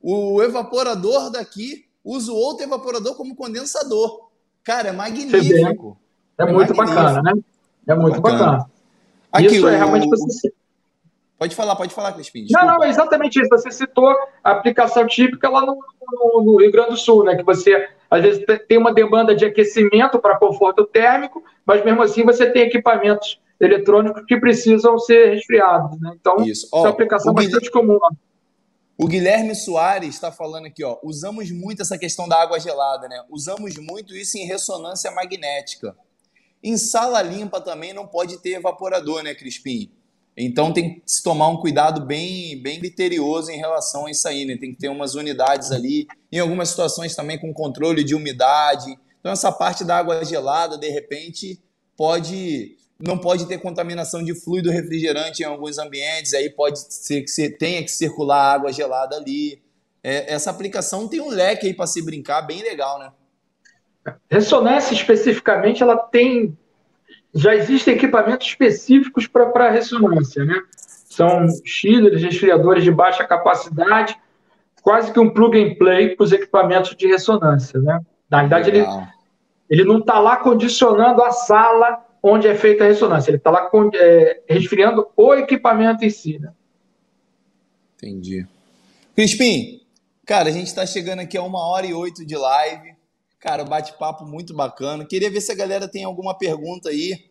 O 0.00 0.40
evaporador 0.40 1.28
daqui 1.28 1.86
usa 2.04 2.30
o 2.30 2.36
outro 2.36 2.64
evaporador 2.64 3.16
como 3.16 3.34
condensador. 3.34 4.28
Cara, 4.62 4.90
é 4.90 4.92
magnífico. 4.92 5.98
É, 6.38 6.44
é 6.44 6.52
muito 6.52 6.76
magnífico. 6.76 7.02
bacana, 7.02 7.22
né? 7.22 7.32
É 7.88 7.94
muito 7.96 8.20
bacana. 8.20 8.44
bacana. 8.44 8.70
Aqui, 9.32 9.46
Isso 9.46 9.66
o... 9.66 9.68
é 9.68 9.76
realmente 9.76 10.08
você... 10.08 10.52
Pode 11.36 11.56
falar, 11.56 11.74
pode 11.74 11.92
falar, 11.92 12.12
Crispim. 12.12 12.46
Não, 12.52 12.64
não, 12.64 12.84
é 12.84 12.88
exatamente 12.88 13.40
isso. 13.40 13.48
Você 13.50 13.72
citou 13.72 14.14
a 14.42 14.52
aplicação 14.52 15.04
típica 15.04 15.48
lá 15.48 15.62
no, 15.62 15.76
no, 15.76 16.42
no, 16.44 16.60
Rio 16.60 16.70
Grande 16.70 16.90
do 16.90 16.96
Sul, 16.96 17.24
né? 17.24 17.34
Que 17.34 17.42
você, 17.42 17.88
às 18.08 18.22
vezes, 18.22 18.44
tem 18.68 18.78
uma 18.78 18.94
demanda 18.94 19.34
de 19.34 19.44
aquecimento 19.44 20.20
para 20.20 20.38
conforto 20.38 20.84
térmico, 20.84 21.42
mas 21.66 21.84
mesmo 21.84 22.02
assim 22.02 22.24
você 22.24 22.48
tem 22.50 22.62
equipamentos 22.62 23.40
eletrônicos 23.64 24.24
que 24.26 24.38
precisam 24.38 24.98
ser 24.98 25.34
resfriados. 25.34 26.00
Né? 26.00 26.12
Então, 26.20 26.36
isso, 26.44 26.68
ó, 26.72 26.78
é 26.78 26.80
uma 26.82 26.90
aplicação 26.90 27.32
bastante 27.32 27.70
comum. 27.70 27.98
O 28.96 29.08
Guilherme 29.08 29.56
Soares 29.56 30.14
está 30.14 30.30
falando 30.30 30.66
aqui, 30.66 30.84
ó, 30.84 30.98
usamos 31.02 31.50
muito 31.50 31.82
essa 31.82 31.98
questão 31.98 32.28
da 32.28 32.40
água 32.40 32.60
gelada, 32.60 33.08
né? 33.08 33.24
Usamos 33.28 33.76
muito 33.76 34.14
isso 34.14 34.38
em 34.38 34.46
ressonância 34.46 35.10
magnética. 35.10 35.96
Em 36.62 36.76
sala 36.76 37.20
limpa 37.20 37.60
também 37.60 37.92
não 37.92 38.06
pode 38.06 38.38
ter 38.40 38.50
evaporador, 38.50 39.22
né, 39.24 39.34
Crispim? 39.34 39.90
Então 40.36 40.72
tem 40.72 40.94
que 40.94 41.02
se 41.06 41.22
tomar 41.22 41.48
um 41.48 41.56
cuidado 41.56 42.06
bem, 42.06 42.60
bem 42.62 42.78
criterioso 42.78 43.50
em 43.50 43.56
relação 43.56 44.06
a 44.06 44.10
isso 44.12 44.28
aí, 44.28 44.44
né? 44.44 44.56
Tem 44.56 44.72
que 44.72 44.78
ter 44.78 44.88
umas 44.88 45.16
unidades 45.16 45.72
ali, 45.72 46.06
em 46.30 46.38
algumas 46.38 46.68
situações 46.68 47.16
também 47.16 47.38
com 47.38 47.52
controle 47.52 48.04
de 48.04 48.14
umidade. 48.14 48.96
Então 49.18 49.32
essa 49.32 49.50
parte 49.50 49.84
da 49.84 49.98
água 49.98 50.24
gelada, 50.24 50.78
de 50.78 50.88
repente, 50.88 51.60
pode 51.96 52.76
não 52.98 53.18
pode 53.18 53.46
ter 53.46 53.58
contaminação 53.58 54.22
de 54.22 54.34
fluido 54.34 54.70
refrigerante 54.70 55.42
em 55.42 55.46
alguns 55.46 55.78
ambientes, 55.78 56.32
aí 56.32 56.48
pode 56.48 56.78
ser 56.78 57.22
que 57.22 57.28
você 57.28 57.50
tenha 57.50 57.82
que 57.82 57.90
circular 57.90 58.54
água 58.54 58.72
gelada 58.72 59.16
ali. 59.16 59.60
É, 60.02 60.32
essa 60.32 60.50
aplicação 60.50 61.08
tem 61.08 61.20
um 61.20 61.28
leque 61.28 61.66
aí 61.66 61.74
para 61.74 61.86
se 61.86 62.04
brincar, 62.04 62.42
bem 62.42 62.62
legal, 62.62 62.98
né? 62.98 63.10
Ressonância 64.30 64.94
especificamente, 64.94 65.82
ela 65.82 65.96
tem. 65.96 66.56
Já 67.34 67.54
existem 67.54 67.94
equipamentos 67.94 68.46
específicos 68.46 69.26
para 69.26 69.70
ressonância, 69.70 70.44
né? 70.44 70.60
São 70.76 71.46
chillers, 71.64 72.22
resfriadores 72.22 72.84
de 72.84 72.90
baixa 72.90 73.24
capacidade, 73.24 74.16
quase 74.82 75.12
que 75.12 75.18
um 75.18 75.30
plug 75.30 75.58
and 75.58 75.74
play 75.76 76.14
para 76.14 76.24
os 76.24 76.32
equipamentos 76.32 76.94
de 76.94 77.08
ressonância, 77.08 77.80
né? 77.80 77.98
Na 78.30 78.40
verdade, 78.40 78.70
ele, 78.70 78.86
ele 79.68 79.84
não 79.84 79.98
está 79.98 80.18
lá 80.20 80.36
condicionando 80.36 81.22
a 81.22 81.32
sala 81.32 82.03
onde 82.26 82.48
é 82.48 82.54
feita 82.54 82.84
a 82.84 82.86
ressonância. 82.86 83.30
Ele 83.30 83.36
está 83.36 83.50
lá 83.50 83.70
é, 83.94 84.40
resfriando 84.48 85.06
o 85.14 85.34
equipamento 85.34 86.02
em 86.02 86.08
si. 86.08 86.38
Né? 86.38 86.50
Entendi. 87.96 88.46
Crispim, 89.14 89.82
cara, 90.24 90.48
a 90.48 90.52
gente 90.52 90.68
está 90.68 90.86
chegando 90.86 91.20
aqui 91.20 91.36
a 91.36 91.42
uma 91.42 91.68
hora 91.68 91.84
e 91.84 91.92
oito 91.92 92.24
de 92.24 92.34
live. 92.34 92.94
Cara, 93.38 93.62
bate-papo 93.62 94.24
muito 94.24 94.54
bacana. 94.54 95.04
Queria 95.04 95.30
ver 95.30 95.42
se 95.42 95.52
a 95.52 95.54
galera 95.54 95.86
tem 95.86 96.02
alguma 96.02 96.34
pergunta 96.36 96.88
aí 96.88 97.26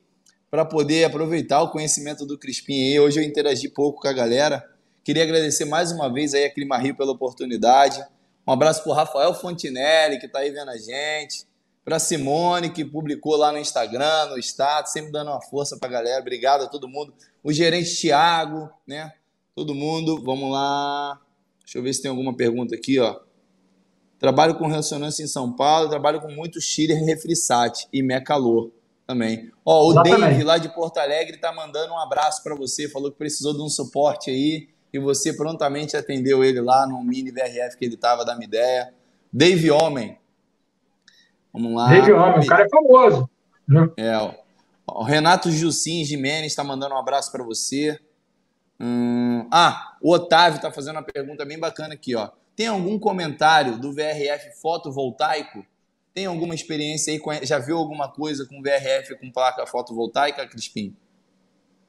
para 0.51 0.63
poder 0.63 1.05
aproveitar 1.05 1.63
o 1.63 1.71
conhecimento 1.71 2.23
do 2.23 2.37
Crispim 2.37 2.79
aí. 2.79 2.99
Hoje 2.99 3.19
eu 3.19 3.23
interagi 3.23 3.67
pouco 3.69 4.01
com 4.01 4.07
a 4.07 4.13
galera. 4.13 4.63
Queria 5.03 5.23
agradecer 5.23 5.65
mais 5.65 5.91
uma 5.91 6.13
vez 6.13 6.35
aí 6.35 6.45
a 6.45 6.53
Clima 6.53 6.77
Rio 6.77 6.95
pela 6.95 7.11
oportunidade. 7.11 7.99
Um 8.47 8.51
abraço 8.51 8.83
para 8.83 8.91
o 8.91 8.95
Rafael 8.95 9.33
Fontinelli, 9.33 10.19
que 10.19 10.27
está 10.27 10.39
aí 10.39 10.51
vendo 10.51 10.69
a 10.69 10.77
gente 10.77 11.47
para 11.83 11.99
Simone, 11.99 12.69
que 12.69 12.85
publicou 12.85 13.35
lá 13.35 13.51
no 13.51 13.57
Instagram, 13.57 14.27
no 14.29 14.37
status, 14.37 14.93
sempre 14.93 15.11
dando 15.11 15.31
uma 15.31 15.41
força 15.41 15.77
para 15.77 15.89
a 15.89 15.91
galera. 15.91 16.21
Obrigado 16.21 16.63
a 16.63 16.67
todo 16.67 16.87
mundo. 16.87 17.13
O 17.43 17.51
gerente 17.51 17.95
Thiago, 17.95 18.69
né? 18.87 19.11
Todo 19.53 19.75
mundo. 19.75 20.21
Vamos 20.23 20.51
lá. 20.51 21.19
Deixa 21.59 21.77
eu 21.77 21.83
ver 21.83 21.93
se 21.93 22.01
tem 22.01 22.09
alguma 22.09 22.35
pergunta 22.35 22.75
aqui, 22.75 22.99
ó. 22.99 23.19
Trabalho 24.17 24.55
com 24.55 24.67
ressonância 24.67 25.21
em 25.21 25.27
São 25.27 25.51
Paulo, 25.51 25.89
trabalho 25.89 26.21
com 26.21 26.31
muito 26.31 26.61
chiller 26.61 27.03
refrisat 27.03 27.87
e 27.91 28.01
Mecalor 28.01 28.71
também. 29.05 29.51
Ó, 29.65 29.89
o. 29.89 30.01
Dave 30.01 30.43
lá 30.43 30.57
de 30.57 30.73
Porto 30.73 30.97
Alegre 30.97 31.37
tá 31.37 31.51
mandando 31.51 31.93
um 31.93 31.99
abraço 31.99 32.41
para 32.41 32.55
você, 32.55 32.87
falou 32.87 33.11
que 33.11 33.17
precisou 33.17 33.53
de 33.53 33.61
um 33.61 33.67
suporte 33.67 34.29
aí. 34.29 34.69
e 34.93 34.99
você 34.99 35.33
prontamente 35.33 35.97
atendeu 35.97 36.43
ele 36.43 36.61
lá 36.61 36.87
no 36.87 37.03
mini 37.03 37.31
VRF 37.31 37.77
que 37.77 37.83
ele 37.83 37.95
estava 37.95 38.23
da 38.23 38.37
ideia. 38.41 38.93
Dave 39.31 39.69
Homem. 39.71 40.17
Vamos 41.53 41.75
lá. 41.75 41.89
Dave 41.89 42.11
Homem, 42.11 42.39
o 42.39 42.45
cara 42.47 42.65
é 42.65 42.69
famoso. 42.69 43.29
Né? 43.67 43.87
É, 43.97 44.35
o 44.87 45.03
Renato 45.03 45.51
Jussim 45.51 46.03
Jimenez 46.03 46.47
está 46.47 46.63
mandando 46.63 46.95
um 46.95 46.97
abraço 46.97 47.31
para 47.31 47.43
você. 47.43 47.99
Hum, 48.79 49.47
ah, 49.51 49.95
o 50.01 50.11
Otávio 50.11 50.57
está 50.57 50.71
fazendo 50.71 50.95
uma 50.95 51.03
pergunta 51.03 51.45
bem 51.45 51.59
bacana 51.59 51.93
aqui, 51.93 52.15
ó. 52.15 52.29
Tem 52.55 52.67
algum 52.67 52.99
comentário 52.99 53.77
do 53.77 53.93
VRF 53.93 54.61
fotovoltaico? 54.61 55.65
Tem 56.13 56.25
alguma 56.25 56.53
experiência 56.53 57.13
aí? 57.13 57.45
Já 57.45 57.57
viu 57.59 57.77
alguma 57.77 58.07
coisa 58.07 58.45
com 58.45 58.61
VRF 58.61 59.15
com 59.19 59.31
placa 59.31 59.65
fotovoltaica, 59.65 60.47
Crispim? 60.47 60.95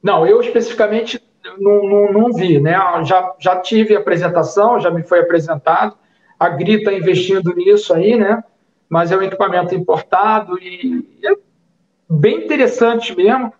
Não, 0.01 0.25
eu 0.25 0.39
especificamente 0.41 1.21
não, 1.59 1.83
não, 1.83 2.11
não, 2.11 2.33
vi, 2.33 2.59
né? 2.59 2.73
Já, 3.03 3.35
já 3.39 3.59
tive 3.59 3.95
apresentação, 3.95 4.79
já 4.79 4.89
me 4.89 5.03
foi 5.03 5.19
apresentado. 5.19 5.95
A 6.39 6.49
GRI 6.49 6.75
está 6.75 6.93
investindo 6.93 7.53
nisso 7.55 7.93
aí, 7.93 8.17
né? 8.17 8.43
Mas 8.89 9.11
é 9.11 9.17
um 9.17 9.21
equipamento 9.21 9.73
importado 9.73 10.57
e 10.59 11.03
é 11.23 11.33
bem 12.09 12.43
interessante 12.43 13.15
mesmo. 13.15 13.53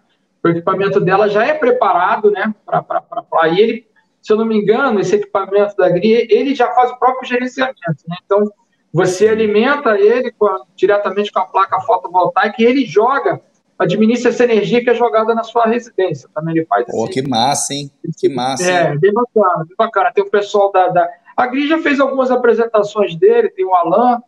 O 0.43 0.47
equipamento 0.47 0.99
dela 0.99 1.27
já 1.27 1.45
é 1.45 1.53
preparado, 1.53 2.29
né? 2.29 2.53
Para 2.65 3.49
ele, 3.49 3.87
se 4.21 4.31
eu 4.31 4.37
não 4.37 4.45
me 4.45 4.55
engano, 4.55 4.99
esse 4.99 5.15
equipamento 5.15 5.75
da 5.75 5.89
GRI, 5.89 6.27
ele 6.29 6.53
já 6.53 6.71
faz 6.73 6.91
o 6.91 6.97
próprio 6.97 7.27
gerenciamento, 7.27 8.03
né? 8.07 8.15
Então, 8.23 8.51
você 8.93 9.27
alimenta 9.27 9.99
ele 9.99 10.31
com 10.31 10.45
a, 10.45 10.63
diretamente 10.75 11.31
com 11.31 11.39
a 11.39 11.45
placa 11.45 11.81
fotovoltaica 11.81 12.55
e 12.61 12.65
ele 12.65 12.85
joga, 12.85 13.41
administra 13.77 14.29
essa 14.29 14.43
energia 14.43 14.81
que 14.81 14.89
é 14.89 14.93
jogada 14.93 15.35
na 15.35 15.43
sua 15.43 15.65
residência. 15.65 16.29
Também 16.33 16.55
ele 16.55 16.65
faz 16.65 16.85
Pô, 16.85 17.07
que 17.07 17.27
massa, 17.27 17.73
hein? 17.73 17.91
Que 18.17 18.29
massa. 18.29 18.71
É, 18.71 18.91
hein? 18.91 18.99
bem 18.99 19.11
bacana, 19.11 19.65
bem 19.65 19.75
bacana. 19.77 20.13
Tem 20.13 20.23
o 20.23 20.29
pessoal 20.29 20.71
da, 20.71 20.87
da. 20.87 21.09
A 21.35 21.45
GRI 21.47 21.67
já 21.67 21.79
fez 21.79 21.99
algumas 21.99 22.31
apresentações 22.31 23.15
dele, 23.15 23.49
tem 23.49 23.65
o 23.65 23.75
Alan, 23.75 24.21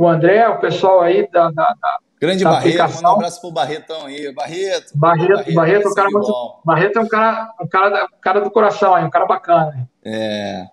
o 0.00 0.08
André, 0.08 0.48
o 0.48 0.58
pessoal 0.58 1.02
aí 1.02 1.28
da, 1.30 1.50
da, 1.50 1.74
da 1.78 1.98
Grande 2.18 2.42
da 2.42 2.50
Barreto, 2.50 2.80
aplicação. 2.80 3.10
um 3.10 3.14
abraço 3.16 3.40
pro 3.42 3.50
Barretão 3.50 4.06
aí. 4.06 4.32
Barreto. 4.32 4.96
Barreto, 4.96 5.28
Barreto, 5.28 5.54
Barreto, 5.54 5.86
é 5.86 5.90
um 5.90 5.94
cara 5.94 6.10
muito, 6.10 6.60
Barreto 6.64 6.98
é 6.98 7.02
um 7.02 7.08
cara, 7.08 7.54
um 7.60 7.68
cara, 7.68 8.04
um 8.04 8.20
cara 8.20 8.40
do 8.40 8.50
coração 8.50 8.94
aí, 8.94 9.04
um 9.04 9.10
cara 9.10 9.26
bacana. 9.26 9.86
É, 10.02 10.64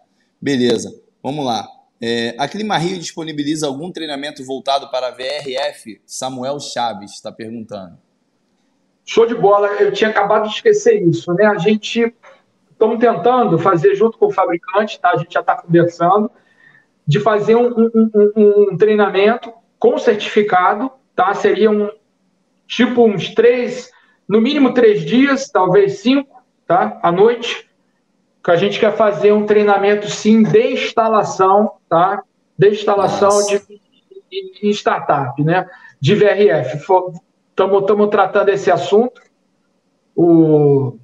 beleza. 0.42 0.90
Vamos 1.22 1.46
lá. 1.46 1.68
É, 2.02 2.36
a 2.38 2.48
Clima 2.48 2.78
Rio 2.78 2.98
disponibiliza 3.00 3.68
algum 3.68 3.92
treinamento 3.92 4.46
voltado 4.46 4.90
para 4.90 5.08
a 5.08 5.12
VRF? 5.12 6.02
Samuel 6.06 6.58
Chaves 6.62 7.12
está 7.12 7.30
perguntando. 7.30 7.98
Show 9.06 9.26
de 9.26 9.36
bola. 9.36 9.68
Eu 9.74 9.92
tinha 9.92 10.10
acabado 10.10 10.48
de 10.48 10.56
esquecer 10.56 11.02
isso, 11.02 11.34
né? 11.34 11.46
A 11.48 11.58
gente 11.58 12.14
estamos 12.72 12.98
tentando 12.98 13.60
fazer 13.60 13.94
junto 13.96 14.18
com 14.18 14.28
o 14.28 14.32
fabricante, 14.32 14.98
tá? 15.02 15.12
A 15.12 15.18
gente 15.18 15.34
já 15.34 15.42
está 15.42 15.56
conversando 15.56 16.32
de 17.08 17.20
fazer 17.20 17.56
um, 17.56 17.70
um, 17.70 18.12
um, 18.36 18.72
um 18.74 18.78
treinamento 18.78 19.54
com 19.80 19.98
certificado 19.98 20.92
tá? 21.18 21.34
Seriam 21.34 21.92
tipo 22.68 23.06
uns 23.06 23.34
três, 23.34 23.92
no 24.30 24.40
mínimo 24.40 24.74
três 24.74 25.04
dias, 25.04 25.50
talvez 25.50 26.00
cinco, 26.00 26.44
tá? 26.66 27.00
À 27.02 27.12
noite, 27.12 27.68
que 28.42 28.52
a 28.52 28.56
gente 28.56 28.80
quer 28.80 28.96
fazer 28.96 29.34
um 29.34 29.46
treinamento 29.46 30.08
sim 30.08 30.44
de 30.44 30.74
instalação, 30.74 31.74
tá? 31.90 32.22
De 32.58 32.70
instalação 32.70 33.30
de, 33.48 34.70
startup, 34.70 35.44
né? 35.44 35.68
De 36.00 36.14
VRF. 36.14 36.78
Estamos 37.50 38.10
tratando 38.12 38.50
esse 38.50 38.70
assunto. 38.70 39.20
O, 40.16 40.98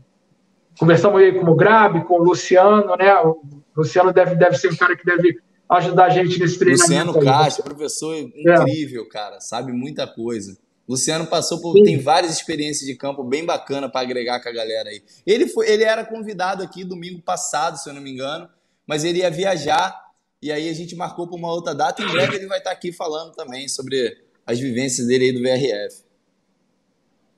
conversamos 0.80 1.19
aí 1.19 1.39
com 1.39 1.49
o 1.49 1.55
Grab, 1.55 2.03
com 2.03 2.15
o 2.15 2.23
Luciano, 2.23 2.95
né? 2.95 3.15
O 3.19 3.41
Luciano 3.75 4.13
deve, 4.13 4.35
deve 4.35 4.57
ser 4.57 4.71
um 4.71 4.75
cara 4.75 4.95
que 4.95 5.05
deve 5.05 5.39
ajudar 5.69 6.06
a 6.06 6.10
gente 6.10 6.40
nesse 6.40 6.57
treinamento. 6.57 7.14
Luciano 7.14 7.26
Castro, 7.26 7.64
professor 7.64 8.15
incrível, 8.15 9.03
é. 9.03 9.10
cara, 9.10 9.40
sabe 9.40 9.72
muita 9.72 10.07
coisa. 10.07 10.57
Luciano 10.88 11.26
passou 11.26 11.61
por 11.61 11.77
Sim. 11.77 11.84
tem 11.84 11.99
várias 11.99 12.34
experiências 12.34 12.85
de 12.85 12.95
campo 12.95 13.23
bem 13.23 13.45
bacana 13.45 13.90
para 13.90 14.02
agregar 14.02 14.41
com 14.41 14.49
a 14.49 14.52
galera 14.52 14.90
aí. 14.90 15.02
Ele 15.26 15.48
foi, 15.48 15.69
ele 15.69 15.84
era 15.84 16.06
convidado 16.06 16.61
aqui 16.61 16.84
domingo 16.84 17.22
passado, 17.22 17.77
se 17.77 17.90
eu 17.90 17.94
não 17.94 18.02
me 18.02 18.11
engano, 18.11 18.49
mas 18.85 19.03
ele 19.03 19.19
ia 19.19 19.31
viajar 19.31 20.03
e 20.41 20.52
aí 20.52 20.68
a 20.68 20.73
gente 20.73 20.94
marcou 20.94 21.26
para 21.26 21.38
uma 21.38 21.49
outra 21.49 21.73
data. 21.73 22.03
Em 22.03 22.07
breve 22.11 22.35
ele 22.35 22.48
vai 22.48 22.57
estar 22.57 22.72
aqui 22.72 22.91
falando 22.91 23.34
também 23.34 23.68
sobre 23.69 24.18
as 24.45 24.60
vivências 24.60 25.07
dele 25.07 25.26
aí 25.26 25.31
do 25.31 25.40
VRF. 25.40 26.03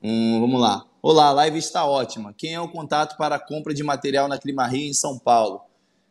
Hum, 0.02 0.40
vamos 0.40 0.60
lá. 0.60 0.84
Olá, 1.00 1.26
a 1.26 1.32
live 1.32 1.58
está 1.58 1.86
ótima. 1.86 2.34
Quem 2.36 2.54
é 2.54 2.60
o 2.60 2.68
contato 2.68 3.16
para 3.16 3.36
a 3.36 3.38
compra 3.38 3.72
de 3.72 3.84
material 3.84 4.26
na 4.26 4.38
Clima 4.38 4.66
Rio 4.66 4.90
em 4.90 4.92
São 4.92 5.16
Paulo? 5.16 5.65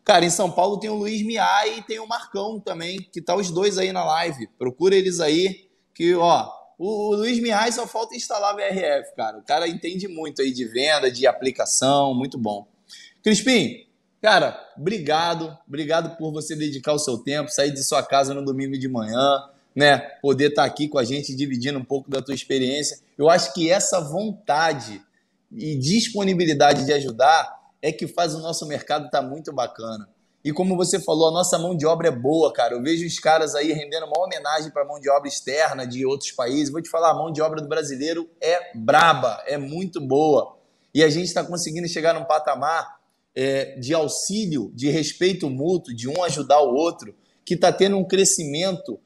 Cara, 0.06 0.24
em 0.24 0.30
São 0.30 0.52
Paulo 0.52 0.80
tem 0.80 0.88
o 0.88 0.94
Luiz 0.94 1.26
Miai 1.26 1.80
e 1.80 1.82
tem 1.82 2.00
o 2.00 2.08
Marcão 2.08 2.60
também, 2.60 3.00
que 3.12 3.20
tá 3.20 3.36
os 3.36 3.50
dois 3.50 3.80
aí 3.80 3.92
na 3.92 4.06
live. 4.06 4.48
Procura 4.56 4.96
eles 4.96 5.20
aí, 5.20 5.68
que, 5.96 6.14
ó, 6.14 6.48
o 6.78 7.16
Luiz 7.16 7.40
Miai 7.40 7.72
só 7.72 7.88
falta 7.88 8.16
instalar 8.16 8.56
VRF, 8.56 9.16
cara. 9.16 9.40
O 9.40 9.42
cara 9.42 9.68
entende 9.68 10.08
muito 10.08 10.44
aí 10.44 10.54
de 10.54 10.64
venda, 10.66 11.10
de 11.10 11.26
aplicação, 11.26 12.14
muito 12.14 12.38
bom. 12.38 12.68
Crispim, 13.24 13.88
cara, 14.22 14.56
obrigado. 14.78 15.58
Obrigado 15.68 16.16
por 16.18 16.32
você 16.32 16.56
dedicar 16.56 16.94
o 16.94 17.00
seu 17.00 17.18
tempo, 17.18 17.50
sair 17.50 17.72
de 17.72 17.84
sua 17.84 18.04
casa 18.04 18.32
no 18.32 18.46
domingo 18.46 18.78
de 18.78 18.88
manhã, 18.88 19.50
né? 19.76 19.98
Poder 20.22 20.50
estar 20.50 20.62
tá 20.62 20.68
aqui 20.68 20.88
com 20.88 21.00
a 21.00 21.04
gente, 21.04 21.36
dividindo 21.36 21.80
um 21.80 21.84
pouco 21.84 22.12
da 22.12 22.22
tua 22.22 22.36
experiência. 22.36 23.00
Eu 23.18 23.28
acho 23.28 23.52
que 23.56 23.72
essa 23.72 24.00
vontade 24.00 25.02
e 25.52 25.76
disponibilidade 25.76 26.86
de 26.86 26.94
ajudar 26.94 27.65
é 27.86 27.92
que 27.92 28.08
faz 28.08 28.34
o 28.34 28.40
nosso 28.40 28.66
mercado 28.66 29.06
estar 29.06 29.22
tá 29.22 29.28
muito 29.28 29.54
bacana. 29.54 30.10
E 30.44 30.52
como 30.52 30.76
você 30.76 31.00
falou, 31.00 31.28
a 31.28 31.32
nossa 31.32 31.60
mão 31.60 31.78
de 31.78 31.86
obra 31.86 32.08
é 32.08 32.12
boa, 32.12 32.52
cara. 32.52 32.74
Eu 32.74 32.82
vejo 32.82 33.06
os 33.06 33.20
caras 33.20 33.54
aí 33.54 33.72
rendendo 33.72 34.08
uma 34.08 34.26
homenagem 34.26 34.72
para 34.72 34.82
a 34.82 34.86
mão 34.86 35.00
de 35.00 35.08
obra 35.08 35.30
externa 35.30 35.86
de 35.86 36.04
outros 36.04 36.32
países. 36.32 36.72
Vou 36.72 36.82
te 36.82 36.90
falar, 36.90 37.12
a 37.12 37.14
mão 37.14 37.32
de 37.32 37.44
obra 37.44 37.62
do 37.62 37.68
brasileiro 37.68 38.28
é 38.42 38.76
braba, 38.76 39.40
é 39.46 39.56
muito 39.56 40.02
boa. 40.02 40.58
E 40.96 41.04
a 41.04 41.10
gente 41.10 41.26
está 41.28 41.44
conseguindo 41.44 41.88
chegar 41.88 42.16
num 42.16 42.26
patamar 42.26 43.00
é, 43.36 43.78
de 43.78 43.94
auxílio, 43.94 44.72
de 44.74 44.90
respeito 44.90 45.48
mútuo, 45.48 45.96
de 45.96 46.10
um 46.10 46.24
ajudar 46.24 46.62
o 46.62 46.74
outro, 46.74 47.16
que 47.46 47.54
está 47.54 47.72
tendo 47.72 47.98
um 47.98 48.04
crescimento 48.04 49.00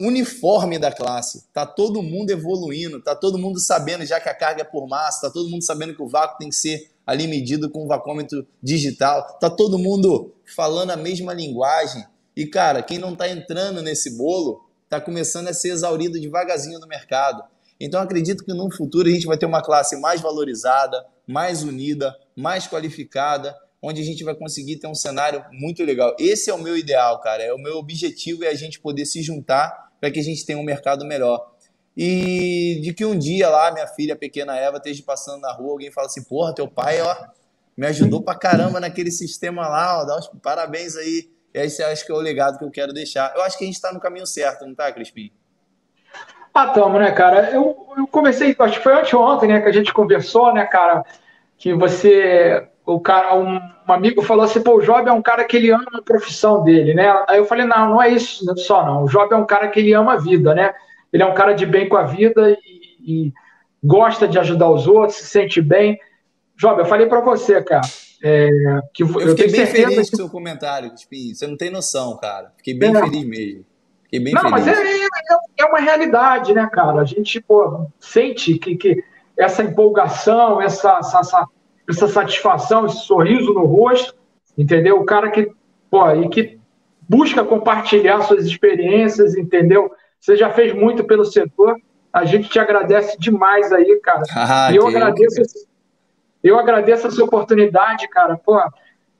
uniforme 0.00 0.78
da 0.78 0.90
classe. 0.90 1.44
Tá 1.52 1.66
todo 1.66 2.02
mundo 2.02 2.30
evoluindo, 2.30 3.02
tá 3.02 3.14
todo 3.14 3.38
mundo 3.38 3.60
sabendo 3.60 4.06
já 4.06 4.18
que 4.18 4.30
a 4.30 4.34
carga 4.34 4.62
é 4.62 4.64
por 4.64 4.88
massa, 4.88 5.26
tá 5.26 5.30
todo 5.30 5.50
mundo 5.50 5.62
sabendo 5.62 5.94
que 5.94 6.02
o 6.02 6.08
vácuo 6.08 6.38
tem 6.38 6.48
que 6.48 6.56
ser 6.56 6.91
ali 7.06 7.26
medido 7.26 7.70
com 7.70 7.84
o 7.84 7.88
vacômetro 7.88 8.46
digital. 8.62 9.38
Tá 9.38 9.50
todo 9.50 9.78
mundo 9.78 10.34
falando 10.54 10.90
a 10.90 10.96
mesma 10.96 11.32
linguagem. 11.32 12.04
E 12.36 12.46
cara, 12.46 12.82
quem 12.82 12.98
não 12.98 13.12
está 13.12 13.28
entrando 13.28 13.82
nesse 13.82 14.16
bolo 14.16 14.64
está 14.84 15.00
começando 15.00 15.48
a 15.48 15.54
ser 15.54 15.70
exaurido 15.70 16.20
devagarzinho 16.20 16.78
no 16.78 16.86
mercado. 16.86 17.42
Então 17.80 18.00
acredito 18.00 18.44
que 18.44 18.52
no 18.52 18.70
futuro 18.70 19.08
a 19.08 19.12
gente 19.12 19.26
vai 19.26 19.36
ter 19.36 19.46
uma 19.46 19.62
classe 19.62 19.96
mais 20.00 20.20
valorizada, 20.20 21.04
mais 21.26 21.62
unida, 21.62 22.14
mais 22.36 22.66
qualificada, 22.68 23.56
onde 23.82 24.00
a 24.00 24.04
gente 24.04 24.22
vai 24.22 24.34
conseguir 24.34 24.76
ter 24.76 24.86
um 24.86 24.94
cenário 24.94 25.44
muito 25.50 25.82
legal. 25.82 26.14
Esse 26.18 26.50
é 26.50 26.54
o 26.54 26.58
meu 26.58 26.76
ideal, 26.76 27.20
cara. 27.20 27.42
É 27.42 27.52
o 27.52 27.58
meu 27.58 27.78
objetivo 27.78 28.44
é 28.44 28.48
a 28.48 28.54
gente 28.54 28.78
poder 28.78 29.04
se 29.04 29.22
juntar 29.22 29.90
para 30.00 30.10
que 30.10 30.20
a 30.20 30.22
gente 30.22 30.46
tenha 30.46 30.58
um 30.58 30.64
mercado 30.64 31.04
melhor. 31.04 31.51
E 31.96 32.80
de 32.82 32.94
que 32.94 33.04
um 33.04 33.18
dia 33.18 33.48
lá, 33.48 33.70
minha 33.70 33.86
filha, 33.86 34.16
pequena 34.16 34.56
Eva, 34.56 34.78
esteja 34.78 35.02
passando 35.06 35.40
na 35.40 35.52
rua, 35.52 35.72
alguém 35.72 35.90
fala 35.90 36.06
assim, 36.06 36.22
porra, 36.24 36.54
teu 36.54 36.66
pai, 36.66 37.00
ó, 37.02 37.14
me 37.76 37.86
ajudou 37.86 38.22
pra 38.22 38.34
caramba 38.34 38.80
naquele 38.80 39.10
sistema 39.10 39.68
lá, 39.68 40.00
ó, 40.00 40.04
dá 40.04 40.18
os 40.18 40.28
parabéns 40.42 40.96
aí. 40.96 41.30
E 41.54 41.68
você 41.68 41.82
acha 41.82 42.04
que 42.04 42.10
é 42.10 42.14
o 42.14 42.18
legado 42.18 42.58
que 42.58 42.64
eu 42.64 42.70
quero 42.70 42.94
deixar. 42.94 43.34
Eu 43.34 43.42
acho 43.42 43.58
que 43.58 43.64
a 43.64 43.66
gente 43.66 43.76
está 43.76 43.92
no 43.92 44.00
caminho 44.00 44.26
certo, 44.26 44.64
não 44.64 44.74
tá, 44.74 44.90
Crispim? 44.90 45.30
Ah, 46.54 46.68
tamo, 46.68 46.98
né, 46.98 47.10
cara? 47.12 47.50
Eu, 47.50 47.86
eu 47.96 48.06
conversei, 48.06 48.56
acho 48.58 48.78
que 48.78 48.82
foi 48.82 48.94
anteontem, 48.94 49.48
né, 49.48 49.60
que 49.60 49.68
a 49.68 49.72
gente 49.72 49.92
conversou, 49.92 50.52
né, 50.52 50.64
cara, 50.64 51.04
que 51.58 51.74
você 51.74 52.68
o 52.84 53.00
cara, 53.00 53.36
um, 53.36 53.56
um, 53.56 53.92
amigo 53.92 54.22
falou 54.22 54.44
assim, 54.44 54.60
pô, 54.60 54.76
o 54.76 54.82
Job 54.82 55.08
é 55.08 55.12
um 55.12 55.22
cara 55.22 55.44
que 55.44 55.56
ele 55.56 55.70
ama 55.70 55.86
a 55.94 56.02
profissão 56.02 56.64
dele, 56.64 56.94
né? 56.94 57.24
Aí 57.28 57.38
eu 57.38 57.44
falei, 57.44 57.64
não, 57.64 57.90
não 57.90 58.02
é 58.02 58.08
isso 58.08 58.44
só 58.58 58.84
não. 58.84 59.04
O 59.04 59.08
Job 59.08 59.32
é 59.32 59.36
um 59.36 59.46
cara 59.46 59.68
que 59.68 59.78
ele 59.78 59.92
ama 59.92 60.14
a 60.14 60.18
vida, 60.18 60.54
né? 60.54 60.74
Ele 61.12 61.22
é 61.22 61.26
um 61.26 61.34
cara 61.34 61.52
de 61.52 61.66
bem 61.66 61.88
com 61.88 61.96
a 61.96 62.04
vida 62.04 62.56
e, 62.64 63.26
e 63.26 63.32
gosta 63.82 64.26
de 64.26 64.38
ajudar 64.38 64.70
os 64.70 64.86
outros, 64.86 65.18
se 65.18 65.26
sente 65.26 65.60
bem. 65.60 65.98
Job, 66.56 66.80
eu 66.80 66.86
falei 66.86 67.06
para 67.06 67.20
você, 67.20 67.62
cara, 67.62 67.86
é, 68.22 68.48
que 68.94 69.02
eu, 69.02 69.20
eu 69.20 69.36
fiquei 69.36 69.50
bem 69.50 69.66
feliz 69.66 70.10
com 70.10 70.16
o 70.16 70.18
seu 70.18 70.28
comentário, 70.28 70.92
Spin. 70.94 71.34
Você 71.34 71.46
não 71.46 71.56
tem 71.56 71.70
noção, 71.70 72.16
cara. 72.16 72.52
Fiquei 72.56 72.74
bem 72.74 72.96
é. 72.96 73.00
feliz 73.00 73.24
mesmo. 73.24 73.64
Fiquei 74.04 74.20
bem 74.20 74.32
não, 74.32 74.42
feliz. 74.42 74.66
mas 74.66 74.68
é, 74.68 74.72
é, 74.72 75.08
é, 75.60 75.64
uma 75.66 75.80
realidade, 75.80 76.54
né, 76.54 76.68
cara? 76.72 77.00
A 77.00 77.04
gente 77.04 77.40
pô, 77.40 77.86
sente 77.98 78.58
que, 78.58 78.76
que 78.76 79.02
essa 79.36 79.62
empolgação, 79.62 80.60
essa, 80.60 80.98
essa 80.98 81.46
essa 81.88 82.08
satisfação, 82.08 82.86
esse 82.86 83.04
sorriso 83.04 83.52
no 83.52 83.64
rosto, 83.64 84.14
entendeu? 84.56 85.00
O 85.00 85.04
cara 85.04 85.30
que, 85.30 85.50
pô, 85.90 86.10
e 86.10 86.28
que 86.28 86.58
busca 87.08 87.44
compartilhar 87.44 88.22
suas 88.22 88.46
experiências, 88.46 89.36
entendeu? 89.36 89.90
Você 90.22 90.36
já 90.36 90.50
fez 90.50 90.72
muito 90.72 91.02
pelo 91.02 91.24
setor, 91.24 91.76
a 92.12 92.24
gente 92.24 92.48
te 92.48 92.56
agradece 92.60 93.18
demais 93.18 93.72
aí, 93.72 93.98
cara. 94.00 94.22
Ah, 94.34 94.70
e 94.72 94.76
eu 94.76 94.86
agradeço, 94.86 95.42
eu 96.44 96.58
agradeço 96.58 97.08
essa 97.08 97.24
oportunidade, 97.24 98.08
cara. 98.08 98.36
Pô, 98.36 98.56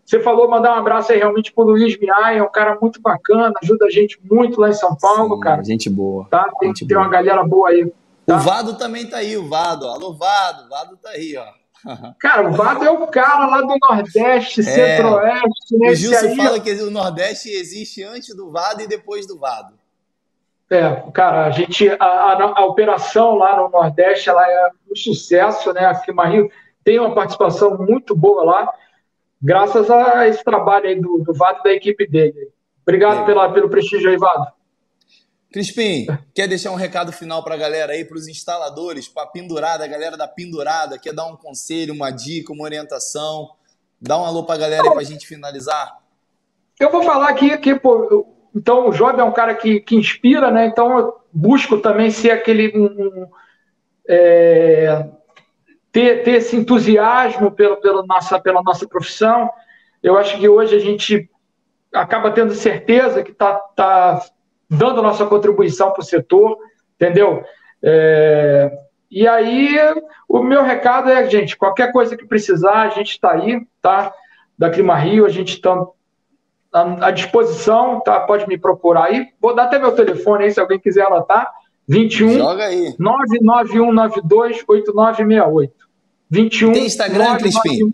Você 0.05 0.21
falou, 0.21 0.49
mandar 0.49 0.77
um 0.77 0.79
abraço 0.79 1.11
aí 1.11 1.19
realmente 1.19 1.53
pro 1.53 1.65
Luiz 1.65 1.99
Miai, 1.99 2.39
é 2.39 2.43
um 2.43 2.51
cara 2.51 2.79
muito 2.81 3.01
bacana, 3.01 3.53
ajuda 3.61 3.87
a 3.87 3.91
gente 3.91 4.21
muito 4.23 4.61
lá 4.61 4.69
em 4.69 4.75
São 4.75 4.97
Paulo, 4.97 5.35
Sim, 5.35 5.41
cara. 5.41 5.65
Gente 5.65 5.91
boa. 5.91 6.29
Tá? 6.31 6.49
Tem, 6.61 6.69
gente 6.69 6.87
tem 6.87 6.97
boa. 6.97 7.07
uma 7.07 7.13
galera 7.13 7.43
boa 7.43 7.69
aí. 7.71 7.93
Tá? 8.25 8.37
O 8.37 8.39
Vado 8.39 8.79
também 8.79 9.05
tá 9.05 9.17
aí, 9.17 9.37
o 9.37 9.49
Vado. 9.49 9.89
Alô, 9.89 10.13
Vado. 10.13 10.67
O 10.67 10.69
Vado 10.69 10.97
tá 10.99 11.11
aí, 11.11 11.37
ó. 11.37 11.47
Cara, 12.21 12.49
o 12.49 12.53
Vado 12.53 12.85
é 12.85 12.91
o 12.93 13.09
cara 13.09 13.45
lá 13.49 13.61
do 13.61 13.77
Nordeste, 13.91 14.61
é. 14.61 14.63
Centro-Oeste, 14.63 15.77
né? 15.79 15.91
O 15.91 15.95
Gilson 15.97 16.27
aí... 16.27 16.37
fala 16.37 16.61
que 16.61 16.73
o 16.75 16.93
Nordeste 16.93 17.51
existe 17.51 18.05
antes 18.05 18.37
do 18.37 18.53
Vado 18.53 18.83
e 18.83 18.87
depois 18.87 19.27
do 19.27 19.37
Vado. 19.37 19.82
É, 20.73 21.11
cara, 21.13 21.45
a 21.45 21.51
gente, 21.51 21.87
a, 22.01 22.05
a, 22.05 22.61
a 22.61 22.65
operação 22.65 23.35
lá 23.35 23.59
no 23.59 23.69
Nordeste, 23.69 24.31
ela 24.31 24.51
é 24.51 24.71
um 24.91 24.97
sucesso, 24.97 25.71
né? 25.75 25.85
A 25.85 25.95
Clima 25.95 26.27
Rio 26.27 26.51
tem 26.83 26.99
uma 26.99 27.15
participação 27.15 27.77
muito 27.77 28.17
boa 28.17 28.43
lá, 28.43 28.73
graças 29.41 29.91
a 29.91 30.27
esse 30.27 30.43
trabalho 30.43 30.87
aí 30.87 30.99
do, 30.99 31.19
do 31.19 31.35
Vado 31.35 31.59
e 31.61 31.65
da 31.65 31.73
equipe 31.75 32.07
dele. 32.07 32.49
Obrigado 32.81 33.27
pela, 33.27 33.53
pelo 33.53 33.69
prestígio 33.69 34.09
aí, 34.09 34.17
Vado. 34.17 34.51
Crispim, 35.53 36.07
quer 36.35 36.49
deixar 36.49 36.71
um 36.71 36.77
recado 36.77 37.13
final 37.13 37.45
para 37.45 37.55
a 37.55 37.59
galera 37.59 37.93
aí, 37.93 38.07
para 38.07 38.17
os 38.17 38.27
instaladores, 38.27 39.07
para 39.07 39.25
a 39.25 39.27
pendurada, 39.27 39.85
a 39.85 39.89
galera 39.89 40.17
da 40.17 40.27
pendurada, 40.27 40.99
quer 40.99 41.13
dar 41.13 41.27
um 41.27 41.37
conselho, 41.37 41.93
uma 41.93 42.11
dica, 42.11 42.51
uma 42.51 42.65
orientação? 42.65 43.51
Dá 44.01 44.19
um 44.19 44.25
alô 44.25 44.45
para 44.45 44.55
a 44.55 44.59
galera 44.59 44.85
aí 44.85 44.91
para 44.91 45.03
a 45.03 45.05
gente 45.05 45.27
finalizar. 45.27 45.99
Eu 46.81 46.91
vou 46.91 47.03
falar 47.03 47.29
aqui 47.29 47.59
que, 47.59 47.75
pô, 47.75 48.32
então 48.55 48.89
o 48.89 48.93
Job 48.93 49.21
é 49.21 49.25
um 49.25 49.33
cara 49.33 49.55
que, 49.55 49.81
que 49.81 49.97
inspira, 49.97 50.51
né? 50.51 50.67
Então 50.67 50.99
eu 50.99 51.15
busco 51.33 51.79
também 51.79 52.11
ser 52.11 52.31
aquele. 52.31 52.73
Um, 52.77 53.27
é, 54.09 55.07
ter, 55.91 56.23
ter 56.23 56.33
esse 56.33 56.57
entusiasmo 56.57 57.51
pela, 57.53 57.77
pela, 57.77 58.05
nossa, 58.05 58.41
pela 58.41 58.63
nossa 58.63 58.89
profissão. 58.89 59.51
Eu 60.03 60.17
acho 60.17 60.39
que 60.39 60.49
hoje 60.49 60.75
a 60.75 60.79
gente 60.81 61.31
acaba 61.93 62.31
tendo 62.31 62.55
certeza 62.55 63.23
que 63.23 63.31
está 63.31 63.55
tá 63.77 64.21
dando 64.69 65.01
a 65.01 65.03
nossa 65.03 65.27
contribuição 65.27 65.93
para 65.93 66.01
o 66.01 66.05
setor, 66.05 66.59
entendeu? 66.97 67.45
É, 67.83 68.71
e 69.11 69.29
aí, 69.29 69.77
o 70.27 70.43
meu 70.43 70.63
recado 70.63 71.11
é, 71.11 71.29
gente, 71.29 71.57
qualquer 71.57 71.93
coisa 71.93 72.17
que 72.17 72.27
precisar, 72.27 72.83
a 72.83 72.89
gente 72.89 73.11
está 73.11 73.33
aí, 73.33 73.61
tá? 73.83 74.11
Da 74.59 74.71
Clima 74.71 74.95
Rio, 74.97 75.27
a 75.27 75.29
gente 75.29 75.57
está 75.57 75.77
à 76.73 77.11
disposição, 77.11 78.01
tá? 78.01 78.21
Pode 78.21 78.49
me 78.49 78.57
procurar 78.57 79.05
aí. 79.05 79.29
Vou 79.41 79.55
dar 79.55 79.65
até 79.65 79.79
meu 79.79 79.93
telefone 79.93 80.45
aí, 80.45 80.51
se 80.51 80.59
alguém 80.59 80.81
quiser 80.81 81.07
anotar. 81.07 81.53
21 81.87 82.39
Joga 82.39 82.65
aí. 82.65 82.97
991928968. 82.99 85.71
21 86.31 86.73
Tem 86.73 86.87
Instagram, 86.87 87.37
Crispim? 87.37 87.93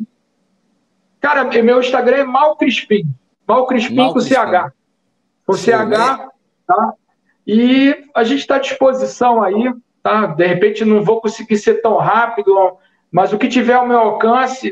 Cara, 1.21 1.45
meu 1.63 1.81
Instagram 1.81 2.19
é 2.19 2.25
Mal 2.25 2.57
Crispim. 2.57 3.03
Mal 3.47 3.67
Crispim 3.67 3.97
Mal 3.97 4.13
com 4.13 4.21
Crispim. 4.21 4.35
CH. 4.35 4.73
Com 5.45 5.55
CH, 5.55 6.29
tá? 6.67 6.95
E 7.45 7.97
a 8.15 8.23
gente 8.23 8.39
está 8.41 8.55
à 8.57 8.61
disposição 8.61 9.43
aí, 9.43 9.73
tá? 10.03 10.27
De 10.27 10.47
repente 10.47 10.85
não 10.85 11.03
vou 11.03 11.19
conseguir 11.21 11.57
ser 11.57 11.81
tão 11.81 11.97
rápido, 11.97 12.77
mas 13.11 13.33
o 13.33 13.39
que 13.39 13.49
tiver 13.49 13.73
ao 13.73 13.89
meu 13.89 13.99
alcance, 13.99 14.71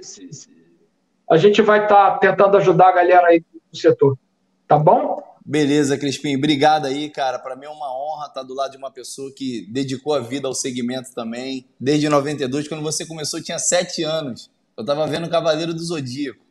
a 1.28 1.36
gente 1.36 1.60
vai 1.62 1.82
estar 1.82 2.12
tá 2.12 2.18
tentando 2.18 2.56
ajudar 2.58 2.90
a 2.90 2.92
galera 2.92 3.26
aí 3.28 3.42
setor. 3.76 4.18
Tá 4.66 4.78
bom? 4.78 5.22
Beleza, 5.44 5.96
Crispim. 5.96 6.36
Obrigado 6.36 6.86
aí, 6.86 7.08
cara. 7.08 7.38
Para 7.38 7.54
mim 7.54 7.66
é 7.66 7.70
uma 7.70 7.88
honra 7.96 8.26
estar 8.26 8.42
do 8.42 8.52
lado 8.52 8.72
de 8.72 8.76
uma 8.76 8.90
pessoa 8.90 9.32
que 9.32 9.64
dedicou 9.70 10.12
a 10.12 10.18
vida 10.18 10.48
ao 10.48 10.54
segmento 10.54 11.14
também. 11.14 11.68
Desde 11.78 12.08
92, 12.08 12.66
quando 12.66 12.82
você 12.82 13.06
começou, 13.06 13.40
tinha 13.40 13.58
sete 13.58 14.02
anos. 14.02 14.50
Eu 14.76 14.80
estava 14.80 15.06
vendo 15.06 15.28
Cavaleiro 15.30 15.72
do 15.72 15.82
Zodíaco. 15.82 16.44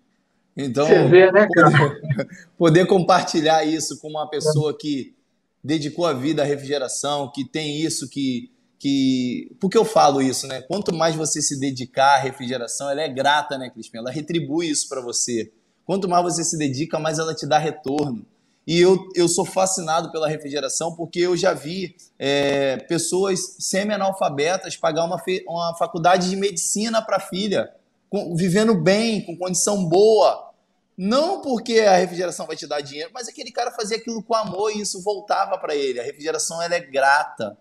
Então, 0.55 0.87
Você 0.87 1.07
vê, 1.09 1.29
né, 1.29 1.45
cara? 1.53 1.71
Poder, 1.71 2.27
poder 2.57 2.87
compartilhar 2.87 3.65
isso 3.65 3.99
com 3.99 4.07
uma 4.07 4.29
pessoa 4.29 4.75
que 4.77 5.13
dedicou 5.61 6.05
a 6.05 6.13
vida 6.13 6.41
à 6.41 6.45
refrigeração, 6.45 7.29
que 7.29 7.43
tem 7.43 7.81
isso, 7.81 8.09
que. 8.09 8.49
que... 8.79 9.53
Por 9.59 9.69
que 9.69 9.77
eu 9.77 9.83
falo 9.83 10.21
isso, 10.21 10.47
né? 10.47 10.61
Quanto 10.61 10.95
mais 10.95 11.15
você 11.15 11.41
se 11.41 11.59
dedicar 11.59 12.15
à 12.15 12.19
refrigeração, 12.19 12.89
ela 12.89 13.01
é 13.01 13.09
grata, 13.09 13.57
né, 13.57 13.69
Crispim? 13.69 13.97
Ela 13.97 14.11
retribui 14.11 14.69
isso 14.69 14.87
para 14.87 15.01
você. 15.01 15.51
Quanto 15.85 16.09
mais 16.09 16.23
você 16.23 16.43
se 16.43 16.57
dedica, 16.57 16.99
mais 16.99 17.19
ela 17.19 17.35
te 17.35 17.45
dá 17.45 17.57
retorno. 17.57 18.25
E 18.67 18.79
eu, 18.79 19.07
eu 19.13 19.27
sou 19.27 19.45
fascinado 19.45 20.11
pela 20.11 20.27
refrigeração 20.27 20.95
porque 20.95 21.19
eu 21.19 21.37
já 21.37 21.53
vi 21.53 21.95
é, 22.17 22.77
pessoas 22.77 23.57
semi-analfabetas 23.59 24.75
pagar 24.75 25.05
uma, 25.05 25.21
uma 25.47 25.75
faculdade 25.77 26.29
de 26.29 26.35
medicina 26.35 26.99
para 27.01 27.17
a 27.17 27.19
filha, 27.19 27.71
com, 28.09 28.35
vivendo 28.35 28.73
bem, 28.73 29.21
com 29.21 29.37
condição 29.37 29.85
boa. 29.85 30.51
Não 30.97 31.41
porque 31.41 31.81
a 31.81 31.97
refrigeração 31.97 32.47
vai 32.47 32.55
te 32.55 32.65
dar 32.65 32.81
dinheiro, 32.81 33.11
mas 33.13 33.27
aquele 33.27 33.51
cara 33.51 33.69
fazia 33.71 33.97
aquilo 33.97 34.23
com 34.23 34.33
amor 34.33 34.71
e 34.71 34.81
isso 34.81 35.03
voltava 35.03 35.57
para 35.57 35.75
ele. 35.75 35.99
A 35.99 36.03
refrigeração 36.03 36.59
ela 36.61 36.73
é 36.73 36.79
grata. 36.79 37.55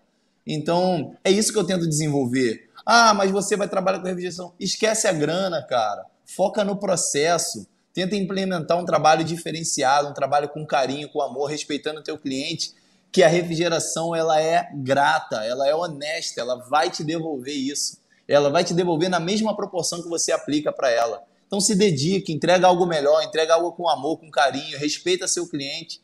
Então, 0.47 1.15
é 1.23 1.29
isso 1.29 1.51
que 1.51 1.59
eu 1.59 1.65
tento 1.65 1.87
desenvolver. 1.87 2.69
Ah, 2.85 3.13
mas 3.13 3.29
você 3.29 3.57
vai 3.57 3.67
trabalhar 3.67 3.99
com 3.99 4.05
refrigeração. 4.05 4.53
Esquece 4.59 5.07
a 5.07 5.11
grana, 5.11 5.61
cara. 5.61 6.05
Foca 6.23 6.63
no 6.63 6.77
processo. 6.77 7.67
Tenta 7.95 8.13
implementar 8.13 8.77
um 8.77 8.83
trabalho 8.83 9.23
diferenciado, 9.23 10.09
um 10.09 10.13
trabalho 10.13 10.49
com 10.49 10.65
carinho, 10.65 11.07
com 11.07 11.21
amor, 11.21 11.49
respeitando 11.49 12.01
o 12.01 12.03
teu 12.03 12.17
cliente, 12.17 12.73
que 13.09 13.23
a 13.23 13.29
refrigeração 13.29 14.13
ela 14.13 14.37
é 14.41 14.69
grata, 14.75 15.37
ela 15.45 15.65
é 15.65 15.73
honesta, 15.73 16.41
ela 16.41 16.57
vai 16.57 16.91
te 16.91 17.05
devolver 17.05 17.55
isso. 17.55 17.97
Ela 18.27 18.49
vai 18.49 18.65
te 18.65 18.73
devolver 18.73 19.07
na 19.09 19.21
mesma 19.21 19.55
proporção 19.55 20.03
que 20.03 20.09
você 20.09 20.33
aplica 20.33 20.73
para 20.73 20.91
ela. 20.91 21.23
Então 21.47 21.61
se 21.61 21.73
dedique, 21.73 22.33
entrega 22.33 22.67
algo 22.67 22.85
melhor, 22.85 23.23
entrega 23.23 23.53
algo 23.53 23.71
com 23.71 23.87
amor, 23.87 24.19
com 24.19 24.29
carinho, 24.29 24.77
respeita 24.77 25.25
seu 25.25 25.47
cliente, 25.47 26.01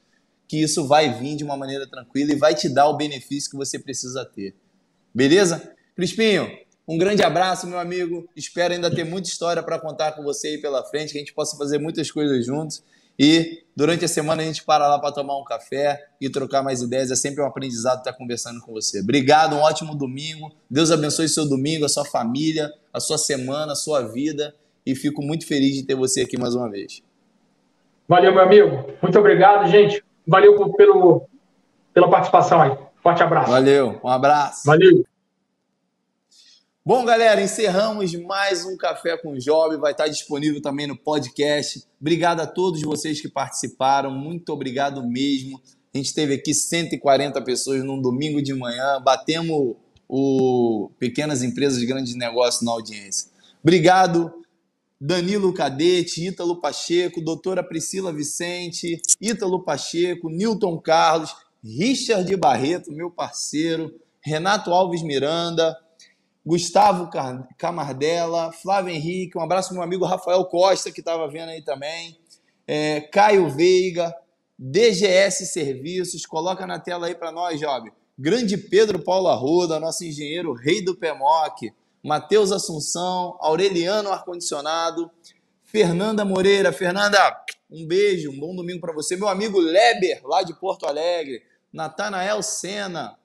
que 0.48 0.64
isso 0.64 0.88
vai 0.88 1.14
vir 1.14 1.36
de 1.36 1.44
uma 1.44 1.58
maneira 1.58 1.86
tranquila 1.86 2.32
e 2.32 2.38
vai 2.38 2.56
te 2.56 2.70
dar 2.70 2.88
o 2.88 2.96
benefício 2.96 3.52
que 3.52 3.58
você 3.58 3.78
precisa 3.78 4.24
ter. 4.24 4.56
Beleza? 5.14 5.76
Crispinho, 5.94 6.50
um 6.88 6.98
grande 6.98 7.24
abraço, 7.24 7.68
meu 7.68 7.80
amigo. 7.80 8.28
Espero 8.36 8.74
ainda 8.74 8.94
ter 8.94 9.04
muita 9.04 9.30
história 9.30 9.62
para 9.64 9.80
contar 9.80 10.14
com 10.14 10.24
você 10.24 10.50
aí 10.50 10.58
pela 10.58 10.84
frente, 10.84 11.12
que 11.12 11.18
a 11.18 11.22
gente 11.22 11.34
possa 11.34 11.58
fazer 11.58 11.78
muitas 11.80 12.12
coisas 12.12 12.46
juntos. 12.46 12.84
E 13.20 13.64
durante 13.76 14.04
a 14.06 14.08
semana 14.08 14.42
a 14.42 14.46
gente 14.46 14.64
para 14.64 14.88
lá 14.88 14.98
para 14.98 15.12
tomar 15.12 15.38
um 15.38 15.44
café 15.44 16.08
e 16.20 16.30
trocar 16.30 16.64
mais 16.64 16.82
ideias. 16.82 17.12
É 17.12 17.16
sempre 17.16 17.42
um 17.42 17.46
aprendizado 17.46 18.00
estar 18.00 18.14
conversando 18.14 18.60
com 18.62 18.72
você. 18.74 19.02
Obrigado, 19.02 19.56
um 19.56 19.60
ótimo 19.60 19.94
domingo. 19.94 20.52
Deus 20.70 20.92
abençoe 20.92 21.30
seu 21.30 21.48
domingo, 21.48 21.86
a 21.86 21.90
sua 21.90 22.06
família, 22.06 22.72
a 22.92 23.00
sua 23.00 23.18
semana, 23.18 23.74
a 23.74 23.76
sua 23.76 24.02
vida 24.02 24.56
e 24.86 24.96
fico 24.96 25.22
muito 25.22 25.48
feliz 25.48 25.76
de 25.76 25.84
ter 25.84 25.96
você 25.96 26.22
aqui 26.22 26.38
mais 26.38 26.56
uma 26.56 26.70
vez. 26.70 27.04
Valeu, 28.08 28.34
meu 28.34 28.44
amigo. 28.44 28.94
Muito 29.02 29.20
obrigado, 29.20 29.70
gente. 29.70 30.04
Valeu 30.28 30.74
pelo, 30.74 31.28
pela 31.94 32.10
participação 32.10 32.62
aí. 32.62 32.78
Forte 33.02 33.24
abraço. 33.24 33.52
Valeu, 33.52 34.00
um 34.04 34.10
abraço. 34.10 34.64
Valeu. 34.66 35.06
Bom, 36.84 37.06
galera, 37.06 37.40
encerramos 37.40 38.12
mais 38.24 38.66
um 38.66 38.76
Café 38.76 39.16
com 39.16 39.38
Job. 39.38 39.78
Vai 39.78 39.92
estar 39.92 40.08
disponível 40.08 40.60
também 40.60 40.88
no 40.88 40.98
podcast. 40.98 41.86
Obrigado 42.02 42.40
a 42.40 42.48
todos 42.48 42.82
vocês 42.82 43.22
que 43.22 43.30
participaram. 43.30 44.10
Muito 44.10 44.52
obrigado 44.52 45.08
mesmo. 45.08 45.62
A 45.94 45.98
gente 46.00 46.12
teve 46.12 46.34
aqui 46.34 46.56
140 46.56 47.40
pessoas 47.44 47.84
num 47.84 48.02
domingo 48.02 48.42
de 48.42 48.56
manhã. 48.56 49.00
Batemos 49.00 49.76
o 50.10 50.90
Pequenas 50.98 51.44
Empresas, 51.44 51.84
Grandes 51.84 52.16
Negócios 52.16 52.64
na 52.64 52.72
audiência. 52.72 53.30
Obrigado 53.62 54.34
Danilo 55.00 55.54
Cadete, 55.54 56.26
Ítalo 56.30 56.60
Pacheco, 56.60 57.22
doutora 57.22 57.64
Priscila 57.64 58.12
Vicente, 58.12 59.00
Ítalo 59.22 59.64
Pacheco, 59.64 60.32
Newton 60.32 60.80
Carlos, 60.80 61.32
Richard 61.64 62.36
Barreto, 62.38 62.92
meu 62.92 63.12
parceiro, 63.12 63.94
Renato 64.20 64.72
Alves 64.72 65.04
Miranda, 65.04 65.78
Gustavo 66.46 67.10
Camardella, 67.58 68.52
Flávio 68.52 68.94
Henrique, 68.94 69.38
um 69.38 69.42
abraço 69.42 69.70
pro 69.70 69.76
meu 69.76 69.84
amigo 69.84 70.06
Rafael 70.06 70.44
Costa, 70.46 70.92
que 70.92 71.00
estava 71.00 71.28
vendo 71.28 71.50
aí 71.50 71.62
também, 71.62 72.18
é, 72.68 73.02
Caio 73.02 73.50
Veiga, 73.50 74.16
DGS 74.58 75.46
Serviços, 75.48 76.26
coloca 76.26 76.66
na 76.66 76.80
tela 76.80 77.08
aí 77.08 77.16
para 77.16 77.32
nós, 77.32 77.60
Job. 77.60 77.92
Grande 78.18 78.58
Pedro 78.58 79.00
Paulo 79.00 79.28
Arruda, 79.28 79.80
nosso 79.80 80.04
engenheiro, 80.04 80.54
rei 80.54 80.84
do 80.84 80.96
PEMOC, 80.96 81.74
Matheus 82.04 82.52
Assunção, 82.52 83.38
Aureliano 83.40 84.12
Ar-Condicionado, 84.12 85.10
Fernanda 85.64 86.26
Moreira. 86.26 86.74
Fernanda, 86.74 87.18
um 87.70 87.86
beijo, 87.88 88.32
um 88.32 88.40
bom 88.40 88.56
domingo 88.56 88.82
para 88.82 88.94
você. 88.94 89.16
Meu 89.16 89.28
amigo 89.28 89.60
Leber, 89.60 90.22
lá 90.26 90.44
de 90.44 90.54
Porto 90.54 90.86
Alegre. 90.86 91.44
Natanael 91.72 92.44
Sena. 92.44 93.18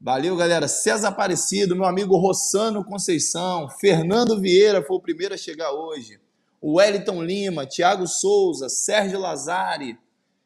Valeu, 0.00 0.36
galera. 0.36 0.68
César 0.68 1.08
Aparecido, 1.08 1.74
meu 1.74 1.84
amigo 1.84 2.16
Rossano 2.16 2.84
Conceição. 2.84 3.68
Fernando 3.68 4.40
Vieira 4.40 4.80
foi 4.80 4.96
o 4.96 5.00
primeiro 5.00 5.34
a 5.34 5.36
chegar 5.36 5.72
hoje. 5.72 6.20
O 6.60 6.74
Wellington 6.74 7.22
Lima, 7.22 7.66
Thiago 7.66 8.06
Souza, 8.06 8.68
Sérgio 8.68 9.18
Lazari. 9.18 9.98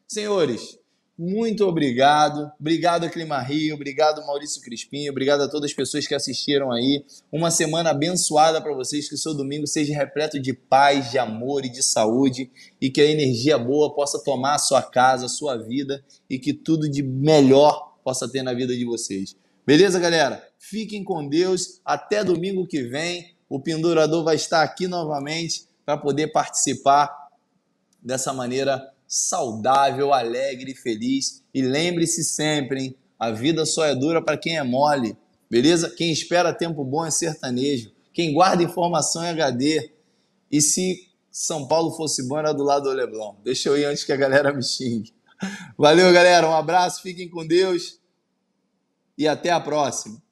Senhores, 0.07 0.79
muito 1.15 1.67
obrigado. 1.67 2.51
Obrigado, 2.59 3.07
Clima 3.11 3.39
Rio. 3.39 3.75
Obrigado, 3.75 4.25
Maurício 4.25 4.59
Crispim. 4.59 5.07
Obrigado 5.07 5.41
a 5.41 5.47
todas 5.47 5.69
as 5.69 5.75
pessoas 5.75 6.07
que 6.07 6.15
assistiram 6.15 6.71
aí. 6.71 7.05
Uma 7.31 7.51
semana 7.51 7.91
abençoada 7.91 8.59
para 8.59 8.73
vocês. 8.73 9.07
Que 9.07 9.13
o 9.13 9.19
seu 9.19 9.35
domingo 9.35 9.67
seja 9.67 9.93
repleto 9.93 10.39
de 10.39 10.53
paz, 10.53 11.11
de 11.11 11.19
amor 11.19 11.63
e 11.63 11.69
de 11.69 11.83
saúde. 11.83 12.49
E 12.81 12.89
que 12.89 12.99
a 12.99 13.05
energia 13.05 13.59
boa 13.59 13.93
possa 13.93 14.17
tomar 14.23 14.55
a 14.55 14.59
sua 14.59 14.81
casa, 14.81 15.27
a 15.27 15.29
sua 15.29 15.55
vida. 15.57 16.03
E 16.27 16.39
que 16.39 16.53
tudo 16.53 16.89
de 16.89 17.03
melhor 17.03 17.93
possa 18.03 18.27
ter 18.27 18.41
na 18.41 18.53
vida 18.53 18.75
de 18.75 18.83
vocês. 18.83 19.35
Beleza, 19.65 19.97
galera? 19.97 20.45
Fiquem 20.59 21.05
com 21.05 21.25
Deus. 21.25 21.79
Até 21.85 22.21
domingo 22.21 22.67
que 22.67 22.83
vem. 22.83 23.33
O 23.47 23.61
pendurador 23.61 24.21
vai 24.23 24.35
estar 24.35 24.61
aqui 24.61 24.87
novamente 24.87 25.65
para 25.85 25.97
poder 25.97 26.33
participar 26.33 27.29
dessa 28.01 28.33
maneira 28.33 28.91
saudável, 29.07 30.13
alegre 30.13 30.71
e 30.71 30.75
feliz. 30.75 31.41
E 31.53 31.61
lembre-se 31.61 32.25
sempre, 32.25 32.81
hein? 32.81 32.95
A 33.17 33.31
vida 33.31 33.65
só 33.65 33.85
é 33.85 33.95
dura 33.95 34.21
para 34.21 34.37
quem 34.37 34.57
é 34.57 34.63
mole, 34.63 35.15
beleza? 35.49 35.89
Quem 35.89 36.11
espera 36.11 36.51
tempo 36.51 36.83
bom 36.83 37.05
é 37.05 37.11
sertanejo. 37.11 37.91
Quem 38.11 38.33
guarda 38.33 38.63
informação 38.63 39.23
é 39.23 39.29
HD. 39.29 39.91
E 40.51 40.59
se 40.59 41.07
São 41.31 41.69
Paulo 41.69 41.91
fosse 41.95 42.27
bom, 42.27 42.37
era 42.37 42.51
do 42.51 42.63
lado 42.63 42.89
do 42.89 42.91
Leblon. 42.91 43.35
Deixa 43.45 43.69
eu 43.69 43.77
ir 43.77 43.85
antes 43.85 44.03
que 44.03 44.11
a 44.11 44.17
galera 44.17 44.51
me 44.51 44.61
xingue. 44.61 45.13
Valeu, 45.77 46.11
galera. 46.11 46.49
Um 46.49 46.53
abraço, 46.53 47.01
fiquem 47.01 47.29
com 47.29 47.47
Deus 47.47 48.02
e 49.23 49.27
até 49.27 49.49
a 49.49 49.59
próxima. 49.59 50.22